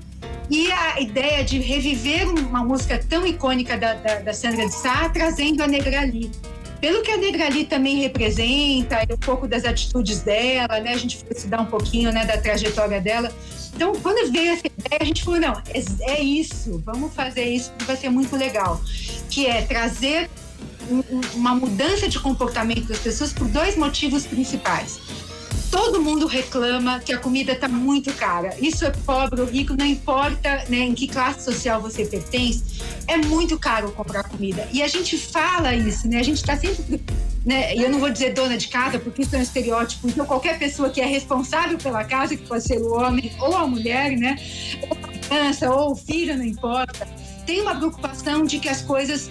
E 0.49 0.71
a 0.71 1.01
ideia 1.01 1.43
de 1.43 1.59
reviver 1.59 2.27
uma 2.29 2.63
música 2.63 2.99
tão 3.09 3.25
icônica 3.25 3.77
da, 3.77 3.93
da, 3.95 4.15
da 4.19 4.33
Sandra 4.33 4.65
de 4.65 4.73
Sá, 4.73 5.09
trazendo 5.09 5.61
a 5.61 5.67
Negrali. 5.67 6.31
Pelo 6.79 7.01
que 7.01 7.11
a 7.11 7.17
Negrali 7.17 7.65
também 7.65 7.97
representa, 7.97 9.01
um 9.11 9.17
pouco 9.17 9.47
das 9.47 9.65
atitudes 9.65 10.21
dela, 10.21 10.79
né? 10.79 10.93
A 10.93 10.97
gente 10.97 11.17
foi 11.17 11.35
estudar 11.35 11.59
um 11.59 11.65
pouquinho 11.65 12.11
né, 12.11 12.25
da 12.25 12.37
trajetória 12.37 13.01
dela. 13.01 13.31
Então, 13.77 13.93
quando 14.01 14.31
veio 14.31 14.53
essa 14.53 14.65
ideia, 14.65 14.99
a 14.99 15.05
gente 15.05 15.23
falou, 15.23 15.39
não, 15.39 15.53
é, 15.71 15.83
é 16.13 16.19
isso, 16.23 16.81
vamos 16.83 17.13
fazer 17.13 17.43
isso, 17.45 17.71
que 17.77 17.85
vai 17.85 17.95
ser 17.95 18.09
muito 18.09 18.35
legal. 18.35 18.81
Que 19.29 19.45
é 19.45 19.61
trazer 19.61 20.31
um- 20.89 21.03
um- 21.15 21.21
uma 21.35 21.53
mudança 21.53 22.09
de 22.09 22.19
comportamento 22.19 22.87
das 22.87 22.97
pessoas 22.97 23.31
por 23.31 23.47
dois 23.47 23.77
motivos 23.77 24.25
principais. 24.25 24.99
Todo 25.71 26.01
mundo 26.01 26.27
reclama 26.27 26.99
que 26.99 27.11
a 27.11 27.17
comida 27.17 27.51
está 27.51 27.67
muito 27.67 28.13
cara. 28.13 28.55
Isso 28.59 28.85
é 28.85 28.91
pobre 28.91 29.41
ou 29.41 29.47
rico, 29.47 29.75
não 29.77 29.85
importa 29.85 30.63
né, 30.69 30.79
em 30.79 30.93
que 30.93 31.07
classe 31.07 31.43
social 31.43 31.81
você 31.81 32.05
pertence, 32.05 32.63
é 33.07 33.17
muito 33.17 33.59
caro 33.59 33.91
comprar 33.91 34.23
comida. 34.23 34.67
E 34.71 34.81
a 34.81 34.87
gente 34.87 35.17
fala 35.17 35.73
isso, 35.75 36.07
né? 36.07 36.19
A 36.19 36.23
gente 36.23 36.37
está 36.37 36.57
sempre. 36.57 37.01
Né? 37.45 37.75
E 37.75 37.83
eu 37.83 37.89
não 37.89 37.99
vou 37.99 38.09
dizer 38.09 38.33
dona 38.33 38.57
de 38.57 38.67
casa, 38.67 38.99
porque 38.99 39.21
isso 39.21 39.35
é 39.35 39.39
um 39.39 39.41
estereótipo. 39.41 40.07
Então, 40.09 40.25
qualquer 40.25 40.59
pessoa 40.59 40.89
que 40.89 40.99
é 40.99 41.05
responsável 41.05 41.77
pela 41.77 42.03
casa, 42.03 42.35
que 42.35 42.45
pode 42.45 42.63
ser 42.63 42.77
o 42.77 42.93
homem 42.93 43.31
ou 43.39 43.55
a 43.55 43.65
mulher, 43.65 44.17
né? 44.17 44.37
Ou 44.81 44.91
a 44.91 44.95
criança, 44.95 45.71
ou 45.71 45.93
o 45.93 45.95
filho, 45.95 46.37
não 46.37 46.43
importa, 46.43 47.07
tem 47.45 47.61
uma 47.61 47.75
preocupação 47.75 48.43
de 48.43 48.59
que 48.59 48.67
as 48.67 48.81
coisas 48.81 49.29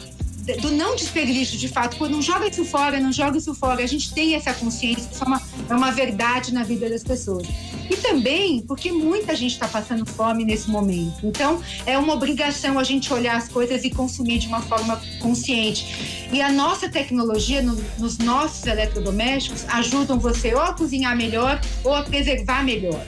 do 0.61 0.71
não 0.71 0.95
desperdício 0.95 1.59
de 1.59 1.69
fato, 1.69 1.97
pô, 1.97 2.09
não 2.09 2.23
joga 2.23 2.47
isso 2.49 2.65
fora, 2.65 3.01
não 3.01 3.13
joga 3.13 3.39
isso 3.39 3.55
fora. 3.55 3.83
A 3.83 3.87
gente 3.87 4.13
tem 4.15 4.35
essa 4.35 4.53
consciência, 4.55 5.09
isso 5.13 5.23
é 5.23 5.27
uma, 5.27 5.43
é 5.71 5.75
uma 5.75 5.91
verdade 5.91 6.53
na 6.55 6.63
vida 6.63 6.89
das 6.89 7.03
pessoas. 7.03 7.47
E 7.91 7.97
também 7.97 8.61
porque 8.63 8.91
muita 8.93 9.35
gente 9.35 9.53
está 9.53 9.69
passando 9.69 10.05
fome 10.07 10.45
nesse 10.45 10.69
momento. 10.71 11.25
Então, 11.27 11.61
é 11.85 11.97
uma 11.99 12.15
obrigação 12.15 12.79
a 12.79 12.85
gente 12.85 13.13
olhar 13.13 13.37
as 13.37 13.49
coisas 13.49 13.85
e 13.85 13.91
consumir 13.91 14.39
de 14.39 14.47
uma 14.49 14.61
forma 14.63 15.01
consciente. 15.21 16.29
E 16.33 16.41
a 16.41 16.51
nossa 16.51 16.89
tecnologia, 16.89 17.63
no- 17.63 17.81
nos 17.99 18.19
nossos 18.19 18.67
eletrodomésticos, 18.67 19.65
ajudam 19.69 20.19
você 20.19 20.55
ou 20.55 20.61
a 20.61 20.73
cozinhar 20.75 21.17
melhor 21.17 21.61
ou 21.85 21.95
a 21.95 22.03
preservar 22.03 22.63
melhor. 22.65 23.05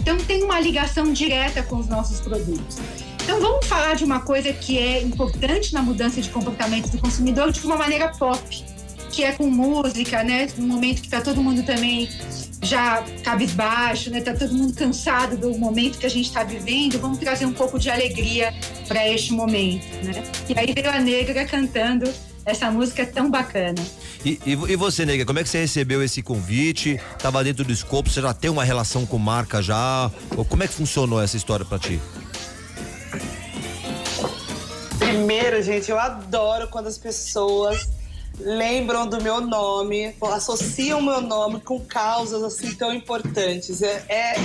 Então, 0.00 0.16
tem 0.18 0.42
uma 0.42 0.58
ligação 0.60 1.12
direta 1.12 1.62
com 1.62 1.76
os 1.76 1.86
nossos 1.88 2.20
produtos. 2.20 2.76
Então 3.28 3.42
vamos 3.42 3.66
falar 3.66 3.94
de 3.94 4.04
uma 4.04 4.20
coisa 4.20 4.50
que 4.54 4.78
é 4.78 5.02
importante 5.02 5.74
na 5.74 5.82
mudança 5.82 6.18
de 6.18 6.30
comportamento 6.30 6.88
do 6.88 6.96
consumidor 6.96 7.52
de 7.52 7.60
uma 7.60 7.76
maneira 7.76 8.08
pop, 8.08 8.40
que 9.12 9.22
é 9.22 9.32
com 9.32 9.50
música, 9.50 10.24
né? 10.24 10.48
Num 10.56 10.66
momento 10.66 11.02
que 11.02 11.10
tá 11.10 11.20
todo 11.20 11.42
mundo 11.42 11.62
também 11.62 12.08
já 12.62 13.04
cabisbaixo, 13.22 14.08
né? 14.08 14.22
Tá 14.22 14.32
todo 14.32 14.54
mundo 14.54 14.72
cansado 14.72 15.36
do 15.36 15.58
momento 15.58 15.98
que 15.98 16.06
a 16.06 16.08
gente 16.08 16.24
está 16.24 16.42
vivendo. 16.42 16.98
Vamos 16.98 17.18
trazer 17.18 17.44
um 17.44 17.52
pouco 17.52 17.78
de 17.78 17.90
alegria 17.90 18.54
para 18.86 19.06
este 19.06 19.34
momento, 19.34 19.84
né? 20.02 20.24
E 20.48 20.58
aí 20.58 20.72
veio 20.72 20.90
a 20.90 20.98
Negra 20.98 21.44
cantando 21.44 22.10
essa 22.46 22.70
música 22.70 23.04
tão 23.04 23.30
bacana. 23.30 23.84
E, 24.24 24.40
e, 24.46 24.52
e 24.52 24.74
você, 24.74 25.04
nega, 25.04 25.26
como 25.26 25.38
é 25.38 25.42
que 25.42 25.50
você 25.50 25.58
recebeu 25.58 26.02
esse 26.02 26.22
convite? 26.22 26.98
Tava 27.18 27.44
dentro 27.44 27.62
do 27.62 27.74
escopo, 27.74 28.08
você 28.08 28.22
já 28.22 28.32
tem 28.32 28.50
uma 28.50 28.64
relação 28.64 29.04
com 29.04 29.18
marca 29.18 29.60
já? 29.60 30.10
Ou 30.34 30.46
como 30.46 30.62
é 30.62 30.66
que 30.66 30.72
funcionou 30.72 31.20
essa 31.20 31.36
história 31.36 31.66
pra 31.66 31.78
ti? 31.78 32.00
Primeiro, 34.98 35.62
gente, 35.62 35.90
eu 35.90 35.98
adoro 35.98 36.68
quando 36.68 36.86
as 36.88 36.98
pessoas 36.98 37.88
lembram 38.40 39.06
do 39.06 39.20
meu 39.22 39.40
nome, 39.40 40.14
associam 40.32 41.00
o 41.00 41.02
meu 41.02 41.20
nome 41.20 41.60
com 41.60 41.80
causas 41.80 42.42
assim 42.42 42.74
tão 42.74 42.92
importantes. 42.92 43.82
É, 43.82 44.04
é, 44.08 44.36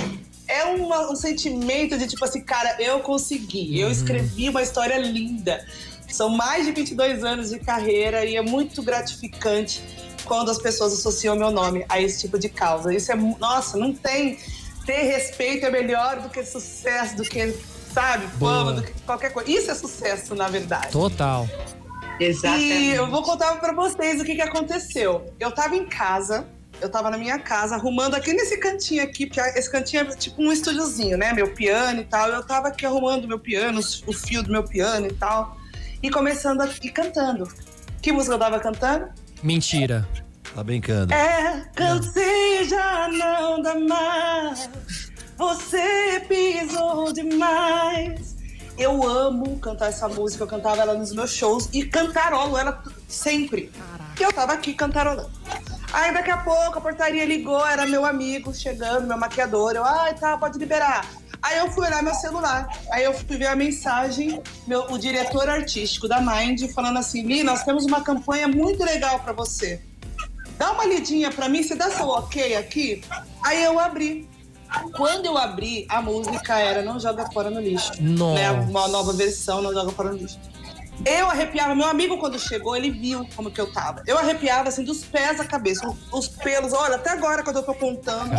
é 0.48 0.64
uma- 0.64 1.10
um 1.10 1.16
sentimento 1.16 1.96
de 1.98 2.06
tipo 2.06 2.24
assim, 2.24 2.40
cara, 2.42 2.76
eu 2.80 3.00
consegui, 3.00 3.78
eu 3.80 3.90
escrevi 3.90 4.48
uma 4.48 4.62
história 4.62 4.96
linda. 4.98 5.64
São 6.08 6.28
mais 6.28 6.64
de 6.66 6.72
22 6.72 7.24
anos 7.24 7.50
de 7.50 7.58
carreira 7.58 8.24
e 8.24 8.36
é 8.36 8.42
muito 8.42 8.82
gratificante 8.82 9.82
quando 10.24 10.50
as 10.50 10.58
pessoas 10.58 10.92
associam 10.92 11.34
meu 11.36 11.50
nome 11.50 11.84
a 11.88 12.00
esse 12.00 12.20
tipo 12.20 12.38
de 12.38 12.48
causa. 12.48 12.94
Isso 12.94 13.10
é, 13.12 13.14
nossa, 13.16 13.76
não 13.76 13.92
tem. 13.92 14.38
Ter 14.86 15.02
respeito 15.02 15.64
é 15.66 15.70
melhor 15.70 16.20
do 16.20 16.28
que 16.28 16.44
sucesso, 16.44 17.16
do 17.16 17.22
que, 17.24 17.54
sabe, 17.94 18.26
Boa. 18.36 18.52
fama, 18.52 18.72
do 18.72 18.82
que 18.82 18.92
qualquer 19.02 19.32
coisa. 19.32 19.50
Isso 19.50 19.70
é 19.70 19.74
sucesso, 19.74 20.34
na 20.34 20.48
verdade. 20.48 20.88
Total. 20.90 21.48
E 22.20 22.90
eu 22.90 23.08
vou 23.08 23.22
contar 23.22 23.56
pra 23.56 23.72
vocês 23.72 24.20
o 24.20 24.24
que, 24.24 24.34
que 24.34 24.42
aconteceu. 24.42 25.32
Eu 25.40 25.50
tava 25.50 25.74
em 25.74 25.84
casa, 25.84 26.46
eu 26.80 26.88
tava 26.88 27.10
na 27.10 27.18
minha 27.18 27.38
casa, 27.38 27.74
arrumando 27.74 28.14
aqui 28.14 28.32
nesse 28.32 28.56
cantinho 28.58 29.02
aqui, 29.02 29.26
porque 29.26 29.40
esse 29.40 29.70
cantinho 29.70 30.02
é 30.02 30.16
tipo 30.16 30.40
um 30.40 30.52
estúdiozinho, 30.52 31.16
né? 31.16 31.32
Meu 31.32 31.52
piano 31.52 32.00
e 32.00 32.04
tal. 32.04 32.28
Eu 32.28 32.44
tava 32.44 32.68
aqui 32.68 32.86
arrumando 32.86 33.26
meu 33.26 33.38
piano, 33.38 33.80
o 34.06 34.12
fio 34.12 34.42
do 34.42 34.50
meu 34.50 34.62
piano 34.62 35.06
e 35.06 35.12
tal. 35.12 35.56
E 36.02 36.10
começando 36.10 36.60
a 36.60 36.68
e 36.82 36.90
cantando. 36.90 37.48
Que 38.00 38.12
música 38.12 38.34
eu 38.34 38.38
tava 38.38 38.60
cantando? 38.60 39.08
Mentira. 39.42 40.06
Tá 40.54 40.62
brincando. 40.62 41.12
É, 41.12 41.64
cansei, 41.74 42.64
já 42.68 43.08
não 43.08 43.60
dá 43.60 43.74
mais. 43.74 44.70
Você 45.44 46.24
pisou 46.26 47.12
demais. 47.12 48.34
Eu 48.78 49.06
amo 49.06 49.58
cantar 49.58 49.90
essa 49.90 50.08
música, 50.08 50.42
eu 50.42 50.48
cantava 50.48 50.80
ela 50.80 50.94
nos 50.94 51.12
meus 51.12 51.34
shows 51.34 51.68
e 51.70 51.84
cantarolo 51.84 52.56
ela 52.56 52.82
sempre. 53.06 53.70
E 54.18 54.22
eu 54.22 54.32
tava 54.32 54.54
aqui 54.54 54.72
cantarolando. 54.72 55.30
Aí 55.92 56.14
daqui 56.14 56.30
a 56.30 56.38
pouco 56.38 56.78
a 56.78 56.80
portaria 56.80 57.26
ligou, 57.26 57.64
era 57.66 57.86
meu 57.86 58.06
amigo 58.06 58.54
chegando, 58.54 59.06
meu 59.06 59.18
maquiador. 59.18 59.74
Eu, 59.76 59.84
ai, 59.84 60.14
tá, 60.14 60.38
pode 60.38 60.58
liberar. 60.58 61.06
Aí 61.42 61.58
eu 61.58 61.70
fui 61.70 61.86
olhar 61.86 62.02
meu 62.02 62.14
celular. 62.14 62.66
Aí 62.90 63.04
eu 63.04 63.12
fui 63.12 63.36
ver 63.36 63.48
a 63.48 63.54
mensagem, 63.54 64.42
meu, 64.66 64.90
o 64.90 64.98
diretor 64.98 65.46
artístico 65.46 66.08
da 66.08 66.22
Mind 66.22 66.72
falando 66.72 66.98
assim: 66.98 67.22
Li, 67.22 67.42
nós 67.42 67.64
temos 67.64 67.84
uma 67.84 68.00
campanha 68.00 68.48
muito 68.48 68.82
legal 68.82 69.20
pra 69.20 69.34
você. 69.34 69.82
Dá 70.56 70.72
uma 70.72 70.86
lidinha 70.86 71.30
pra 71.30 71.50
mim, 71.50 71.62
você 71.62 71.74
dá 71.74 71.90
seu 71.90 72.08
ok 72.08 72.56
aqui? 72.56 73.04
Aí 73.44 73.62
eu 73.62 73.78
abri. 73.78 74.32
Quando 74.96 75.26
eu 75.26 75.36
abri, 75.36 75.86
a 75.88 76.00
música 76.00 76.58
era 76.58 76.82
Não 76.82 76.98
Joga 76.98 77.30
Fora 77.30 77.50
no 77.50 77.60
Lixo. 77.60 77.92
Nossa. 78.00 78.34
Né? 78.34 78.50
Uma 78.50 78.88
nova 78.88 79.12
versão, 79.12 79.62
Não 79.62 79.72
Joga 79.72 79.90
Fora 79.92 80.10
no 80.10 80.18
Lixo. 80.18 80.38
Eu 81.04 81.28
arrepiava, 81.28 81.74
meu 81.74 81.86
amigo 81.86 82.18
quando 82.18 82.38
chegou, 82.38 82.76
ele 82.76 82.90
viu 82.90 83.26
como 83.34 83.50
que 83.50 83.60
eu 83.60 83.70
tava. 83.72 84.02
Eu 84.06 84.16
arrepiava 84.16 84.68
assim 84.68 84.84
dos 84.84 85.04
pés 85.04 85.40
à 85.40 85.44
cabeça, 85.44 85.86
os, 85.88 85.96
os 86.12 86.28
pelos, 86.28 86.72
olha, 86.72 86.96
até 86.96 87.10
agora 87.10 87.42
quando 87.42 87.56
eu 87.56 87.62
tô 87.62 87.74
contando, 87.74 88.30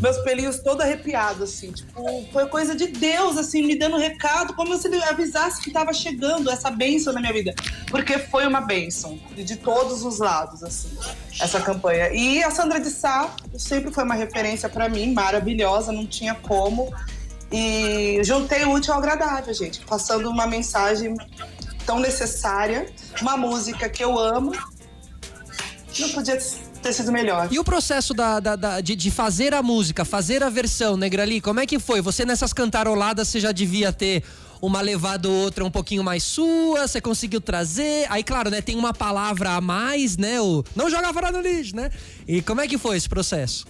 meus 0.00 0.16
pelinhos 0.18 0.58
todos 0.60 0.84
arrepiados, 0.84 1.42
assim. 1.42 1.70
Tipo, 1.72 2.26
foi 2.32 2.46
coisa 2.46 2.74
de 2.74 2.86
Deus, 2.88 3.36
assim, 3.36 3.62
me 3.62 3.76
dando 3.76 3.96
recado, 3.96 4.54
como 4.54 4.76
se 4.76 4.88
ele 4.88 5.02
avisasse 5.04 5.60
que 5.60 5.70
tava 5.70 5.92
chegando 5.92 6.50
essa 6.50 6.70
bênção 6.70 7.12
na 7.12 7.20
minha 7.20 7.32
vida. 7.32 7.54
Porque 7.88 8.18
foi 8.18 8.46
uma 8.46 8.60
bênção, 8.60 9.18
de, 9.34 9.56
todos 9.56 10.04
os 10.04 10.18
lados, 10.18 10.62
assim, 10.64 10.88
essa 11.40 11.60
campanha. 11.60 12.10
E 12.12 12.42
a 12.42 12.50
Sandra 12.50 12.80
de 12.80 12.90
Sá 12.90 13.30
sempre 13.56 13.92
foi 13.92 14.04
uma 14.04 14.14
referência 14.14 14.68
pra 14.68 14.88
mim, 14.88 15.12
maravilhosa, 15.12 15.92
não 15.92 16.06
tinha 16.06 16.34
como. 16.34 16.92
E 17.52 18.20
juntei 18.22 18.64
o 18.64 18.72
útil 18.72 18.94
ao 18.94 19.00
agradável, 19.00 19.52
gente, 19.52 19.80
passando 19.80 20.30
uma 20.30 20.46
mensagem 20.46 21.14
tão 21.90 21.98
necessária, 21.98 22.86
uma 23.20 23.36
música 23.36 23.88
que 23.88 24.02
eu 24.04 24.16
amo. 24.16 24.52
Não 25.98 26.08
podia 26.10 26.38
ter 26.80 26.92
sido 26.92 27.10
melhor. 27.10 27.48
E 27.50 27.58
o 27.58 27.64
processo 27.64 28.14
da, 28.14 28.38
da- 28.38 28.54
da- 28.54 28.80
de, 28.80 28.94
de 28.94 29.10
fazer 29.10 29.52
a 29.52 29.60
música, 29.60 30.04
fazer 30.04 30.40
a 30.44 30.48
versão, 30.48 30.96
Negrali, 30.96 31.40
como 31.40 31.58
é 31.58 31.66
que 31.66 31.80
foi? 31.80 32.00
Você 32.00 32.24
nessas 32.24 32.52
cantaroladas, 32.52 33.26
você 33.26 33.40
já 33.40 33.50
devia 33.50 33.92
ter 33.92 34.22
uma 34.62 34.80
levada 34.80 35.28
ou 35.28 35.34
outra 35.34 35.64
um 35.64 35.70
pouquinho 35.70 36.04
mais 36.04 36.22
sua, 36.22 36.86
você 36.86 37.00
conseguiu 37.00 37.40
trazer. 37.40 38.06
Aí, 38.08 38.22
claro, 38.22 38.50
né, 38.50 38.60
tem 38.62 38.76
uma 38.76 38.94
palavra 38.94 39.50
a 39.56 39.60
mais, 39.60 40.16
né? 40.16 40.40
O 40.40 40.62
não 40.76 40.88
joga 40.88 41.12
fora 41.12 41.32
do 41.32 41.40
lixo, 41.40 41.74
né? 41.74 41.90
E 42.28 42.40
como 42.40 42.60
é 42.60 42.68
que 42.68 42.78
foi 42.78 42.96
esse 42.96 43.08
processo? 43.08 43.66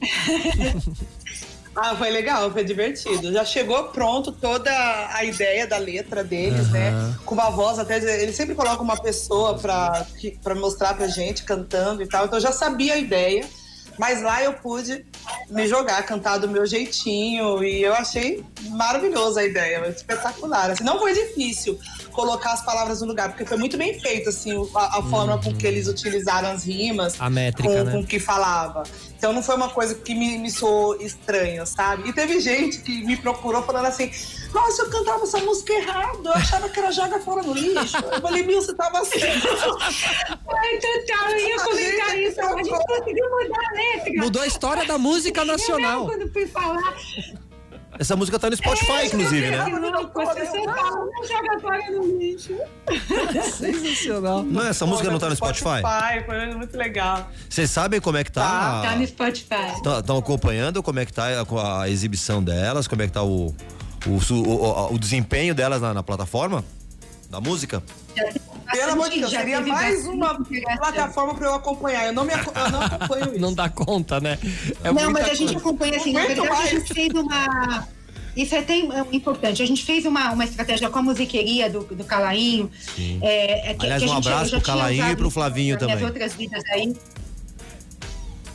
Ah, 1.74 1.96
foi 1.96 2.10
legal, 2.10 2.50
foi 2.50 2.64
divertido. 2.64 3.32
Já 3.32 3.44
chegou 3.44 3.84
pronto 3.84 4.30
toda 4.30 4.70
a 5.14 5.24
ideia 5.24 5.66
da 5.66 5.78
letra 5.78 6.22
deles, 6.22 6.68
né? 6.70 6.92
Com 7.24 7.34
uma 7.34 7.50
voz 7.50 7.78
até. 7.78 7.96
Eles 8.22 8.36
sempre 8.36 8.54
colocam 8.54 8.84
uma 8.84 8.96
pessoa 8.96 9.58
pra, 9.58 10.06
pra 10.42 10.54
mostrar 10.54 10.94
pra 10.94 11.08
gente 11.08 11.44
cantando 11.44 12.02
e 12.02 12.06
tal. 12.06 12.26
Então 12.26 12.38
eu 12.38 12.42
já 12.42 12.52
sabia 12.52 12.94
a 12.94 12.98
ideia. 12.98 13.44
Mas 13.98 14.22
lá 14.22 14.42
eu 14.42 14.54
pude 14.54 15.04
me 15.50 15.66
jogar, 15.66 16.02
cantar 16.04 16.38
do 16.38 16.48
meu 16.48 16.66
jeitinho. 16.66 17.62
E 17.62 17.82
eu 17.82 17.94
achei 17.94 18.44
maravilhosa 18.68 19.40
a 19.40 19.44
ideia, 19.44 19.86
espetacular. 19.88 20.70
Assim, 20.70 20.84
não 20.84 20.98
foi 20.98 21.12
difícil 21.12 21.78
colocar 22.12 22.52
as 22.52 22.64
palavras 22.64 23.00
no 23.00 23.08
lugar, 23.08 23.30
porque 23.30 23.44
foi 23.44 23.56
muito 23.56 23.76
bem 23.76 23.98
feito, 23.98 24.28
assim, 24.28 24.52
a, 24.74 24.98
a 24.98 25.02
forma 25.02 25.38
com 25.42 25.54
que 25.54 25.66
eles 25.66 25.88
utilizaram 25.88 26.50
as 26.50 26.64
rimas. 26.64 27.20
A 27.20 27.28
métrica, 27.28 27.68
com, 27.68 27.84
né? 27.84 27.92
com 27.92 28.00
o 28.00 28.06
que 28.06 28.20
falava. 28.20 28.84
Então 29.16 29.32
não 29.32 29.42
foi 29.42 29.54
uma 29.54 29.70
coisa 29.70 29.94
que 29.94 30.14
me, 30.14 30.38
me 30.38 30.50
soou 30.50 31.00
estranha, 31.00 31.64
sabe? 31.64 32.08
E 32.08 32.12
teve 32.12 32.40
gente 32.40 32.78
que 32.78 33.04
me 33.04 33.16
procurou 33.16 33.62
falando 33.62 33.86
assim: 33.86 34.10
Nossa, 34.52 34.82
eu 34.82 34.90
cantava 34.90 35.22
essa 35.22 35.38
música 35.38 35.72
errado, 35.72 36.24
eu 36.24 36.32
achava 36.32 36.68
que 36.68 36.78
era 36.78 36.90
joga 36.90 37.20
fora 37.20 37.42
no 37.42 37.54
lixo. 37.54 37.96
Eu 37.98 38.20
falei, 38.20 38.42
Mil, 38.42 38.60
você 38.60 38.74
tava 38.74 39.04
certo. 39.04 39.46
Ai, 40.28 40.78
total, 40.78 41.30
eu 41.30 41.48
ia 41.48 41.56
comentar 41.56 42.18
isso. 42.18 42.40
A 42.40 42.56
gente 42.56 42.70
conseguiu 42.70 43.30
mudar 43.30 43.60
a 43.68 43.72
letra. 43.72 44.12
Mudou 44.16 44.42
a 44.42 44.46
história 44.46 44.84
da 44.86 44.98
música 44.98 45.44
nacional. 45.44 46.00
Eu, 46.00 46.06
quando 46.06 46.32
fui 46.32 46.46
falar, 46.46 46.94
Essa 47.98 48.16
música 48.16 48.38
tá 48.38 48.48
no 48.48 48.56
Spotify, 48.56 49.06
inclusive, 49.06 49.50
né? 49.50 49.58
Sensacional. 53.50 54.42
Não, 54.42 54.62
essa 54.66 54.86
música 54.86 55.10
não 55.10 55.18
tá 55.18 55.28
no 55.28 55.36
Spotify? 55.36 55.82
Foi 56.26 56.54
muito 56.54 56.76
legal. 56.76 57.28
Vocês 57.48 57.70
sabem 57.70 58.00
como 58.00 58.16
é 58.16 58.24
que 58.24 58.32
tá? 58.32 58.82
Tá 58.82 58.96
no 58.96 59.06
Spotify. 59.06 59.98
Estão 59.98 60.16
acompanhando 60.18 60.82
como 60.82 60.98
é 61.00 61.06
que 61.06 61.12
tá 61.12 61.26
a, 61.28 61.82
a 61.82 61.88
exibição 61.88 62.42
delas, 62.42 62.88
como 62.88 63.02
é 63.02 63.06
que 63.06 63.12
tá 63.12 63.22
o, 63.22 63.54
o, 64.06 64.10
o, 64.32 64.34
o- 64.34 64.94
o 64.94 64.98
desempenho 64.98 65.54
delas 65.54 65.80
na, 65.80 65.92
na 65.94 66.02
plataforma? 66.02 66.64
Da 67.30 67.40
música? 67.40 67.82
Pelo 68.72 68.92
amor 68.92 69.10
de 69.10 69.18
Deus, 69.20 69.30
seria 69.30 69.60
mais 69.60 70.06
uma 70.06 70.34
plataforma 70.78 71.34
pra 71.34 71.46
eu 71.48 71.54
acompanhar. 71.54 72.06
Eu 72.06 72.12
não, 72.12 72.24
me, 72.24 72.32
eu 72.32 72.70
não 72.70 72.82
acompanho 72.82 73.30
isso. 73.32 73.40
Não 73.40 73.54
dá 73.54 73.68
conta, 73.68 74.20
né? 74.20 74.38
É 74.82 74.92
não, 74.92 75.10
mas 75.10 75.24
a 75.26 75.34
gente 75.34 75.52
coisa. 75.52 75.58
acompanha 75.58 75.96
assim, 75.96 76.12
na 76.12 76.20
verdade 76.26 76.48
a 76.48 76.50
mais. 76.52 76.70
gente 76.70 76.94
fez 76.94 77.08
uma. 77.14 77.88
Isso 78.34 78.54
é 78.54 78.58
até 78.60 78.76
importante. 79.12 79.62
A 79.62 79.66
gente 79.66 79.84
fez 79.84 80.06
uma, 80.06 80.32
uma 80.32 80.44
estratégia 80.44 80.88
com 80.88 80.98
a 80.98 81.02
musiqueria 81.02 81.68
do, 81.68 81.80
do 81.84 82.02
Calainho. 82.04 82.70
É, 83.20 83.70
é 83.70 83.74
que- 83.74 83.84
Aliás, 83.84 84.02
que 84.02 84.08
a 84.08 84.12
um 84.12 84.16
gente- 84.16 84.28
abraço 84.28 84.50
pro 84.52 84.60
Calainho 84.62 85.10
e 85.12 85.16
pro 85.16 85.30
Flavinho 85.30 85.74
nas 85.78 85.86
também. 85.86 86.04
outras 86.04 86.34
vidas 86.34 86.62
aí. 86.72 86.94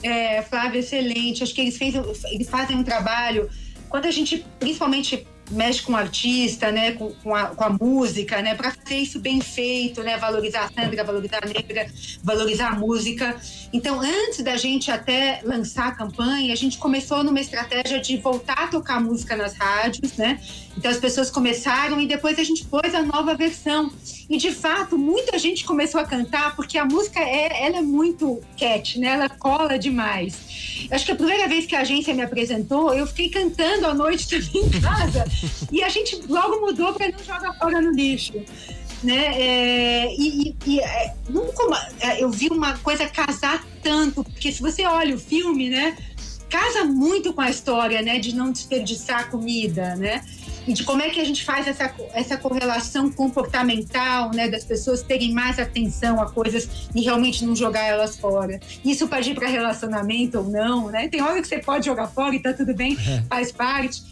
É, 0.03 0.41
Flávio, 0.43 0.79
excelente. 0.79 1.43
Acho 1.43 1.53
que 1.53 1.61
eles, 1.61 1.77
fez, 1.77 1.95
eles 2.31 2.49
fazem 2.49 2.75
um 2.77 2.83
trabalho. 2.83 3.49
Quando 3.89 4.05
a 4.05 4.11
gente, 4.11 4.45
principalmente, 4.59 5.27
mexe 5.49 5.81
com 5.81 5.93
o 5.93 5.95
artista, 5.95 6.71
né, 6.71 6.91
com, 6.93 7.11
com, 7.23 7.35
a, 7.35 7.47
com 7.47 7.63
a 7.63 7.69
música, 7.69 8.41
né, 8.41 8.55
para 8.55 8.71
fazer 8.71 8.97
isso 8.97 9.19
bem 9.19 9.41
feito, 9.41 10.03
né, 10.03 10.17
valorizar 10.17 10.65
a 10.65 10.81
Sandra, 10.81 11.03
valorizar 11.03 11.39
a 11.43 11.47
Negra, 11.47 11.87
valorizar 12.23 12.69
a 12.69 12.75
música. 12.75 13.35
Então, 13.71 13.99
antes 13.99 14.43
da 14.43 14.57
gente 14.57 14.91
até 14.91 15.41
lançar 15.43 15.87
a 15.87 15.91
campanha, 15.91 16.53
a 16.53 16.57
gente 16.57 16.77
começou 16.77 17.23
numa 17.23 17.39
estratégia 17.39 17.99
de 17.99 18.17
voltar 18.17 18.63
a 18.63 18.67
tocar 18.67 19.01
música 19.01 19.35
nas 19.35 19.55
rádios, 19.55 20.17
né? 20.17 20.39
Então 20.77 20.91
as 20.91 20.97
pessoas 20.97 21.31
começaram 21.31 21.99
e 21.99 22.05
depois 22.07 22.37
a 22.37 22.43
gente 22.43 22.63
pôs 22.65 22.93
a 22.93 23.01
nova 23.01 23.33
versão. 23.35 23.91
E 24.29 24.37
de 24.37 24.51
fato, 24.51 24.97
muita 24.97 25.37
gente 25.39 25.65
começou 25.65 25.99
a 25.99 26.03
cantar 26.05 26.55
porque 26.55 26.77
a 26.77 26.85
música 26.85 27.19
é, 27.19 27.65
ela 27.65 27.77
é 27.77 27.81
muito 27.81 28.39
cat, 28.57 28.99
né? 28.99 29.07
Ela 29.07 29.29
cola 29.29 29.79
demais. 29.79 30.87
Acho 30.91 31.05
que 31.05 31.11
a 31.11 31.15
primeira 31.15 31.47
vez 31.47 31.65
que 31.65 31.75
a 31.75 31.79
agência 31.81 32.13
me 32.13 32.21
apresentou, 32.21 32.93
eu 32.93 33.07
fiquei 33.07 33.29
cantando 33.29 33.87
à 33.87 33.93
noite 33.93 34.27
também 34.29 34.65
em 34.65 34.81
casa. 34.81 35.25
e 35.71 35.83
a 35.83 35.89
gente 35.89 36.21
logo 36.27 36.61
mudou 36.61 36.93
para 36.93 37.09
não 37.09 37.19
jogar 37.19 37.53
fora 37.57 37.81
no 37.81 37.91
lixo. 37.91 38.33
Né? 39.03 39.25
É, 39.39 40.15
e 40.15 40.55
e- 40.65 40.79
é, 40.79 41.13
nunca 41.29 41.63
é, 41.99 42.23
eu 42.23 42.29
vi 42.31 42.47
uma 42.49 42.77
coisa 42.79 43.07
casar 43.07 43.63
tanto, 43.83 44.23
porque 44.23 44.51
se 44.51 44.59
você 44.61 44.85
olha 44.85 45.15
o 45.15 45.19
filme, 45.19 45.69
né? 45.69 45.95
Casa 46.49 46.83
muito 46.85 47.33
com 47.33 47.41
a 47.41 47.49
história, 47.49 48.01
né? 48.01 48.19
De 48.19 48.33
não 48.33 48.51
desperdiçar 48.51 49.29
comida, 49.29 49.95
né? 49.95 50.23
E 50.67 50.73
de 50.73 50.83
como 50.83 51.01
é 51.01 51.09
que 51.09 51.19
a 51.21 51.23
gente 51.23 51.45
faz 51.45 51.65
essa, 51.67 51.93
essa 52.13 52.37
correlação 52.37 53.09
comportamental, 53.11 54.31
né? 54.31 54.49
Das 54.49 54.65
pessoas 54.65 55.01
terem 55.01 55.31
mais 55.31 55.57
atenção 55.59 56.21
a 56.21 56.29
coisas 56.29 56.67
e 56.93 57.01
realmente 57.01 57.45
não 57.45 57.55
jogar 57.55 57.83
elas 57.85 58.17
fora. 58.17 58.59
Isso 58.83 59.07
pode 59.07 59.31
ir 59.31 59.35
para 59.35 59.47
relacionamento 59.47 60.39
ou 60.39 60.43
não, 60.49 60.89
né? 60.89 61.07
Tem 61.07 61.21
hora 61.21 61.41
que 61.41 61.47
você 61.47 61.59
pode 61.59 61.85
jogar 61.85 62.07
fora 62.07 62.35
e 62.35 62.39
tá 62.41 62.53
tudo 62.53 62.73
bem, 62.73 62.97
faz 63.29 63.51
parte. 63.51 64.03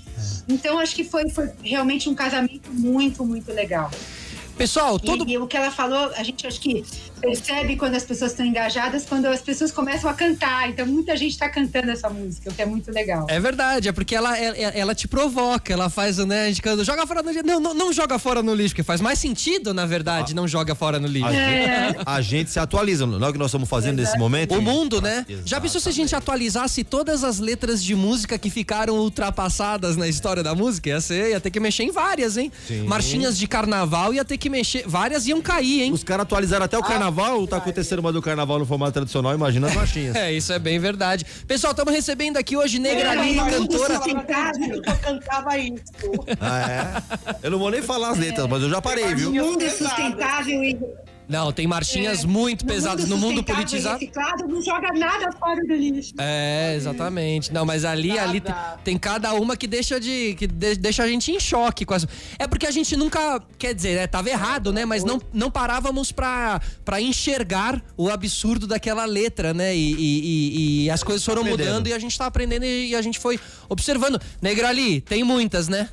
Então, 0.47 0.79
acho 0.79 0.95
que 0.95 1.03
foi, 1.03 1.29
foi 1.29 1.49
realmente 1.61 2.07
um 2.07 2.15
casamento 2.15 2.71
muito, 2.71 3.25
muito 3.25 3.51
legal. 3.51 3.91
Pessoal, 4.57 4.95
E- 4.95 5.05
todo 5.05 5.29
E, 5.29 5.37
o 5.37 5.45
que 5.47 5.57
ela 5.57 5.69
falou, 5.69 6.11
a 6.15 6.23
gente 6.23 6.47
acho 6.47 6.61
que 6.61 6.85
percebe 7.19 7.75
quando 7.75 7.95
as 7.95 8.03
pessoas 8.03 8.31
estão 8.31 8.45
engajadas, 8.45 9.05
quando 9.05 9.25
as 9.25 9.41
pessoas 9.41 9.71
começam 9.71 10.09
a 10.09 10.13
cantar. 10.13 10.69
Então, 10.69 10.85
muita 10.85 11.15
gente 11.15 11.31
está 11.31 11.49
cantando 11.49 11.91
essa 11.91 12.09
música, 12.09 12.49
o 12.49 12.53
que 12.53 12.61
é 12.61 12.65
muito 12.65 12.91
legal. 12.91 13.25
É 13.29 13.39
verdade, 13.39 13.89
é 13.89 13.91
porque 13.91 14.15
ela, 14.15 14.37
ela, 14.37 14.55
ela 14.57 14.95
te 14.95 15.07
provoca, 15.07 15.71
ela 15.73 15.89
faz, 15.89 16.17
né, 16.17 16.45
a 16.45 16.47
gente 16.47 16.61
canta, 16.61 16.83
joga 16.83 17.05
fora 17.07 17.21
no 17.23 17.31
lixo. 17.31 17.45
Não, 17.45 17.59
não, 17.59 17.73
não 17.73 17.93
joga 17.93 18.19
fora 18.19 18.41
no 18.43 18.53
lixo, 18.53 18.69
porque 18.69 18.83
faz 18.83 19.01
mais 19.01 19.19
sentido, 19.19 19.73
na 19.73 19.85
verdade, 19.85 20.35
não 20.35 20.47
joga 20.47 20.75
fora 20.75 20.99
no 20.99 21.07
lixo. 21.07 21.27
A, 21.27 21.31
gente, 21.31 21.99
a 22.05 22.21
gente 22.21 22.49
se 22.51 22.59
atualiza, 22.59 23.05
não 23.05 23.25
é 23.25 23.29
o 23.29 23.33
que 23.33 23.39
nós 23.39 23.47
estamos 23.47 23.67
fazendo 23.67 23.97
nesse 23.97 24.17
momento? 24.17 24.53
O 24.55 24.61
mundo, 24.61 25.01
né? 25.01 25.25
Já 25.45 25.59
pensou 25.59 25.79
se 25.81 25.89
a 25.89 25.91
gente 25.91 26.15
atualizasse 26.15 26.83
todas 26.83 27.23
as 27.23 27.39
letras 27.39 27.83
de 27.83 27.95
música 27.95 28.37
que 28.37 28.49
ficaram 28.49 28.95
ultrapassadas 28.95 29.97
na 29.97 30.07
história 30.07 30.43
da 30.43 30.53
música? 30.55 30.89
Ia, 30.89 31.01
ser, 31.01 31.31
ia 31.31 31.39
ter 31.39 31.49
que 31.49 31.59
mexer 31.59 31.83
em 31.83 31.91
várias, 31.91 32.37
hein? 32.37 32.51
Sim. 32.67 32.83
Marchinhas 32.83 33.37
de 33.37 33.47
carnaval 33.47 34.13
ia 34.13 34.23
ter 34.23 34.37
que 34.37 34.49
mexer. 34.49 34.83
Várias 34.87 35.25
iam 35.27 35.41
cair, 35.41 35.83
hein? 35.83 35.91
Os 35.91 36.03
caras 36.03 36.23
atualizaram 36.23 36.63
Ah, 36.63 36.65
até 36.65 36.77
o 36.77 36.83
carnaval, 36.83 37.04
tá 37.47 37.57
acontecendo 37.57 37.99
uma 37.99 38.11
do 38.11 38.21
carnaval 38.21 38.59
no 38.59 38.65
formato 38.65 38.93
tradicional, 38.93 39.33
imagina 39.33 39.67
as 39.67 39.73
marchinhas. 39.75 40.15
É, 40.25 40.31
isso 40.31 40.51
é 40.53 40.59
bem 40.59 40.79
verdade. 40.79 41.25
Pessoal, 41.47 41.71
estamos 41.71 41.93
recebendo 41.93 42.37
aqui 42.37 42.55
hoje 42.57 42.79
Negra 42.79 43.13
É, 43.13 43.21
Lee, 43.21 43.35
cantora. 43.35 43.93
isso- 43.95 44.09
Eu 44.87 44.97
cantava 44.97 45.57
isso. 45.57 45.83
Ah, 46.39 46.71
é? 46.71 47.37
Eu 47.43 47.51
não 47.51 47.59
vou 47.59 47.69
nem 47.71 47.81
falar 47.81 48.09
as 48.11 48.17
letras, 48.17 48.47
mas 48.47 48.61
eu 48.63 48.69
já 48.69 48.81
parei, 48.81 49.13
O 49.13 49.15
viu? 49.17 49.31
mundo 49.31 49.61
é 49.63 49.69
sustentável 49.69 50.63
e 50.63 50.77
Não, 51.27 51.51
tem 51.51 51.65
marchinhas 51.65 52.23
muito 52.23 52.65
pesadas 52.65 53.07
no 53.09 53.17
mundo 53.17 53.43
politizado. 53.43 53.99
reciclado, 53.99 54.47
não 54.47 54.61
joga 54.61 54.91
nada 54.93 55.31
fora 55.33 55.59
do 55.65 55.73
lixo. 55.73 56.13
É, 56.19 56.73
exatamente. 56.75 57.51
Não, 57.53 57.65
mas 57.65 57.83
ali, 57.85 58.09
Nada. 58.09 58.21
ali 58.29 58.41
tem, 58.41 58.53
tem 58.83 58.97
cada 58.97 59.33
uma 59.33 59.57
que 59.57 59.65
deixa 59.67 59.99
de 59.99 60.35
que 60.35 60.45
de- 60.47 60.75
deixa 60.75 61.03
a 61.03 61.07
gente 61.07 61.31
em 61.31 61.39
choque 61.39 61.85
com 61.85 61.93
as... 61.93 62.05
É 62.37 62.47
porque 62.47 62.65
a 62.67 62.71
gente 62.71 62.95
nunca, 62.95 63.41
quer 63.57 63.73
dizer, 63.73 63.95
né, 63.95 64.07
tava 64.07 64.29
errado, 64.29 64.71
né, 64.71 64.85
mas 64.85 65.03
não, 65.03 65.19
não 65.33 65.49
parávamos 65.49 66.11
pra, 66.11 66.61
pra 66.83 67.01
enxergar 67.01 67.81
o 67.97 68.09
absurdo 68.09 68.67
daquela 68.67 69.05
letra, 69.05 69.53
né? 69.53 69.75
E, 69.75 69.93
e- 69.93 69.97
e- 69.99 70.85
e 70.85 70.89
as 70.91 71.01
coisas 71.03 71.23
foram 71.25 71.41
Aprendendo. 71.41 71.67
mudando 71.67 71.87
e 71.87 71.93
a 71.93 71.99
gente 71.99 72.17
tá 72.17 72.25
aprendendo 72.25 72.65
e 72.65 72.95
a 72.95 73.01
gente 73.01 73.19
foi 73.19 73.39
observando. 73.67 74.21
Negrali, 74.41 75.01
tem 75.01 75.23
muitas, 75.23 75.67
né? 75.67 75.89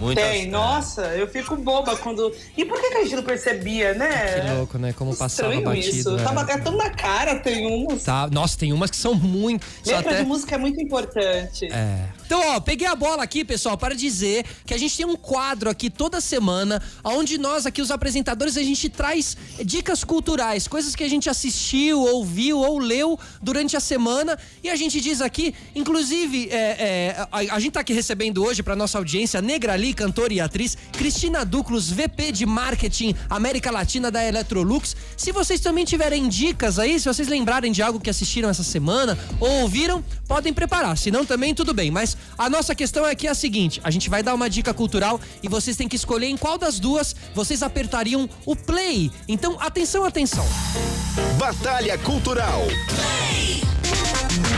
Muitas, 0.00 0.24
Tem, 0.24 0.48
nossa, 0.48 1.02
eu 1.14 1.26
fico 1.28 1.54
boba 1.56 1.96
quando. 1.96 2.34
E 2.56 2.64
por 2.64 2.80
que, 2.80 2.90
que 2.90 2.96
a 2.98 3.02
gente 3.02 3.16
não 3.16 3.22
percebia, 3.22 3.94
né? 3.94 4.40
Que 4.40 4.54
louco, 4.54 4.78
né? 4.78 4.92
Como 4.92 5.14
passava 5.16 5.50
Estranho 5.54 5.62
batido. 5.64 5.96
isso. 5.96 6.10
né? 6.16 6.24
Tava 6.24 6.40
até 6.40 6.58
tão 6.58 6.76
na 6.76 6.90
cara, 6.90 7.36
tem 7.38 7.66
umas. 7.66 8.02
Tá, 8.02 8.28
nossa, 8.32 8.58
tem 8.58 8.72
umas 8.72 8.90
que 8.90 8.96
são 8.96 9.14
muito. 9.14 9.64
Letra 9.86 10.10
até- 10.10 10.22
de 10.22 10.26
música 10.28 10.54
é 10.54 10.58
muito 10.58 10.80
importante. 10.80 11.66
É. 11.72 12.04
Então, 12.32 12.56
ó, 12.56 12.60
peguei 12.60 12.86
a 12.86 12.96
bola 12.96 13.22
aqui, 13.22 13.44
pessoal, 13.44 13.76
para 13.76 13.94
dizer 13.94 14.46
que 14.64 14.72
a 14.72 14.78
gente 14.78 14.96
tem 14.96 15.04
um 15.04 15.16
quadro 15.16 15.68
aqui 15.68 15.90
toda 15.90 16.18
semana, 16.18 16.82
onde 17.04 17.36
nós 17.36 17.66
aqui, 17.66 17.82
os 17.82 17.90
apresentadores, 17.90 18.56
a 18.56 18.62
gente 18.62 18.88
traz 18.88 19.36
dicas 19.62 20.02
culturais, 20.02 20.66
coisas 20.66 20.96
que 20.96 21.04
a 21.04 21.08
gente 21.10 21.28
assistiu, 21.28 22.00
ouviu 22.00 22.58
ou 22.58 22.78
leu 22.78 23.20
durante 23.42 23.76
a 23.76 23.80
semana. 23.80 24.38
E 24.64 24.70
a 24.70 24.76
gente 24.76 24.98
diz 24.98 25.20
aqui, 25.20 25.54
inclusive, 25.74 26.48
é, 26.50 26.56
é, 26.56 27.26
a, 27.30 27.54
a 27.54 27.60
gente 27.60 27.72
tá 27.72 27.80
aqui 27.80 27.92
recebendo 27.92 28.42
hoje 28.42 28.62
para 28.62 28.74
nossa 28.74 28.96
audiência 28.96 29.42
Negrali, 29.42 29.92
cantora 29.92 30.32
e 30.32 30.40
atriz, 30.40 30.78
Cristina 30.92 31.44
Duclos, 31.44 31.90
VP 31.90 32.32
de 32.32 32.46
Marketing 32.46 33.14
América 33.28 33.70
Latina 33.70 34.10
da 34.10 34.26
Electrolux. 34.26 34.96
Se 35.18 35.32
vocês 35.32 35.60
também 35.60 35.84
tiverem 35.84 36.26
dicas 36.30 36.78
aí, 36.78 36.98
se 36.98 37.06
vocês 37.06 37.28
lembrarem 37.28 37.70
de 37.70 37.82
algo 37.82 38.00
que 38.00 38.08
assistiram 38.08 38.48
essa 38.48 38.62
semana 38.62 39.18
ou 39.38 39.50
ouviram, 39.60 40.02
podem 40.26 40.54
preparar. 40.54 40.96
Se 40.96 41.10
não, 41.10 41.26
também 41.26 41.54
tudo 41.54 41.74
bem. 41.74 41.90
Mas 41.90 42.21
a 42.36 42.48
nossa 42.48 42.74
questão 42.74 43.04
aqui 43.04 43.26
é 43.26 43.30
a 43.30 43.34
seguinte: 43.34 43.80
a 43.84 43.90
gente 43.90 44.08
vai 44.10 44.22
dar 44.22 44.34
uma 44.34 44.48
dica 44.48 44.72
cultural 44.72 45.20
e 45.42 45.48
vocês 45.48 45.76
têm 45.76 45.88
que 45.88 45.96
escolher 45.96 46.26
em 46.26 46.36
qual 46.36 46.58
das 46.58 46.78
duas 46.78 47.14
vocês 47.34 47.62
apertariam 47.62 48.28
o 48.46 48.56
play. 48.56 49.10
Então, 49.28 49.56
atenção, 49.60 50.04
atenção. 50.04 50.46
Batalha 51.38 51.96
Cultural. 51.98 52.62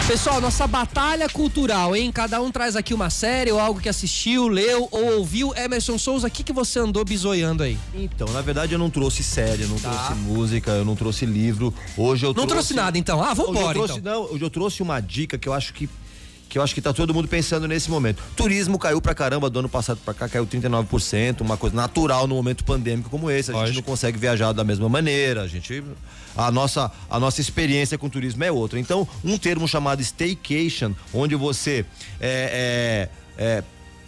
Pessoal, 0.07 0.39
nossa 0.39 0.67
batalha 0.67 1.29
cultural, 1.31 1.97
hein? 1.97 2.13
Cada 2.13 2.41
um 2.41 2.51
traz 2.51 2.77
aqui 2.77 2.93
uma 2.93 3.09
série 3.09 3.51
ou 3.51 3.59
algo 3.59 3.81
que 3.81 3.89
assistiu, 3.89 4.47
leu 4.49 4.87
ou 4.91 5.19
ouviu. 5.19 5.55
Emerson 5.57 5.97
Souza, 5.97 6.29
o 6.29 6.31
que, 6.31 6.43
que 6.43 6.53
você 6.53 6.79
andou 6.79 7.05
bisoiando 7.05 7.63
aí? 7.63 7.79
Então, 7.95 8.29
na 8.29 8.43
verdade, 8.43 8.75
eu 8.75 8.79
não 8.79 8.91
trouxe 8.91 9.23
série, 9.23 9.63
eu 9.63 9.69
não 9.69 9.79
trouxe 9.79 10.15
música, 10.15 10.73
eu 10.73 10.85
não 10.85 10.95
trouxe 10.95 11.25
livro. 11.25 11.73
Hoje 11.97 12.27
eu 12.27 12.35
Não 12.35 12.47
trouxe 12.47 12.75
nada, 12.75 12.99
então. 12.99 13.23
Ah, 13.23 13.33
Hoje 13.33 13.41
eu 13.41 13.47
vambora, 13.47 13.75
trouxe, 13.75 13.99
então. 13.99 14.13
Não, 14.13 14.33
hoje 14.35 14.45
eu 14.45 14.51
trouxe 14.51 14.83
uma 14.83 15.01
dica 15.01 15.39
que 15.39 15.49
eu 15.49 15.55
acho 15.55 15.73
que, 15.73 15.89
que 16.55 16.59
eu 16.59 16.63
acho 16.63 16.73
que 16.73 16.81
tá 16.81 16.93
todo 16.93 17.13
mundo 17.13 17.27
pensando 17.27 17.67
nesse 17.67 17.91
momento. 17.91 18.23
Turismo 18.37 18.79
caiu 18.79 19.03
pra 19.03 19.13
caramba 19.13 19.51
do 19.51 19.59
ano 19.59 19.69
passado 19.69 19.99
pra 20.05 20.15
cá, 20.15 20.29
caiu 20.29 20.47
39%, 20.47 21.41
uma 21.41 21.57
coisa 21.57 21.75
natural 21.75 22.29
no 22.29 22.37
momento 22.37 22.63
pandêmico 22.63 23.11
como 23.11 23.29
esse. 23.29 23.51
A 23.51 23.67
gente 23.67 23.75
não 23.75 23.83
consegue 23.83 24.17
viajar 24.17 24.53
da 24.53 24.63
mesma 24.63 24.89
maneira, 24.89 25.43
a 25.43 25.49
gente 25.49 25.83
a 26.37 26.53
nossa, 26.53 26.93
a 27.11 27.19
nossa 27.19 27.41
experiência 27.41 27.99
com 27.99 28.09
turismo 28.09 28.45
é 28.45 28.53
outra. 28.53 28.79
Então, 28.79 29.07
um 29.25 29.37
termo 29.37 29.67
chamado 29.67 30.01
staycation, 30.01 30.93
onde 31.13 31.35
você 31.35 31.85
é, 32.21 33.09
é, 33.37 33.45
é 33.59 33.65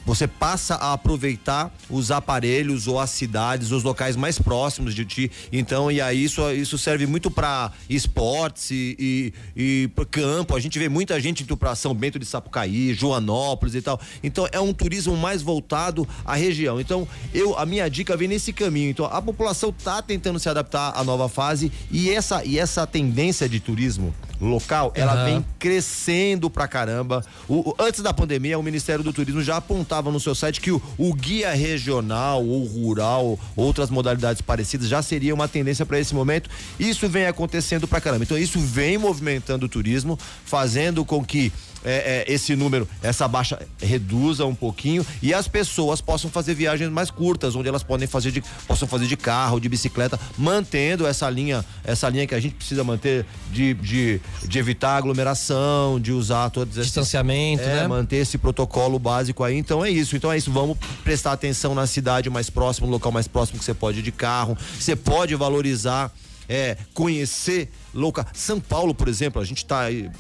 você 0.07 0.29
passa 0.29 0.77
a 0.77 0.93
aproveitar 0.93 1.75
os 1.91 2.13
aparelhos 2.13 2.87
ou 2.87 3.01
as 3.01 3.11
cidades, 3.11 3.73
os 3.73 3.83
locais 3.83 4.15
mais 4.15 4.39
próximos 4.39 4.95
de 4.95 5.05
ti. 5.05 5.31
Então, 5.53 5.91
e 5.91 6.01
aí 6.01 6.23
isso, 6.23 6.49
isso 6.53 6.79
serve 6.79 7.07
muito 7.07 7.31
para 7.31 7.73
esportes 7.91 8.71
e, 8.71 8.97
e, 8.99 9.33
e 9.57 9.91
campo. 10.11 10.55
A 10.55 10.61
gente 10.61 10.79
vê 10.79 10.89
muita 10.89 11.21
gente 11.21 11.43
indo 11.43 11.57
para 11.57 11.75
São 11.75 11.93
Bento 11.93 12.19
de 12.19 12.25
Sapucaí, 12.25 12.95
Joanópolis 12.95 13.75
e 13.75 13.83
tal. 13.83 14.01
Então, 14.23 14.47
é 14.53 14.61
um 14.61 14.73
turismo 14.73 15.17
mais 15.17 15.43
voltado 15.43 16.09
à 16.25 16.37
região. 16.37 16.81
Então, 16.81 17.07
eu 17.35 17.59
a 17.59 17.67
minha 17.67 17.89
dica 17.91 18.17
vem 18.17 18.29
nesse 18.29 18.53
caminho. 18.53 18.91
Então, 18.91 19.07
a 19.07 19.21
população 19.21 19.73
tá 19.73 20.01
tentando 20.01 20.39
se 20.39 20.49
adaptar 20.49 20.93
à 20.95 21.03
nova 21.03 21.29
fase 21.29 21.73
e 21.91 22.11
essa 22.11 22.45
e 22.45 22.59
essa 22.59 22.87
tendência 22.87 23.49
de 23.49 23.59
turismo 23.59 24.15
local, 24.41 24.93
ela 24.95 25.25
vem 25.25 25.45
crescendo 25.59 26.51
pra 26.51 26.69
caramba. 26.69 27.25
O, 27.49 27.75
antes 27.79 28.01
da 28.01 28.13
pandemia, 28.13 28.59
o 28.59 28.63
Ministério 28.63 29.03
do 29.03 29.13
Turismo 29.13 29.43
já 29.43 29.57
apontava 29.57 30.11
no 30.11 30.21
seu 30.21 30.35
site 30.35 30.61
que 30.61 30.71
o, 30.71 30.81
o 30.99 31.15
guia 31.15 31.55
regional 31.55 32.45
ou 32.45 32.65
rural, 32.65 33.39
outras 33.55 33.91
modalidades 33.91 34.43
parecidas, 34.43 34.89
já 34.89 35.03
seria 35.03 35.35
uma 35.35 35.49
tendência 35.49 35.87
para 35.87 35.99
esse 35.99 36.15
momento. 36.15 36.51
Isso 36.79 37.09
vem 37.09 37.27
acontecendo 37.27 37.89
pra 37.89 38.01
caramba. 38.01 38.25
Então, 38.25 38.39
isso 38.39 38.59
vem 38.61 38.99
movimentando 38.99 39.67
o 39.67 39.69
turismo, 39.69 40.19
fazendo 40.45 41.05
com 41.05 41.25
que 41.25 41.53
é, 41.87 42.25
é, 42.29 42.33
esse 42.33 42.57
número, 42.57 42.89
essa 43.01 43.29
baixa 43.29 43.61
reduza 43.81 44.45
um 44.45 44.55
pouquinho 44.55 45.07
e 45.23 45.33
as 45.33 45.47
pessoas 45.47 46.01
possam 46.01 46.29
fazer 46.29 46.55
viagens 46.55 46.91
mais 46.91 47.13
curtas, 47.13 47.55
onde 47.55 47.69
elas 47.69 47.85
podem 47.85 48.09
fazer 48.09 48.33
de, 48.33 48.43
possam 48.67 48.89
fazer 48.89 49.07
de 49.07 49.17
carro, 49.17 49.61
de 49.61 49.69
bicicleta, 49.69 50.19
mantendo 50.37 51.07
essa 51.07 51.31
linha, 51.31 51.65
essa 51.85 52.09
linha 52.09 52.27
que 52.27 52.35
a 52.35 52.41
gente 52.41 52.57
precisa 52.57 52.83
manter 52.83 53.25
de, 53.53 53.75
de, 53.75 54.21
de 54.43 54.59
evitar 54.59 54.97
aglomeração, 54.97 56.01
de 56.01 56.11
usar 56.11 56.51
todos 56.51 56.77
esses 56.77 56.97
distanciamento, 56.97 57.63
é, 57.63 57.83
né? 57.83 57.89
manter 57.89 58.17
esse 58.17 58.39
protocolo 58.39 58.99
básico 58.99 59.45
aí. 59.45 59.57
Então 59.57 59.85
é 59.85 59.91
isso. 59.91 60.17
Então 60.17 60.33
é 60.33 60.37
isso. 60.37 60.51
Vamos 60.51 60.77
prestar 61.05 61.33
atenção 61.33 61.75
na 61.75 61.87
cidade 61.87 62.31
mais 62.31 62.51
próxima, 62.51 62.87
no 62.87 62.93
local 62.93 63.13
mais 63.13 63.29
próximo 63.29 63.59
que 63.59 63.65
você 63.65 63.75
pode 63.75 64.01
ir 64.01 64.03
de 64.03 64.13
carro. 64.13 64.57
Você 64.79 64.97
pode 64.97 65.35
valorizar, 65.35 66.13
é, 66.49 66.77
conhecer 66.95 67.71
local. 67.95 68.25
São 68.33 68.59
Paulo, 68.59 68.95
por 68.95 69.09
exemplo, 69.09 69.41
a 69.41 69.45
gente 69.45 69.59
está 69.59 69.83
aí 69.83 70.11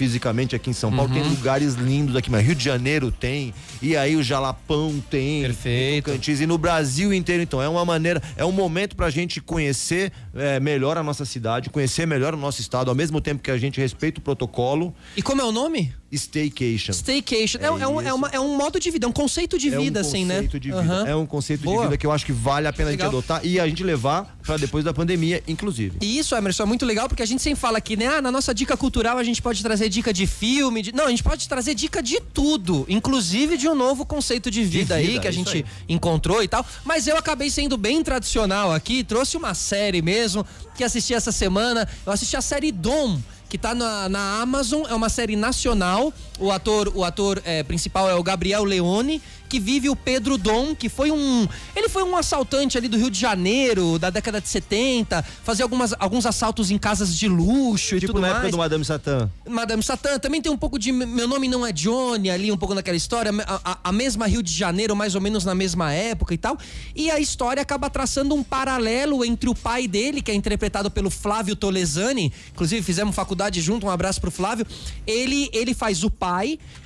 fisicamente 0.00 0.56
aqui 0.56 0.70
em 0.70 0.72
São 0.72 0.90
Paulo. 0.90 1.12
Uhum. 1.12 1.20
Tem 1.20 1.30
lugares 1.30 1.74
lindos 1.74 2.16
aqui, 2.16 2.30
mas 2.30 2.42
Rio 2.42 2.54
de 2.54 2.64
Janeiro 2.64 3.12
tem, 3.12 3.52
e 3.82 3.94
aí 3.94 4.16
o 4.16 4.22
Jalapão 4.22 4.98
tem. 5.10 5.42
Perfeito. 5.42 6.10
Cantins, 6.10 6.40
e 6.40 6.46
no 6.46 6.56
Brasil 6.56 7.12
inteiro, 7.12 7.42
então. 7.42 7.60
É 7.60 7.68
uma 7.68 7.84
maneira, 7.84 8.22
é 8.34 8.42
um 8.42 8.50
momento 8.50 8.96
pra 8.96 9.10
gente 9.10 9.42
conhecer 9.42 10.10
é, 10.34 10.58
melhor 10.58 10.96
a 10.96 11.02
nossa 11.02 11.26
cidade, 11.26 11.68
conhecer 11.68 12.06
melhor 12.06 12.32
o 12.32 12.38
nosso 12.38 12.62
estado, 12.62 12.88
ao 12.88 12.94
mesmo 12.94 13.20
tempo 13.20 13.42
que 13.42 13.50
a 13.50 13.58
gente 13.58 13.78
respeita 13.78 14.20
o 14.20 14.22
protocolo. 14.22 14.94
E 15.14 15.20
como 15.20 15.42
é 15.42 15.44
o 15.44 15.52
nome? 15.52 15.92
Staycation. 16.12 16.92
Staycation. 16.92 17.58
É, 17.60 17.64
é, 17.64 17.66
é, 17.66 17.70
um, 17.70 18.00
é, 18.00 18.12
uma, 18.12 18.28
é 18.28 18.40
um 18.40 18.56
modo 18.56 18.80
de 18.80 18.90
vida, 18.90 19.06
é 19.06 19.08
um 19.08 19.12
conceito 19.12 19.58
de 19.58 19.70
vida, 19.70 20.00
um 20.00 20.02
assim, 20.02 20.24
né? 20.24 20.42
De 20.42 20.58
vida. 20.58 20.80
Uhum. 20.80 21.06
É 21.06 21.14
um 21.14 21.26
conceito 21.26 21.62
Boa. 21.62 21.76
de 21.76 21.82
vida 21.84 21.96
que 21.96 22.06
eu 22.06 22.12
acho 22.12 22.26
que 22.26 22.32
vale 22.32 22.66
a 22.66 22.72
pena 22.72 22.90
legal. 22.90 23.08
a 23.08 23.10
gente 23.10 23.18
adotar 23.18 23.46
e 23.46 23.60
a 23.60 23.68
gente 23.68 23.84
levar 23.84 24.36
para 24.44 24.56
depois 24.56 24.84
da 24.84 24.92
pandemia, 24.92 25.42
inclusive. 25.46 25.98
E 26.00 26.18
isso, 26.18 26.34
Emerson, 26.34 26.64
é 26.64 26.66
muito 26.66 26.84
legal 26.84 27.08
porque 27.08 27.22
a 27.22 27.26
gente 27.26 27.40
sempre 27.42 27.60
fala 27.60 27.80
que, 27.80 27.96
né? 27.96 28.06
Ah, 28.06 28.20
na 28.20 28.32
nossa 28.32 28.52
dica 28.52 28.76
cultural 28.76 29.18
a 29.18 29.24
gente 29.24 29.40
pode 29.40 29.62
trazer 29.62 29.88
dica 29.88 30.12
de 30.12 30.26
filme. 30.26 30.82
De... 30.82 30.92
Não, 30.92 31.06
a 31.06 31.10
gente 31.10 31.22
pode 31.22 31.48
trazer 31.48 31.74
dica 31.74 32.02
de 32.02 32.20
tudo, 32.20 32.84
inclusive 32.88 33.56
de 33.56 33.68
um 33.68 33.74
novo 33.74 34.04
conceito 34.04 34.50
de 34.50 34.64
vida, 34.64 34.96
de 34.96 35.02
vida 35.02 35.14
aí 35.14 35.20
que 35.20 35.28
a 35.28 35.30
gente 35.30 35.58
aí. 35.58 35.64
encontrou 35.88 36.42
e 36.42 36.48
tal. 36.48 36.66
Mas 36.84 37.06
eu 37.06 37.16
acabei 37.16 37.50
sendo 37.50 37.76
bem 37.76 38.02
tradicional 38.02 38.72
aqui, 38.72 39.04
trouxe 39.04 39.36
uma 39.36 39.54
série 39.54 40.02
mesmo 40.02 40.44
que 40.76 40.82
assisti 40.82 41.14
essa 41.14 41.30
semana. 41.30 41.88
Eu 42.04 42.12
assisti 42.12 42.36
a 42.36 42.42
série 42.42 42.72
Dom 42.72 43.20
que 43.50 43.58
tá 43.58 43.74
na, 43.74 44.08
na 44.08 44.40
Amazon, 44.40 44.84
é 44.88 44.94
uma 44.94 45.08
série 45.08 45.34
nacional. 45.34 46.14
O 46.40 46.50
ator, 46.50 46.90
o 46.94 47.04
ator 47.04 47.40
é, 47.44 47.62
principal 47.62 48.08
é 48.08 48.14
o 48.14 48.22
Gabriel 48.22 48.64
Leone 48.64 49.20
que 49.50 49.58
vive 49.58 49.90
o 49.90 49.96
Pedro 49.96 50.38
Dom, 50.38 50.76
que 50.76 50.88
foi 50.88 51.10
um. 51.10 51.46
Ele 51.74 51.88
foi 51.88 52.04
um 52.04 52.16
assaltante 52.16 52.78
ali 52.78 52.86
do 52.86 52.96
Rio 52.96 53.10
de 53.10 53.18
Janeiro, 53.18 53.98
da 53.98 54.08
década 54.08 54.40
de 54.40 54.48
70, 54.48 55.22
fazia 55.42 55.64
algumas, 55.64 55.92
alguns 55.98 56.24
assaltos 56.24 56.70
em 56.70 56.78
casas 56.78 57.14
de 57.16 57.26
luxo 57.26 57.96
tipo 57.98 58.04
e 58.04 58.06
tudo 58.06 58.20
na 58.20 58.28
mais. 58.28 58.34
época 58.36 58.52
do 58.52 58.58
Madame 58.58 58.84
Satã. 58.84 59.28
Madame 59.48 59.82
Satã, 59.82 60.20
também 60.20 60.40
tem 60.40 60.52
um 60.52 60.56
pouco 60.56 60.78
de 60.78 60.92
Meu 60.92 61.26
Nome 61.26 61.48
Não 61.48 61.66
é 61.66 61.72
Johnny 61.72 62.30
ali, 62.30 62.52
um 62.52 62.56
pouco 62.56 62.74
naquela 62.74 62.96
história, 62.96 63.32
a, 63.44 63.72
a, 63.72 63.78
a 63.84 63.92
mesma 63.92 64.28
Rio 64.28 64.40
de 64.40 64.52
Janeiro, 64.52 64.94
mais 64.94 65.16
ou 65.16 65.20
menos 65.20 65.44
na 65.44 65.54
mesma 65.54 65.92
época 65.92 66.32
e 66.32 66.38
tal. 66.38 66.56
E 66.94 67.10
a 67.10 67.18
história 67.18 67.60
acaba 67.60 67.90
traçando 67.90 68.36
um 68.36 68.44
paralelo 68.44 69.24
entre 69.24 69.50
o 69.50 69.54
pai 69.54 69.88
dele, 69.88 70.22
que 70.22 70.30
é 70.30 70.34
interpretado 70.34 70.88
pelo 70.92 71.10
Flávio 71.10 71.56
Tolesani, 71.56 72.32
inclusive 72.52 72.82
fizemos 72.82 73.16
faculdade 73.16 73.60
junto, 73.60 73.86
um 73.86 73.90
abraço 73.90 74.20
pro 74.20 74.30
Flávio. 74.30 74.64
Ele, 75.04 75.50
ele 75.52 75.74
faz 75.74 76.04
o 76.04 76.10
pai, 76.10 76.29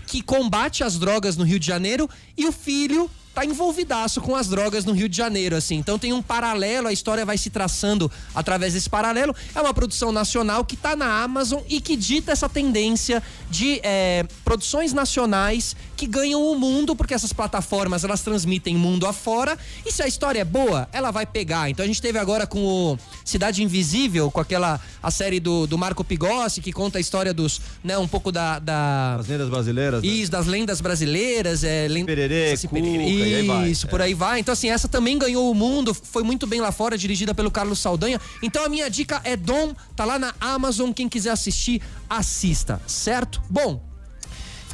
que 0.07 0.23
combate 0.23 0.85
as 0.85 0.99
drogas 0.99 1.37
no 1.37 1.45
Rio 1.45 1.59
de 1.59 1.67
Janeiro 1.67 2.09
e 2.37 2.47
o 2.47 2.53
filho 2.53 3.11
tá 3.35 3.45
envolvidaço 3.45 4.21
com 4.21 4.37
as 4.37 4.49
drogas 4.49 4.85
no 4.85 4.93
Rio 4.93 5.09
de 5.09 5.17
Janeiro, 5.17 5.57
assim. 5.57 5.75
Então 5.75 5.99
tem 5.99 6.13
um 6.13 6.23
paralelo, 6.23 6.87
a 6.87 6.93
história 6.93 7.27
vai 7.27 7.37
se 7.37 7.51
traçando 7.51 8.11
através 8.33 8.75
desse 8.75 8.89
paralelo. 8.89 9.35
É 9.55 9.61
uma 9.61 9.75
produção 9.75 10.13
nacional 10.13 10.65
que 10.65 10.77
tá 10.77 10.95
na 10.95 11.23
Amazon 11.23 11.61
e 11.69 11.81
que 11.81 11.97
dita 11.97 12.31
essa 12.31 12.49
tendência 12.49 13.21
de 13.51 13.81
é, 13.83 14.25
produções 14.45 14.93
nacionais 14.93 15.75
que 15.97 16.07
ganham 16.07 16.43
o 16.43 16.59
mundo, 16.59 16.95
porque 16.97 17.15
essas 17.15 17.33
plataformas 17.33 18.05
elas 18.05 18.23
transmitem 18.23 18.77
mundo 18.77 19.07
afora. 19.07 19.59
E 19.85 19.93
se 19.93 20.03
a 20.03 20.07
história 20.07 20.41
é 20.41 20.45
boa, 20.45 20.89
ela 20.93 21.11
vai 21.11 21.27
pegar. 21.27 21.71
Então 21.71 21.85
a 21.85 21.87
gente 21.87 22.01
teve 22.03 22.19
agora 22.19 22.47
com 22.47 22.61
o 22.61 22.99
Cidade 23.25 23.63
Invisível, 23.63 24.31
com 24.31 24.41
aquela 24.41 24.81
a 25.03 25.11
série 25.11 25.41
do, 25.41 25.67
do 25.67 25.79
Marco 25.79 26.03
Pigossi, 26.03 26.61
que 26.61 26.73
conta 26.73 26.99
a 26.99 27.01
história 27.01 27.33
dos, 27.33 27.61
né, 27.83 27.97
um 27.99 28.09
pouco 28.09 28.33
da. 28.33 28.59
da... 28.59 29.17
As 29.17 29.29
lendas 29.29 29.49
brasileiras. 29.49 30.03
Né? 30.03 30.09
Isso, 30.09 30.31
das 30.31 30.47
lendas 30.47 30.81
brasileiras. 30.81 31.65
É, 31.65 31.87
lend... 31.89 32.07
Pererê, 32.07 32.55
Cuca, 32.57 33.69
isso, 33.69 33.89
por 33.89 34.01
é. 34.01 34.05
aí 34.05 34.15
vai. 34.15 34.41
Então, 34.41 34.53
assim, 34.53 34.71
essa 34.71 34.89
também 34.89 35.19
ganhou 35.19 35.51
o 35.51 35.55
mundo, 35.55 35.95
foi 35.95 36.23
muito 36.23 36.47
bem 36.47 36.61
lá 36.61 36.73
fora, 36.73 36.97
dirigida 36.97 37.35
pelo 37.35 37.51
Carlos 37.51 37.79
Saldanha. 37.79 38.21
Então, 38.43 38.65
a 38.65 38.69
minha 38.69 38.89
dica 38.89 39.21
é 39.25 39.37
Dom, 39.37 39.75
tá 39.95 40.05
lá 40.05 40.19
na 40.19 40.35
Amazon. 40.41 40.93
Quem 40.93 41.09
quiser 41.09 41.31
assistir, 41.31 41.81
assista, 42.09 42.81
certo? 42.87 43.43
Bom, 43.49 43.94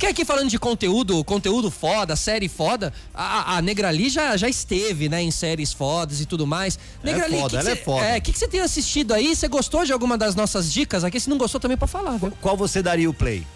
Fiquei 0.01 0.13
aqui 0.13 0.25
falando 0.25 0.49
de 0.49 0.59
conteúdo, 0.59 1.23
conteúdo 1.23 1.71
foda, 1.71 2.17
série 2.17 2.49
foda. 2.49 2.91
A, 3.13 3.59
a 3.59 3.61
Negrali 3.61 4.09
já, 4.09 4.35
já 4.35 4.49
esteve, 4.49 5.11
né, 5.11 5.21
em 5.21 5.31
séries 5.31 5.75
fodas 5.75 6.23
e 6.23 6.25
tudo 6.25 6.47
mais. 6.47 6.79
Negrali, 7.05 7.37
é 7.37 7.39
foda, 7.39 7.57
ela 7.59 7.65
cê, 7.65 7.71
é 7.73 7.77
foda. 7.77 8.07
É, 8.07 8.17
o 8.17 8.23
que, 8.23 8.33
que 8.33 8.39
você 8.39 8.49
tem 8.49 8.63
assistido 8.63 9.13
aí? 9.13 9.37
Você 9.37 9.47
gostou 9.47 9.85
de 9.85 9.93
alguma 9.93 10.17
das 10.17 10.35
nossas 10.35 10.73
dicas 10.73 11.05
aqui? 11.05 11.21
Se 11.21 11.29
não 11.29 11.37
gostou 11.37 11.61
também 11.61 11.77
pode 11.77 11.93
falar, 11.93 12.17
viu? 12.17 12.33
Qual 12.41 12.57
você 12.57 12.83
daria 12.83 13.11
o 13.11 13.13
play? 13.13 13.47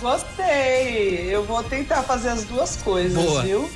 Gostei. 0.00 1.26
Eu 1.28 1.44
vou 1.44 1.62
tentar 1.62 2.02
fazer 2.04 2.30
as 2.30 2.44
duas 2.44 2.76
coisas, 2.76 3.22
Boa. 3.22 3.42
viu? 3.42 3.70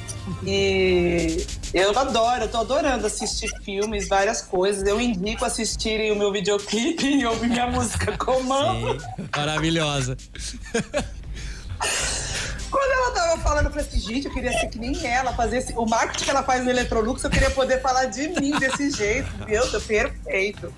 E 0.47 1.45
eu 1.75 1.91
adoro, 1.99 2.45
eu 2.45 2.49
tô 2.49 2.59
adorando 2.59 3.07
assistir 3.07 3.51
filmes, 3.65 4.09
várias 4.09 4.41
coisas. 4.41 4.87
Eu 4.87 4.99
indico 4.99 5.45
assistirem 5.45 6.11
o 6.11 6.17
meu 6.17 6.33
videoclipe 6.33 7.05
e 7.21 7.27
ouvir 7.27 7.51
minha 7.51 7.67
música 7.67 8.17
Comando. 8.17 8.99
Sim, 8.99 9.29
maravilhosa. 9.37 10.17
Quando 12.71 12.93
ela 12.93 13.11
tava 13.13 13.43
falando, 13.43 13.67
eu 13.67 13.71
falei 13.71 13.87
assim, 13.87 14.01
gente, 14.01 14.27
eu 14.27 14.33
queria 14.33 14.53
ser 14.53 14.69
que 14.69 14.79
nem 14.79 15.07
ela, 15.07 15.33
fazer 15.33 15.59
esse... 15.59 15.73
o 15.75 15.87
marketing 15.87 16.25
que 16.25 16.31
ela 16.31 16.43
faz 16.43 16.63
no 16.63 16.71
Electrolux, 16.71 17.25
eu 17.25 17.31
queria 17.31 17.51
poder 17.51 17.81
falar 17.81 18.07
de 18.07 18.29
mim 18.29 18.51
desse 18.59 18.91
jeito, 18.91 19.29
viu? 19.47 19.67
Tô 19.71 19.81
perfeito. 19.81 20.73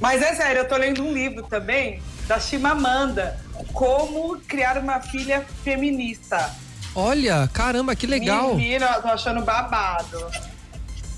Mas 0.00 0.22
é 0.22 0.34
sério, 0.34 0.60
eu 0.60 0.68
tô 0.68 0.76
lendo 0.76 1.02
um 1.02 1.12
livro 1.12 1.42
também 1.42 2.00
da 2.26 2.38
Chimamanda, 2.38 3.38
Como 3.72 4.38
Criar 4.40 4.78
uma 4.78 5.00
Filha 5.00 5.44
Feminista. 5.62 6.54
Olha, 6.94 7.48
caramba, 7.52 7.94
que 7.94 8.06
legal. 8.06 8.54
Menina, 8.54 9.00
tô 9.00 9.08
achando 9.08 9.42
babado. 9.42 10.26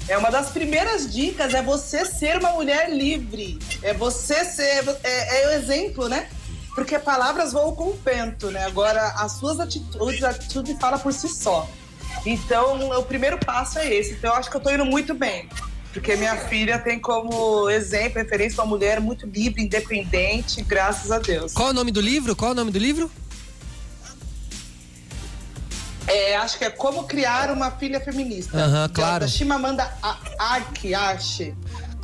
É 0.09 0.19
uma 0.19 0.31
das 0.31 0.51
primeiras 0.51 1.13
dicas, 1.13 1.55
é 1.55 1.63
você 1.63 2.05
ser 2.05 2.39
uma 2.39 2.51
mulher 2.51 2.91
livre. 2.91 3.59
É 3.83 3.95
você 3.95 4.45
ser. 4.45 4.85
É, 5.05 5.43
é 5.43 5.49
o 5.49 5.51
exemplo, 5.53 6.09
né? 6.09 6.29
Porque 6.75 6.99
palavras 6.99 7.53
voam 7.53 7.75
com 7.75 7.89
o 7.89 7.99
vento, 8.05 8.51
né? 8.51 8.65
Agora, 8.65 9.09
as 9.19 9.33
suas 9.33 9.59
atitudes, 9.59 10.23
a 10.23 10.31
atitude 10.31 10.77
fala 10.79 10.99
por 10.99 11.13
si 11.13 11.29
só. 11.29 11.69
Então, 12.25 12.91
o 12.99 13.03
primeiro 13.03 13.39
passo 13.39 13.79
é 13.79 13.93
esse. 13.93 14.13
Então, 14.13 14.31
eu 14.31 14.37
acho 14.37 14.51
que 14.51 14.57
eu 14.57 14.61
tô 14.61 14.71
indo 14.71 14.85
muito 14.85 15.15
bem. 15.15 15.49
Porque 15.93 16.15
minha 16.15 16.37
filha 16.37 16.79
tem 16.79 17.01
como 17.01 17.69
exemplo, 17.69 18.19
referência, 18.19 18.63
uma 18.63 18.69
mulher 18.69 19.01
muito 19.01 19.27
livre, 19.27 19.63
independente, 19.63 20.63
graças 20.63 21.11
a 21.11 21.19
Deus. 21.19 21.53
Qual 21.53 21.69
é 21.69 21.71
o 21.73 21.75
nome 21.75 21.91
do 21.91 22.01
livro? 22.01 22.37
Qual 22.37 22.51
é 22.51 22.53
o 22.53 22.57
nome 22.57 22.71
do 22.71 22.79
livro? 22.79 23.11
É, 26.07 26.37
acho 26.37 26.59
que 26.59 26.65
é 26.65 26.71
Como 26.71 27.05
Criar 27.05 27.51
uma 27.51 27.71
Filha 27.73 28.01
Feminista. 28.01 28.57
Aham, 28.59 28.89
claro. 28.89 29.21
Da 29.25 29.29
Chimamanda 29.29 29.93
Adichie. 30.39 31.55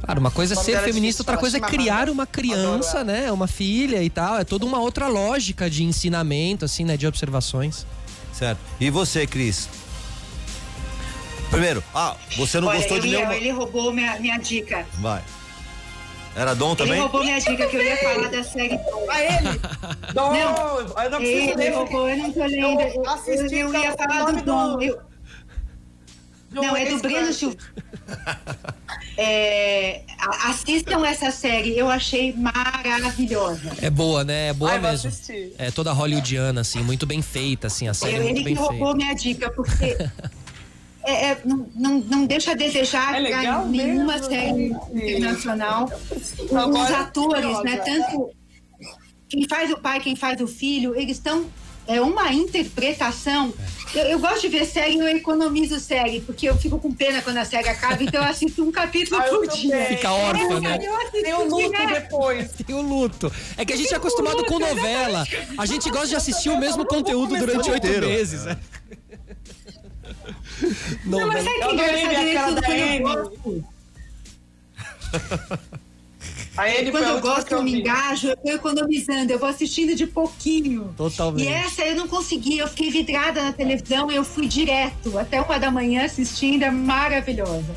Claro, 0.07 0.21
uma 0.21 0.31
coisa 0.31 0.55
é 0.55 0.57
ser 0.57 0.81
feminista, 0.83 1.23
outra 1.23 1.37
coisa 1.37 1.59
é 1.59 1.61
criar 1.61 2.09
uma 2.09 2.27
criança, 2.27 3.03
né? 3.03 3.31
Uma 3.33 3.47
filha 3.49 4.03
e 4.03 4.09
tal. 4.09 4.39
É 4.39 4.45
toda 4.45 4.65
uma 4.65 4.79
outra 4.79 5.09
lógica 5.09 5.69
de 5.69 5.83
ensinamento, 5.83 6.65
assim, 6.65 6.85
né? 6.85 6.97
De 6.97 7.07
observações. 7.07 7.85
Certo. 8.33 8.59
E 8.81 8.89
você, 8.89 9.27
Cris? 9.27 9.69
Primeiro, 11.51 11.83
ah, 11.95 12.15
você 12.37 12.61
não 12.61 12.69
Olha, 12.69 12.79
gostou 12.79 13.01
de 13.01 13.09
nenhuma. 13.09 13.35
Ele 13.35 13.51
roubou 13.51 13.93
minha, 13.93 14.19
minha 14.21 14.37
dica. 14.39 14.87
Vai. 14.95 15.23
Era 16.37 16.55
Dom 16.55 16.69
Ele 16.73 16.77
também? 16.77 17.01
roubou 17.01 17.25
minha 17.25 17.41
dica 17.41 17.67
que 17.67 17.77
eu 17.77 17.83
ia 17.83 17.97
falar 17.97 18.29
da 18.29 18.45
série. 18.45 18.79
A 19.11 19.23
ele! 19.23 19.61
Dom! 20.13 20.33
Não. 20.33 20.79
eu 21.03 21.11
não 21.11 21.19
preciso 21.19 21.51
Ele 21.59 21.71
roubou, 21.71 22.09
eu 22.11 22.17
não 22.19 22.33
tô 22.33 22.41
lendo. 22.45 22.81
Eu 22.81 23.03
Eu, 23.51 23.75
eu 23.75 23.75
ia 23.83 23.93
falar 23.97 24.33
do 24.33 24.43
Dom. 24.43 24.77
do- 24.77 24.83
Eu- 24.83 25.01
Não, 26.53 26.77
é 26.77 26.87
do 26.87 26.99
Breno 26.99 27.33
Silva. 27.33 27.57
É, 29.19 30.03
assistam 30.45 31.05
essa 31.07 31.31
série, 31.31 31.77
eu 31.77 31.89
achei 31.89 32.35
maravilhosa. 32.35 33.73
É 33.81 33.89
boa, 33.89 34.23
né? 34.23 34.49
É 34.49 34.53
boa 34.53 34.73
Ai, 34.73 34.79
mesmo. 34.79 35.09
assistir. 35.09 35.55
É 35.57 35.71
toda 35.71 35.91
hollywoodiana, 35.93 36.61
assim, 36.61 36.81
muito 36.83 37.07
bem 37.07 37.23
feita, 37.23 37.67
assim, 37.67 37.89
a 37.89 37.95
série 37.95 38.17
é 38.17 38.19
Eu- 38.19 38.23
muito 38.25 38.37
ele 38.37 38.45
bem 38.45 38.55
que 38.55 38.61
roubou 38.61 38.79
feita. 38.93 38.95
minha 38.97 39.15
dica, 39.15 39.51
porque 39.51 39.97
é, 41.03 41.31
é, 41.31 41.39
não, 41.47 41.67
não, 41.75 41.99
não 42.01 42.27
deixa 42.27 42.51
a 42.53 42.55
desejar 42.55 43.15
É 43.15 43.21
nenhuma 43.65 43.65
mesmo, 44.19 44.25
série 44.29 44.69
gente. 44.69 45.13
internacional. 45.17 45.91
Os 46.11 46.55
Agora, 46.55 46.99
atores, 47.01 47.63
né? 47.63 47.79
Tanto 47.79 48.31
quem 49.31 49.49
faz 49.49 49.71
o 49.73 49.79
pai, 49.79 49.99
quem 50.01 50.15
faz 50.15 50.41
o 50.43 50.47
filho, 50.47 50.95
eles 50.95 51.17
estão. 51.17 51.47
É 51.89 52.01
uma 52.03 52.33
interpretação. 52.35 53.55
Eu, 53.95 54.03
eu 54.05 54.19
gosto 54.19 54.41
de 54.43 54.49
ver 54.49 54.65
série 54.67 54.95
e 54.95 54.99
eu 54.99 55.09
economizo 55.09 55.79
série, 55.81 56.21
porque 56.21 56.49
eu 56.49 56.57
fico 56.59 56.79
com 56.79 56.93
pena 56.93 57.23
quando 57.23 57.39
a 57.39 57.45
série 57.45 57.69
acaba, 57.69 58.03
então 58.03 58.23
eu 58.23 58.29
assisto 58.29 58.63
um 58.65 58.71
capítulo 58.73 59.21
Ah, 59.23 59.25
por 59.25 59.47
dia. 59.49 59.71
também. 59.71 59.97
Fica 59.97 60.13
órfã, 60.13 60.61
né? 60.61 60.79
Eu 60.83 60.97
assisto 60.97 61.23
Tem 61.23 61.35
o 61.35 61.45
luto 61.49 61.71
direto. 61.71 62.03
depois. 62.03 62.51
Tem 62.67 62.77
o 62.77 62.83
luto. 62.83 63.33
É 63.57 63.65
que 63.65 63.73
a 63.73 63.77
gente 63.77 63.93
é 63.93 63.97
acostumado 63.97 64.45
com 64.45 64.59
novela. 64.59 65.25
A 65.57 65.67
gente 65.67 65.89
gosta 65.91 66.09
de 66.09 66.17
assistir 66.17 66.51
o 66.51 66.59
mesmo 66.59 66.85
conteúdo 66.85 67.37
durante 67.37 67.71
oito 67.71 67.87
meses. 67.87 68.47
é. 68.47 68.57
Não, 71.05 71.27
mas 71.29 71.45
sabe 71.45 71.57
Eu 71.57 71.69
que 71.69 71.81
adorei 71.83 72.05
engraçado 72.05 72.59
isso 72.63 72.71
eu 72.73 72.85
Amy. 72.85 72.99
gosto? 73.01 73.65
A 76.57 76.71
ele 76.71 76.91
foi 76.91 77.03
Quando 77.03 77.17
eu 77.17 77.21
gosto, 77.21 77.53
eu 77.53 77.63
me 77.63 77.81
engajo, 77.81 78.29
eu 78.29 78.37
tô 78.37 78.51
economizando, 78.51 79.31
eu 79.31 79.39
vou 79.39 79.49
assistindo 79.49 79.95
de 79.95 80.07
pouquinho. 80.07 80.95
Totalmente. 80.97 81.45
E 81.45 81.49
essa 81.49 81.83
eu 81.83 81.95
não 81.95 82.09
consegui, 82.09 82.59
eu 82.59 82.69
fiquei 82.69 82.91
vidrada 82.91 83.43
na 83.43 83.53
televisão 83.53 84.11
e 84.11 84.17
eu 84.17 84.25
fui 84.25 84.47
direto, 84.47 85.19
até 85.19 85.41
uma 85.41 85.59
da 85.59 85.71
manhã 85.71 86.05
assistindo, 86.05 86.63
é 86.63 86.71
maravilhosa. 86.71 87.75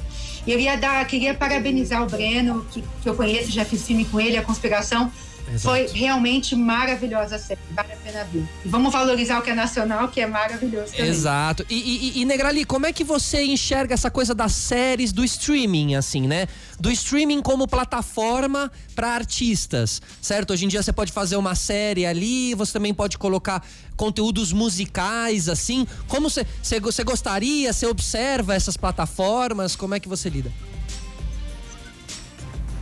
E 0.47 0.51
eu 0.51 0.59
ia 0.59 0.77
dar, 0.77 1.05
queria 1.05 1.33
parabenizar 1.33 2.01
o 2.01 2.07
Breno, 2.07 2.65
que, 2.71 2.81
que 3.01 3.09
eu 3.09 3.15
conheço, 3.15 3.51
já 3.51 3.65
fiz 3.65 3.85
filme 3.85 4.05
com 4.05 4.19
ele, 4.19 4.37
A 4.37 4.41
Conspiração. 4.41 5.11
Exato. 5.53 5.61
Foi 5.61 5.87
realmente 5.87 6.55
maravilhosa 6.55 7.35
a 7.35 7.39
série, 7.39 7.59
vale 7.71 7.93
a 7.93 7.95
pena 7.97 8.23
ver. 8.25 8.45
E 8.63 8.69
vamos 8.69 8.91
valorizar 8.91 9.39
o 9.39 9.41
que 9.41 9.49
é 9.49 9.55
nacional, 9.55 10.07
que 10.07 10.21
é 10.21 10.27
maravilhoso 10.27 10.91
também. 10.91 11.09
Exato. 11.09 11.65
E, 11.69 11.75
e, 11.75 12.21
e, 12.21 12.25
Negrali, 12.25 12.65
como 12.65 12.85
é 12.85 12.93
que 12.93 13.03
você 13.03 13.43
enxerga 13.43 13.93
essa 13.93 14.11
coisa 14.11 14.35
das 14.35 14.51
séries 14.51 15.11
do 15.11 15.23
streaming, 15.23 15.95
assim, 15.95 16.27
né? 16.27 16.47
Do 16.79 16.91
streaming 16.91 17.41
como 17.41 17.67
plataforma 17.67 18.71
para 18.95 19.09
artistas, 19.09 20.01
certo? 20.21 20.53
Hoje 20.53 20.65
em 20.65 20.67
dia 20.67 20.83
você 20.83 20.93
pode 20.93 21.11
fazer 21.11 21.35
uma 21.35 21.55
série 21.55 22.05
ali, 22.05 22.53
você 22.53 22.73
também 22.73 22.93
pode 22.93 23.17
colocar 23.17 23.65
conteúdos 23.95 24.53
musicais, 24.53 25.49
assim. 25.49 25.85
Como 26.07 26.29
você, 26.29 26.45
você, 26.61 26.79
você 26.79 27.03
gostaria, 27.03 27.73
você 27.73 27.85
observa 27.85 28.55
essas 28.55 28.77
plataformas? 28.77 29.75
Como 29.75 29.95
é 29.95 29.99
que 29.99 30.07
você 30.07 30.29
lida? 30.29 30.51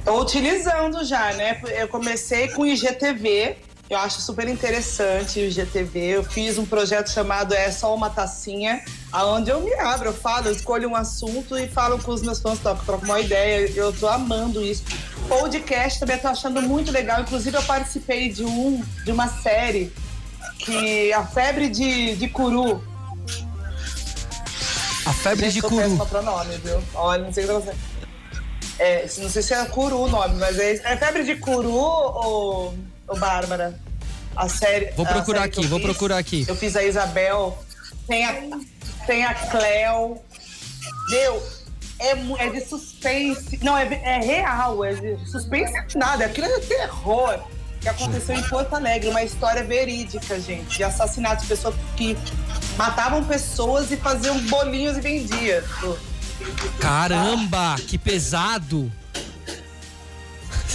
Tô 0.08 0.22
utilizando 0.22 1.04
já, 1.04 1.34
né? 1.34 1.60
Eu 1.68 1.90
comecei 1.90 2.48
com 2.48 2.62
o 2.62 2.66
IGTV, 2.66 3.58
eu 3.90 3.98
acho 3.98 4.22
super 4.22 4.48
interessante 4.48 5.38
o 5.38 5.44
IGTV. 5.44 6.00
Eu 6.00 6.24
fiz 6.24 6.58
um 6.58 6.66
projeto 6.66 7.10
chamado 7.10 7.54
É 7.54 7.70
Só 7.70 7.94
Uma 7.94 8.10
Tacinha, 8.10 8.82
aonde 9.12 9.50
eu 9.50 9.60
me 9.60 9.74
abro, 9.74 10.08
eu 10.08 10.14
falo, 10.14 10.48
eu 10.48 10.54
escolho 10.54 10.88
um 10.88 10.96
assunto 10.96 11.58
e 11.58 11.68
falo 11.68 12.02
com 12.02 12.14
os 12.14 12.22
meus 12.22 12.40
fãs, 12.40 12.58
troco, 12.58 12.86
troco 12.86 13.04
uma 13.04 13.20
ideia. 13.20 13.70
Eu 13.76 13.92
tô 13.92 14.08
amando 14.08 14.64
isso. 14.64 14.82
Podcast 15.28 16.00
também 16.00 16.18
tô 16.18 16.30
achando 16.30 16.62
muito 16.62 16.90
legal. 16.90 17.20
Inclusive, 17.20 17.58
eu 17.58 17.64
participei 17.64 18.30
de 18.30 18.46
um 18.46 18.82
de 19.04 19.12
uma 19.12 19.28
série 19.28 19.92
que 20.60 21.12
a 21.12 21.26
febre 21.26 21.68
de, 21.68 22.16
de 22.16 22.30
curu. 22.30 22.82
A 25.06 25.12
febre 25.12 25.48
de 25.48 25.56
Gente, 25.56 25.64
eu 25.66 25.70
curu. 25.70 25.82
péssima 25.82 26.06
pra 26.06 26.22
nome, 26.22 26.56
viu? 26.64 26.82
Olha, 26.94 27.24
não 27.24 27.34
sei 27.34 27.44
o 27.44 27.48
que 27.48 27.54
você. 27.56 27.97
É, 28.80 29.08
não 29.18 29.30
sei 29.30 29.42
se 29.42 29.54
é 29.54 29.66
curu 29.66 30.04
o 30.04 30.10
nome, 30.10 30.36
mas 30.36 30.60
é, 30.60 30.76
é 30.84 30.98
febre 30.98 31.24
de 31.24 31.36
curu 31.36 31.74
ou, 31.74 32.76
ou 33.08 33.18
Bárbara? 33.18 33.80
A 34.36 34.48
série. 34.48 34.92
Vou 34.92 35.06
procurar 35.06 35.42
série 35.42 35.50
aqui, 35.50 35.68
vou 35.68 35.80
fiz, 35.80 35.88
procurar 35.88 36.18
aqui. 36.18 36.46
Eu 36.48 36.56
fiz 36.56 36.76
a 36.76 36.84
Isabel, 36.84 37.58
tem 38.08 38.26
a, 38.26 38.34
tem 39.08 39.26
a 39.26 39.34
Cleo. 39.34 40.22
Meu, 41.10 41.44
é, 42.00 42.46
é 42.46 42.50
de 42.50 42.62
suspense. 42.62 43.60
Não, 43.64 43.76
é, 43.78 43.86
é 44.04 44.20
real, 44.20 44.86
é 44.86 44.94
de 44.94 45.18
suspense 45.30 45.74
nada. 45.98 46.26
Aquilo 46.26 46.46
é 46.48 46.60
terror 46.60 47.40
que 47.82 47.90
aconteceu 47.90 48.36
em 48.36 48.44
Porto 48.44 48.76
Alegre, 48.76 49.10
uma 49.10 49.24
história 49.24 49.64
verídica, 49.64 50.40
gente, 50.40 50.78
de 50.78 50.84
assassinatos, 50.84 51.44
de 51.44 51.50
pessoas 51.50 51.76
que 51.96 52.18
matavam 52.78 53.24
pessoas 53.24 53.92
e 53.92 53.98
faziam 53.98 54.38
bolinhos 54.42 54.98
e 54.98 55.02
vendiam. 55.02 55.64
Caramba, 56.80 57.76
que 57.88 57.98
pesado! 57.98 58.92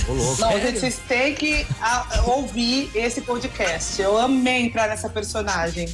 Ô, 0.08 0.12
louco. 0.12 0.40
Não, 0.40 0.48
Sério? 0.48 0.66
gente, 0.66 0.80
vocês 0.80 1.00
têm 1.06 1.34
que 1.34 1.66
ah, 1.80 2.24
ouvir 2.26 2.90
esse 2.94 3.20
podcast. 3.20 4.00
Eu 4.00 4.18
amei 4.18 4.62
entrar 4.62 4.88
nessa 4.88 5.08
personagem. 5.08 5.88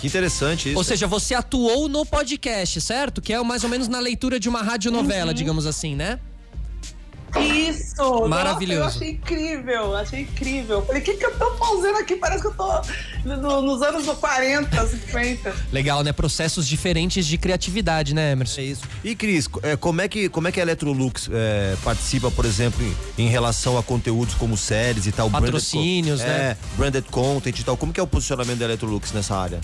Que 0.00 0.06
interessante 0.06 0.70
isso. 0.70 0.78
Ou 0.78 0.84
seja, 0.84 1.06
você 1.06 1.34
atuou 1.34 1.88
no 1.88 2.04
podcast, 2.04 2.80
certo? 2.80 3.20
Que 3.20 3.32
é 3.32 3.42
mais 3.42 3.64
ou 3.64 3.70
menos 3.70 3.88
na 3.88 4.00
leitura 4.00 4.38
de 4.38 4.48
uma 4.48 4.62
radionovela, 4.62 5.34
digamos 5.34 5.66
assim, 5.66 5.94
né? 5.94 6.18
Isso! 7.40 8.26
Maravilhoso. 8.28 8.80
Nossa, 8.80 8.96
eu 8.98 9.02
achei 9.02 9.10
incrível, 9.12 9.96
achei 9.96 10.20
incrível. 10.22 10.82
Falei, 10.86 11.02
o 11.02 11.04
que, 11.04 11.14
que 11.14 11.26
eu 11.26 11.36
tô 11.38 11.50
fazendo 11.56 11.98
aqui? 11.98 12.16
Parece 12.16 12.42
que 12.42 12.48
eu 12.48 12.54
tô 12.54 12.80
no- 13.24 13.62
nos 13.62 13.82
anos 13.82 14.06
40, 14.06 14.86
50. 14.86 15.54
Legal, 15.72 16.02
né? 16.02 16.12
Processos 16.12 16.66
diferentes 16.66 17.26
de 17.26 17.36
criatividade, 17.36 18.14
né, 18.14 18.32
Emerson? 18.32 18.60
É 18.60 18.64
isso. 18.64 18.82
E 19.04 19.14
Cris, 19.14 19.48
é, 19.62 19.76
como 19.76 20.00
é 20.00 20.08
que 20.08 20.28
como 20.28 20.48
é 20.48 20.52
que 20.52 20.58
a 20.60 20.62
Electrolux 20.62 21.28
é, 21.32 21.76
participa, 21.84 22.30
por 22.30 22.44
exemplo, 22.44 22.84
em, 23.18 23.24
em 23.26 23.28
relação 23.28 23.76
a 23.78 23.82
conteúdos 23.82 24.34
como 24.34 24.56
séries 24.56 25.06
e 25.06 25.12
tal, 25.12 25.28
branded 25.28 25.46
Patrocínios, 25.52 26.20
co- 26.20 26.26
né? 26.26 26.32
É, 26.50 26.56
branded 26.76 27.04
content 27.10 27.58
e 27.58 27.64
tal. 27.64 27.76
Como 27.76 27.92
que 27.92 28.00
é 28.00 28.02
o 28.02 28.06
posicionamento 28.06 28.58
da 28.58 28.64
Electrolux 28.64 29.12
nessa 29.12 29.36
área? 29.36 29.60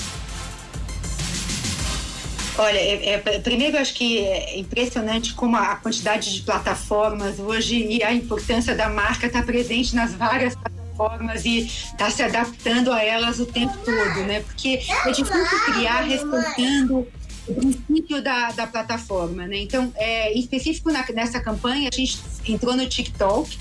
Olha, 2.57 2.79
é- 2.79 3.15
é- 3.15 3.39
primeiro 3.41 3.77
eu 3.77 3.81
acho 3.81 3.95
que 3.95 4.19
é 4.19 4.59
impressionante 4.59 5.35
como 5.35 5.57
a 5.57 5.75
quantidade 5.77 6.33
de 6.33 6.43
plataformas 6.43 7.39
hoje 7.41 7.77
e 7.85 8.03
a 8.03 8.13
importância 8.13 8.75
da 8.77 8.89
marca 8.89 9.27
estar 9.27 9.45
presente 9.45 9.95
nas 9.97 10.15
várias 10.15 10.55
plataformas 10.55 11.45
e 11.45 11.67
estar 11.67 12.11
se 12.13 12.23
adaptando 12.23 12.93
a 12.93 13.03
elas 13.03 13.41
o 13.41 13.47
tempo 13.47 13.77
todo, 13.85 14.21
né? 14.27 14.41
Porque 14.41 14.81
é 15.05 15.11
difícil 15.11 15.61
criar 15.73 16.03
respeitando 16.03 17.09
o 17.47 17.55
princípio 17.55 18.23
da, 18.23 18.53
da 18.53 18.67
plataforma, 18.69 19.47
né? 19.47 19.57
Então, 19.59 19.93
é, 19.97 20.33
em 20.33 20.39
específico 20.39 20.93
na- 20.93 21.05
nessa 21.13 21.41
campanha, 21.41 21.91
a 21.93 21.97
gente 21.97 22.21
entrou 22.47 22.77
no 22.77 22.87
TikTok, 22.89 23.59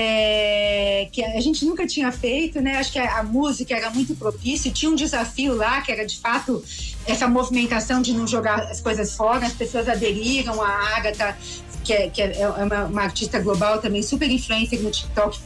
é, 0.00 1.08
que 1.10 1.24
a 1.24 1.40
gente 1.40 1.64
nunca 1.64 1.84
tinha 1.84 2.12
feito, 2.12 2.60
né? 2.60 2.76
Acho 2.76 2.92
que 2.92 3.00
a, 3.00 3.18
a 3.18 3.22
música 3.24 3.74
era 3.74 3.90
muito 3.90 4.14
propício. 4.14 4.70
Tinha 4.70 4.88
um 4.92 4.94
desafio 4.94 5.56
lá 5.56 5.82
que 5.82 5.90
era 5.90 6.06
de 6.06 6.18
fato 6.18 6.62
essa 7.04 7.26
movimentação 7.26 8.00
de 8.00 8.12
não 8.12 8.24
jogar 8.24 8.60
as 8.60 8.80
coisas 8.80 9.16
fora. 9.16 9.44
As 9.44 9.54
pessoas 9.54 9.88
aderiram. 9.88 10.62
A 10.62 10.96
Agatha, 10.96 11.36
que 11.82 11.92
é, 11.92 12.08
que 12.08 12.22
é 12.22 12.48
uma, 12.48 12.84
uma 12.84 13.02
artista 13.02 13.40
global 13.40 13.80
também 13.80 14.00
super 14.00 14.30
influencer 14.30 14.80
no 14.80 14.88
TikTok, 14.88 15.36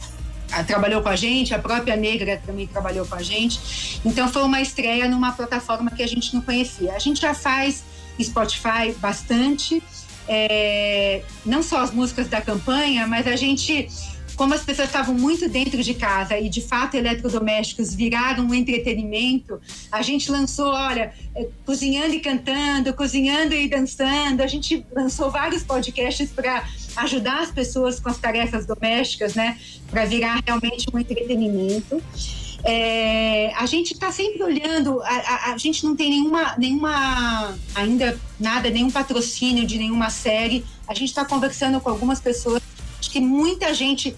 trabalhou 0.67 1.01
com 1.01 1.09
a 1.09 1.15
gente. 1.15 1.51
A 1.55 1.57
própria 1.57 1.95
Negra 1.95 2.39
também 2.45 2.67
trabalhou 2.67 3.07
com 3.07 3.15
a 3.15 3.23
gente. 3.23 3.99
Então 4.05 4.31
foi 4.31 4.43
uma 4.43 4.61
estreia 4.61 5.07
numa 5.07 5.31
plataforma 5.31 5.89
que 5.89 6.03
a 6.03 6.07
gente 6.07 6.31
não 6.31 6.41
conhecia. 6.43 6.93
A 6.93 6.99
gente 6.99 7.21
já 7.21 7.33
faz 7.33 7.83
Spotify 8.21 8.93
bastante. 8.99 9.81
é, 10.27 11.23
não 11.43 11.63
só 11.63 11.81
as 11.81 11.91
músicas 11.91 12.27
da 12.29 12.39
campanha, 12.39 13.07
mas 13.07 13.27
a 13.27 13.35
gente 13.35 13.89
como 14.35 14.53
as 14.53 14.63
pessoas 14.63 14.87
estavam 14.87 15.13
muito 15.13 15.47
dentro 15.47 15.81
de 15.83 15.93
casa 15.93 16.37
e 16.37 16.49
de 16.49 16.61
fato 16.61 16.95
eletrodomésticos 16.95 17.93
viraram 17.93 18.45
um 18.45 18.53
entretenimento, 18.53 19.59
a 19.91 20.01
gente 20.01 20.31
lançou, 20.31 20.67
olha, 20.67 21.13
eh, 21.35 21.47
cozinhando 21.65 22.13
e 22.13 22.19
cantando, 22.19 22.93
cozinhando 22.93 23.53
e 23.53 23.67
dançando. 23.67 24.41
A 24.41 24.47
gente 24.47 24.85
lançou 24.95 25.29
vários 25.29 25.63
podcasts 25.63 26.31
para 26.31 26.67
ajudar 26.97 27.41
as 27.41 27.51
pessoas 27.51 27.99
com 27.99 28.09
as 28.09 28.17
tarefas 28.17 28.65
domésticas, 28.65 29.35
né, 29.35 29.57
para 29.89 30.05
virar 30.05 30.41
realmente 30.45 30.87
um 30.93 30.99
entretenimento. 30.99 32.01
É, 32.65 33.53
a 33.55 33.65
gente 33.65 33.93
está 33.93 34.09
sempre 34.09 34.41
olhando, 34.41 35.01
a, 35.01 35.09
a, 35.09 35.53
a, 35.53 35.57
gente 35.57 35.83
não 35.83 35.97
tem 35.97 36.09
nenhuma, 36.11 36.55
nenhuma, 36.57 37.57
ainda 37.75 38.17
nada, 38.39 38.69
nenhum 38.69 38.89
patrocínio 38.89 39.67
de 39.67 39.77
nenhuma 39.77 40.09
série. 40.09 40.63
A 40.87 40.93
gente 40.93 41.09
está 41.09 41.25
conversando 41.25 41.81
com 41.81 41.89
algumas 41.89 42.21
pessoas 42.21 42.63
que 43.13 43.21
muita 43.21 43.71
gente, 43.75 44.15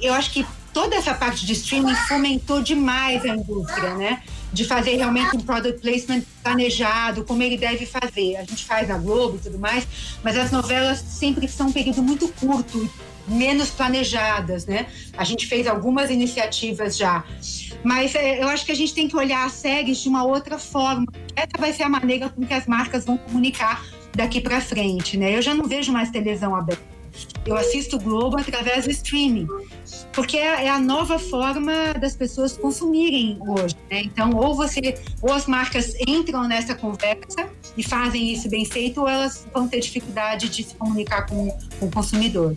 eu 0.00 0.14
acho 0.14 0.30
que 0.30 0.46
toda 0.72 0.96
essa 0.96 1.12
parte 1.12 1.44
de 1.44 1.52
streaming 1.52 1.94
fomentou 2.08 2.62
demais 2.62 3.22
a 3.26 3.28
indústria, 3.28 3.94
né? 3.94 4.22
De 4.50 4.64
fazer 4.64 4.96
realmente 4.96 5.36
um 5.36 5.40
product 5.40 5.82
placement 5.82 6.22
planejado, 6.42 7.24
como 7.24 7.42
ele 7.42 7.58
deve 7.58 7.84
fazer. 7.84 8.36
A 8.36 8.44
gente 8.44 8.64
faz 8.64 8.88
na 8.88 8.96
Globo 8.96 9.36
e 9.36 9.40
tudo 9.40 9.58
mais, 9.58 9.86
mas 10.24 10.38
as 10.38 10.50
novelas 10.50 10.98
sempre 10.98 11.46
são 11.46 11.66
um 11.66 11.72
período 11.72 12.02
muito 12.02 12.26
curto, 12.28 12.90
menos 13.28 13.68
planejadas, 13.68 14.64
né? 14.64 14.86
A 15.14 15.24
gente 15.24 15.46
fez 15.46 15.66
algumas 15.66 16.08
iniciativas 16.08 16.96
já. 16.96 17.24
Mas 17.84 18.14
é, 18.14 18.42
eu 18.42 18.48
acho 18.48 18.64
que 18.64 18.72
a 18.72 18.76
gente 18.76 18.94
tem 18.94 19.08
que 19.08 19.16
olhar 19.16 19.44
as 19.44 19.52
séries 19.52 19.98
de 19.98 20.08
uma 20.08 20.24
outra 20.24 20.58
forma. 20.58 21.06
Essa 21.36 21.58
vai 21.58 21.74
ser 21.74 21.82
a 21.82 21.88
maneira 21.90 22.30
com 22.30 22.46
que 22.46 22.54
as 22.54 22.66
marcas 22.66 23.04
vão 23.04 23.18
comunicar 23.18 23.84
daqui 24.14 24.40
para 24.40 24.58
frente, 24.58 25.18
né? 25.18 25.36
Eu 25.36 25.42
já 25.42 25.54
não 25.54 25.66
vejo 25.66 25.92
mais 25.92 26.10
televisão 26.10 26.56
aberta. 26.56 26.91
Eu 27.44 27.56
assisto 27.56 27.96
o 27.96 28.00
Globo 28.00 28.38
através 28.38 28.84
do 28.84 28.90
streaming, 28.90 29.48
porque 30.12 30.36
é, 30.36 30.66
é 30.66 30.68
a 30.68 30.78
nova 30.78 31.18
forma 31.18 31.92
das 32.00 32.14
pessoas 32.14 32.56
consumirem 32.56 33.38
hoje. 33.40 33.76
Né? 33.90 34.02
Então, 34.02 34.30
ou 34.30 34.54
você, 34.54 34.94
ou 35.20 35.32
as 35.32 35.46
marcas 35.46 35.94
entram 36.06 36.46
nessa 36.46 36.74
conversa 36.74 37.48
e 37.76 37.82
fazem 37.82 38.32
isso 38.32 38.48
bem 38.48 38.64
feito, 38.64 39.00
ou 39.00 39.08
elas 39.08 39.46
vão 39.52 39.66
ter 39.66 39.80
dificuldade 39.80 40.48
de 40.48 40.62
se 40.62 40.74
comunicar 40.74 41.26
com, 41.26 41.48
com 41.78 41.86
o 41.86 41.90
consumidor. 41.90 42.54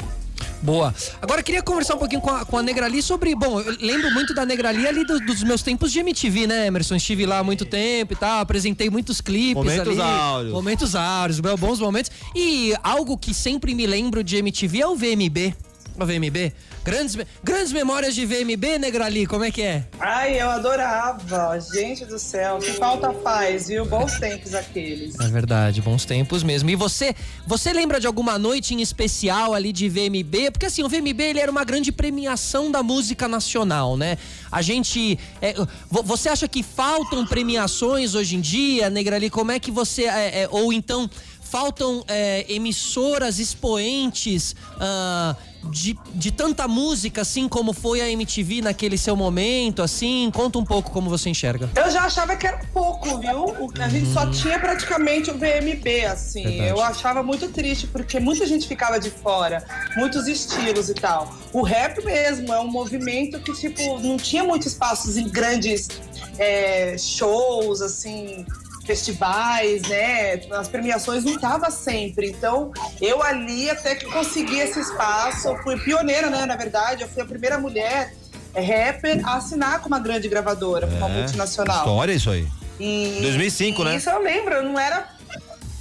Boa. 0.65 0.93
Agora 1.21 1.43
queria 1.43 1.61
conversar 1.61 1.93
um 1.95 1.99
pouquinho 1.99 2.21
com 2.21 2.31
a, 2.31 2.43
com 2.43 2.57
a 2.57 2.63
Negrali 2.63 3.01
sobre. 3.01 3.35
Bom, 3.35 3.61
eu 3.61 3.77
lembro 3.79 4.11
muito 4.11 4.33
da 4.33 4.45
Negrali 4.45 4.87
ali 4.87 5.05
do, 5.05 5.19
dos 5.19 5.43
meus 5.43 5.61
tempos 5.61 5.91
de 5.91 5.99
MTV, 5.99 6.47
né, 6.47 6.67
Emerson? 6.67 6.95
Estive 6.95 7.25
lá 7.25 7.39
há 7.39 7.43
muito 7.43 7.65
tempo 7.65 8.13
e 8.13 8.15
tal, 8.15 8.39
apresentei 8.39 8.89
muitos 8.89 9.21
clipes 9.21 9.55
momentos 9.55 9.99
ali. 9.99 10.01
Áureos. 10.01 10.53
Momentos 10.53 10.95
áureos. 10.95 11.39
Bons 11.39 11.79
momentos. 11.79 12.11
E 12.35 12.73
algo 12.81 13.15
que 13.17 13.33
sempre 13.33 13.75
me 13.75 13.85
lembro 13.85 14.23
de 14.23 14.37
MTV 14.37 14.81
é 14.81 14.87
o 14.87 14.95
VMB. 14.95 15.55
O 15.97 16.05
VMB. 16.05 16.53
Grandes, 16.83 17.17
grandes 17.43 17.71
memórias 17.71 18.13
de 18.13 18.25
VMB, 18.25 18.77
Negrali, 18.79 19.25
como 19.25 19.43
é 19.43 19.51
que 19.51 19.61
é? 19.61 19.85
Ai, 19.99 20.39
eu 20.39 20.49
adorava. 20.49 21.57
Gente 21.73 22.05
do 22.05 22.19
céu, 22.19 22.59
que 22.59 22.73
falta 22.73 23.13
faz, 23.13 23.69
viu? 23.69 23.85
Bons 23.85 24.19
tempos 24.19 24.53
aqueles. 24.53 25.17
É 25.19 25.27
verdade, 25.29 25.81
bons 25.81 26.03
tempos 26.03 26.43
mesmo. 26.43 26.69
E 26.69 26.75
você, 26.75 27.15
você 27.47 27.71
lembra 27.71 27.99
de 27.99 28.07
alguma 28.07 28.37
noite 28.37 28.73
em 28.73 28.81
especial 28.81 29.53
ali 29.53 29.71
de 29.71 29.87
VMB? 29.87 30.51
Porque 30.51 30.65
assim, 30.65 30.83
o 30.83 30.89
VMB 30.89 31.21
ele 31.21 31.39
era 31.39 31.49
uma 31.49 31.63
grande 31.63 31.91
premiação 31.91 32.69
da 32.69 32.83
música 32.83 33.27
nacional, 33.27 33.95
né? 33.95 34.17
A 34.51 34.61
gente, 34.61 35.17
é, 35.41 35.55
você 35.89 36.29
acha 36.29 36.47
que 36.47 36.61
faltam 36.61 37.25
premiações 37.25 38.15
hoje 38.15 38.35
em 38.35 38.41
dia, 38.41 38.89
Negrali? 38.89 39.29
Como 39.29 39.51
é 39.51 39.59
que 39.59 39.71
você, 39.71 40.03
é, 40.03 40.41
é, 40.41 40.49
ou 40.51 40.73
então 40.73 41.09
faltam 41.41 42.03
é, 42.07 42.45
emissoras 42.49 43.39
expoentes 43.39 44.55
uh, 44.75 45.35
de, 45.69 45.97
de 46.13 46.31
tanta 46.31 46.67
música, 46.67 47.21
assim 47.21 47.47
como 47.47 47.73
foi 47.73 48.01
a 48.01 48.09
MTV 48.09 48.61
naquele 48.61 48.97
seu 48.97 49.15
momento, 49.15 49.81
assim? 49.81 50.29
Conta 50.33 50.59
um 50.59 50.65
pouco 50.65 50.91
como 50.91 51.09
você 51.09 51.29
enxerga. 51.29 51.69
Eu 51.75 51.91
já 51.91 52.03
achava 52.03 52.35
que 52.35 52.47
era 52.47 52.59
pouco, 52.73 53.19
viu? 53.19 53.71
A 53.79 53.89
gente 53.89 54.11
só 54.11 54.29
tinha 54.29 54.59
praticamente 54.59 55.31
o 55.31 55.33
VMB, 55.33 56.05
assim. 56.05 56.43
Verdade. 56.43 56.69
Eu 56.69 56.81
achava 56.81 57.23
muito 57.23 57.47
triste, 57.49 57.87
porque 57.87 58.19
muita 58.19 58.45
gente 58.45 58.67
ficava 58.67 58.99
de 58.99 59.09
fora, 59.09 59.65
muitos 59.95 60.27
estilos 60.27 60.89
e 60.89 60.93
tal. 60.93 61.33
O 61.53 61.61
rap 61.61 62.03
mesmo 62.03 62.53
é 62.53 62.59
um 62.59 62.69
movimento 62.69 63.39
que, 63.39 63.53
tipo, 63.53 63.99
não 63.99 64.17
tinha 64.17 64.43
muitos 64.43 64.67
espaços 64.67 65.17
em 65.17 65.27
grandes 65.27 65.89
é, 66.37 66.97
shows, 66.97 67.81
assim, 67.81 68.45
festivais, 68.85 69.81
né? 69.83 70.37
Nas 70.47 70.67
premiações 70.67 71.23
não 71.23 71.35
estava 71.35 71.69
sempre. 71.71 72.29
Então, 72.29 72.71
eu 73.01 73.21
ali 73.21 73.69
até 73.69 73.95
que 73.95 74.05
consegui 74.05 74.59
esse 74.59 74.79
espaço, 74.79 75.47
eu 75.47 75.57
fui 75.63 75.77
pioneira, 75.79 76.29
né? 76.29 76.45
Na 76.45 76.55
verdade, 76.55 77.03
eu 77.03 77.09
fui 77.09 77.21
a 77.21 77.25
primeira 77.25 77.57
mulher 77.57 78.13
é, 78.53 78.61
rapper 78.61 79.27
a 79.27 79.35
assinar 79.37 79.81
com 79.81 79.87
uma 79.87 79.99
grande 79.99 80.29
gravadora, 80.29 80.87
com 80.87 80.95
uma 80.95 81.09
É, 81.09 81.13
multinacional. 81.19 81.77
História 81.77 82.13
isso 82.13 82.29
aí. 82.29 82.47
E, 82.79 83.19
2005, 83.21 83.81
e 83.81 83.85
né? 83.85 83.95
Isso 83.95 84.09
eu 84.09 84.21
lembro, 84.21 84.61
não 84.61 84.77
era 84.79 85.15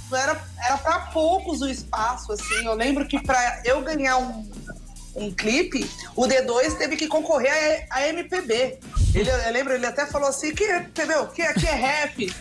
não 0.09 0.17
era 0.17 0.39
era 0.63 0.77
para 0.77 0.99
poucos 1.11 1.61
o 1.61 1.67
espaço 1.67 2.31
assim. 2.31 2.65
Eu 2.65 2.73
lembro 2.73 3.05
que 3.05 3.21
para 3.21 3.61
eu 3.65 3.81
ganhar 3.81 4.17
um 4.17 4.45
um 5.15 5.31
clipe, 5.31 5.89
o 6.15 6.23
D2 6.23 6.77
teve 6.77 6.97
que 6.97 7.07
concorrer 7.07 7.87
a, 7.89 7.95
a 7.95 8.07
MPB. 8.09 8.79
Ele, 9.13 9.29
eu 9.29 9.53
lembro, 9.53 9.73
ele 9.73 9.85
até 9.85 10.05
falou 10.05 10.27
assim, 10.27 10.53
que, 10.53 10.65
entendeu? 10.65 11.27
Que 11.27 11.41
aqui 11.41 11.65
é 11.65 11.71
rap. 11.71 12.35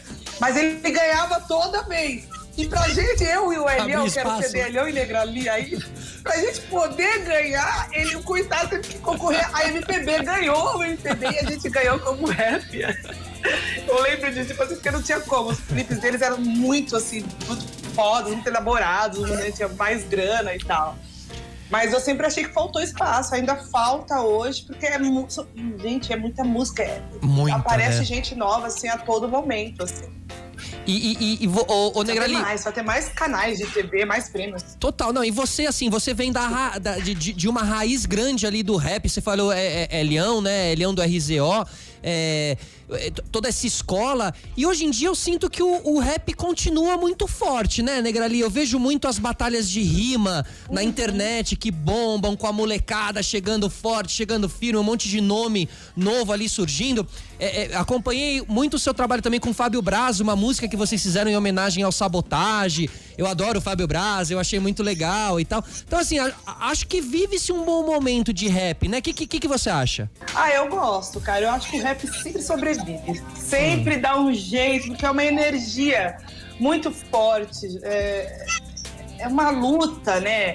Mas 0.45 0.59
ele 0.59 0.91
ganhava 0.91 1.41
toda 1.41 1.83
vez. 1.85 2.29
E 2.55 2.67
pra 2.67 2.87
gente, 2.91 3.25
eu 3.25 3.51
e 3.51 3.59
o 3.59 3.69
Elião, 3.69 4.09
que 4.09 4.19
era 4.19 4.29
o. 4.29 4.43
CD 4.43 4.61
Elião 4.61 4.87
e 4.87 4.93
Negrali 4.93 5.49
aí, 5.49 5.83
pra 6.23 6.37
gente 6.37 6.61
poder 6.63 7.25
ganhar, 7.25 7.89
ele, 7.93 8.15
o 8.17 8.23
coitado, 8.23 8.69
teve 8.69 8.89
que 8.89 8.99
concorrer 8.99 9.49
a 9.55 9.67
MPB. 9.69 10.23
Ganhou 10.23 10.77
o 10.77 10.85
MPB 10.85 11.25
e 11.25 11.39
a 11.39 11.51
gente 11.51 11.71
ganhou 11.71 11.99
como 11.99 12.27
rap. 12.27 12.79
Eu 13.89 14.03
lembro 14.03 14.33
disso, 14.35 14.49
tipo 14.49 14.63
assim, 14.63 14.75
porque 14.75 14.91
não 14.91 15.03
tinha 15.03 15.19
como. 15.21 15.49
Os 15.49 15.61
clipes 15.61 15.99
deles 15.99 16.21
eram 16.21 16.39
muito, 16.39 16.95
assim, 16.95 17.25
muito 17.47 17.65
fodas, 17.95 18.33
muito 18.33 18.47
elaborados, 18.47 19.29
né? 19.31 19.51
tinha 19.51 19.69
mais 19.69 20.05
grana 20.05 20.55
e 20.55 20.59
tal. 20.59 20.95
Mas 21.71 21.93
eu 21.93 22.01
sempre 22.01 22.27
achei 22.27 22.45
que 22.45 22.53
faltou 22.53 22.81
espaço, 22.83 23.35
ainda 23.35 23.57
falta 23.57 24.21
hoje, 24.21 24.63
porque 24.67 24.87
é 24.87 24.99
mu- 24.99 25.27
so- 25.29 25.47
gente, 25.83 26.13
é 26.13 26.17
muita 26.17 26.45
música. 26.45 26.83
é- 26.83 27.03
Muita, 27.23 27.57
aparece 27.57 27.99
né? 28.01 28.05
gente 28.05 28.35
nova 28.35 28.67
assim 28.67 28.89
a 28.89 28.99
todo 28.99 29.29
momento, 29.29 29.83
assim. 29.83 30.05
E, 30.87 30.93
e, 31.13 31.17
e, 31.19 31.45
e 31.45 31.47
vo- 31.47 31.65
ô, 31.69 31.89
ô, 31.89 31.93
Vai 31.95 32.05
ter 32.05 32.13
Negrali, 32.13 32.35
mais, 32.35 32.65
vai 32.65 32.73
ter 32.73 32.83
mais 32.83 33.09
canais 33.09 33.59
de 33.59 33.67
TV, 33.67 34.05
mais 34.05 34.29
prêmios. 34.29 34.63
Total, 34.79 35.13
não. 35.13 35.25
E 35.25 35.31
você, 35.31 35.67
assim, 35.67 35.89
você 35.91 36.13
vem 36.15 36.31
da, 36.31 36.79
da- 36.79 36.99
de, 36.99 37.15
de- 37.15 37.49
uma 37.49 37.63
raiz 37.63 38.07
grande 38.07 38.47
ali 38.47 38.63
do 38.63 38.77
rap. 38.77 39.09
Você 39.09 39.21
falou, 39.21 39.51
é, 39.53 39.85
é, 39.85 39.89
é 40.01 40.03
Leão, 40.03 40.41
né? 40.41 40.73
É 40.73 40.75
Leão 40.75 40.95
do 40.95 41.03
RZO. 41.03 41.67
É, 42.03 42.57
toda 43.31 43.49
essa 43.49 43.67
escola. 43.67 44.33
E 44.57 44.67
hoje 44.67 44.85
em 44.85 44.91
dia 44.91 45.09
eu 45.09 45.15
sinto 45.15 45.49
que 45.51 45.63
o, 45.63 45.81
o 45.85 45.99
rap 45.99 46.33
continua 46.35 46.97
muito 46.97 47.27
forte, 47.27 47.83
né, 47.83 48.01
Negrali? 48.01 48.41
Eu 48.41 48.51
vejo 48.51 48.79
muito 48.79 49.07
as 49.09 49.19
batalhas 49.19 49.69
de 49.69 49.83
rima 49.83 50.45
na 50.71 50.83
internet 50.83 51.57
que 51.57 51.71
bombam 51.71 52.37
com 52.37 52.47
a 52.47 52.53
molecada 52.53 53.23
chegando 53.23 53.69
forte, 53.71 54.13
chegando 54.13 54.49
firme, 54.49 54.79
um 54.79 54.83
monte 54.83 55.09
de 55.09 55.21
nome 55.21 55.69
novo 55.97 56.33
ali 56.33 56.49
surgindo. 56.49 57.07
É, 57.39 57.73
é, 57.73 57.77
acompanhei 57.77 58.43
muito 58.49 58.75
o 58.75 58.79
seu 58.79 58.95
trabalho 58.95 59.21
também 59.23 59.41
com 59.41 59.51
o 59.51 59.55
Fábio 59.55 59.83
Braz, 59.83 60.21
uma 60.21 60.37
música 60.37 60.69
que 60.69 60.77
vocês 60.77 61.03
fizeram 61.03 61.31
em 61.31 61.37
homenagem 61.37 61.83
ao 61.83 61.91
Sabotage. 61.93 62.89
Eu 63.19 63.27
adoro 63.27 63.59
o 63.59 63.63
Fábio 63.63 63.87
Braz, 63.87 64.31
eu 64.31 64.39
achei 64.39 64.59
muito 64.59 64.83
legal 64.83 65.39
e 65.41 65.45
tal. 65.45 65.65
Então, 65.87 65.99
assim, 65.99 66.19
a- 66.19 66.33
a- 66.47 66.69
acho 66.71 66.87
que 66.87 67.01
vive-se 67.01 67.53
um 67.53 67.65
bom 67.65 67.85
momento 67.85 68.33
de 68.33 68.49
rap, 68.49 68.89
né? 68.89 68.99
O 68.99 69.03
que, 69.03 69.13
que, 69.13 69.41
que 69.41 69.49
você 69.49 69.69
acha? 69.71 70.11
Ah, 70.35 70.51
eu 70.51 70.69
gosto, 70.69 71.21
cara. 71.21 71.45
Eu 71.45 71.51
acho 71.51 71.71
que 71.71 71.79
o 71.79 71.83
rap 71.83 72.07
sempre 72.23 72.43
sobrevive. 72.43 72.84
Sempre 73.37 73.97
dá 73.99 74.19
um 74.19 74.33
jeito, 74.33 74.89
porque 74.89 75.05
é 75.07 75.11
uma 75.11 75.25
energia 75.25 76.17
muito 76.59 76.91
forte. 76.91 77.67
É, 77.83 78.47
é 79.19 79.29
uma 79.29 79.51
luta, 79.51 80.21
né? 80.21 80.55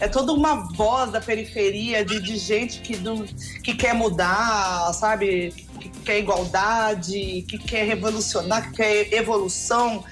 É 0.00 0.06
toda 0.06 0.32
uma 0.32 0.68
voz 0.74 1.10
da 1.10 1.20
periferia 1.20 2.04
de, 2.04 2.20
de 2.20 2.36
gente 2.36 2.80
que, 2.80 2.96
do- 2.96 3.24
que 3.62 3.74
quer 3.74 3.94
mudar, 3.94 4.92
sabe? 4.94 5.52
Que 5.80 5.88
quer 5.88 6.18
igualdade, 6.18 7.44
que 7.48 7.58
quer 7.58 7.84
revolucionar, 7.84 8.70
que 8.70 8.76
quer 8.76 9.12
evolução. 9.12 10.04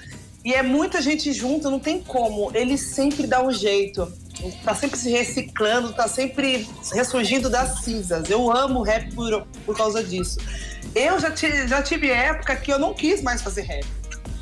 E 0.43 0.53
é 0.53 0.61
muita 0.61 1.01
gente 1.01 1.31
junto, 1.31 1.69
não 1.71 1.79
tem 1.79 1.99
como. 2.01 2.51
Ele 2.53 2.77
sempre 2.77 3.25
dá 3.27 3.41
um 3.45 3.51
jeito. 3.51 4.11
Tá 4.63 4.75
sempre 4.75 4.97
se 4.97 5.09
reciclando, 5.09 5.93
tá 5.93 6.07
sempre 6.07 6.67
ressurgindo 6.93 7.49
das 7.49 7.79
cinzas. 7.83 8.29
Eu 8.29 8.51
amo 8.51 8.81
rap 8.83 9.13
por, 9.13 9.47
por 9.65 9.75
causa 9.75 10.03
disso. 10.03 10.37
Eu 10.95 11.19
já, 11.19 11.31
ti- 11.31 11.67
já 11.67 11.81
tive 11.81 12.09
época 12.09 12.55
que 12.55 12.71
eu 12.71 12.79
não 12.79 12.93
quis 12.93 13.21
mais 13.21 13.41
fazer 13.41 13.61
rap. 13.63 13.85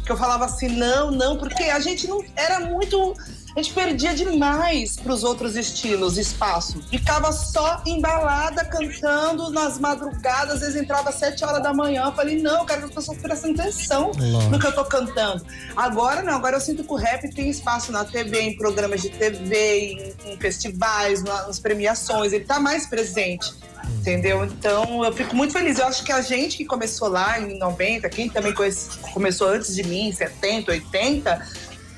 Que 0.06 0.12
eu 0.12 0.18
falava 0.18 0.46
assim, 0.46 0.68
não, 0.68 1.10
não, 1.12 1.38
porque 1.38 1.64
a 1.64 1.80
gente 1.80 2.08
não. 2.08 2.24
Era 2.36 2.60
muito. 2.60 3.14
A 3.56 3.62
gente 3.62 3.74
perdia 3.74 4.14
demais 4.14 4.98
pros 4.98 5.24
outros 5.24 5.56
estilos, 5.56 6.18
espaço. 6.18 6.84
Ficava 6.90 7.32
só 7.32 7.82
embalada, 7.86 8.66
cantando 8.66 9.50
nas 9.50 9.80
madrugadas, 9.80 10.56
às 10.56 10.60
vezes 10.60 10.76
entrava 10.76 11.08
às 11.10 11.16
sete 11.16 11.46
horas 11.46 11.64
da 11.64 11.74
manhã. 11.74 12.04
Eu 12.08 12.12
falei, 12.12 12.42
não, 12.42 12.60
eu 12.60 12.66
quero 12.66 12.82
que 12.82 12.88
as 12.90 12.94
pessoas 12.96 13.18
prestem 13.20 13.54
atenção 13.54 14.12
Lógico. 14.18 14.52
no 14.52 14.60
que 14.60 14.68
eu 14.68 14.76
tô 14.76 14.84
cantando. 14.84 15.46
Agora 15.74 16.22
não, 16.22 16.34
agora 16.34 16.58
eu 16.58 16.62
sinto 16.62 16.84
que 16.84 16.92
o 16.92 16.96
rap 16.98 17.30
tem 17.34 17.50
espaço 17.50 17.94
na 17.94 18.04
TV, 18.04 18.42
em 18.42 18.58
programas 18.58 19.02
de 19.02 19.10
TV, 19.10 20.14
em, 20.26 20.34
em 20.34 20.38
festivais, 20.38 21.24
na- 21.24 21.48
nas 21.48 21.58
premiações, 21.58 22.34
ele 22.34 22.44
tá 22.44 22.60
mais 22.60 22.86
presente. 22.88 23.54
Entendeu? 24.00 24.44
Então 24.44 25.06
eu 25.06 25.14
fico 25.14 25.36
muito 25.36 25.54
feliz. 25.54 25.78
Eu 25.78 25.86
acho 25.86 26.04
que 26.04 26.12
a 26.12 26.20
gente 26.22 26.58
que 26.58 26.66
começou 26.66 27.08
lá 27.08 27.40
em 27.40 27.58
90, 27.60 28.10
quem 28.10 28.28
também 28.28 28.52
conhece- 28.54 28.98
começou 29.14 29.48
antes 29.48 29.76
de 29.76 29.84
mim, 29.84 30.08
em 30.10 30.12
70, 30.12 30.72
80, 30.72 31.48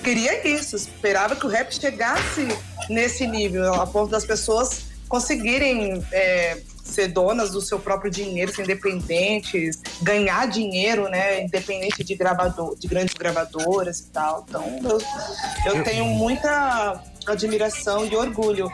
queria 0.04 0.48
isso. 0.48 0.76
Esperava 0.76 1.36
que 1.36 1.46
o 1.46 1.50
rap 1.50 1.74
chegasse 1.74 2.48
nesse 2.90 3.28
nível, 3.28 3.74
a 3.74 3.88
ponto 3.88 4.10
das 4.10 4.26
pessoas 4.26 4.86
conseguirem 5.08 6.04
é, 6.12 6.58
ser 6.84 7.08
donas 7.10 7.52
do 7.52 7.62
seu 7.62 7.80
próprio 7.80 8.10
dinheiro, 8.10 8.54
ser 8.54 8.64
independentes, 8.64 9.82
ganhar 10.02 10.48
dinheiro, 10.48 11.10
né? 11.10 11.44
Independente 11.44 12.04
de 12.04 12.16
gravador, 12.16 12.78
de 12.78 12.88
grandes 12.88 13.14
gravadoras 13.14 14.00
e 14.00 14.10
tal. 14.10 14.46
Então 14.48 14.80
eu, 14.84 15.74
eu 15.74 15.84
tenho 15.84 16.06
muita 16.06 17.04
admiração 17.28 18.06
e 18.06 18.16
orgulho 18.16 18.72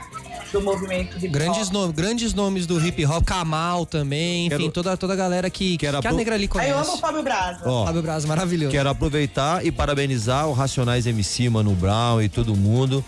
do 0.52 0.62
movimento 0.62 1.18
hip 1.18 1.28
hop. 1.28 1.32
Grandes, 1.34 1.72
nomes, 1.72 1.96
grandes 1.96 2.34
nomes 2.34 2.66
do 2.68 2.80
hip 2.86 3.06
hop, 3.06 3.24
Kamal 3.26 3.86
também, 3.86 4.48
enfim, 4.48 4.58
Quero- 4.58 4.72
toda, 4.72 4.96
toda 4.96 5.14
a 5.14 5.16
galera 5.16 5.50
que, 5.50 5.78
Quero 5.78 6.00
que 6.00 6.08
a 6.08 6.10
apro- 6.10 6.18
Negra 6.18 6.36
ali 6.36 6.44
Aí 6.44 6.48
conhece. 6.48 6.72
eu 6.72 6.78
amo 6.80 6.94
o 6.94 6.98
Fábio 6.98 7.24
Braza. 7.24 7.62
Ó, 7.66 7.86
Fábio 7.86 8.02
Braz, 8.02 8.26
maravilhoso. 8.26 8.72
Quero 8.72 8.90
aproveitar 8.90 9.66
e 9.66 9.72
parabenizar 9.72 10.48
o 10.48 10.54
Racionais 10.54 11.08
MC, 11.08 11.50
Mano 11.50 11.72
Brown 11.72 12.22
e 12.22 12.30
todo 12.30 12.56
mundo 12.56 13.04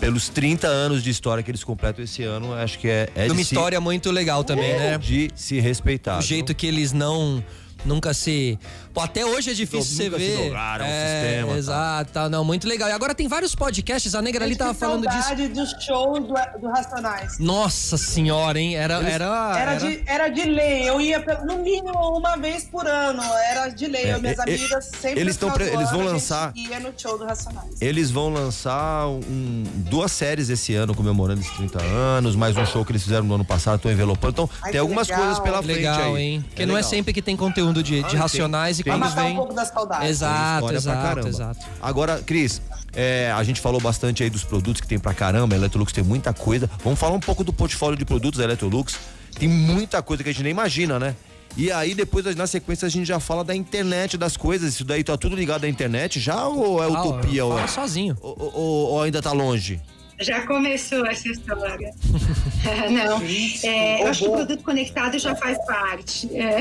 pelos 0.00 0.28
30 0.28 0.66
anos 0.66 1.02
de 1.02 1.10
história 1.10 1.42
que 1.42 1.50
eles 1.50 1.64
completam 1.64 2.04
esse 2.04 2.22
ano. 2.22 2.52
Acho 2.54 2.78
que 2.78 2.88
é, 2.88 3.08
é 3.14 3.24
Uma 3.26 3.34
de 3.34 3.44
se- 3.44 3.54
história 3.54 3.80
muito 3.80 4.10
legal 4.10 4.44
também, 4.44 4.72
né? 4.78 4.98
de 4.98 5.30
se 5.34 5.58
respeitar. 5.60 6.18
O 6.18 6.22
jeito 6.22 6.54
que 6.54 6.66
eles 6.66 6.92
não 6.92 7.42
nunca 7.84 8.12
se. 8.14 8.58
Pô, 8.96 9.02
até 9.02 9.26
hoje 9.26 9.50
é 9.50 9.52
difícil 9.52 9.94
você 9.94 10.04
Nunca 10.04 10.16
ver. 10.16 10.56
ao 10.56 10.80
é, 10.86 11.20
sistema, 11.28 11.52
tá? 11.52 11.58
Exato, 11.58 12.12
tá, 12.12 12.28
não, 12.30 12.42
muito 12.42 12.66
legal. 12.66 12.88
E 12.88 12.92
agora 12.92 13.14
tem 13.14 13.28
vários 13.28 13.54
podcasts, 13.54 14.14
a 14.14 14.22
Negra 14.22 14.42
ali 14.46 14.56
tava 14.56 14.72
que 14.72 14.80
falando 14.80 15.06
disso. 15.06 15.22
saudade 15.22 15.48
dos 15.48 15.70
shows 15.84 16.20
do, 16.20 16.34
do 16.62 16.68
Racionais. 16.70 17.38
Nossa 17.38 17.98
senhora, 17.98 18.58
hein? 18.58 18.74
Era. 18.74 18.94
era, 19.06 19.52
Era 19.54 19.74
de, 19.74 20.02
era 20.06 20.28
de 20.30 20.44
lei, 20.44 20.88
eu 20.88 20.98
ia 20.98 21.22
no 21.44 21.58
mínimo 21.58 22.16
uma 22.16 22.36
vez 22.38 22.64
por 22.64 22.86
ano, 22.86 23.22
era 23.50 23.68
de 23.68 23.86
lei. 23.86 24.04
É, 24.04 24.14
eu, 24.14 24.20
minhas 24.22 24.38
é, 24.38 24.42
amigas 24.44 24.86
sempre 24.86 25.20
eles 25.20 25.36
tão 25.36 25.54
eles 25.54 25.90
vão 25.90 26.00
ano, 26.00 26.12
lançar- 26.12 26.52
ia 26.56 26.80
no 26.80 26.94
show 26.96 27.18
do 27.18 27.26
Racionais. 27.26 27.68
Eles 27.82 28.10
vão 28.10 28.30
lançar 28.30 29.08
um- 29.08 29.64
duas 29.90 30.10
séries 30.10 30.48
esse 30.48 30.74
ano 30.74 30.94
comemorando 30.94 31.42
esses 31.42 31.52
30 31.54 31.82
anos, 31.82 32.34
mais 32.34 32.56
um 32.56 32.64
show 32.64 32.82
que 32.82 32.92
eles 32.92 33.02
fizeram 33.02 33.24
no 33.26 33.34
ano 33.34 33.44
passado, 33.44 33.76
estão 33.76 33.92
envelopando. 33.92 34.32
Então, 34.32 34.50
Ai, 34.62 34.70
tem 34.72 34.80
algumas 34.80 35.06
legal. 35.06 35.22
coisas 35.22 35.42
pela 35.42 35.62
frente 35.62 35.76
Legal, 35.76 36.16
hein? 36.16 36.42
Porque 36.48 36.62
É 36.62 36.66
não 36.66 36.72
é 36.72 36.76
legal. 36.78 36.90
sempre 36.90 37.12
que 37.12 37.20
tem 37.20 37.36
conteúdo 37.36 37.82
de, 37.82 37.96
de 37.98 38.04
Ah, 38.06 38.08
tem- 38.08 38.18
racionais 38.18 38.78
e 38.80 38.85
tem. 38.90 38.98
Pra 38.98 39.08
matar 39.08 39.22
vem. 39.24 39.32
um 39.32 39.36
pouco 39.36 39.52
da 39.54 39.64
saudade. 39.64 40.00
Tem 40.02 40.10
Exato, 40.10 40.72
exato, 40.72 41.02
caramba. 41.02 41.28
exato. 41.28 41.66
Agora, 41.82 42.22
Cris, 42.24 42.62
é, 42.94 43.32
a 43.34 43.42
gente 43.42 43.60
falou 43.60 43.80
bastante 43.80 44.22
aí 44.22 44.30
dos 44.30 44.44
produtos 44.44 44.80
que 44.80 44.86
tem 44.86 44.98
pra 44.98 45.12
caramba, 45.12 45.54
a 45.54 45.58
Electrolux 45.58 45.92
tem 45.92 46.04
muita 46.04 46.32
coisa. 46.32 46.70
Vamos 46.84 46.98
falar 46.98 47.14
um 47.14 47.20
pouco 47.20 47.42
do 47.42 47.52
portfólio 47.52 47.98
de 47.98 48.04
produtos 48.04 48.38
da 48.38 48.44
Electrolux. 48.44 48.96
Tem 49.38 49.48
muita 49.48 50.00
coisa 50.02 50.22
que 50.22 50.28
a 50.30 50.32
gente 50.32 50.42
nem 50.42 50.52
imagina, 50.52 50.98
né? 50.98 51.14
E 51.56 51.72
aí, 51.72 51.94
depois, 51.94 52.34
na 52.36 52.46
sequência, 52.46 52.86
a 52.86 52.88
gente 52.88 53.06
já 53.06 53.18
fala 53.18 53.42
da 53.42 53.54
internet 53.54 54.16
das 54.16 54.36
coisas. 54.36 54.74
Isso 54.74 54.84
daí 54.84 55.02
tá 55.02 55.16
tudo 55.16 55.34
ligado 55.34 55.64
à 55.64 55.68
internet 55.68 56.20
já 56.20 56.46
ou 56.46 56.82
é 56.82 56.86
Ah, 56.86 57.00
utopia? 57.02 57.44
ou, 57.44 57.54
fala 57.54 57.66
sozinho. 57.68 58.16
ou- 58.20 58.36
ou- 58.38 58.90
ou 58.92 59.02
ainda 59.02 59.20
tá 59.22 59.32
longe? 59.32 59.80
Já 60.20 60.46
começou 60.46 61.04
essa 61.06 61.28
história. 61.28 61.92
Não, 62.90 63.20
é, 63.64 64.02
eu 64.02 64.06
acho 64.08 64.24
que 64.24 64.28
o 64.28 64.32
produto 64.32 64.62
conectado 64.64 65.18
já 65.18 65.34
faz 65.36 65.58
parte. 65.66 66.28
é. 66.36 66.60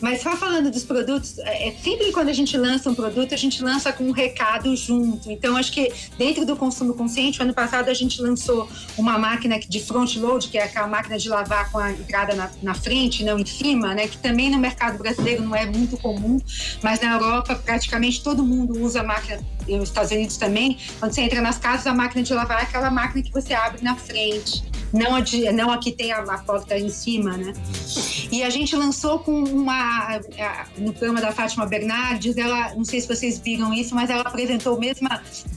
Mas 0.00 0.22
só 0.22 0.36
falando 0.36 0.70
dos 0.70 0.84
produtos, 0.84 1.38
é, 1.38 1.68
é, 1.68 1.72
sempre 1.82 2.12
quando 2.12 2.28
a 2.28 2.32
gente 2.32 2.56
lança 2.56 2.90
um 2.90 2.94
produto, 2.94 3.34
a 3.34 3.36
gente 3.36 3.62
lança 3.62 3.92
com 3.92 4.04
um 4.04 4.12
recado 4.12 4.74
junto. 4.76 5.30
Então, 5.30 5.56
acho 5.56 5.72
que 5.72 5.92
dentro 6.16 6.44
do 6.44 6.56
consumo 6.56 6.94
consciente, 6.94 7.42
ano 7.42 7.54
passado 7.54 7.88
a 7.88 7.94
gente 7.94 8.20
lançou 8.20 8.68
uma 8.96 9.18
máquina 9.18 9.58
de 9.58 9.80
front 9.80 10.16
load, 10.16 10.48
que 10.48 10.58
é 10.58 10.64
aquela 10.64 10.86
máquina 10.86 11.18
de 11.18 11.28
lavar 11.28 11.70
com 11.70 11.78
a 11.78 11.92
entrada 11.92 12.34
na, 12.34 12.50
na 12.62 12.74
frente, 12.74 13.24
não 13.24 13.38
em 13.38 13.46
cima, 13.46 13.94
né? 13.94 14.08
Que 14.08 14.18
também 14.18 14.50
no 14.50 14.58
mercado 14.58 14.98
brasileiro 14.98 15.42
não 15.42 15.54
é 15.54 15.66
muito 15.66 15.96
comum, 15.96 16.38
mas 16.82 17.00
na 17.00 17.12
Europa 17.12 17.54
praticamente 17.54 18.22
todo 18.22 18.44
mundo 18.44 18.80
usa 18.80 19.02
máquina, 19.02 19.40
nos 19.76 19.88
Estados 19.88 20.10
Unidos 20.10 20.36
também. 20.36 20.78
Quando 20.98 21.12
você 21.12 21.22
entra 21.22 21.40
nas 21.40 21.58
casas, 21.58 21.86
a 21.86 21.94
máquina 21.94 22.22
de 22.22 22.32
lavar 22.34 22.60
é 22.60 22.62
aquela 22.62 22.90
máquina 22.90 23.22
que 23.22 23.32
você 23.32 23.52
abre 23.54 23.82
na 23.82 23.94
frente. 23.96 24.64
Não 24.92 25.14
a, 25.16 25.20
de, 25.20 25.52
não 25.52 25.70
a 25.70 25.76
que 25.76 25.92
tem 25.92 26.12
a, 26.12 26.20
a 26.20 26.38
porta 26.38 26.78
em 26.78 26.88
cima, 26.88 27.36
né? 27.36 27.52
E 28.32 28.42
a 28.42 28.48
gente 28.48 28.74
lançou 28.74 29.18
com 29.18 29.32
uma. 29.44 30.16
a- 30.16 30.66
No 30.78 30.92
programa 30.94 31.20
da 31.20 31.30
Fátima 31.30 31.66
Bernardes, 31.66 32.36
ela, 32.38 32.74
não 32.74 32.84
sei 32.86 33.00
se 33.02 33.06
vocês 33.06 33.38
viram 33.38 33.74
isso, 33.74 33.94
mas 33.94 34.08
ela 34.08 34.22
apresentou 34.22 34.76
o 34.76 34.80
mesmo 34.80 35.06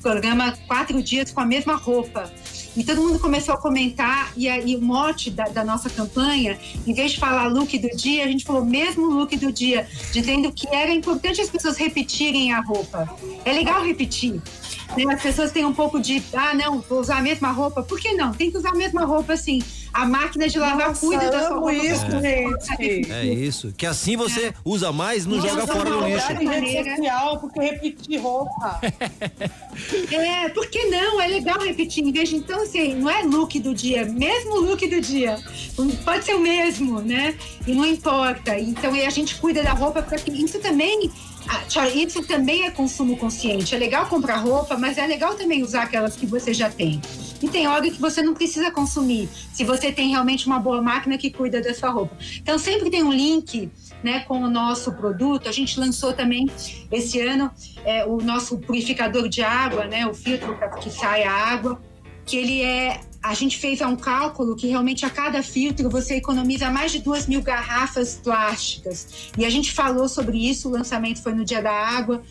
programa 0.02 0.54
quatro 0.68 1.02
dias 1.02 1.32
com 1.32 1.40
a 1.40 1.46
mesma 1.46 1.76
roupa. 1.76 2.30
E 2.76 2.84
todo 2.84 3.02
mundo 3.02 3.20
começou 3.20 3.54
a 3.54 3.58
comentar, 3.58 4.32
e, 4.36 4.48
aí 4.48 4.76
o 4.76 4.82
mote 4.82 5.30
da, 5.30 5.46
da 5.46 5.64
nossa 5.64 5.90
campanha, 5.90 6.58
em 6.88 6.94
vez 6.94 7.12
de 7.12 7.20
falar 7.20 7.48
look 7.48 7.78
do 7.78 7.90
dia, 7.96 8.24
a 8.24 8.28
gente 8.28 8.46
falou 8.46 8.64
mesmo 8.64 9.06
look 9.06 9.36
do 9.38 9.52
dia, 9.52 9.88
dizendo 10.12 10.52
que 10.52 10.68
era 10.74 10.92
importante 10.92 11.42
as 11.42 11.50
pessoas 11.50 11.78
repetirem 11.78 12.54
a 12.54 12.62
roupa. 12.62 13.14
É 13.44 13.52
legal 13.52 13.84
repetir. 13.84 14.42
Né? 14.98 15.14
As 15.14 15.22
pessoas 15.22 15.52
têm 15.52 15.66
um 15.66 15.74
pouco 15.74 16.00
de, 16.00 16.22
ah, 16.34 16.54
não, 16.54 16.80
vou 16.82 17.00
usar 17.00 17.18
a 17.18 17.22
mesma 17.22 17.52
roupa. 17.52 17.84
Por 17.84 18.00
que 18.00 18.14
não? 18.14 18.34
Tem 18.34 18.52
que 18.52 18.58
usar 18.58 18.70
a 18.70 18.76
mesma 18.76 19.06
roupa, 19.06 19.36
sim. 19.38 19.62
A 19.94 20.06
máquina 20.06 20.48
de 20.48 20.58
lavar 20.58 20.90
Nossa, 20.90 21.06
cuida 21.06 21.30
da 21.30 21.48
sua 21.48 21.58
roupa. 21.58 21.74
isso, 21.74 22.12
gente. 22.22 23.12
É 23.12 23.26
isso. 23.26 23.74
Que 23.76 23.86
assim 23.86 24.16
você 24.16 24.54
usa 24.64 24.92
mais, 24.92 25.26
não 25.26 25.42
joga 25.42 25.68
fora 25.68 25.90
no 25.90 26.00
vou 26.00 26.08
lixo. 26.08 26.32
em 26.32 26.48
rede 26.48 26.96
social, 26.96 27.40
porque 27.40 27.60
eu 27.60 27.64
repeti 27.64 28.18
roupa. 28.18 28.80
É, 30.12 30.50
por 30.50 30.68
que 30.68 30.86
não? 30.86 31.20
É 31.22 31.28
legal 31.28 31.60
repetir. 31.60 32.04
Em 32.04 32.12
vez 32.12 32.30
de, 32.30 32.36
então, 32.36 32.62
assim, 32.62 32.96
não 32.96 33.10
é 33.10 33.24
look 33.24 33.58
do 33.60 33.74
dia, 33.74 34.06
mesmo 34.06 34.60
look 34.60 34.86
do 34.88 35.00
dia. 35.00 35.38
Pode 36.04 36.26
ser 36.26 36.36
o 36.36 36.40
mesmo, 36.40 37.00
né? 37.02 37.36
E 37.66 37.74
não 37.74 37.86
importa. 37.86 38.60
Então, 38.60 38.96
e 38.96 39.06
a 39.06 39.10
gente 39.10 39.36
cuida 39.36 39.64
da 39.64 39.72
roupa 39.72 40.02
para 40.02 40.18
que 40.18 40.32
isso 40.32 40.60
também. 40.60 41.10
Ah, 41.48 41.90
Isso 41.90 42.24
também 42.24 42.66
é 42.66 42.72
consumo 42.72 43.18
consciente. 43.18 43.74
É 43.74 43.78
legal 43.78 44.06
comprar 44.08 44.38
roupa, 44.38 44.78
mas 44.78 44.98
é 44.98 45.06
legal 45.06 45.36
também 45.36 45.64
usar 45.64 45.84
aquelas 45.84 46.16
que 46.16 46.26
você 46.26 46.54
já 46.54 46.70
tem. 46.70 47.02
E 47.42 47.48
tem 47.48 47.68
hora 47.68 47.90
que 47.90 48.00
você 48.00 48.22
não 48.22 48.34
precisa 48.34 48.70
consumir, 48.70 49.28
se 49.52 49.64
você 49.64 49.92
tem 49.92 50.12
realmente 50.12 50.46
uma 50.46 50.60
boa 50.60 50.82
máquina 50.82 51.18
que 51.18 51.32
cuida 51.32 51.60
da 51.62 51.74
sua 51.74 51.90
roupa. 51.90 52.16
Então, 52.38 52.60
sempre 52.60 52.90
tem 52.90 53.04
um 53.04 53.12
link 53.12 53.72
né, 54.04 54.22
com 54.22 54.42
o 54.42 54.50
nosso 54.50 54.94
produto. 54.94 55.50
A 55.50 55.52
gente 55.52 55.80
lançou 55.80 56.14
também 56.14 56.48
esse 56.92 57.20
ano 57.20 57.52
é, 57.84 58.06
o 58.06 58.18
nosso 58.18 58.58
purificador 58.60 59.28
de 59.28 59.42
água, 59.42 59.86
né, 59.86 60.06
o 60.06 60.14
filtro 60.14 60.58
que 60.82 60.90
saia 60.90 61.30
a 61.30 61.34
água, 61.34 61.82
que 62.26 62.38
ele 62.38 62.62
é. 62.62 63.02
A 63.24 63.36
gente 63.36 63.58
fez 63.60 63.82
um 63.82 63.96
cálculo 63.96 64.56
que 64.56 64.68
realmente 64.68 65.06
a 65.06 65.10
cada 65.10 65.44
filtro 65.44 65.90
você 65.90 66.16
economiza 66.16 66.72
mais 66.72 66.92
de 66.92 67.00
duas 67.00 67.28
mil 67.28 67.42
garrafas 67.42 68.20
plásticas. 68.24 69.32
E 69.38 69.46
a 69.46 69.50
gente 69.50 69.72
falou 69.72 70.10
sobre 70.10 70.38
isso, 70.50 70.68
o 70.68 70.72
lançamento 70.72 71.22
foi 71.22 71.34
no 71.34 71.46
Dia 71.46 71.62
da 71.62 71.72
Água, 71.72 72.24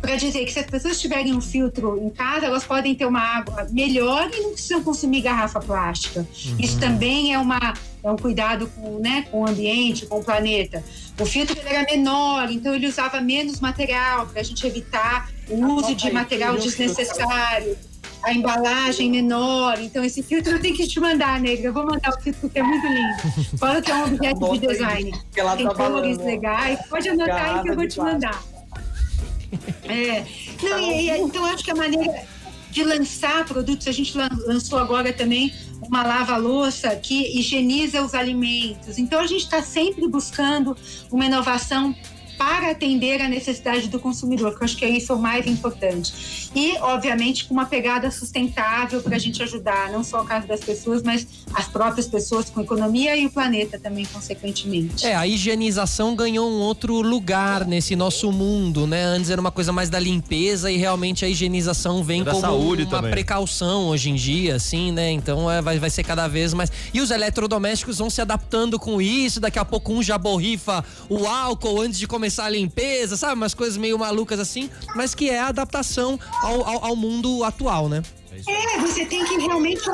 para 0.00 0.16
dizer 0.16 0.46
que 0.46 0.52
se 0.52 0.60
as 0.60 0.66
pessoas 0.66 0.98
tiverem 0.98 1.34
um 1.34 1.40
filtro 1.40 1.98
em 2.02 2.08
casa, 2.08 2.46
elas 2.46 2.64
podem 2.64 2.94
ter 2.94 3.04
uma 3.04 3.20
água 3.20 3.66
melhor 3.70 4.30
e 4.32 4.40
não 4.40 4.52
precisam 4.52 4.82
consumir 4.82 5.20
garrafa 5.20 5.60
plástica. 5.60 6.26
Isso 6.58 6.80
também 6.80 7.34
é 7.34 7.38
uma, 7.38 7.74
é 8.02 8.10
um 8.10 8.16
cuidado 8.16 8.68
com, 8.68 8.98
né, 9.00 9.26
com 9.30 9.42
o 9.42 9.46
ambiente, 9.46 10.06
com 10.06 10.20
o 10.20 10.24
planeta. 10.24 10.82
O 11.20 11.26
filtro 11.26 11.58
era 11.62 11.82
menor, 11.90 12.50
então 12.50 12.74
ele 12.74 12.86
usava 12.86 13.20
menos 13.20 13.60
material 13.60 14.26
para 14.26 14.40
a 14.40 14.44
gente 14.44 14.66
evitar 14.66 15.30
o 15.50 15.74
uso 15.74 15.94
de 15.94 16.10
material 16.10 16.56
desnecessário. 16.56 17.76
A 18.22 18.32
embalagem 18.32 19.10
menor, 19.10 19.78
então 19.80 20.04
esse 20.04 20.22
filtro 20.22 20.54
eu 20.56 20.60
tenho 20.60 20.76
que 20.76 20.86
te 20.86 20.98
mandar, 21.00 21.40
negra. 21.40 21.68
Eu 21.68 21.72
vou 21.72 21.86
mandar 21.86 22.10
o 22.10 22.20
filtro 22.20 22.40
porque 22.42 22.58
é 22.58 22.62
muito 22.62 22.86
lindo. 22.86 23.58
Fala 23.58 23.80
que 23.80 23.90
é 23.90 23.94
um 23.94 24.04
objeto 24.04 24.58
de 24.58 24.66
aí, 24.66 24.72
design. 24.72 25.12
que 25.32 25.40
ela 25.40 25.56
Tem 25.56 25.66
tá 25.68 25.74
cores 25.74 26.18
legais. 26.18 26.80
Pode 26.88 27.08
anotar 27.08 27.56
aí 27.56 27.62
que 27.62 27.70
eu 27.70 27.76
vou 27.76 27.86
te 27.88 27.98
mandar. 27.98 28.42
É. 29.84 30.24
Não, 30.62 30.78
e, 30.92 31.08
e, 31.08 31.18
então 31.18 31.46
eu 31.46 31.54
acho 31.54 31.64
que 31.64 31.70
a 31.70 31.74
maneira 31.74 32.22
de 32.70 32.84
lançar 32.84 33.44
produtos, 33.46 33.88
a 33.88 33.92
gente 33.92 34.16
lan- 34.16 34.28
lançou 34.46 34.78
agora 34.78 35.10
também 35.12 35.52
uma 35.82 36.02
lava-louça 36.02 36.94
que 36.96 37.38
higieniza 37.38 38.02
os 38.02 38.14
alimentos. 38.14 38.98
Então 38.98 39.20
a 39.20 39.26
gente 39.26 39.44
está 39.44 39.62
sempre 39.62 40.06
buscando 40.06 40.76
uma 41.10 41.24
inovação 41.24 41.94
para 42.38 42.70
atender 42.70 43.20
a 43.20 43.28
necessidade 43.28 43.88
do 43.88 43.98
consumidor, 43.98 44.54
que 44.56 44.62
eu 44.62 44.64
acho 44.64 44.76
que 44.76 44.84
é 44.84 44.88
isso 44.90 45.12
o 45.12 45.18
mais 45.18 45.46
importante. 45.46 46.48
E, 46.54 46.76
obviamente, 46.78 47.44
com 47.46 47.52
uma 47.54 47.66
pegada 47.66 48.10
sustentável 48.10 49.02
para 49.02 49.16
a 49.16 49.18
gente 49.18 49.42
ajudar 49.42 49.90
não 49.90 50.04
só 50.04 50.22
o 50.22 50.24
caso 50.24 50.46
das 50.46 50.60
pessoas, 50.60 51.02
mas 51.02 51.26
as 51.52 51.66
próprias 51.66 52.06
pessoas 52.06 52.48
com 52.48 52.60
economia 52.60 53.16
e 53.16 53.26
o 53.26 53.30
planeta 53.30 53.78
também, 53.78 54.04
consequentemente. 54.06 55.04
É, 55.04 55.14
a 55.16 55.26
higienização 55.26 56.14
ganhou 56.14 56.48
um 56.48 56.60
outro 56.60 57.00
lugar 57.00 57.66
nesse 57.66 57.96
nosso 57.96 58.30
mundo, 58.30 58.86
né? 58.86 59.02
Antes 59.02 59.30
era 59.30 59.40
uma 59.40 59.50
coisa 59.50 59.72
mais 59.72 59.90
da 59.90 59.98
limpeza 59.98 60.70
e 60.70 60.76
realmente 60.76 61.24
a 61.24 61.28
higienização 61.28 62.04
vem 62.04 62.22
Da 62.22 62.30
como 62.30 62.40
saúde 62.40 62.82
uma 62.84 62.90
também. 62.90 63.10
precaução 63.10 63.88
hoje 63.88 64.10
em 64.10 64.14
dia, 64.14 64.54
assim, 64.54 64.92
né? 64.92 65.10
Então 65.10 65.50
é, 65.50 65.60
vai, 65.60 65.78
vai 65.78 65.90
ser 65.90 66.04
cada 66.04 66.28
vez 66.28 66.54
mais. 66.54 66.70
E 66.94 67.00
os 67.00 67.10
eletrodomésticos 67.10 67.98
vão 67.98 68.08
se 68.08 68.20
adaptando 68.20 68.78
com 68.78 69.02
isso, 69.02 69.40
daqui 69.40 69.58
a 69.58 69.64
pouco 69.64 69.92
um 69.92 70.02
já 70.02 70.16
borrifa 70.16 70.84
o 71.08 71.26
álcool 71.26 71.80
antes 71.80 71.98
de 71.98 72.06
começar 72.06 72.27
a 72.36 72.48
limpeza, 72.48 73.16
sabe? 73.16 73.34
Umas 73.34 73.54
coisas 73.54 73.76
meio 73.76 73.98
malucas 73.98 74.40
assim, 74.40 74.68
mas 74.94 75.14
que 75.14 75.30
é 75.30 75.38
a 75.38 75.46
adaptação 75.46 76.18
ao, 76.42 76.66
ao, 76.66 76.84
ao 76.86 76.96
mundo 76.96 77.44
atual, 77.44 77.88
né? 77.88 78.02
É, 78.46 78.78
você 78.78 79.04
tem 79.04 79.24
que 79.24 79.36
realmente 79.36 79.88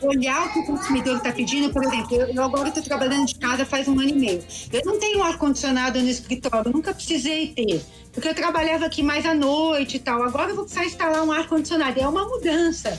olhar 0.00 0.46
o 0.46 0.52
que 0.52 0.58
o 0.60 0.66
consumidor 0.66 1.16
está 1.16 1.32
pedindo. 1.32 1.72
Por 1.72 1.84
exemplo, 1.84 2.16
eu, 2.16 2.42
agora 2.42 2.68
estou 2.68 2.82
trabalhando 2.82 3.26
de 3.26 3.34
casa 3.36 3.64
faz 3.64 3.88
um 3.88 3.98
ano 3.98 4.08
e 4.08 4.12
meio. 4.12 4.44
Eu 4.72 4.82
não 4.84 4.98
tenho 4.98 5.22
ar-condicionado 5.22 6.00
no 6.00 6.08
escritório, 6.08 6.70
nunca 6.72 6.94
precisei 6.94 7.48
ter. 7.48 7.84
Porque 8.12 8.28
eu 8.28 8.34
trabalhava 8.34 8.86
aqui 8.86 9.02
mais 9.02 9.26
à 9.26 9.34
noite 9.34 9.96
e 9.96 10.00
tal. 10.00 10.22
Agora 10.22 10.50
eu 10.50 10.56
vou 10.56 10.64
precisar 10.64 10.86
instalar 10.86 11.22
um 11.22 11.32
ar-condicionado. 11.32 12.00
É 12.00 12.08
uma 12.08 12.26
mudança. 12.26 12.98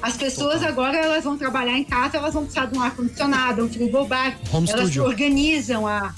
As 0.00 0.16
pessoas 0.16 0.62
agora 0.64 0.98
elas 0.98 1.22
vão 1.22 1.38
trabalhar 1.38 1.78
em 1.78 1.84
casa, 1.84 2.16
elas 2.16 2.34
vão 2.34 2.42
precisar 2.42 2.66
de 2.66 2.76
um 2.76 2.82
ar-condicionado, 2.82 3.64
um 3.64 3.68
frigobar. 3.68 4.36
Home 4.52 4.68
elas 4.68 4.86
studio. 4.86 5.04
organizam 5.04 5.86
a, 5.86 6.12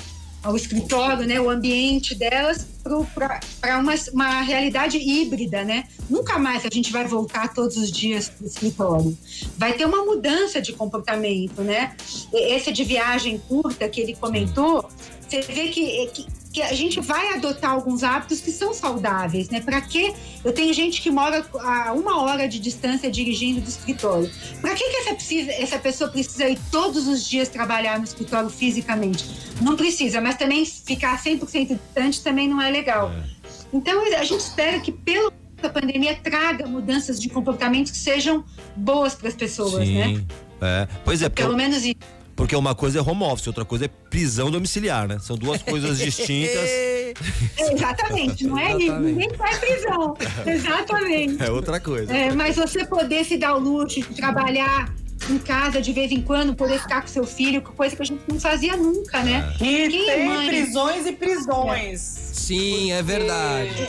ao 0.44 0.54
escritório, 0.54 1.26
né, 1.26 1.40
o 1.40 1.48
ambiente 1.48 2.14
delas 2.14 2.66
para 2.82 3.78
uma, 3.78 3.94
uma 4.12 4.42
realidade 4.42 4.98
híbrida, 4.98 5.64
né? 5.64 5.84
Nunca 6.08 6.38
mais 6.38 6.66
a 6.66 6.68
gente 6.70 6.92
vai 6.92 7.06
voltar 7.06 7.54
todos 7.54 7.78
os 7.78 7.90
dias 7.90 8.28
para 8.28 8.44
o 8.44 8.46
escritório. 8.46 9.18
Vai 9.56 9.72
ter 9.72 9.86
uma 9.86 10.04
mudança 10.04 10.60
de 10.60 10.74
comportamento, 10.74 11.62
né? 11.62 11.96
Esse 12.30 12.70
de 12.70 12.84
viagem 12.84 13.38
curta 13.48 13.88
que 13.88 14.02
ele 14.02 14.14
comentou, 14.14 14.86
você 15.26 15.40
vê 15.40 15.68
que, 15.68 16.06
que 16.08 16.26
que 16.54 16.62
a 16.62 16.72
gente 16.72 17.00
vai 17.00 17.34
adotar 17.34 17.72
alguns 17.72 18.04
hábitos 18.04 18.40
que 18.40 18.52
são 18.52 18.72
saudáveis, 18.72 19.50
né? 19.50 19.60
Para 19.60 19.80
que 19.80 20.14
eu 20.44 20.52
tenho 20.52 20.72
gente 20.72 21.02
que 21.02 21.10
mora 21.10 21.44
a 21.52 21.92
uma 21.92 22.22
hora 22.22 22.46
de 22.46 22.60
distância 22.60 23.10
dirigindo 23.10 23.60
do 23.60 23.68
escritório. 23.68 24.30
Para 24.60 24.72
que, 24.72 24.88
que 24.88 24.96
essa, 24.98 25.14
precisa, 25.14 25.50
essa 25.50 25.78
pessoa 25.80 26.08
precisa 26.08 26.48
ir 26.48 26.56
todos 26.70 27.08
os 27.08 27.28
dias 27.28 27.48
trabalhar 27.48 27.98
no 27.98 28.04
escritório 28.04 28.48
fisicamente? 28.48 29.28
Não 29.60 29.74
precisa, 29.74 30.20
mas 30.20 30.36
também 30.36 30.64
ficar 30.64 31.20
100% 31.20 31.76
distante 31.76 32.22
também 32.22 32.46
não 32.46 32.62
é 32.62 32.70
legal. 32.70 33.10
É. 33.10 33.24
Então 33.72 34.04
a 34.16 34.22
gente 34.22 34.40
espera 34.40 34.78
que 34.78 34.92
pelo 34.92 35.32
a 35.60 35.68
pandemia 35.68 36.14
traga 36.14 36.68
mudanças 36.68 37.18
de 37.20 37.28
comportamento 37.28 37.90
que 37.90 37.98
sejam 37.98 38.44
boas 38.76 39.14
para 39.14 39.28
as 39.28 39.34
pessoas, 39.34 39.88
Sim. 39.88 39.94
né? 39.98 40.24
É. 40.60 40.88
Pois 41.04 41.20
é, 41.20 41.28
pelo 41.28 41.56
menos 41.56 41.84
isso. 41.84 41.96
Porque 42.36 42.56
uma 42.56 42.74
coisa 42.74 42.98
é 42.98 43.02
home 43.02 43.22
office, 43.22 43.46
outra 43.46 43.64
coisa 43.64 43.84
é 43.84 43.88
prisão 43.88 44.50
domiciliar, 44.50 45.06
né? 45.06 45.18
São 45.20 45.36
duas 45.36 45.62
coisas 45.62 45.98
distintas. 45.98 46.68
Exatamente, 47.56 48.46
não 48.46 48.58
é? 48.58 48.72
Exatamente. 48.72 49.12
Ninguém 49.12 49.34
faz 49.34 49.58
prisão. 49.58 50.16
Exatamente. 50.46 51.42
É 51.42 51.50
outra 51.50 51.78
coisa. 51.78 52.12
É, 52.12 52.32
mas 52.32 52.56
você 52.56 52.84
poder 52.84 53.24
se 53.24 53.36
dar 53.36 53.54
o 53.54 53.60
luxo 53.60 54.00
de 54.00 54.14
trabalhar 54.14 54.92
em 55.30 55.38
casa 55.38 55.80
de 55.80 55.92
vez 55.92 56.10
em 56.10 56.20
quando, 56.20 56.54
poder 56.54 56.80
ficar 56.80 57.02
com 57.02 57.08
seu 57.08 57.24
filho, 57.24 57.62
coisa 57.62 57.94
que 57.94 58.02
a 58.02 58.04
gente 58.04 58.22
não 58.28 58.38
fazia 58.38 58.76
nunca, 58.76 59.22
né? 59.22 59.54
É. 59.60 59.64
E 59.64 59.88
Quem 59.88 60.06
tem 60.06 60.28
mãe... 60.28 60.48
prisões 60.48 61.06
e 61.06 61.12
prisões. 61.12 62.00
Sim, 62.00 62.92
é 62.92 63.02
verdade. 63.02 63.88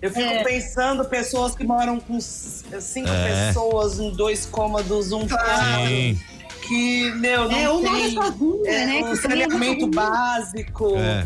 Eu 0.00 0.10
fico 0.10 0.30
é. 0.30 0.44
pensando 0.44 1.04
pessoas 1.04 1.54
que 1.54 1.64
moram 1.64 1.98
com 2.00 2.20
cinco 2.20 3.08
é. 3.08 3.48
pessoas, 3.48 3.98
um 3.98 4.10
dois 4.10 4.46
cômodos, 4.46 5.12
um 5.12 5.26
quarto 5.26 6.18
que, 6.68 7.10
meu, 7.12 7.48
não 7.48 7.58
é, 7.58 7.70
uma 7.70 7.92
tem 7.92 8.10
sozinha, 8.12 8.70
é, 8.70 8.86
né? 8.86 9.00
um 9.04 9.16
saneamento 9.16 9.86
básico. 9.88 10.94
É. 10.96 11.24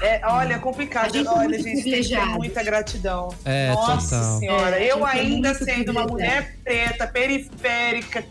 É, 0.00 0.20
olha, 0.26 0.54
é 0.54 0.58
complicado. 0.58 1.12
Gente 1.12 1.28
olha, 1.28 1.56
a 1.56 1.60
gente 1.60 1.82
tem 1.82 2.02
que 2.02 2.08
ter 2.08 2.26
muita 2.26 2.62
gratidão. 2.62 3.28
É, 3.44 3.72
Nossa 3.72 4.16
total. 4.16 4.38
senhora, 4.38 4.80
eu 4.82 5.04
ainda 5.04 5.54
sendo 5.54 5.90
uma 5.90 6.04
mulher 6.04 6.56
preta, 6.62 7.06
periférica, 7.06 8.24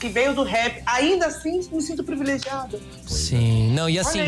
que 0.00 0.08
veio 0.08 0.34
do 0.34 0.42
rap, 0.42 0.82
ainda 0.86 1.26
assim 1.26 1.60
me 1.70 1.82
sinto 1.82 2.02
privilegiada. 2.02 2.80
Sim, 3.06 3.70
não, 3.72 3.88
e 3.88 3.98
assim. 3.98 4.20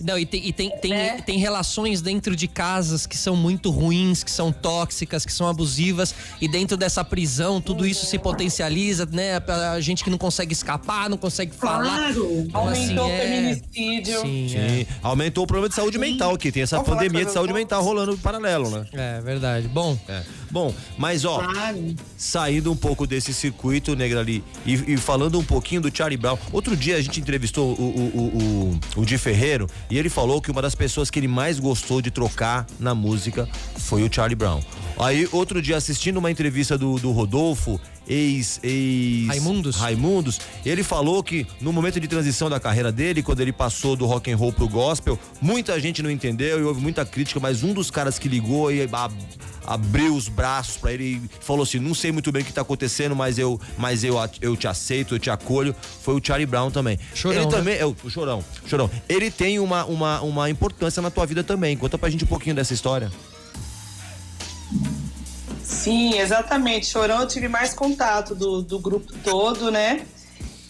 Não, 0.00 0.18
e 0.18 0.24
tem, 0.24 0.48
e 0.48 0.52
tem, 0.52 0.70
tem, 0.70 0.94
é. 0.94 1.20
tem 1.20 1.38
relações 1.38 2.00
dentro 2.00 2.34
de 2.34 2.48
casas 2.48 3.06
que 3.06 3.16
são 3.16 3.36
muito 3.36 3.70
ruins, 3.70 4.24
que 4.24 4.30
são 4.30 4.50
tóxicas, 4.50 5.26
que 5.26 5.32
são 5.32 5.46
abusivas, 5.46 6.14
e 6.40 6.48
dentro 6.48 6.78
dessa 6.78 7.04
prisão, 7.04 7.60
tudo 7.60 7.86
isso 7.86 8.06
se 8.06 8.18
potencializa, 8.18 9.06
né? 9.06 9.38
Pra 9.38 9.78
gente 9.80 10.02
que 10.02 10.08
não 10.08 10.16
consegue 10.16 10.54
escapar, 10.54 11.10
não 11.10 11.18
consegue 11.18 11.54
falar. 11.54 11.84
Claro! 11.84 12.46
Então, 12.48 12.60
Aumentou 12.62 13.04
assim, 13.04 13.12
o 13.12 13.12
é... 13.12 13.20
feminicídio. 13.20 14.20
Sim, 14.22 14.48
Sim. 14.48 14.56
É. 14.56 14.86
aumentou 15.02 15.44
o 15.44 15.46
problema 15.46 15.68
de 15.68 15.74
saúde 15.74 15.98
Sim. 15.98 16.00
mental, 16.00 16.38
que 16.38 16.50
tem 16.50 16.62
essa 16.62 16.76
Vamos 16.76 16.90
pandemia 16.90 17.26
de 17.26 17.32
saúde 17.32 17.52
mental 17.52 17.82
rolando 17.84 18.16
paralelo, 18.16 18.70
né? 18.70 18.86
É, 18.94 19.20
verdade. 19.20 19.68
Bom. 19.68 19.98
É. 20.08 20.22
Bom, 20.50 20.74
mas 20.96 21.26
ó, 21.26 21.40
claro. 21.40 21.94
saindo 22.16 22.72
um 22.72 22.76
pouco 22.76 23.06
desse 23.06 23.34
circuito, 23.34 23.94
Negra 23.94 24.20
ali, 24.20 24.42
e, 24.64 24.94
e 24.94 24.96
falando 24.96 25.17
falando 25.18 25.36
um 25.36 25.42
pouquinho 25.42 25.80
do 25.80 25.90
Charlie 25.92 26.16
Brown. 26.16 26.38
Outro 26.52 26.76
dia 26.76 26.96
a 26.96 27.00
gente 27.00 27.18
entrevistou 27.18 27.74
o, 27.74 27.82
o, 27.82 28.70
o, 28.96 29.00
o 29.00 29.04
Di 29.04 29.18
Ferreiro 29.18 29.66
e 29.90 29.98
ele 29.98 30.08
falou 30.08 30.40
que 30.40 30.48
uma 30.48 30.62
das 30.62 30.76
pessoas 30.76 31.10
que 31.10 31.18
ele 31.18 31.26
mais 31.26 31.58
gostou 31.58 32.00
de 32.00 32.08
trocar 32.08 32.64
na 32.78 32.94
música 32.94 33.48
foi 33.78 34.04
o 34.04 34.12
Charlie 34.12 34.36
Brown. 34.36 34.60
Aí, 34.96 35.28
outro 35.32 35.60
dia, 35.60 35.76
assistindo 35.76 36.18
uma 36.18 36.30
entrevista 36.30 36.78
do, 36.78 37.00
do 37.00 37.10
Rodolfo, 37.10 37.80
ex, 38.08 38.58
ex 38.62 39.26
Raimundos. 39.28 39.76
Raimundos, 39.76 40.40
ele 40.64 40.82
falou 40.82 41.22
que 41.22 41.46
no 41.60 41.72
momento 41.72 42.00
de 42.00 42.08
transição 42.08 42.48
da 42.48 42.58
carreira 42.58 42.90
dele, 42.90 43.22
quando 43.22 43.40
ele 43.40 43.52
passou 43.52 43.94
do 43.94 44.06
rock 44.06 44.30
and 44.30 44.36
roll 44.36 44.52
pro 44.52 44.68
gospel, 44.68 45.18
muita 45.40 45.78
gente 45.78 46.02
não 46.02 46.10
entendeu 46.10 46.58
e 46.58 46.62
houve 46.62 46.80
muita 46.80 47.04
crítica, 47.04 47.38
mas 47.38 47.62
um 47.62 47.72
dos 47.72 47.90
caras 47.90 48.18
que 48.18 48.28
ligou 48.28 48.72
e 48.72 48.88
abriu 49.66 50.14
os 50.14 50.28
braços 50.28 50.76
para 50.78 50.92
ele 50.92 51.04
e 51.04 51.30
falou 51.40 51.62
assim: 51.62 51.78
"Não 51.78 51.94
sei 51.94 52.10
muito 52.10 52.32
bem 52.32 52.42
o 52.42 52.44
que 52.44 52.52
tá 52.52 52.62
acontecendo, 52.62 53.14
mas 53.14 53.38
eu, 53.38 53.60
mas 53.76 54.02
eu, 54.02 54.16
eu 54.40 54.56
te 54.56 54.66
aceito, 54.66 55.14
eu 55.14 55.18
te 55.18 55.30
acolho". 55.30 55.74
Foi 56.02 56.14
o 56.14 56.20
Charlie 56.24 56.46
Brown 56.46 56.70
também. 56.70 56.98
Chorão, 57.14 57.36
ele 57.36 57.44
né? 57.44 57.50
também 57.50 57.74
é 57.76 57.84
o, 57.84 57.94
o 58.02 58.10
Chorão. 58.10 58.42
Chorão. 58.66 58.90
Ele 59.08 59.30
tem 59.30 59.58
uma, 59.58 59.84
uma, 59.84 60.20
uma 60.22 60.50
importância 60.50 61.02
na 61.02 61.10
tua 61.10 61.26
vida 61.26 61.44
também. 61.44 61.76
Conta 61.76 61.98
pra 61.98 62.08
gente 62.08 62.24
um 62.24 62.28
pouquinho 62.28 62.56
dessa 62.56 62.72
história. 62.72 63.10
Sim, 65.68 66.18
exatamente. 66.18 66.86
Chorão 66.86 67.20
eu 67.20 67.28
tive 67.28 67.48
mais 67.48 67.74
contato 67.74 68.34
do, 68.34 68.62
do 68.62 68.78
grupo 68.78 69.12
todo, 69.22 69.70
né? 69.70 70.06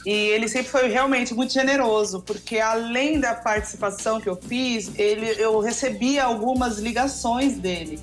E 0.04 0.10
ele 0.10 0.48
sempre 0.48 0.68
foi 0.68 0.88
realmente 0.88 1.34
muito 1.34 1.52
generoso, 1.52 2.22
porque 2.22 2.58
além 2.58 3.20
da 3.20 3.34
participação 3.34 4.20
que 4.20 4.28
eu 4.28 4.36
fiz, 4.36 4.90
ele, 4.96 5.34
eu 5.38 5.60
recebia 5.60 6.24
algumas 6.24 6.78
ligações 6.78 7.58
dele 7.58 8.00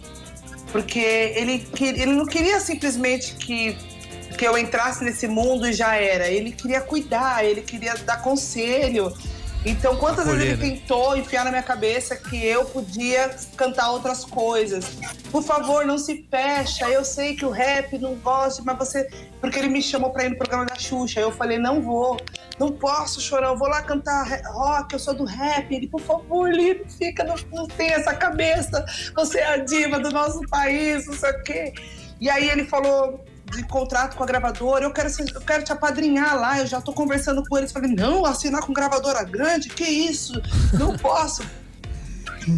porque 0.76 1.00
ele, 1.00 1.66
ele 1.80 2.12
não 2.12 2.26
queria 2.26 2.60
simplesmente 2.60 3.36
que, 3.36 3.78
que 4.38 4.46
eu 4.46 4.58
entrasse 4.58 5.06
nesse 5.06 5.26
mundo 5.26 5.66
e 5.66 5.72
já 5.72 5.96
era. 5.96 6.28
Ele 6.28 6.52
queria 6.52 6.82
cuidar, 6.82 7.46
ele 7.46 7.62
queria 7.62 7.96
dar 8.00 8.22
conselho. 8.22 9.14
Então, 9.66 9.96
quantas 9.96 10.28
vezes 10.28 10.42
ele 10.42 10.56
né? 10.56 10.80
tentou 10.80 11.18
enfiar 11.18 11.44
na 11.44 11.50
minha 11.50 11.64
cabeça 11.64 12.16
que 12.16 12.46
eu 12.46 12.66
podia 12.66 13.36
cantar 13.58 13.90
outras 13.90 14.24
coisas? 14.24 14.86
Por 15.32 15.42
favor, 15.42 15.84
não 15.86 15.98
se 15.98 16.24
fecha. 16.30 16.88
Eu 16.88 17.04
sei 17.04 17.36
que 17.36 17.44
o 17.44 17.50
rap 17.50 17.98
não 17.98 18.14
gosta, 18.16 18.62
mas 18.64 18.78
você. 18.78 19.10
Porque 19.42 19.58
ele 19.58 19.70
me 19.70 19.82
chamou 19.82 20.12
pra 20.12 20.26
ir 20.26 20.30
no 20.30 20.38
programa 20.38 20.66
da 20.66 20.76
Xuxa. 20.76 21.20
Eu 21.20 21.32
falei, 21.32 21.58
não 21.58 21.82
vou, 21.82 22.16
não 22.60 22.72
posso, 22.72 23.20
chorão, 23.20 23.58
vou 23.58 23.68
lá 23.68 23.82
cantar 23.82 24.40
rock, 24.52 24.94
eu 24.94 25.00
sou 25.00 25.16
do 25.16 25.26
rap. 25.26 25.74
Ele, 25.74 25.88
por 25.88 26.02
favor, 26.02 26.54
Lino, 26.54 26.86
fica, 26.88 27.24
não, 27.24 27.36
não 27.52 27.68
tem 27.68 27.90
essa 27.90 28.14
cabeça. 28.14 28.86
Você 29.16 29.40
é 29.40 29.54
a 29.54 29.58
diva 29.58 30.00
do 30.00 30.12
nosso 30.12 30.42
país, 30.48 31.08
não 31.08 31.16
sei 31.16 31.32
o 31.32 31.44
quê. 31.44 31.74
E 32.22 32.30
aí 32.30 32.48
ele 32.50 32.66
falou 32.66 33.26
de 33.52 33.64
contrato 33.64 34.16
com 34.16 34.24
a 34.24 34.26
gravadora, 34.26 34.86
eu 34.86 34.92
quero, 34.92 35.10
eu 35.34 35.42
quero 35.42 35.64
te 35.64 35.72
apadrinhar 35.72 36.36
lá, 36.40 36.60
eu 36.60 36.68
já 36.68 36.82
tô 36.82 36.92
conversando 36.94 37.44
com 37.48 37.58
eles, 37.58 37.72
falei, 37.72 37.92
não, 37.92 38.26
assinar 38.26 38.62
com 38.62 38.74
gravadora 38.74 39.24
grande, 39.24 39.70
que 39.70 39.84
isso? 39.84 40.34
Não 40.74 40.98
posso. 40.98 41.44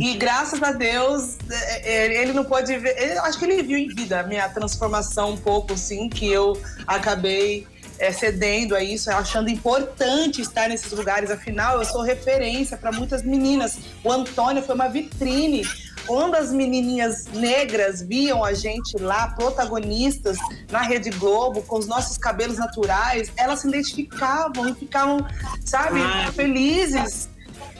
E 0.01 0.15
graças 0.15 0.61
a 0.61 0.73
Deus, 0.73 1.37
é, 1.49 1.93
é, 1.93 2.21
ele 2.21 2.33
não 2.33 2.43
pode 2.43 2.75
ver. 2.77 2.93
Ele, 3.01 3.17
acho 3.19 3.39
que 3.39 3.45
ele 3.45 3.63
viu 3.63 3.77
em 3.77 3.87
vida 3.87 4.19
a 4.19 4.23
minha 4.23 4.49
transformação 4.49 5.31
um 5.31 5.37
pouco, 5.37 5.73
assim, 5.75 6.09
que 6.09 6.29
eu 6.29 6.61
acabei 6.85 7.65
é, 7.97 8.11
cedendo 8.11 8.75
a 8.75 8.83
isso, 8.83 9.09
achando 9.09 9.49
importante 9.49 10.41
estar 10.41 10.67
nesses 10.67 10.91
lugares. 10.91 11.31
Afinal, 11.31 11.77
eu 11.77 11.85
sou 11.85 12.01
referência 12.01 12.75
para 12.75 12.91
muitas 12.91 13.23
meninas. 13.23 13.77
O 14.03 14.11
Antônio 14.11 14.61
foi 14.61 14.75
uma 14.75 14.89
vitrine 14.89 15.65
quando 16.07 16.35
as 16.35 16.51
menininhas 16.51 17.25
negras 17.27 18.01
viam 18.01 18.43
a 18.43 18.53
gente 18.53 18.97
lá, 18.97 19.27
protagonistas 19.29 20.37
na 20.71 20.81
Rede 20.81 21.09
Globo, 21.11 21.61
com 21.61 21.77
os 21.77 21.85
nossos 21.85 22.17
cabelos 22.17 22.57
naturais, 22.57 23.31
elas 23.35 23.59
se 23.59 23.67
identificavam 23.67 24.69
e 24.69 24.73
ficavam, 24.73 25.19
sabe, 25.63 25.99
ah. 26.01 26.31
felizes. 26.33 27.29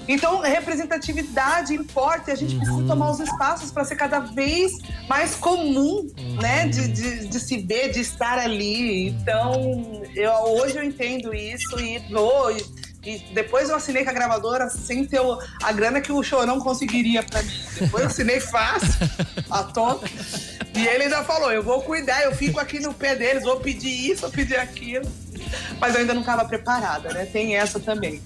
Então, 0.08 0.40
representatividade 0.40 1.74
importa 1.74 2.32
e 2.32 2.34
a 2.34 2.38
gente 2.38 2.54
uhum. 2.54 2.60
precisa 2.60 2.88
tomar 2.88 3.12
os 3.12 3.20
espaços 3.20 3.72
para 3.72 3.84
ser 3.84 3.96
cada 3.96 4.20
vez 4.20 4.72
mais 5.08 5.36
comum, 5.36 6.08
uhum. 6.18 6.36
né? 6.42 6.68
De, 6.68 6.88
de, 6.88 7.28
de, 7.28 7.40
se 7.40 7.58
ver, 7.58 7.92
de 7.92 8.00
estar 8.00 8.40
ali. 8.40 9.10
Então, 9.10 10.02
eu, 10.16 10.32
hoje 10.32 10.78
eu 10.78 10.84
entendo 10.84 11.34
isso 11.34 11.78
e 11.80 12.00
vou. 12.10 12.52
E 12.52 12.64
depois 13.34 13.70
eu 13.70 13.76
assinei 13.76 14.04
com 14.04 14.10
a 14.10 14.14
gravadora 14.14 14.70
sem 14.70 15.06
ter 15.06 15.22
a 15.64 15.72
grana 15.72 16.02
que 16.02 16.12
o 16.12 16.22
Chorão 16.22 16.60
conseguiria 16.60 17.24
pra 17.24 17.42
mim. 17.42 17.54
Depois 17.80 18.04
eu 18.04 18.10
assinei 18.10 18.40
fácil, 18.40 18.90
a 19.50 19.64
tonta. 19.64 20.08
E 20.76 20.86
ele 20.86 21.04
ainda 21.04 21.24
falou: 21.24 21.52
eu 21.52 21.64
vou 21.64 21.82
cuidar, 21.82 22.24
eu 22.24 22.36
fico 22.36 22.60
aqui 22.60 22.80
no 22.80 22.94
pé 22.94 23.16
deles, 23.16 23.44
vou 23.44 23.60
pedir 23.60 24.12
isso, 24.12 24.22
vou 24.22 24.32
pedir 24.32 24.58
aquilo. 24.58 25.10
Mas 25.80 25.94
eu 25.94 26.02
ainda 26.02 26.14
não 26.14 26.22
estava 26.22 26.46
preparada, 26.46 27.14
né? 27.14 27.26
Tem 27.26 27.56
essa 27.56 27.80
também. 27.80 28.22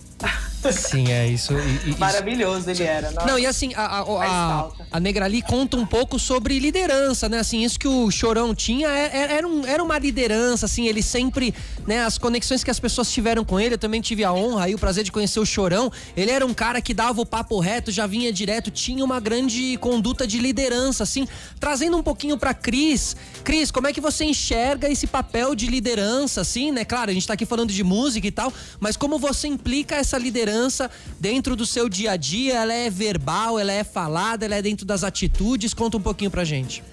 Sim, 0.69 1.11
é 1.11 1.27
isso. 1.27 1.53
E, 1.53 1.91
e, 1.91 1.97
Maravilhoso 1.97 2.69
ele 2.69 2.83
era. 2.83 3.11
Nossa. 3.11 3.25
Não, 3.25 3.39
e 3.39 3.45
assim, 3.47 3.73
a, 3.73 3.99
a, 3.99 4.01
a, 4.01 4.71
a 4.91 4.99
Negrali 4.99 5.41
conta 5.41 5.77
um 5.77 5.85
pouco 5.85 6.19
sobre 6.19 6.59
liderança, 6.59 7.27
né? 7.27 7.39
Assim, 7.39 7.63
isso 7.63 7.79
que 7.79 7.87
o 7.87 8.11
Chorão 8.11 8.53
tinha 8.53 8.87
era, 8.89 9.17
é, 9.17 9.21
é, 9.21 9.37
era, 9.37 9.47
um, 9.47 9.65
era 9.65 9.81
uma 9.81 9.97
liderança, 9.97 10.65
assim, 10.65 10.87
ele 10.87 11.01
sempre, 11.01 11.55
né? 11.87 12.03
As 12.03 12.17
conexões 12.17 12.63
que 12.63 12.69
as 12.69 12.79
pessoas 12.79 13.11
tiveram 13.11 13.43
com 13.43 13.59
ele, 13.59 13.75
eu 13.75 13.79
também 13.79 14.01
tive 14.01 14.23
a 14.23 14.31
honra 14.31 14.69
e 14.69 14.75
o 14.75 14.77
prazer 14.77 15.03
de 15.03 15.11
conhecer 15.11 15.39
o 15.39 15.45
Chorão. 15.45 15.91
Ele 16.15 16.29
era 16.29 16.45
um 16.45 16.53
cara 16.53 16.81
que 16.81 16.93
dava 16.93 17.21
o 17.21 17.25
papo 17.25 17.59
reto, 17.59 17.91
já 17.91 18.05
vinha 18.05 18.31
direto, 18.31 18.69
tinha 18.69 19.03
uma 19.03 19.19
grande 19.19 19.77
conduta 19.77 20.27
de 20.27 20.37
liderança, 20.37 21.03
assim. 21.03 21.27
Trazendo 21.59 21.97
um 21.97 22.03
pouquinho 22.03 22.37
pra 22.37 22.53
Cris. 22.53 23.15
Cris, 23.43 23.71
como 23.71 23.87
é 23.87 23.93
que 23.93 24.01
você 24.01 24.25
enxerga 24.25 24.89
esse 24.89 25.07
papel 25.07 25.55
de 25.55 25.65
liderança, 25.67 26.41
assim, 26.41 26.71
né? 26.71 26.85
Claro, 26.85 27.09
a 27.09 27.13
gente 27.13 27.25
tá 27.25 27.33
aqui 27.33 27.45
falando 27.45 27.71
de 27.71 27.83
música 27.83 28.27
e 28.27 28.31
tal, 28.31 28.53
mas 28.79 28.95
como 28.95 29.17
você 29.17 29.47
implica 29.47 29.95
essa 29.95 30.17
liderança 30.17 30.50
liderança 30.51 30.91
dentro 31.19 31.55
do 31.55 31.65
seu 31.65 31.87
dia 31.87 32.11
a 32.11 32.17
dia? 32.17 32.55
Ela 32.55 32.73
é 32.73 32.89
verbal, 32.89 33.57
ela 33.57 33.71
é 33.71 33.83
falada, 33.83 34.45
ela 34.45 34.55
é 34.55 34.61
dentro 34.61 34.85
das 34.85 35.03
atitudes? 35.03 35.73
Conta 35.73 35.97
um 35.97 36.01
pouquinho 36.01 36.29
pra 36.29 36.43
gente. 36.43 36.83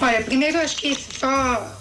Olha, 0.00 0.22
primeiro 0.22 0.58
eu 0.58 0.62
acho 0.62 0.76
que 0.76 0.94
só 0.94 1.78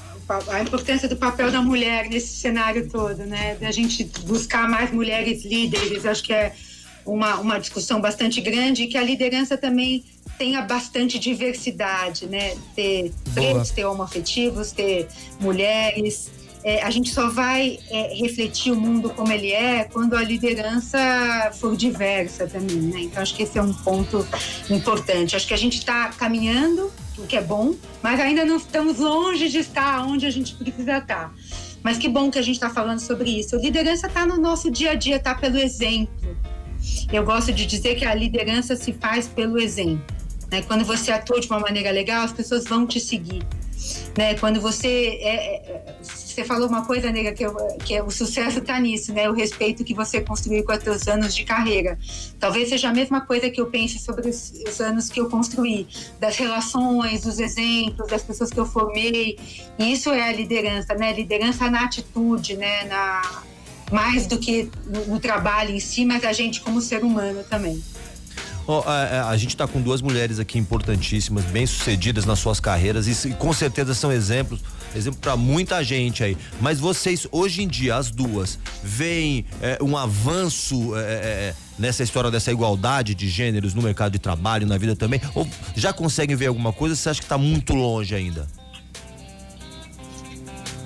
a 0.50 0.62
importância 0.62 1.10
do 1.10 1.18
papel 1.18 1.52
da 1.52 1.62
mulher 1.62 2.08
nesse 2.08 2.40
cenário 2.40 2.90
todo, 2.90 3.26
né? 3.26 3.56
Da 3.56 3.72
gente 3.72 4.06
buscar 4.24 4.70
mais 4.70 4.92
mulheres 4.92 5.44
líderes, 5.44 6.06
acho 6.06 6.24
que 6.24 6.34
é 6.34 6.54
uma, 7.06 7.40
uma 7.40 7.60
discussão 7.60 8.00
bastante 8.00 8.40
grande 8.40 8.84
e 8.84 8.88
que 8.88 8.98
a 8.98 9.04
liderança 9.04 9.58
também 9.58 10.06
tenha 10.38 10.62
bastante 10.62 11.20
diversidade, 11.20 12.28
né? 12.28 12.56
Ter 12.76 13.12
pretos, 13.34 13.72
ter 13.72 13.86
homoafetivos, 13.86 14.72
ter 14.72 15.08
mulheres. 15.40 16.30
É, 16.64 16.84
a 16.84 16.90
gente 16.92 17.12
só 17.12 17.30
vai 17.30 17.80
é, 17.90 18.14
refletir 18.16 18.72
o 18.72 18.76
mundo 18.76 19.10
como 19.10 19.32
ele 19.32 19.52
é 19.52 19.84
quando 19.86 20.16
a 20.16 20.24
liderança 20.24 21.00
for 21.54 21.76
diversa 21.76 22.48
também, 22.48 22.78
né? 22.78 23.00
Então 23.02 23.22
acho 23.22 23.36
que 23.36 23.44
esse 23.44 23.58
é 23.58 23.62
um 23.62 23.74
ponto 23.74 24.26
importante. 24.70 25.36
Acho 25.36 25.48
que 25.48 25.54
a 25.54 25.58
gente 25.58 25.80
está 25.80 26.10
caminhando, 26.10 26.92
o 27.18 27.26
que 27.26 27.36
é 27.36 27.42
bom, 27.42 27.74
mas 28.02 28.20
ainda 28.20 28.46
não 28.46 28.58
estamos 28.58 29.00
longe 29.00 29.50
de 29.50 29.60
estar 29.60 30.06
onde 30.06 30.26
a 30.26 30.30
gente 30.30 30.54
precisa 30.56 30.98
estar. 30.98 31.34
Mas 31.84 31.98
que 31.98 32.08
bom 32.08 32.30
que 32.30 32.38
a 32.38 32.42
gente 32.42 32.56
está 32.56 32.70
falando 32.70 33.00
sobre 33.00 33.40
isso. 33.40 33.56
A 33.56 33.60
liderança 33.60 34.08
está 34.08 34.26
no 34.26 34.38
nosso 34.38 34.70
dia 34.70 34.92
a 34.92 34.96
dia, 34.96 35.16
está 35.16 35.34
pelo 35.34 35.58
exemplo. 35.58 36.38
Eu 37.12 37.24
gosto 37.24 37.52
de 37.52 37.66
dizer 37.66 37.96
que 37.96 38.06
a 38.06 38.14
liderança 38.14 38.76
se 38.76 38.94
faz 38.94 39.28
pelo 39.28 39.60
exemplo. 39.60 40.04
Né? 40.52 40.62
Quando 40.62 40.84
você 40.84 41.12
atua 41.12 41.40
de 41.40 41.48
uma 41.48 41.60
maneira 41.60 41.92
legal, 41.92 42.24
as 42.24 42.32
pessoas 42.32 42.66
vão 42.66 42.86
te 42.86 43.00
seguir. 43.00 43.44
Né? 44.18 44.36
Quando 44.36 44.60
você 44.62 45.20
é, 45.22 45.36
é, 45.36 45.96
você 46.34 46.44
falou 46.44 46.68
uma 46.68 46.86
coisa, 46.86 47.12
nega, 47.12 47.32
que, 47.32 47.44
eu, 47.44 47.56
que 47.86 47.96
é, 47.96 48.04
o 48.04 48.10
sucesso 48.10 48.60
está 48.60 48.80
nisso, 48.80 49.14
né? 49.14 49.30
O 49.30 49.34
respeito 49.34 49.84
que 49.84 49.94
você 49.94 50.22
construiu 50.22 50.64
com 50.64 50.74
os 50.74 50.84
seus 50.84 51.08
anos 51.08 51.36
de 51.36 51.44
carreira. 51.44 51.98
Talvez 52.40 52.70
seja 52.70 52.90
a 52.90 52.94
mesma 52.94 53.22
coisa 53.22 53.50
que 53.50 53.60
eu 53.60 53.68
pense 53.68 54.00
sobre 54.00 54.30
os, 54.30 54.54
os, 54.68 54.80
anos 54.80 55.10
que 55.10 55.20
eu 55.20 55.30
construí, 55.30 55.88
das 56.20 56.38
relações, 56.38 57.22
dos 57.22 57.40
exemplos, 57.40 58.08
das 58.10 58.24
pessoas 58.24 58.50
que 58.50 58.60
eu 58.60 58.66
formei. 58.66 59.38
E 59.78 59.92
isso 59.92 60.10
é 60.10 60.30
a 60.30 60.32
liderança, 60.32 60.94
né? 60.94 61.14
Liderança 61.14 61.70
na 61.70 61.86
atitude, 61.86 62.56
né? 62.58 62.86
Na, 62.86 63.44
mais 63.92 64.26
do 64.26 64.40
que 64.40 64.70
no, 64.86 65.06
no 65.08 65.20
trabalho 65.20 65.72
em 65.72 65.80
si, 65.80 66.06
mas 66.06 66.24
a 66.24 66.32
gente 66.32 66.62
como 66.62 66.82
ser 66.82 67.04
humano 67.04 67.44
também. 67.50 67.82
Oh, 68.68 68.84
a, 68.86 69.30
a, 69.30 69.38
gente 69.38 69.50
está 69.50 69.68
com 69.68 69.82
duas 69.82 70.02
mulheres 70.02 70.40
aqui 70.40 70.58
importantíssimas, 70.58 71.44
bem 71.46 71.66
sucedidas 71.66 72.26
nas 72.26 72.40
suas 72.40 72.60
carreiras 72.60 73.08
e, 73.08 73.30
e 73.30 73.34
com 73.34 73.52
certeza 73.52 73.94
são 73.94 74.12
exemplos, 74.12 74.62
exemplo 74.96 75.20
para 75.20 75.36
muita 75.36 75.84
gente 75.84 76.24
aí. 76.24 76.38
Mas 76.60 76.80
vocês 76.80 77.28
hoje 77.32 77.64
em 77.64 77.68
dia 77.68 77.96
as 77.96 78.12
duas 78.12 78.60
veem 78.84 79.46
é, 79.62 79.80
um 79.82 79.98
avanço 79.98 80.96
é, 80.96 81.00
é, 81.00 81.56
nessa 81.78 82.04
história 82.04 82.30
dessa 82.30 82.52
igualdade 82.52 83.16
de 83.16 83.28
gêneros 83.28 83.74
no 83.74 83.82
mercado 83.82 84.12
de 84.12 84.20
trabalho, 84.20 84.68
na 84.68 84.78
vida 84.78 84.96
também? 84.96 85.20
Ou 85.34 85.48
já 85.76 85.92
conseguem 85.92 86.36
ver 86.36 86.48
alguma 86.48 86.72
coisa? 86.72 86.96
Você 86.96 87.10
acha 87.10 87.20
que 87.20 87.26
está 87.26 87.38
muito 87.38 87.74
longe 87.74 88.14
ainda? 88.14 88.48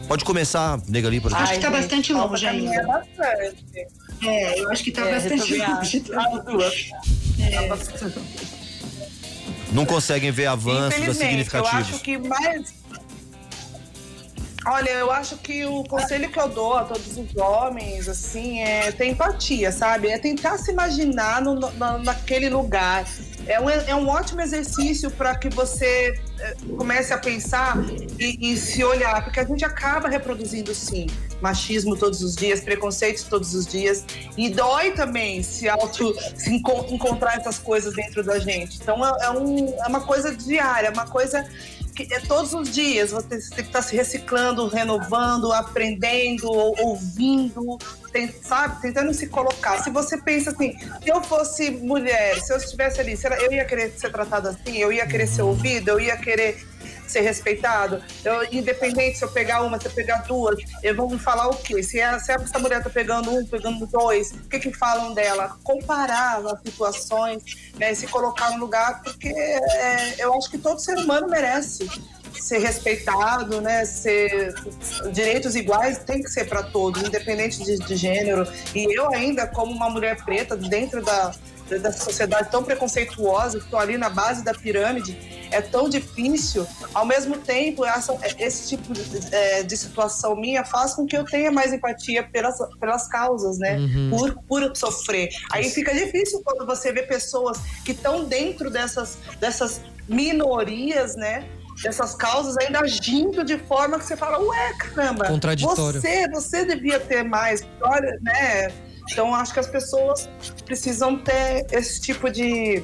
Pode 0.08 0.24
começar, 0.24 0.80
nega 0.88 1.08
ali, 1.08 1.20
por 1.20 1.32
exemplo. 1.32 1.44
Acho 1.44 1.54
que 1.54 1.60
tá 1.60 1.72
bastante 1.72 2.14
longe 2.14 2.48
ainda. 2.48 2.84
Bastante. 2.84 3.88
É, 4.24 4.60
eu 4.60 4.72
acho 4.72 4.84
que 4.84 4.92
tá 4.92 5.02
é, 5.02 5.12
bastante 5.12 5.56
longe. 5.56 6.92
É. 7.40 7.70
Não 9.72 9.86
conseguem 9.86 10.32
ver 10.32 10.46
avanços 10.46 11.18
significativos. 11.18 11.90
Eu 11.90 11.96
acho 11.96 12.00
que 12.00 12.18
mais. 12.18 12.74
Olha, 14.68 14.90
eu 14.90 15.12
acho 15.12 15.38
que 15.38 15.64
o 15.64 15.84
conselho 15.84 16.28
que 16.32 16.40
eu 16.40 16.50
dou 16.50 16.76
a 16.76 16.84
todos 16.86 17.18
os 17.18 17.36
homens, 17.36 18.10
assim, 18.10 18.62
é 18.62 18.92
ter 18.92 19.10
empatia, 19.10 19.72
sabe? 19.72 20.08
É 20.08 20.18
tentar 20.18 20.58
se 20.58 20.72
imaginar 20.72 21.40
no, 21.40 21.54
no, 21.54 22.00
naquele 22.00 22.50
lugar. 22.50 23.06
É 23.46 23.60
um, 23.60 23.70
é 23.70 23.96
um 23.96 24.08
ótimo 24.08 24.42
exercício 24.42 25.12
para 25.12 25.36
que 25.36 25.50
você 25.50 26.20
comece 26.78 27.14
a 27.14 27.18
pensar 27.18 27.78
e, 28.20 28.52
e, 28.52 28.58
se 28.58 28.84
olhar, 28.84 29.24
porque 29.24 29.40
a 29.40 29.44
gente 29.44 29.64
acaba 29.64 30.08
reproduzindo, 30.08 30.74
sim, 30.74 31.08
machismo 31.42 31.96
todos 31.96 32.22
os 32.22 32.36
dias, 32.36 32.62
preconceitos 32.62 33.24
todos 33.24 33.54
os 33.54 33.66
dias, 33.66 34.06
e 34.38 34.50
dói 34.50 34.92
também 34.92 35.44
se 35.44 35.68
auto 35.70 36.16
se 36.36 36.54
enco 36.54 36.86
encontrar 36.90 37.38
essas 37.38 37.58
coisas 37.58 37.94
dentro 37.94 38.24
da 38.24 38.40
gente. 38.40 38.78
Então 38.82 39.06
é, 39.06 39.26
é, 39.26 39.30
um, 39.32 39.76
é 39.80 39.88
uma 39.88 40.02
coisa 40.02 40.36
diária, 40.36 40.92
uma 40.92 41.08
coisa 41.08 41.48
que 41.96 42.14
é 42.14 42.20
todos 42.20 42.54
os 42.54 42.70
dias 42.70 43.12
você 43.12 43.28
tem 43.28 43.40
que 43.40 43.62
estar 43.62 43.82
se 43.82 43.96
reciclando, 43.96 44.68
renovando, 44.68 45.54
aprendendo, 45.54 46.52
ouvindo, 46.52 47.78
tem, 48.16 48.34
sabe, 48.42 48.82
tentando 48.82 49.14
se 49.14 49.28
colocar. 49.28 49.84
Se 49.84 49.90
você 49.90 50.18
pensa 50.18 50.52
assim, 50.52 50.78
se 51.04 51.10
eu 51.10 51.22
fosse 51.22 51.70
mulher, 51.70 52.40
se 52.40 52.54
eu 52.54 52.58
estivesse 52.58 53.02
ali, 53.02 53.20
eu 53.42 53.52
ia 53.52 53.66
querer 53.66 53.92
ser 53.92 54.10
tratada 54.10 54.52
assim, 54.52 54.78
eu 54.78 54.90
ia 54.94 55.06
querer 55.06 55.28
ser 55.28 55.42
ouvida, 55.42 55.92
eu 55.92 56.00
ia 56.00 56.16
querer 56.16 56.66
ser 57.06 57.20
respeitado. 57.20 58.02
Eu, 58.24 58.42
independente 58.54 59.18
se 59.18 59.26
eu 59.26 59.30
pegar 59.30 59.64
uma, 59.64 59.78
se 59.78 59.88
eu 59.88 59.92
pegar 59.92 60.20
duas, 60.20 60.58
eu 60.82 60.96
vou 60.96 61.10
me 61.10 61.20
falar 61.20 61.50
o 61.50 61.58
quê? 61.58 61.84
Se, 61.84 62.02
a, 62.02 62.18
se 62.18 62.32
essa 62.32 62.58
mulher 62.58 62.82
tá 62.82 62.90
pegando 62.90 63.30
um, 63.30 63.46
pegando 63.46 63.86
dois, 63.86 64.32
o 64.32 64.50
que 64.50 64.60
que 64.60 64.74
falam 64.74 65.14
dela? 65.14 65.58
Comparar 65.62 66.38
as 66.38 66.62
situações, 66.62 67.44
né, 67.78 67.94
se 67.94 68.08
colocar 68.08 68.52
no 68.52 68.60
lugar, 68.60 69.04
porque 69.04 69.28
é, 69.28 70.16
eu 70.20 70.34
acho 70.36 70.50
que 70.50 70.58
todo 70.58 70.80
ser 70.80 70.98
humano 70.98 71.28
merece 71.28 71.86
ser 72.42 72.60
respeitado, 72.60 73.62
né? 73.62 73.86
Ser 73.86 74.54
direitos 75.12 75.56
iguais 75.56 76.00
tem 76.00 76.22
que 76.22 76.30
ser 76.30 76.46
para 76.46 76.64
todos, 76.64 77.02
independente 77.04 77.64
de, 77.64 77.78
de, 77.78 77.96
gênero. 77.96 78.48
E 78.74 78.98
eu 78.98 79.14
ainda 79.14 79.48
como 79.48 79.72
uma 79.72 79.90
mulher 79.90 80.24
preta 80.24 80.56
dentro 80.56 81.04
da 81.04 81.34
dessa 81.68 82.04
sociedade 82.04 82.50
tão 82.52 82.64
preconceituosa, 82.64 83.58
que 83.58 83.66
estou 83.66 83.80
ali 83.80 83.98
na 83.98 84.10
base 84.10 84.44
da 84.44 84.54
pirâmide, 84.54 85.18
é 85.52 85.62
tão 85.62 85.90
difícil. 85.90 86.66
Ao 86.94 87.06
mesmo 87.06 87.38
tempo, 87.38 87.84
essa, 87.84 88.18
esse 88.38 88.70
tipo 88.70 88.94
de, 88.94 89.04
é, 89.34 89.64
de, 89.64 89.76
situação 89.76 90.36
minha 90.36 90.64
faz 90.64 90.94
com 90.94 91.06
que 91.06 91.18
eu 91.18 91.26
tenha 91.26 91.52
mais 91.52 91.74
empatia 91.74 92.24
pelas, 92.24 92.58
pelas 92.80 93.08
causas, 93.08 93.58
né? 93.58 93.78
Uhum. 93.78 94.10
Por, 94.12 94.44
por 94.48 94.76
sofrer. 94.76 95.30
Aí 95.52 95.70
fica 95.70 95.94
difícil 95.94 96.42
quando 96.44 96.66
você 96.66 96.92
vê 96.92 97.04
pessoas 97.04 97.58
que 97.84 97.92
estão 97.92 98.26
dentro 98.26 98.70
dessas, 98.70 99.18
dessas 99.40 99.82
minorias, 100.08 101.16
né? 101.16 101.46
Dessas 101.82 102.16
causas 102.16 102.58
ainda 102.58 102.80
agindo 102.80 103.44
de 103.44 103.58
forma 103.58 103.98
que 104.00 104.06
você 104.06 104.16
fala, 104.16 104.40
ué, 104.40 104.74
caramba, 104.78 105.26
Contraditório. 105.26 106.02
você, 106.02 106.30
você 106.30 106.66
devia 106.66 107.00
ter 107.00 107.24
mais, 107.24 107.66
olha, 107.82 108.18
né? 108.22 108.72
Então, 109.12 109.34
acho 109.36 109.54
que 109.54 109.60
as 109.60 109.68
pessoas 109.68 110.30
precisam 110.66 111.18
ter 111.18 111.68
esse 111.72 112.02
tipo 112.02 112.30
de, 112.30 112.84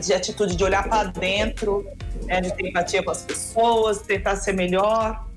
de 0.00 0.12
atitude, 0.12 0.54
de 0.54 0.64
olhar 0.64 0.86
para 0.86 1.04
dentro, 1.10 1.86
né, 2.24 2.40
de 2.40 2.54
ter 2.54 2.68
empatia 2.68 3.02
com 3.02 3.10
as 3.10 3.22
pessoas, 3.22 4.02
tentar 4.02 4.36
ser 4.36 4.52
melhor. 4.52 5.27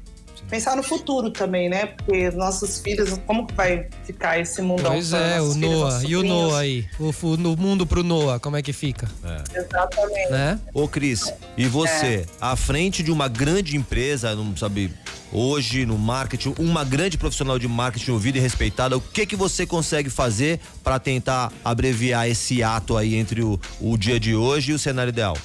Pensar 0.52 0.76
no 0.76 0.84
futuro 0.84 1.32
também, 1.32 1.70
né? 1.70 1.86
Porque 1.86 2.30
nossos 2.32 2.80
filhos, 2.80 3.18
como 3.26 3.48
que 3.48 3.54
vai 3.54 3.88
ficar 4.04 4.38
esse 4.38 4.62
mundo? 4.62 4.84
Pois 4.84 5.14
é, 5.14 5.40
o 5.40 5.54
Noah. 5.56 6.04
E 6.06 6.14
o 6.18 6.24
Noah 6.24 6.60
aí? 6.60 6.86
O, 7.00 7.38
no 7.38 7.56
mundo 7.56 7.88
pro 7.88 8.04
Noah, 8.04 8.38
como 8.38 8.58
é 8.58 8.62
que 8.62 8.74
fica? 8.74 9.08
É. 9.24 9.60
Exatamente. 9.60 10.30
Né? 10.30 10.60
Ô, 10.74 10.90
Cris, 10.90 11.34
e 11.56 11.66
você, 11.68 12.06
é. 12.06 12.26
à 12.42 12.58
frente 12.58 13.02
de 13.02 13.14
uma 13.14 13.30
grande 13.30 13.78
empresa, 13.78 14.36
não 14.36 14.56
sabe, 14.58 14.92
hoje 15.32 15.86
no 15.86 15.98
marketing, 15.98 16.54
uma 16.60 16.84
grande 16.84 17.18
profissional 17.18 17.58
de 17.58 17.70
marketing 17.70 18.12
ouvida 18.12 18.38
e 18.38 18.42
respeitada, 18.42 18.98
o 18.98 19.02
que 19.02 19.26
que 19.26 19.38
você 19.38 19.66
consegue 19.66 20.10
fazer 20.10 20.60
para 20.84 21.00
tentar 21.00 21.50
abreviar 21.64 22.28
esse 22.28 22.62
ato 22.62 22.98
aí 22.98 23.16
entre 23.16 23.42
o, 23.42 23.58
o 23.80 23.96
dia 23.96 24.20
de 24.20 24.36
hoje 24.36 24.72
e 24.72 24.74
o 24.74 24.80
cenário 24.80 25.12
ideal? 25.12 25.38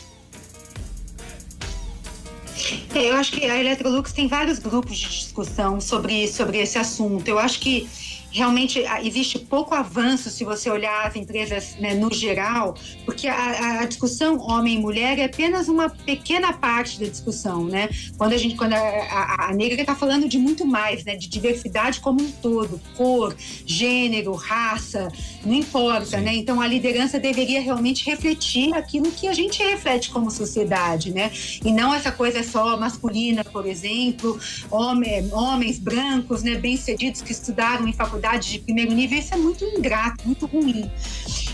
É, 2.95 3.11
eu 3.11 3.17
acho 3.17 3.33
que 3.33 3.45
a 3.45 3.59
Electrolux 3.59 4.13
tem 4.13 4.27
vários 4.29 4.59
grupos 4.59 4.99
de 4.99 5.09
discussão 5.09 5.81
sobre, 5.81 6.27
sobre 6.29 6.59
esse 6.59 6.79
assunto. 6.79 7.29
Eu 7.29 7.39
acho 7.39 7.61
que 7.61 7.89
realmente 8.37 8.85
ah, 8.87 9.03
existe 9.03 9.39
pouco 9.39 9.75
avanço 9.75 10.29
se 10.29 10.45
você 10.45 10.69
olhar 10.69 11.07
as 11.07 11.17
empresas 11.17 11.75
né, 11.81 11.95
no 11.95 12.13
geral, 12.13 12.75
porque 13.07 13.27
a, 13.27 13.81
a, 13.81 13.87
discussão 13.87 14.39
homem 14.39 14.75
e 14.75 14.79
mulher 14.79 15.19
é 15.19 15.25
apenas 15.25 15.69
uma 15.69 15.89
pequena 15.89 16.53
parte 16.53 17.01
da 17.01 17.07
discussão, 17.07 17.65
né? 17.65 17.89
Quando 18.19 18.35
a 18.35 18.37
gente, 18.37 18.55
quando 18.55 18.75
a, 18.75 18.79
a, 18.79 19.49
a 19.49 19.55
negra 19.55 19.81
está 19.81 19.95
falando 19.95 20.29
de 20.29 20.37
muito 20.37 20.67
mais, 20.67 21.03
né? 21.05 21.17
De 21.17 21.29
diversidade 21.29 22.01
como 22.01 22.21
um 22.21 22.31
todo, 22.31 22.79
cor, 22.95 23.35
gênero, 23.65 24.35
raça, 24.35 25.09
não 25.43 25.55
importa, 25.55 26.19
Sim. 26.19 26.25
né? 26.25 26.35
Então 26.35 26.61
a 26.61 26.67
liderança 26.67 27.19
deveria 27.19 27.63
realmente 27.63 28.05
refletir 28.05 28.75
aquilo 28.75 29.11
que 29.11 29.29
a 29.29 29.33
gente 29.33 29.63
reflete 29.63 30.11
como 30.11 30.31
sociedade, 30.31 31.11
né? 31.11 31.31
E 31.65 31.73
não 31.73 31.95
essa 31.95 32.13
coisa 32.13 32.43
só 32.43 32.77
masculina, 32.77 33.43
por 33.45 33.65
exemplo, 33.65 34.39
homem, 34.71 35.33
homens 35.33 35.79
brancos, 35.79 36.43
né? 36.43 36.57
Bem-sucedidos 36.57 37.23
que 37.23 37.33
estudaram 37.33 37.89
em 37.89 37.95
faculdade 37.95 38.26
de 38.37 38.59
primeiro 38.59 38.93
nível, 38.93 39.19
isso 39.19 39.35
é 39.35 39.37
muito 39.37 39.65
ingrato, 39.65 40.27
muito 40.27 40.47
ruim. 40.47 40.91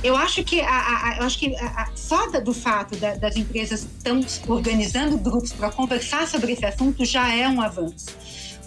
Eu 0.03 0.17
acho 0.17 0.43
que, 0.43 0.61
a, 0.61 0.69
a, 0.69 1.17
eu 1.19 1.25
acho 1.25 1.39
que 1.39 1.55
a, 1.57 1.91
só 1.95 2.29
do 2.41 2.55
fato 2.55 2.97
da, 2.97 3.15
das 3.15 3.37
empresas 3.37 3.87
estão 3.99 4.25
organizando 4.49 5.19
grupos 5.19 5.53
para 5.53 5.71
conversar 5.71 6.27
sobre 6.27 6.53
esse 6.53 6.65
assunto 6.65 7.05
já 7.05 7.33
é 7.35 7.49
um 7.49 7.61
avanço 7.61 8.07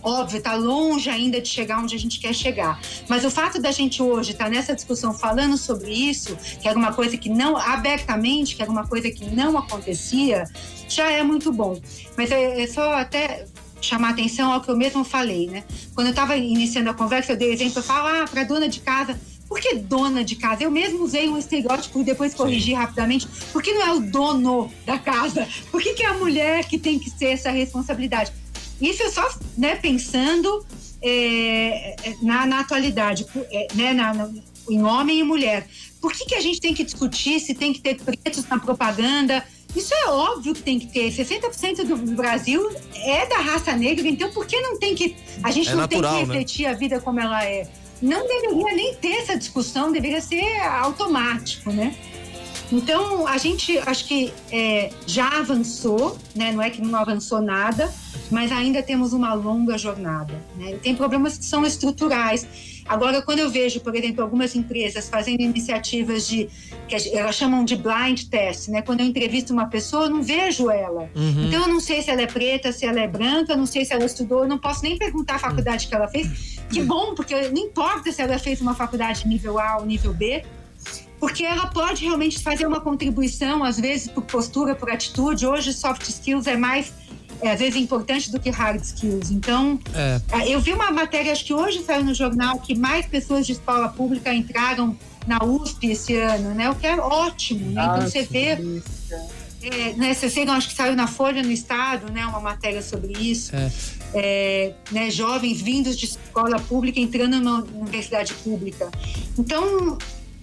Óbvio, 0.06 0.38
está 0.38 0.53
longe 0.53 1.10
ainda 1.10 1.41
de 1.41 1.48
chegar 1.49 1.80
onde 1.80 1.95
a 1.95 1.98
gente 1.98 2.19
quer 2.19 2.32
chegar. 2.32 2.80
Mas 3.10 3.26
o 3.26 3.32
fato 3.32 3.60
da 3.60 3.72
gente 3.72 4.03
hoje 4.03 4.34
estar 4.34 4.44
tá 4.44 4.49
nessa 4.52 4.76
discussão 4.76 5.11
falando 5.11 5.57
sobre 5.57 5.91
isso, 5.91 6.38
que 6.61 6.68
era 6.68 6.77
uma 6.77 6.94
coisa 6.94 7.18
que 7.18 7.27
não, 7.27 7.57
abertamente, 7.57 8.56
que 8.56 8.61
era 8.61 8.69
uma 8.69 8.88
coisa 8.88 9.10
que 9.10 9.26
não 9.26 9.57
acontecia, 9.57 10.44
já 10.88 11.10
é 11.10 11.23
muito 11.23 11.52
bom. 11.52 11.82
Mas 12.15 12.30
é, 12.30 12.61
é 12.61 12.68
só 12.68 12.94
até 12.94 13.48
chamar 13.85 14.09
atenção 14.09 14.51
ao 14.51 14.61
que 14.61 14.69
eu 14.69 14.75
mesmo 14.75 15.03
falei, 15.03 15.47
né? 15.47 15.63
Quando 15.93 16.07
eu 16.07 16.11
estava 16.11 16.35
iniciando 16.35 16.89
a 16.89 16.93
conversa, 16.93 17.33
eu 17.33 17.37
dei 17.37 17.53
exemplo, 17.53 17.79
eu 17.79 17.83
falo, 17.83 18.07
ah, 18.07 18.25
para 18.27 18.43
dona 18.43 18.67
de 18.67 18.79
casa, 18.79 19.19
por 19.47 19.59
que 19.59 19.75
dona 19.75 20.23
de 20.23 20.35
casa? 20.35 20.63
Eu 20.63 20.71
mesmo 20.71 21.03
usei 21.03 21.29
um 21.29 21.37
estereótipo 21.37 22.01
e 22.01 22.03
depois 22.03 22.33
corrigi 22.33 22.73
rapidamente. 22.73 23.27
Por 23.51 23.61
que 23.61 23.73
não 23.73 23.81
é 23.81 23.93
o 23.93 23.99
dono 23.99 24.71
da 24.85 24.97
casa? 24.97 25.47
Por 25.71 25.81
que, 25.81 25.93
que 25.93 26.03
é 26.03 26.07
a 26.07 26.13
mulher 26.13 26.65
que 26.65 26.79
tem 26.79 26.97
que 26.97 27.09
ser 27.09 27.27
essa 27.27 27.51
responsabilidade? 27.51 28.31
Isso 28.81 29.03
é 29.03 29.09
só 29.09 29.27
né, 29.57 29.75
pensando 29.75 30.65
é, 31.01 31.95
na, 32.21 32.45
na, 32.45 32.59
atualidade, 32.61 33.25
é, 33.51 33.67
né, 33.75 33.93
na, 33.93 34.13
na, 34.13 34.29
em 34.69 34.81
homem 34.81 35.19
e 35.19 35.23
mulher. 35.23 35.67
Por 36.01 36.11
que, 36.11 36.25
que 36.25 36.35
a 36.35 36.41
gente 36.41 36.59
tem 36.59 36.73
que 36.73 36.83
discutir 36.83 37.39
se 37.39 37.53
tem 37.53 37.71
que 37.71 37.81
ter 37.81 37.95
pretos 38.01 38.45
na 38.47 38.59
propaganda? 38.59 39.45
Isso 39.76 39.93
é 39.93 40.10
óbvio 40.10 40.53
que 40.53 40.61
tem 40.61 40.80
que 40.80 40.88
ter. 40.88 41.11
60% 41.11 41.84
do 41.84 41.97
Brasil 42.15 42.72
é 42.93 43.26
da 43.26 43.38
raça 43.38 43.76
negra, 43.76 44.07
então 44.07 44.31
por 44.31 44.45
que 44.45 44.60
não 44.61 44.80
tem 44.80 44.95
que. 44.95 45.15
A 45.43 45.52
gente 45.52 45.68
é 45.68 45.72
não 45.72 45.81
natural, 45.81 46.14
tem 46.14 46.22
que 46.22 46.27
né? 46.27 46.34
refletir 46.34 46.64
né? 46.64 46.69
a 46.69 46.73
vida 46.73 47.02
como 47.02 47.19
ela 47.19 47.43
é? 47.43 47.68
Não 48.02 48.27
deveria 48.27 48.76
nem 48.76 48.93
ter 48.95 49.18
essa 49.18 49.38
discussão, 49.38 49.91
deveria 49.91 50.22
ser 50.22 50.43
automático, 50.61 51.72
né? 51.72 51.95
Então, 52.72 53.27
a 53.27 53.38
gente 53.38 53.77
acho 53.77 54.06
que 54.06 54.34
é, 54.52 54.89
já 55.06 55.27
avançou, 55.39 56.18
né? 56.34 56.52
não 56.52 56.61
é 56.61 56.69
que 56.69 56.81
não 56.81 56.97
avançou 56.97 57.41
nada, 57.41 57.93
mas 58.31 58.52
ainda 58.52 58.81
temos 58.81 59.14
uma 59.14 59.34
longa 59.34 59.77
jornada. 59.77 60.34
Né? 60.57 60.77
Tem 60.81 60.95
problemas 60.95 61.38
que 61.38 61.45
são 61.45 61.65
estruturais. 61.65 62.47
Agora, 62.87 63.21
quando 63.21 63.39
eu 63.39 63.49
vejo, 63.49 63.79
por 63.79 63.95
exemplo, 63.95 64.21
algumas 64.21 64.55
empresas 64.55 65.09
fazendo 65.09 65.41
iniciativas 65.41 66.27
de 66.27 66.47
que 66.87 66.95
elas 67.17 67.35
chamam 67.35 67.65
de 67.65 67.75
blind 67.75 68.25
test, 68.29 68.67
né? 68.67 68.81
Quando 68.81 68.99
eu 68.99 69.07
entrevisto 69.07 69.51
uma 69.51 69.65
pessoa, 69.65 70.05
eu 70.05 70.09
não 70.11 70.21
vejo 70.21 70.69
ela. 70.69 71.09
Uhum. 71.15 71.47
Então, 71.47 71.63
eu 71.63 71.67
não 71.67 71.79
sei 71.79 72.03
se 72.03 72.11
ela 72.11 72.21
é 72.21 72.27
preta, 72.27 72.71
se 72.71 72.85
ela 72.85 72.99
é 72.99 73.07
branca, 73.07 73.55
não 73.55 73.65
sei 73.65 73.83
se 73.85 73.93
ela 73.93 74.05
estudou, 74.05 74.43
eu 74.43 74.47
não 74.47 74.59
posso 74.59 74.83
nem 74.83 74.97
perguntar 74.97 75.35
a 75.35 75.39
faculdade 75.39 75.87
que 75.87 75.95
ela 75.95 76.07
fez. 76.07 76.59
Que 76.69 76.81
bom, 76.83 77.15
porque 77.15 77.49
não 77.49 77.63
importa 77.63 78.11
se 78.11 78.21
ela 78.21 78.37
fez 78.37 78.61
uma 78.61 78.75
faculdade 78.75 79.27
nível 79.27 79.59
A 79.59 79.77
ou 79.77 79.85
nível 79.85 80.13
B, 80.13 80.43
porque 81.19 81.43
ela 81.43 81.67
pode 81.67 82.03
realmente 82.03 82.39
fazer 82.39 82.67
uma 82.67 82.79
contribuição, 82.79 83.63
às 83.63 83.79
vezes 83.79 84.07
por 84.07 84.23
postura, 84.23 84.75
por 84.75 84.91
atitude. 84.91 85.47
Hoje, 85.47 85.73
soft 85.73 86.07
skills 86.07 86.45
é 86.45 86.55
mais, 86.55 86.93
é, 87.45 87.51
às 87.51 87.59
vezes, 87.59 87.76
importante 87.76 88.31
do 88.31 88.39
que 88.39 88.49
hard 88.49 88.81
skills. 88.81 89.30
Então, 89.31 89.80
é. 89.93 90.22
é. 90.31 90.49
eu 90.49 90.59
vi 90.59 90.73
uma 90.73 90.91
matéria, 90.91 91.31
acho 91.31 91.45
que 91.45 91.53
hoje 91.53 91.84
saiu 91.84 92.03
no 92.03 92.13
jornal, 92.13 92.59
que 92.59 92.76
mais 92.76 93.05
pessoas 93.05 93.45
de 93.45 93.53
escola 93.53 93.89
pública 93.89 94.34
entraram 94.34 94.97
na 95.27 95.43
USP 95.43 95.91
esse 95.91 96.15
ano, 96.15 96.53
né? 96.53 96.69
O 96.69 96.76
que 96.76 96.88
é 96.88 96.95
ótimo, 96.95 97.72
né? 97.72 97.84
Então, 97.84 98.01
você 98.01 98.23
vê... 98.23 98.81
É, 99.61 99.93
né, 99.93 100.13
vocês 100.13 100.35
viram, 100.35 100.53
acho 100.53 100.69
que 100.69 100.76
saiu 100.76 100.95
na 100.95 101.07
Folha 101.07 101.41
no 101.41 101.51
Estado, 101.51 102.11
né, 102.11 102.23
uma 102.27 102.39
matéria 102.39 102.84
sobre 102.84 103.13
isso. 103.13 103.55
É. 103.55 103.72
É, 104.13 104.73
né, 104.91 105.09
jovens 105.09 105.59
vindos 105.59 105.97
de 105.97 106.05
escola 106.05 106.59
pública 106.59 106.99
entrando 106.99 107.41
na 107.41 107.63
universidade 107.73 108.31
pública. 108.35 108.91
Então, 109.39 109.97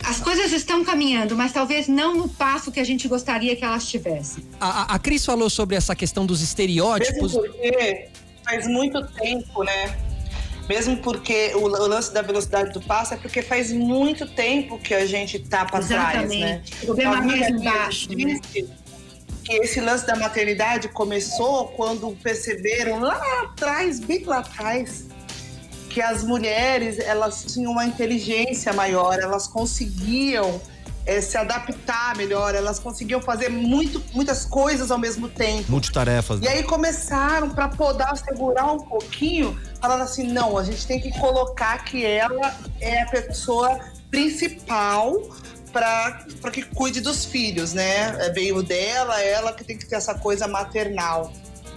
as 0.05 0.20
coisas 0.20 0.53
estão 0.53 0.85
caminhando, 0.85 1.37
mas 1.37 1.53
talvez 1.53 1.89
não 1.89 2.15
no 2.15 2.29
passo 2.29 2.70
que 2.70 2.81
a 2.81 2.85
gente 2.85 3.07
gostaria 3.09 3.55
que 3.55 3.65
elas 3.65 3.87
tivessem. 3.87 4.45
A, 4.61 4.95
a 4.95 4.99
Cris 4.99 5.24
falou 5.24 5.49
sobre 5.49 5.77
essa 5.77 5.95
questão 5.95 6.27
dos 6.27 6.43
estereótipos. 6.43 7.35
Mesmo 7.35 7.53
porque 7.53 8.09
faz 8.45 8.66
muito 8.66 9.07
tempo, 9.09 9.62
né? 9.65 9.97
Mesmo 10.69 10.97
porque 10.99 11.53
o, 11.55 11.65
o 11.65 11.87
lance 11.87 12.12
da 12.12 12.23
velocidade 12.23 12.73
do 12.73 12.81
passo 12.81 13.15
é 13.15 13.16
porque 13.16 13.43
faz 13.43 13.73
muito 13.73 14.27
tempo 14.27 14.79
que 14.79 14.95
a 14.95 15.07
gente 15.07 15.39
tá 15.39 15.65
para 15.65 15.85
trás, 15.85 16.29
né? 16.31 16.62
O 16.83 16.87
problema 16.87 17.16
é 17.16 17.20
mais 17.20 17.49
embaixo. 17.49 18.09
Né? 18.16 18.41
Que 19.45 19.55
esse 19.55 19.81
lance 19.81 20.07
da 20.07 20.15
maternidade 20.16 20.89
começou 20.89 21.69
quando 21.69 22.16
perceberam 22.23 23.01
lá 23.01 23.20
atrás, 23.43 23.99
bem 23.99 24.24
lá 24.24 24.39
atrás, 24.39 25.07
que 25.93 26.01
as 26.01 26.24
mulheres 26.24 26.98
elas 26.98 27.44
tinham 27.44 27.70
uma 27.70 27.85
inteligência 27.85 28.73
maior, 28.73 29.19
elas 29.19 29.47
conseguiam 29.47 30.60
é, 31.05 31.20
se 31.20 31.36
adaptar 31.36 32.16
melhor, 32.16 32.55
elas 32.55 32.78
conseguiam 32.78 33.20
fazer 33.20 33.51
muito, 33.51 34.02
muitas 34.14 34.44
coisas 34.44 34.90
ao 34.90 34.98
mesmo 34.98 35.28
tempo. 35.28 35.70
Multitarefas. 35.70 36.40
Né? 36.40 36.47
E 36.47 36.48
aí 36.48 36.62
começaram 36.62 37.51
para 37.51 37.69
poder 37.69 38.06
segurar 38.16 38.73
um 38.73 38.78
pouquinho, 38.78 39.60
falando 39.81 40.02
assim, 40.02 40.32
não, 40.32 40.56
a 40.56 40.64
gente 40.64 40.86
tem 40.86 40.98
que 40.98 41.10
colocar 41.19 41.85
que 41.85 42.05
ela 42.06 42.56
é 42.81 43.02
a 43.02 43.06
pessoa 43.06 43.78
principal 44.10 45.20
para 45.73 46.51
que 46.52 46.62
cuide 46.62 47.01
dos 47.01 47.24
filhos, 47.24 47.73
né? 47.73 48.14
É 48.27 48.31
veio 48.31 48.62
dela, 48.62 49.20
ela 49.23 49.52
que 49.52 49.64
tem 49.64 49.77
que 49.77 49.86
ter 49.86 49.97
essa 49.97 50.14
coisa 50.14 50.47
maternal. 50.47 51.32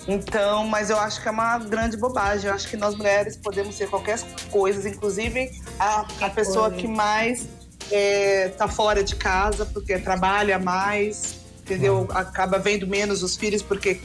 Então, 0.08 0.68
mas 0.68 0.90
eu 0.90 1.00
acho 1.00 1.22
que 1.22 1.28
é 1.28 1.32
uma 1.32 1.58
grande 1.58 1.98
bobagem. 1.98 2.48
Eu 2.48 2.56
acho 2.56 2.68
que 2.68 2.78
nós 2.78 2.96
mulheres 2.96 3.36
podemos 3.36 3.76
ser 3.76 3.90
qualquer 3.90 4.20
coisa, 4.52 4.88
inclusive 4.88 5.52
a, 5.80 6.06
a 6.22 6.30
pessoa 6.30 6.70
que 6.72 6.88
mais 6.88 7.48
é, 7.92 8.50
tá 8.50 8.68
fora 8.68 9.04
de 9.04 9.16
casa 9.16 9.66
porque 9.66 9.98
trabalha 9.98 10.60
mais, 10.60 11.38
entendeu? 11.62 12.08
Acaba 12.12 12.60
vendo 12.60 12.88
menos 12.88 13.24
os 13.24 13.36
filhos 13.36 13.62
porque 13.62 14.00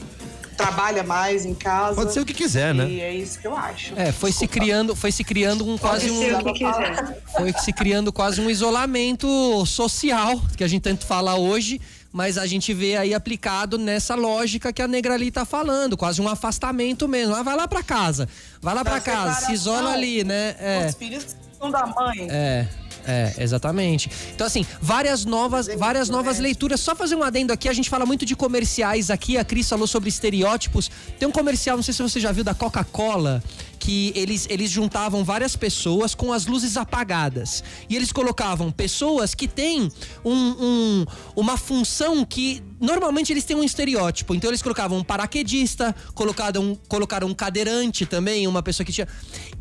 trabalha 0.57 1.03
mais 1.03 1.45
em 1.45 1.53
casa. 1.53 1.95
Pode 1.95 2.13
ser 2.13 2.19
o 2.19 2.25
que 2.25 2.33
quiser, 2.33 2.73
né? 2.73 2.87
E 2.87 3.01
é 3.01 3.13
isso 3.13 3.39
que 3.39 3.47
eu 3.47 3.55
acho. 3.55 3.93
É, 3.95 4.11
foi 4.11 4.29
Desculpa. 4.29 4.53
se 4.53 4.59
criando, 4.59 4.95
foi 4.95 5.11
se 5.11 5.23
criando 5.23 5.67
um 5.67 5.77
quase 5.77 6.11
um 6.11 6.21
foi 7.35 7.53
se 7.53 7.73
criando 7.73 8.13
quase 8.13 8.41
um 8.41 8.49
isolamento 8.49 9.65
social 9.65 10.39
que 10.55 10.63
a 10.63 10.67
gente 10.67 10.83
tanto 10.83 11.05
fala 11.05 11.35
hoje 11.35 11.81
mas 12.11 12.37
a 12.37 12.45
gente 12.45 12.73
vê 12.73 12.97
aí 12.97 13.13
aplicado 13.13 13.77
nessa 13.77 14.15
lógica 14.15 14.73
que 14.73 14.81
a 14.81 14.87
Negra 14.87 15.13
ali 15.13 15.31
tá 15.31 15.45
falando, 15.45 15.95
quase 15.95 16.21
um 16.21 16.27
afastamento 16.27 17.07
mesmo. 17.07 17.35
Ah, 17.35 17.43
vai 17.43 17.55
lá 17.55 17.67
para 17.67 17.83
casa, 17.83 18.27
vai 18.61 18.75
lá 18.75 18.83
para 18.83 18.99
casa, 18.99 19.45
se 19.45 19.53
isola 19.53 19.91
ali, 19.91 20.23
né? 20.23 20.55
É. 20.59 20.87
Os 20.87 20.95
filhos 20.95 21.35
são 21.57 21.71
da 21.71 21.85
mãe. 21.85 22.27
É. 22.29 22.67
É, 23.05 23.33
exatamente. 23.39 24.09
Então, 24.33 24.45
assim, 24.45 24.65
várias 24.81 25.25
novas, 25.25 25.67
várias 25.77 26.09
novas 26.09 26.39
leituras. 26.39 26.79
Só 26.79 26.95
fazer 26.95 27.15
um 27.15 27.23
adendo 27.23 27.51
aqui, 27.51 27.67
a 27.67 27.73
gente 27.73 27.89
fala 27.89 28.05
muito 28.05 28.25
de 28.25 28.35
comerciais 28.35 29.09
aqui. 29.09 29.37
A 29.37 29.43
Cris 29.43 29.67
falou 29.67 29.87
sobre 29.87 30.09
estereótipos. 30.09 30.89
Tem 31.19 31.27
um 31.27 31.31
comercial, 31.31 31.75
não 31.75 31.83
sei 31.83 31.93
se 31.93 32.01
você 32.01 32.19
já 32.19 32.31
viu, 32.31 32.43
da 32.43 32.53
Coca-Cola, 32.53 33.43
que 33.79 34.13
eles, 34.15 34.47
eles 34.49 34.69
juntavam 34.69 35.23
várias 35.23 35.55
pessoas 35.55 36.13
com 36.13 36.31
as 36.31 36.45
luzes 36.45 36.77
apagadas. 36.77 37.63
E 37.89 37.95
eles 37.95 38.11
colocavam 38.11 38.71
pessoas 38.71 39.33
que 39.33 39.47
têm 39.47 39.91
um, 40.23 40.31
um, 40.31 41.05
uma 41.35 41.57
função 41.57 42.23
que 42.23 42.61
normalmente 42.79 43.33
eles 43.33 43.43
têm 43.43 43.55
um 43.55 43.63
estereótipo. 43.63 44.35
Então 44.35 44.49
eles 44.49 44.61
colocavam 44.61 44.99
um 44.99 45.03
paraquedista, 45.03 45.95
colocaram, 46.13 46.77
colocaram 46.87 47.27
um 47.27 47.33
cadeirante 47.33 48.05
também, 48.05 48.47
uma 48.47 48.61
pessoa 48.61 48.85
que 48.85 48.91
tinha. 48.91 49.07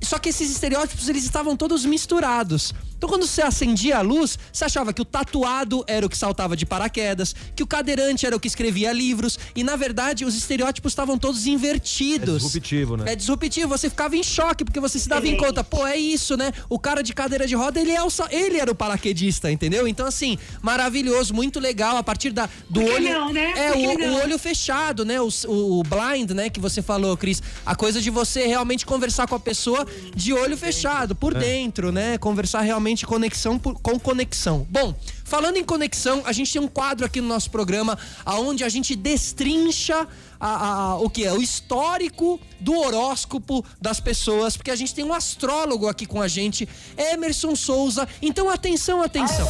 Só 0.03 0.19
que 0.19 0.29
esses 0.29 0.51
estereótipos 0.51 1.09
eles 1.09 1.25
estavam 1.25 1.57
todos 1.57 1.85
misturados. 1.87 2.75
Então 3.01 3.09
quando 3.09 3.27
você 3.27 3.41
acendia 3.41 3.97
a 3.97 4.03
luz, 4.03 4.39
você 4.53 4.67
achava 4.67 4.93
que 4.93 5.01
o 5.01 5.07
tatuado 5.07 5.83
era 5.87 6.05
o 6.05 6.09
que 6.09 6.19
saltava 6.19 6.55
de 6.55 6.67
paraquedas, 6.67 7.35
que 7.57 7.63
o 7.63 7.67
cadeirante 7.67 8.27
era 8.27 8.37
o 8.37 8.39
que 8.39 8.47
escrevia 8.47 8.93
livros, 8.93 9.39
e 9.57 9.65
na 9.65 9.75
verdade 9.75 10.23
os 10.23 10.37
estereótipos 10.37 10.93
estavam 10.93 11.19
todos 11.19 11.47
invertidos. 11.47 12.43
É 12.43 12.47
disruptivo, 12.47 12.97
né? 12.99 13.13
É 13.13 13.17
disruptivo, 13.17 13.69
você 13.69 13.89
ficava 13.89 14.15
em 14.17 14.23
choque 14.23 14.67
porque 14.67 14.79
você 14.79 14.99
se 14.99 15.09
dava 15.09 15.27
em 15.27 15.35
conta, 15.35 15.65
pô, 15.65 15.87
é 15.87 15.97
isso, 15.97 16.37
né? 16.37 16.53
O 16.69 16.79
cara 16.79 17.03
de 17.03 17.15
cadeira 17.15 17.47
de 17.47 17.55
roda, 17.55 17.81
ele 17.81 17.93
é 17.93 18.03
o 18.03 18.11
ele 18.31 18.59
era 18.59 18.71
o 18.71 18.75
paraquedista, 18.75 19.51
entendeu? 19.51 19.89
Então 19.89 20.07
assim, 20.07 20.37
maravilhoso, 20.61 21.33
muito 21.33 21.59
legal 21.59 21.97
a 21.97 22.03
partir 22.03 22.33
da 22.33 22.51
do 22.69 22.85
olho 22.85 23.09
não, 23.09 23.33
né? 23.33 23.55
É, 23.57 23.73
o, 23.73 24.11
o, 24.11 24.23
olho 24.23 24.39
fechado, 24.39 25.07
né? 25.07 25.19
O, 25.23 25.31
o, 25.49 25.83
blind, 25.85 26.33
né? 26.33 26.51
Que 26.51 26.61
você 26.61 26.83
falou, 26.83 27.17
Cris. 27.17 27.43
A 27.65 27.75
coisa 27.75 27.99
de 27.99 28.11
você 28.11 28.47
realmente 28.47 28.85
conversar 28.85 29.27
com 29.27 29.35
a 29.35 29.41
pessoa 29.41 29.87
de 30.15 30.35
olho 30.35 30.57
fechado, 30.57 31.15
por 31.15 31.35
é. 31.35 31.39
dentro, 31.39 31.91
né? 31.91 32.19
Conversar 32.19 32.61
realmente 32.61 32.90
conexão 33.07 33.59
por, 33.59 33.75
com 33.81 33.99
conexão. 33.99 34.67
Bom, 34.71 34.95
falando 35.25 35.57
em 35.57 35.65
conexão, 35.65 36.23
a 36.25 36.33
gente 36.33 36.53
tem 36.53 36.61
um 36.61 36.69
quadro 36.69 37.07
aqui 37.07 37.21
no 37.21 37.29
nosso 37.29 37.51
programa 37.51 37.99
aonde 38.25 38.65
a 38.65 38.69
gente 38.69 38.97
destrincha 38.97 40.07
a, 40.41 40.67
a, 40.67 40.97
o 40.97 41.11
que 41.11 41.25
é 41.25 41.33
o 41.33 41.43
histórico 41.43 42.41
do 42.59 42.75
horóscopo 42.79 43.65
das 43.81 44.01
pessoas, 44.01 44.57
porque 44.57 44.71
a 44.71 44.77
gente 44.77 44.95
tem 44.95 45.05
um 45.05 45.13
astrólogo 45.13 45.87
aqui 45.87 46.07
com 46.07 46.21
a 46.21 46.29
gente, 46.29 46.69
Emerson 46.97 47.55
Souza. 47.55 48.09
Então 48.23 48.49
atenção, 48.49 49.03
atenção. 49.03 49.47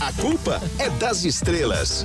A 0.00 0.12
culpa 0.12 0.60
é 0.78 0.90
das 0.90 1.24
estrelas. 1.24 2.02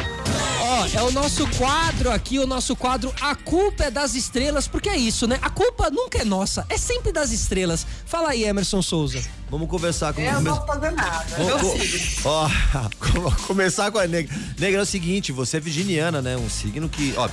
Ó, 0.61 0.99
é 0.99 1.03
o 1.03 1.11
nosso 1.11 1.47
quadro 1.57 2.11
aqui, 2.11 2.37
o 2.37 2.45
nosso 2.45 2.75
quadro 2.75 3.13
A 3.21 3.35
culpa 3.35 3.85
é 3.85 3.91
das 3.91 4.13
estrelas, 4.13 4.67
porque 4.67 4.89
é 4.89 4.97
isso, 4.97 5.27
né? 5.27 5.39
A 5.41 5.49
culpa 5.49 5.89
nunca 5.89 6.19
é 6.19 6.25
nossa, 6.25 6.65
é 6.69 6.77
sempre 6.77 7.11
das 7.11 7.31
estrelas. 7.31 7.85
Fala 8.05 8.29
aí, 8.29 8.43
Emerson 8.43 8.81
Souza. 8.81 9.21
Vamos 9.49 9.67
conversar 9.67 10.13
com 10.13 10.21
Eu 10.21 10.41
não 10.41 10.55
vou 10.55 10.67
fazer 10.67 10.91
nada. 10.91 11.25
Vamos, 11.37 12.25
ó, 12.25 12.49
começar 13.47 13.91
com 13.91 13.97
a 13.97 14.05
negra. 14.05 14.35
Negra 14.59 14.81
é 14.81 14.83
o 14.83 14.85
seguinte, 14.85 15.31
você 15.31 15.57
é 15.57 15.59
virginiana, 15.59 16.21
né? 16.21 16.37
Um 16.37 16.49
signo 16.49 16.87
que, 16.87 17.13
ó, 17.17 17.27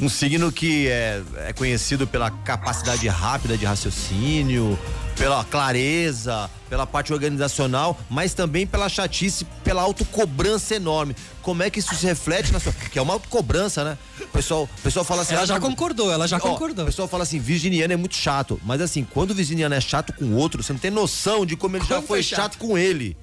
um 0.00 0.08
signo 0.08 0.52
que 0.52 0.86
é, 0.88 1.22
é 1.46 1.52
conhecido 1.52 2.06
pela 2.06 2.30
capacidade 2.30 3.06
rápida 3.08 3.56
de 3.58 3.64
raciocínio, 3.64 4.78
pela 5.16 5.44
clareza, 5.44 6.48
pela 6.70 6.86
parte 6.86 7.12
organizacional, 7.12 7.98
mas 8.08 8.32
também 8.32 8.66
pela 8.66 8.88
chatice, 8.88 9.44
pela 9.64 9.82
autocobrança 9.82 10.76
enorme. 10.76 11.16
Como 11.42 11.62
é 11.62 11.70
que 11.70 11.80
isso 11.80 11.94
se 11.94 12.06
reflete 12.06 12.52
na 12.52 12.60
sua. 12.60 12.72
Que 12.72 12.98
é 12.98 13.02
uma 13.02 13.14
autocobrança, 13.14 13.82
né? 13.82 13.98
O 14.20 14.26
pessoal, 14.28 14.64
o 14.64 14.82
pessoal 14.82 15.04
fala 15.04 15.22
assim. 15.22 15.34
Ela 15.34 15.42
ah, 15.42 15.46
já 15.46 15.54
não- 15.58 15.68
concordou, 15.68 16.12
ela 16.12 16.28
já 16.28 16.36
Ó, 16.36 16.40
concordou. 16.40 16.84
O 16.84 16.86
pessoal 16.86 17.08
fala 17.08 17.24
assim, 17.24 17.40
virginiano 17.40 17.92
é 17.92 17.96
muito 17.96 18.14
chato. 18.14 18.60
Mas 18.64 18.80
assim, 18.80 19.04
quando 19.04 19.32
o 19.32 19.34
virginiano 19.34 19.74
é 19.74 19.80
chato 19.80 20.12
com 20.12 20.26
o 20.26 20.34
outro, 20.36 20.62
você 20.62 20.72
não 20.72 20.80
tem 20.80 20.90
noção 20.90 21.44
de 21.44 21.56
como 21.56 21.76
ele 21.76 21.84
já 21.84 22.00
foi 22.00 22.20
é 22.20 22.22
chato. 22.22 22.38
chato? 22.38 22.58
com 22.58 22.78
ele. 22.78 23.16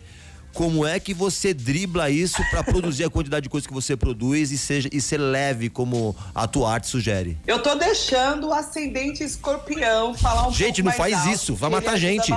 Como 0.56 0.88
é 0.88 1.02
que 1.02 1.14
você 1.14 1.54
dribla 1.54 2.10
isso 2.10 2.42
pra 2.50 2.64
produzir 2.64 3.04
a 3.04 3.10
quantidade 3.10 3.44
de 3.44 3.50
coisas 3.50 3.68
que 3.68 3.74
você 3.74 3.98
produz 3.98 4.52
e 4.52 4.58
seja 4.58 4.88
e 4.90 5.02
ser 5.02 5.18
leve 5.18 5.70
como 5.70 6.16
a 6.34 6.48
tua 6.48 6.72
arte 6.72 6.88
sugere? 6.88 7.38
Eu 7.46 7.62
tô 7.62 7.76
deixando 7.76 8.48
o 8.48 8.54
ascendente 8.54 9.22
escorpião 9.22 10.16
falar 10.16 10.48
um 10.48 10.54
Gente, 10.54 10.82
pouco 10.82 10.98
não 10.98 10.98
mais 10.98 10.98
faz 10.98 11.28
alto, 11.28 11.36
isso, 11.36 11.56
vai 11.56 11.70
matar 11.70 11.98
gente. 11.98 12.32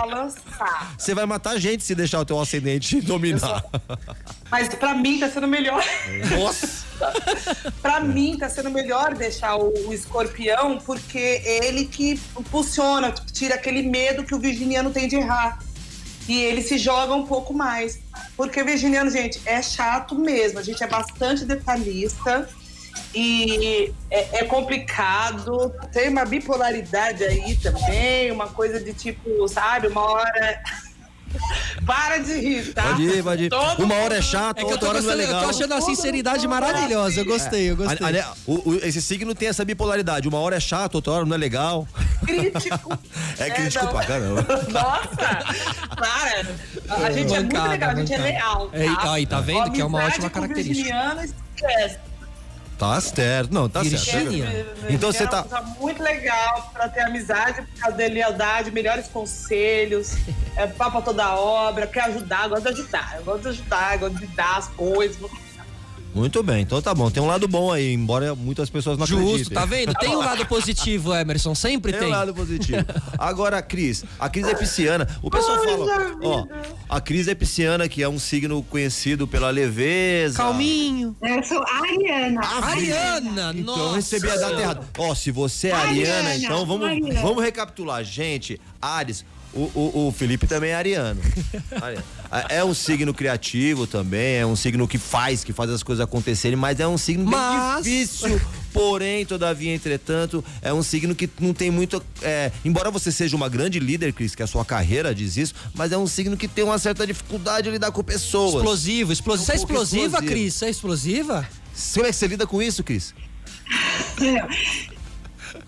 Você 0.98 1.14
vai 1.14 1.26
matar 1.26 1.58
gente 1.58 1.84
se 1.84 1.94
deixar 1.94 2.18
o 2.18 2.24
teu 2.24 2.40
ascendente 2.40 3.00
dominar. 3.00 3.64
Mas 4.50 4.68
pra 4.74 4.94
mim 4.94 5.20
tá 5.20 5.30
sendo 5.30 5.46
melhor. 5.46 5.84
Nossa! 6.36 6.88
Pra 7.80 8.00
mim 8.00 8.36
tá 8.36 8.48
sendo 8.48 8.70
melhor 8.70 9.14
deixar 9.14 9.54
o, 9.56 9.72
o 9.86 9.94
escorpião, 9.94 10.78
porque 10.78 11.42
ele 11.44 11.84
que 11.84 12.20
impulsiona, 12.36 13.14
tira 13.32 13.54
aquele 13.54 13.82
medo 13.82 14.24
que 14.24 14.34
o 14.34 14.38
virginiano 14.40 14.90
tem 14.90 15.06
de 15.06 15.14
errar. 15.14 15.60
E 16.28 16.40
ele 16.42 16.60
se 16.62 16.76
joga 16.78 17.14
um 17.14 17.26
pouco 17.26 17.54
mais. 17.54 17.98
Porque 18.36 18.62
virginiano, 18.62 19.10
gente, 19.10 19.40
é 19.46 19.62
chato 19.62 20.14
mesmo. 20.14 20.58
A 20.58 20.62
gente 20.62 20.82
é 20.84 20.86
bastante 20.86 21.44
detalhista 21.44 22.46
e 23.14 23.92
é, 24.10 24.40
é 24.40 24.44
complicado. 24.44 25.72
Tem 25.92 26.08
uma 26.10 26.24
bipolaridade 26.24 27.24
aí 27.24 27.56
também, 27.56 28.30
uma 28.30 28.48
coisa 28.48 28.78
de 28.80 28.92
tipo, 28.92 29.48
sabe, 29.48 29.86
uma 29.88 30.02
hora. 30.02 30.60
Para 31.84 32.16
de 32.18 32.32
rir, 32.40 32.72
tá? 32.72 32.84
Pode 32.84 33.02
ir, 33.02 33.22
pode 33.22 33.44
ir. 33.44 33.48
Todo 33.50 33.84
Uma 33.84 33.94
hora 33.96 34.16
é 34.16 34.22
chato, 34.22 34.60
É 34.60 34.64
que 34.64 34.72
eu 34.72 34.78
tô, 34.78 34.86
outra 34.86 34.88
hora 34.88 35.02
não 35.02 35.10
é 35.10 35.14
gostando, 35.16 35.22
eu 35.22 35.26
legal. 35.26 35.42
tô 35.42 35.50
achando 35.50 35.74
a 35.74 35.80
sinceridade 35.82 36.48
maravilhosa. 36.48 37.20
Eu 37.20 37.24
gostei, 37.26 37.70
eu 37.70 37.76
gostei. 37.76 38.18
A- 38.20 38.24
a- 38.30 38.34
o- 38.46 38.70
o- 38.70 38.76
esse 38.82 39.02
signo 39.02 39.34
tem 39.34 39.46
essa 39.48 39.62
bipolaridade. 39.62 40.26
Uma 40.26 40.38
hora 40.38 40.56
é 40.56 40.60
chato, 40.60 40.94
outra 40.96 41.12
hora 41.12 41.24
não 41.26 41.34
é 41.34 41.38
legal. 41.38 41.86
Crítico. 42.26 42.98
É 43.38 43.50
crítico 43.50 43.84
não. 43.84 43.92
pra 43.92 44.04
caramba. 44.06 44.46
Nossa! 44.68 45.44
Para! 45.96 47.04
A 47.06 47.10
gente 47.10 47.34
é 47.34 47.40
muito 47.40 47.52
Bancada, 47.52 47.68
legal, 47.68 47.90
a 47.90 47.94
gente 47.94 48.14
é 48.14 48.18
leal. 48.18 48.70
É, 48.72 48.94
tá? 48.94 49.12
aí, 49.12 49.26
tá 49.26 49.40
vendo 49.40 49.70
que 49.72 49.80
é 49.80 49.84
uma 49.84 50.04
ótima 50.04 50.30
característica. 50.30 50.94
Tá 52.78 53.00
certo. 53.00 53.52
Não, 53.52 53.68
tá 53.68 53.82
certo. 53.82 54.30
Virgínia. 54.30 54.66
Então 54.88 55.10
você 55.10 55.26
tá- 55.26 55.44
É 55.50 55.80
muito 55.80 56.00
legal 56.00 56.70
pra 56.72 56.88
ter 56.88 57.00
amizade, 57.00 57.62
por 57.62 57.80
causa 57.80 57.96
da 57.96 58.06
lealdade, 58.06 58.70
melhores 58.70 59.08
conselhos, 59.08 60.14
é 60.54 60.64
papo 60.68 61.02
toda 61.02 61.34
obra, 61.34 61.88
quer 61.88 62.04
ajudar, 62.04 62.44
eu 62.44 62.50
gosto 62.50 62.62
de 62.62 62.80
ajudar. 62.80 63.14
Eu 63.16 63.24
gosto 63.24 63.42
de 63.42 63.48
ajudar, 63.48 63.98
gosto 63.98 64.18
de 64.18 64.26
dar 64.28 64.58
as 64.58 64.68
coisas. 64.68 65.18
Muito 66.14 66.42
bem, 66.42 66.62
então 66.62 66.80
tá 66.82 66.94
bom. 66.94 67.10
Tem 67.10 67.22
um 67.22 67.26
lado 67.26 67.46
bom 67.46 67.70
aí, 67.70 67.92
embora 67.92 68.34
muitas 68.34 68.68
pessoas 68.70 68.98
não 68.98 69.06
Justo, 69.06 69.24
acreditem. 69.28 69.54
tá 69.54 69.64
vendo? 69.64 69.94
Tem 69.94 70.10
um 70.10 70.18
lado 70.18 70.44
positivo, 70.46 71.14
Emerson, 71.14 71.54
sempre 71.54 71.92
Tem 71.92 72.00
tem. 72.00 72.08
um 72.08 72.12
lado 72.12 72.34
positivo. 72.34 72.84
Agora, 73.18 73.60
Cris, 73.62 74.04
a 74.18 74.28
Cris 74.28 74.48
é 74.48 74.54
pisciana. 74.54 75.06
O 75.22 75.30
pessoal 75.30 75.62
fala, 75.62 76.16
ó, 76.22 76.46
a 76.88 77.00
Cris 77.00 77.28
é 77.28 77.34
pisciana, 77.34 77.88
que 77.88 78.02
é 78.02 78.08
um 78.08 78.18
signo 78.18 78.62
conhecido 78.64 79.28
pela 79.28 79.50
leveza. 79.50 80.36
Calminho. 80.38 81.14
Eu 81.22 81.42
sou 81.44 81.62
Ariana. 81.62 82.40
Ariana, 82.62 83.52
Então 83.54 83.76
nossa. 83.76 83.80
eu 83.80 83.92
recebi 83.92 84.30
a 84.30 84.36
data 84.36 84.60
errada. 84.60 84.80
Ó, 84.98 85.14
se 85.14 85.30
você 85.30 85.68
é 85.68 85.72
ariana, 85.72 86.30
Ariana, 86.30 86.36
então 86.36 86.66
vamos, 86.66 86.88
Ariana. 86.88 87.20
vamos 87.20 87.42
recapitular. 87.44 88.02
Gente, 88.02 88.60
Ares, 88.80 89.24
o, 89.52 89.60
o, 89.74 90.08
o 90.08 90.12
Felipe 90.12 90.46
também 90.46 90.70
é 90.70 90.74
ariano. 90.74 91.20
Ariano. 91.80 92.04
É 92.48 92.62
um 92.62 92.74
signo 92.74 93.14
criativo 93.14 93.86
também, 93.86 94.36
é 94.36 94.46
um 94.46 94.54
signo 94.54 94.86
que 94.86 94.98
faz, 94.98 95.42
que 95.42 95.52
faz 95.52 95.70
as 95.70 95.82
coisas 95.82 96.04
acontecerem, 96.04 96.56
mas 96.56 96.78
é 96.78 96.86
um 96.86 96.98
signo 96.98 97.24
bem 97.24 97.32
Mas- 97.38 97.84
difícil. 97.84 98.40
Porém, 98.72 99.24
todavia, 99.24 99.74
entretanto, 99.74 100.44
é 100.60 100.72
um 100.72 100.82
signo 100.82 101.14
que 101.14 101.28
não 101.40 101.54
tem 101.54 101.70
muito. 101.70 102.02
é, 102.20 102.52
embora 102.64 102.90
você 102.90 103.10
seja 103.10 103.34
uma 103.34 103.48
grande 103.48 103.80
líder, 103.80 104.12
Cris, 104.12 104.34
que 104.34 104.42
a 104.42 104.46
sua 104.46 104.64
carreira 104.64 105.14
diz 105.14 105.36
isso, 105.38 105.54
mas 105.74 105.90
é 105.90 105.96
um 105.96 106.06
signo 106.06 106.36
que 106.36 106.46
tem 106.46 106.64
uma 106.64 106.78
certa 106.78 107.06
dificuldade 107.06 107.64
de 107.64 107.70
lidar 107.70 107.90
com 107.92 108.04
pessoas. 108.04 108.56
Explosivo, 108.56 109.12
explosivo. 109.12 109.46
Você 109.46 109.52
é 109.52 109.54
Um 109.54 109.58
pouco 109.58 109.72
explosiva, 109.72 110.04
explosivo. 110.06 110.30
Cris? 110.32 110.54
Você 110.54 110.64
é 110.66 110.70
explosiva? 110.70 111.48
Como 111.94 112.06
é 112.06 112.10
que 112.10 112.16
você 112.16 112.26
lida 112.26 112.46
com 112.46 112.60
isso, 112.62 112.84
Cris? 112.84 113.14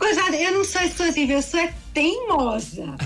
Coisada, 0.00 0.34
eu 0.34 0.52
não 0.52 0.64
sou 0.64 0.80
explosiva, 0.80 1.32
eu 1.32 1.42
sou 1.42 1.60
teimosa. 1.92 2.96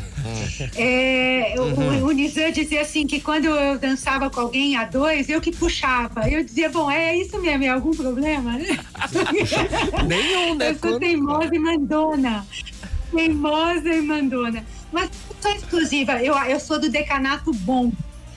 É, 0.77 1.57
o, 1.59 2.07
o 2.07 2.13
Nizam 2.13 2.53
dizia 2.53 2.83
assim 2.83 3.05
que 3.05 3.21
quando 3.21 3.47
eu 3.47 3.77
dançava 3.81 4.31
com 4.31 4.39
alguém 4.39 4.77
a 4.77 4.85
dois, 4.85 5.29
eu 5.29 5.41
que 5.41 5.51
puxava. 5.51 6.31
Eu 6.31 6.45
dizia, 6.45 6.71
bom, 6.71 6.89
é 6.89 7.17
isso 7.17 7.37
mesmo, 7.41 7.65
é 7.65 7.69
algum 7.71 7.91
problema, 7.91 8.53
né? 8.53 8.79
Nenhum, 10.07 10.55
né? 10.55 10.71
Eu 10.71 10.79
sou 10.79 11.01
teimosa 11.01 11.53
e 11.53 11.59
mandona. 11.59 12.47
Teimosa 13.11 13.89
e 13.89 14.01
mandona. 14.01 14.65
Mas 14.93 15.11
eu 15.29 15.37
sou 15.43 15.51
explosiva, 15.51 16.23
eu, 16.23 16.39
eu 16.39 16.61
sou 16.61 16.79
do 16.79 16.89
decanato 16.89 17.53
bom. 17.53 17.91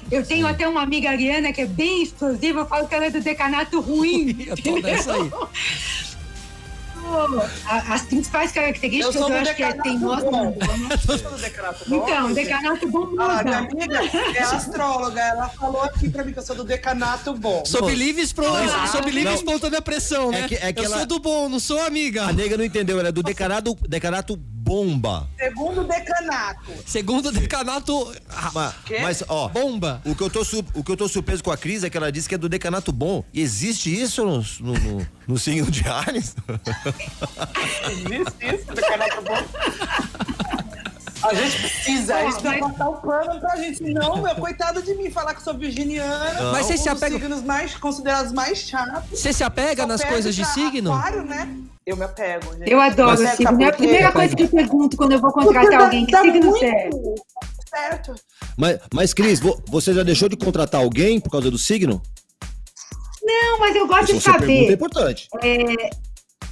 Eu 0.10 0.26
tenho 0.26 0.48
até 0.48 0.68
uma 0.68 0.82
amiga 0.82 1.12
ariana 1.12 1.54
que 1.54 1.62
é 1.62 1.68
bem 1.68 2.02
explosiva, 2.02 2.62
eu 2.62 2.66
falo 2.66 2.88
que 2.88 2.96
ela 2.96 3.06
é 3.06 3.12
do 3.12 3.22
decanato 3.22 3.80
ruim. 3.80 4.36
Eu 4.48 4.58
tô 4.58 4.80
nessa 4.80 5.14
aí. 5.14 5.30
As 7.90 8.02
principais 8.04 8.52
características 8.52 9.16
Eu 9.16 9.30
eu, 9.30 9.38
acho 9.38 9.56
que 9.56 9.64
é 9.64 9.74
teimosa 9.74 10.28
e 10.28 10.30
bom. 10.32 10.52
do 10.52 10.60
bom, 10.66 12.08
Então, 12.08 12.34
decanato 12.34 12.88
bom 12.90 13.08
Ah, 13.20 13.44
minha 13.44 13.62
muda. 13.62 14.00
amiga 14.00 14.38
é 14.38 14.42
astróloga, 14.44 15.20
ela 15.22 15.50
falou 15.50 15.82
aqui 15.84 16.10
pra 16.10 16.24
mim 16.24 16.34
que 16.34 16.40
eu 16.40 16.44
sou 16.46 16.56
do 16.56 16.64
decanato 16.64 17.34
bom. 17.34 17.64
Sob 17.66 17.94
livre, 17.94 18.22
espro... 18.22 18.46
sob 18.92 19.10
livre 19.12 19.34
espontânea 19.34 19.82
pressão, 19.82 20.32
né? 20.32 20.42
É 20.42 20.48
que- 20.48 20.56
é 20.56 20.74
que 20.74 20.80
eu 20.80 20.86
ela- 20.86 20.98
sou 20.98 21.06
do 21.06 21.20
bom, 21.20 21.50
não 21.50 21.60
sou 21.60 21.82
amiga. 21.86 22.24
A 22.26 22.34
nega 22.34 22.58
não 22.58 22.64
entendeu, 22.66 23.00
ela 23.00 23.10
é 23.10 23.12
do 23.12 23.24
decanato, 23.24 23.76
decanato 23.88 24.36
bomba. 24.38 25.28
Segundo 25.40 25.84
decanato. 25.86 26.72
Segundo 26.86 27.32
decanato 27.32 28.14
ah, 28.30 28.52
Mas, 28.54 28.74
mas, 29.02 29.24
ó, 29.30 29.48
bomba. 29.48 30.02
o 30.06 30.14
que, 30.14 30.22
eu 30.22 30.30
tô 30.30 30.42
o 30.74 30.84
que 30.84 30.92
eu 30.92 30.98
tô 30.98 31.08
surpreso 31.08 31.42
com 31.42 31.52
a 31.52 31.58
Cris 31.58 31.86
é 31.86 31.90
que 31.90 31.96
ela 31.96 32.12
disse 32.12 32.28
que 32.28 32.36
é 32.36 32.38
do 32.38 32.50
decanato 32.50 32.92
bom. 32.92 33.24
E 33.34 33.40
existe 33.42 33.90
isso 33.90 34.26
no, 34.26 34.44
no, 34.60 34.74
no, 34.80 35.08
no 35.26 35.38
signo 35.38 35.72
de 35.72 35.88
Ares? 35.88 36.36
Existe 37.92 38.36
isso, 38.56 38.74
decanato 38.74 39.22
bom. 39.22 39.38
A 41.24 41.34
gente 41.34 41.60
precisa, 41.62 42.24
isso 42.26 42.40
vai 42.42 42.60
botar 42.60 42.90
o 42.90 42.98
plano 43.02 43.40
pra 43.40 43.56
gente. 43.58 43.82
Não, 43.92 44.22
meu, 44.22 44.36
coitado 44.36 44.82
de 44.84 44.94
mim 44.94 45.10
falar 45.10 45.34
que 45.34 45.42
sou 45.42 45.58
virginiana. 45.58 46.52
Mas 46.52 46.68
você 46.68 46.76
um 46.76 46.78
se 46.78 46.90
apega- 46.90 47.16
signos 47.20 47.42
mais 47.44 47.76
considerados 47.76 48.32
mais 48.32 48.60
chatos. 48.60 49.20
Você 49.20 49.34
se 49.34 49.44
apega 49.44 49.86
nas 49.88 50.04
coisas 50.04 50.36
de 50.36 50.46
signo? 50.46 50.94
Aquário, 50.94 51.24
né? 51.24 51.50
Eu 51.86 51.98
me 51.98 52.04
apego, 52.04 52.54
gente. 52.58 52.70
Eu 52.70 52.80
adoro 52.80 53.10
Mas 53.20 53.22
é, 53.22 53.36
signo. 53.36 53.62
É 53.64 53.66
a 53.68 53.72
por 53.72 53.78
quê? 53.78 53.84
primeira 53.84 54.12
coisa 54.12 54.36
que 54.36 54.44
eu 54.44 54.50
pergunto 54.50 54.96
quando 54.98 55.14
eu 55.14 55.20
vou 55.20 55.32
contratar 55.32 55.82
alguém. 55.82 56.06
Que 56.06 56.12
dá 56.12 56.22
signo 56.22 56.52
você 56.52 56.66
é? 56.66 56.90
Certo. 57.70 58.16
Mas, 58.56 58.80
mas 58.94 59.14
Cris, 59.14 59.40
vo- 59.40 59.62
você 59.68 59.94
já 59.94 60.04
deixou 60.04 60.30
de 60.30 60.38
contratar 60.38 60.82
alguém 60.82 61.20
por 61.20 61.30
causa 61.32 61.50
do 61.50 61.58
signo? 61.58 62.02
Não, 63.24 63.60
mas 63.60 63.76
eu 63.76 63.88
gosto 63.88 64.06
de 64.08 64.18
Essa 64.18 64.32
pergunta 64.34 64.52
é 64.54 64.58
saber. 64.58 64.74
importante. 64.74 65.28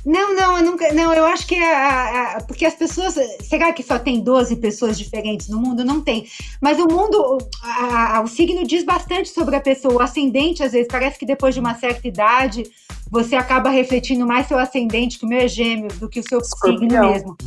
Não, 0.06 0.36
não, 0.36 0.58
eu 0.58 0.64
nunca. 0.64 0.94
Não, 0.94 1.12
eu 1.14 1.26
acho 1.26 1.48
que 1.48 1.56
é 1.56 1.76
a, 1.76 2.34
a- 2.38 2.44
porque 2.44 2.64
as 2.66 2.76
pessoas. 2.76 3.16
Será 3.42 3.74
que 3.74 3.82
só 3.82 3.98
tem 3.98 4.22
12 4.22 4.56
pessoas 4.58 4.98
diferentes 4.98 5.50
no 5.50 5.60
mundo? 5.60 5.84
Não 5.84 6.00
tem. 6.02 6.28
Mas 6.62 6.78
o 6.80 6.86
mundo, 6.88 7.40
a- 7.64 8.22
o 8.24 8.28
signo 8.28 8.66
diz 8.66 8.84
bastante 8.84 9.30
sobre 9.30 9.56
a 9.56 9.62
pessoa. 9.62 9.96
O 9.96 10.02
ascendente, 10.02 10.64
às 10.64 10.74
vezes, 10.74 10.88
parece 10.88 11.18
que 11.18 11.26
depois 11.26 11.56
de 11.56 11.60
uma 11.60 11.74
certa 11.76 12.08
idade, 12.08 12.64
você 13.10 13.36
acaba 13.36 13.70
refletindo 13.70 14.26
mais 14.26 14.48
seu 14.48 14.58
ascendente, 14.60 15.18
que 15.18 15.26
o 15.26 15.30
meu 15.30 15.40
é 15.40 15.48
gêmeos, 15.48 15.98
do 15.98 16.10
que 16.10 16.20
o 16.20 16.24
seu 16.28 16.40
signo 16.44 16.86
Escorpião. 16.86 17.12
mesmo. 17.12 17.38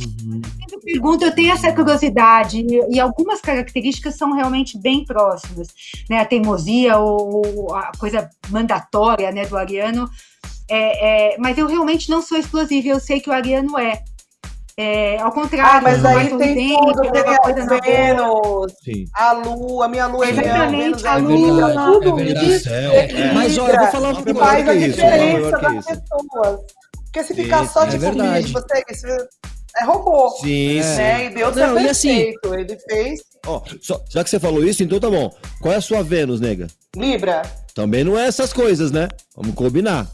Sempre 0.59 0.79
pergunto, 0.83 1.23
eu 1.25 1.33
tenho 1.35 1.51
essa 1.53 1.71
curiosidade, 1.73 2.65
e, 2.89 2.99
algumas 2.99 3.39
características 3.41 4.15
são 4.15 4.33
realmente 4.33 4.77
bem 4.77 5.05
próximas. 5.05 5.67
Né? 6.09 6.19
A 6.19 6.25
teimosia, 6.25 6.97
ou 6.97 7.73
a 7.75 7.91
coisa 7.97 8.29
mandatória 8.49 9.31
né, 9.31 9.45
do 9.45 9.57
ariano. 9.57 10.09
É, 10.69 11.33
é, 11.33 11.37
mas 11.37 11.57
eu 11.57 11.67
realmente 11.67 12.09
não 12.09 12.21
sou 12.21 12.37
explosiva, 12.37 12.87
eu 12.89 12.99
sei 12.99 13.19
que 13.19 13.29
o 13.29 13.33
Ariano 13.33 13.77
é. 13.77 14.01
É, 14.81 15.17
ao 15.19 15.27
Ah, 15.27 15.31
contrário, 15.31 15.83
mas 15.83 15.99
sou 16.01 16.09
mais 16.09 16.31
aí 16.31 16.37
tem 16.37 16.77
tudo. 16.77 17.03
eu 17.05 17.11
Tem 17.11 17.21
a. 17.21 17.81
Vênus, 17.81 18.73
a 19.13 19.31
Lua, 19.33 19.85
a 19.85 19.87
minha 19.89 20.07
Lua 20.07 20.25
é 20.25 20.29
Exatamente, 20.29 21.05
a 21.07 21.15
é 21.15 21.17
Lua, 21.19 21.71
é 21.71 21.73
tudo 21.75 22.15
verdade. 22.15 22.45
isso 22.55 22.69
É, 22.69 23.33
Mas, 23.33 23.57
ó, 23.57 23.67
eu 23.67 23.77
vou 23.77 23.87
falar 23.87 24.09
uma 24.11 24.23
que 24.23 24.33
coisa. 24.33 24.39
faz 24.39 24.69
a 24.69 24.73
isso, 24.75 24.95
diferença 24.95 25.51
das 25.57 25.73
isso. 25.73 25.83
pessoas. 25.85 26.59
Porque 27.03 27.23
se 27.23 27.33
ficar 27.33 27.63
Isso, 27.63 27.73
só 27.73 27.83
é 27.83 27.87
tipo, 27.87 27.99
verdade. 27.99 28.47
"Ih, 28.47 28.51
você 28.53 28.83
isso 28.89 29.07
é 29.75 29.83
robô. 29.83 30.29
Sim, 30.29 30.81
sim. 30.81 30.97
Né? 30.97 31.25
E 31.25 31.29
Deus 31.31 31.55
Não, 31.57 31.77
é 31.77 31.83
e 31.83 31.89
assim- 31.89 32.15
perfeito. 32.15 32.53
Ele 32.53 32.77
fez 32.87 33.19
Ó, 33.47 33.61
só- 33.81 34.01
já 34.09 34.23
que 34.23 34.29
você 34.29 34.39
falou 34.39 34.63
isso, 34.63 34.81
então 34.83 34.99
tá 34.99 35.09
bom. 35.09 35.29
Qual 35.61 35.73
é 35.73 35.77
a 35.77 35.81
sua 35.81 36.03
Vênus, 36.03 36.39
nega? 36.39 36.67
Libra. 36.95 37.41
Também 37.73 38.03
não 38.03 38.17
é 38.17 38.27
essas 38.27 38.53
coisas, 38.53 38.91
né? 38.91 39.07
Vamos 39.35 39.55
combinar. 39.55 40.07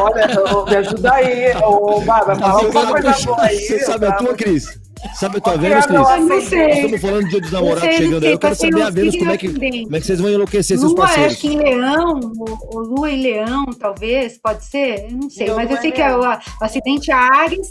Olha, 0.00 0.64
me 0.70 0.76
ajuda 0.76 1.12
aí. 1.14 1.56
Ô, 1.62 2.00
Bárbara, 2.00 2.38
fala 2.38 2.52
alguma 2.64 2.86
coisa 2.92 3.26
boa 3.26 3.42
aí. 3.42 3.58
Você 3.58 3.78
sabe 3.80 4.06
a 4.06 4.12
tua, 4.12 4.34
Cris? 4.34 4.80
Sabe 5.14 5.38
a 5.38 5.40
tua 5.40 5.56
Vênus, 5.56 5.84
é 5.84 5.88
Cris? 5.88 6.44
Sei. 6.48 6.70
Estamos 6.70 7.00
falando 7.00 7.24
de 7.24 7.30
dia 7.30 7.40
dos 7.40 7.50
namorados 7.52 7.82
sei, 7.82 7.92
chegando 7.92 8.24
aí. 8.24 8.32
Eu 8.32 8.38
quero 8.38 8.54
saber 8.54 8.82
a 8.82 8.90
Vênus 8.90 9.16
como 9.16 9.30
é, 9.32 9.36
que, 9.36 9.48
como 9.48 9.96
é 9.96 10.00
que 10.00 10.06
vocês 10.06 10.20
vão 10.20 10.30
enlouquecer 10.30 10.78
seus 10.78 10.92
Lua, 10.92 11.06
parceiros. 11.06 11.32
acho 11.32 11.40
que 11.40 11.48
em 11.48 11.58
leão, 11.58 12.20
o, 12.20 12.76
o 12.76 12.80
Lua 12.80 13.10
em 13.10 13.22
leão, 13.22 13.66
talvez, 13.78 14.38
pode 14.38 14.64
ser? 14.64 15.06
Eu 15.10 15.16
não 15.16 15.30
sei, 15.30 15.50
mas 15.50 15.64
eu 15.64 15.72
Lua 15.72 15.80
sei 15.80 15.90
é 15.90 15.92
que 15.92 16.02
é 16.02 16.16
o, 16.16 16.20
o 16.20 16.64
acidente 16.64 17.10
é 17.10 17.14
Ares, 17.14 17.68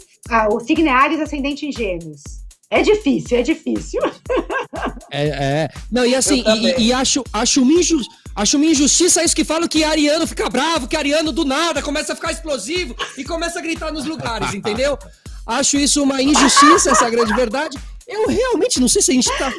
o 0.52 0.60
signo 0.60 0.88
é 0.88 0.91
Ares, 0.91 1.19
ascendente 1.22 1.65
em 1.65 1.72
gêmeos. 1.72 2.22
É 2.69 2.82
difícil, 2.82 3.38
é 3.38 3.41
difícil. 3.41 3.99
É, 5.11 5.28
é. 5.28 5.69
Não, 5.91 6.06
e 6.06 6.15
assim, 6.15 6.41
e, 6.48 6.88
e 6.88 6.94
acho, 6.94 7.22
acho 7.34 7.61
uma 7.61 7.73
inju- 7.73 7.99
Acho 8.35 8.57
uma 8.57 8.65
injustiça 8.65 9.23
isso 9.23 9.35
que 9.35 9.43
falam 9.43 9.67
que 9.67 9.83
Ariano 9.83 10.25
fica 10.25 10.49
bravo, 10.49 10.87
que 10.87 10.95
Ariano 10.95 11.31
do 11.31 11.43
nada 11.43 11.81
começa 11.81 12.13
a 12.13 12.15
ficar 12.15 12.31
explosivo 12.31 12.95
e 13.17 13.23
começa 13.23 13.59
a 13.59 13.61
gritar 13.61 13.91
nos 13.91 14.05
lugares, 14.05 14.53
entendeu? 14.53 14.97
Acho 15.45 15.77
isso 15.77 16.01
uma 16.01 16.21
injustiça, 16.21 16.91
essa 16.91 17.09
grande 17.09 17.33
verdade. 17.33 17.77
Eu 18.07 18.27
realmente 18.27 18.79
não 18.79 18.87
sei 18.87 19.01
se 19.01 19.11
a 19.11 19.13
gente 19.13 19.37
tá. 19.37 19.51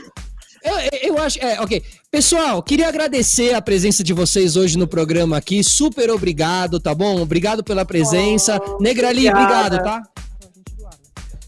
Eu, 0.64 0.74
eu- 0.78 0.90
eu 1.14 1.18
acho. 1.18 1.38
É, 1.44 1.60
ok. 1.60 1.82
Pessoal, 2.10 2.62
queria 2.62 2.88
agradecer 2.88 3.52
a 3.52 3.60
presença 3.60 4.02
de 4.04 4.12
vocês 4.12 4.56
hoje 4.56 4.78
no 4.78 4.86
programa 4.86 5.36
aqui. 5.36 5.62
Super 5.64 6.10
obrigado, 6.10 6.78
tá 6.78 6.94
bom? 6.94 7.20
Obrigado 7.20 7.64
pela 7.64 7.84
presença. 7.84 8.60
Oh, 8.64 8.78
Negrali, 8.82 9.28
obrigada. 9.28 9.76
obrigado, 9.76 9.84
tá? 9.84 10.02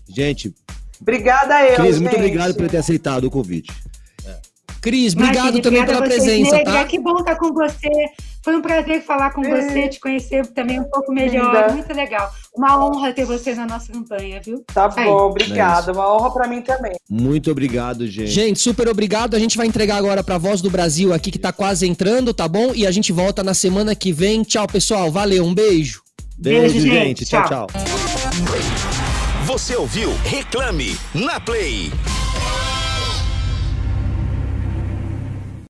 Gente, 0.08 0.54
Obrigada 1.00 1.62
eu, 1.64 1.74
Cris, 1.76 1.86
gente. 1.96 2.02
muito 2.02 2.16
obrigado 2.16 2.54
por 2.54 2.68
ter 2.68 2.78
aceitado 2.78 3.24
o 3.24 3.30
convite. 3.30 3.70
Cris, 4.84 5.14
obrigado 5.14 5.36
Imagine, 5.56 5.62
também 5.62 5.86
pela 5.86 6.02
presença, 6.02 6.56
Negra, 6.58 6.72
tá? 6.74 6.84
Que 6.84 6.98
bom 6.98 7.16
estar 7.16 7.36
com 7.36 7.54
você. 7.54 7.88
Foi 8.44 8.54
um 8.54 8.60
prazer 8.60 9.02
falar 9.02 9.30
com 9.32 9.42
É. 9.42 9.62
você, 9.62 9.88
te 9.88 9.98
conhecer 9.98 10.46
também 10.48 10.78
um 10.78 10.84
pouco 10.84 11.10
melhor. 11.10 11.54
Linda. 11.54 11.72
Muito 11.72 11.94
legal. 11.94 12.30
Uma 12.54 12.84
honra 12.84 13.10
ter 13.14 13.24
você 13.24 13.54
na 13.54 13.64
nossa 13.66 13.90
campanha, 13.90 14.42
viu? 14.44 14.62
Tá 14.74 14.92
Aí. 14.94 15.06
bom, 15.06 15.16
obrigada. 15.30 15.90
Uma 15.90 16.14
honra 16.14 16.30
pra 16.30 16.46
mim 16.46 16.60
também. 16.60 16.92
Muito 17.08 17.50
obrigado, 17.50 18.06
gente. 18.06 18.26
Gente, 18.30 18.58
super 18.58 18.86
obrigado. 18.86 19.34
A 19.34 19.38
gente 19.38 19.56
vai 19.56 19.66
entregar 19.66 19.96
agora 19.96 20.22
pra 20.22 20.36
Voz 20.36 20.60
do 20.60 20.68
Brasil 20.68 21.14
aqui, 21.14 21.30
que 21.30 21.38
tá 21.38 21.50
quase 21.50 21.86
entrando, 21.88 22.34
tá 22.34 22.46
bom? 22.46 22.72
E 22.74 22.86
a 22.86 22.90
gente 22.90 23.10
volta 23.10 23.42
na 23.42 23.54
semana 23.54 23.94
que 23.94 24.12
vem. 24.12 24.42
Tchau, 24.42 24.66
pessoal. 24.66 25.10
Valeu, 25.10 25.44
um 25.46 25.54
beijo. 25.54 26.02
Beijo, 26.36 26.74
Beijo, 26.74 26.80
gente. 26.86 27.20
gente. 27.20 27.24
Tchau, 27.24 27.48
Tchau. 27.48 27.66
tchau. 27.68 27.80
Você 29.46 29.74
ouviu 29.76 30.10
Reclame 30.24 30.94
na 31.14 31.40
Play. 31.40 31.90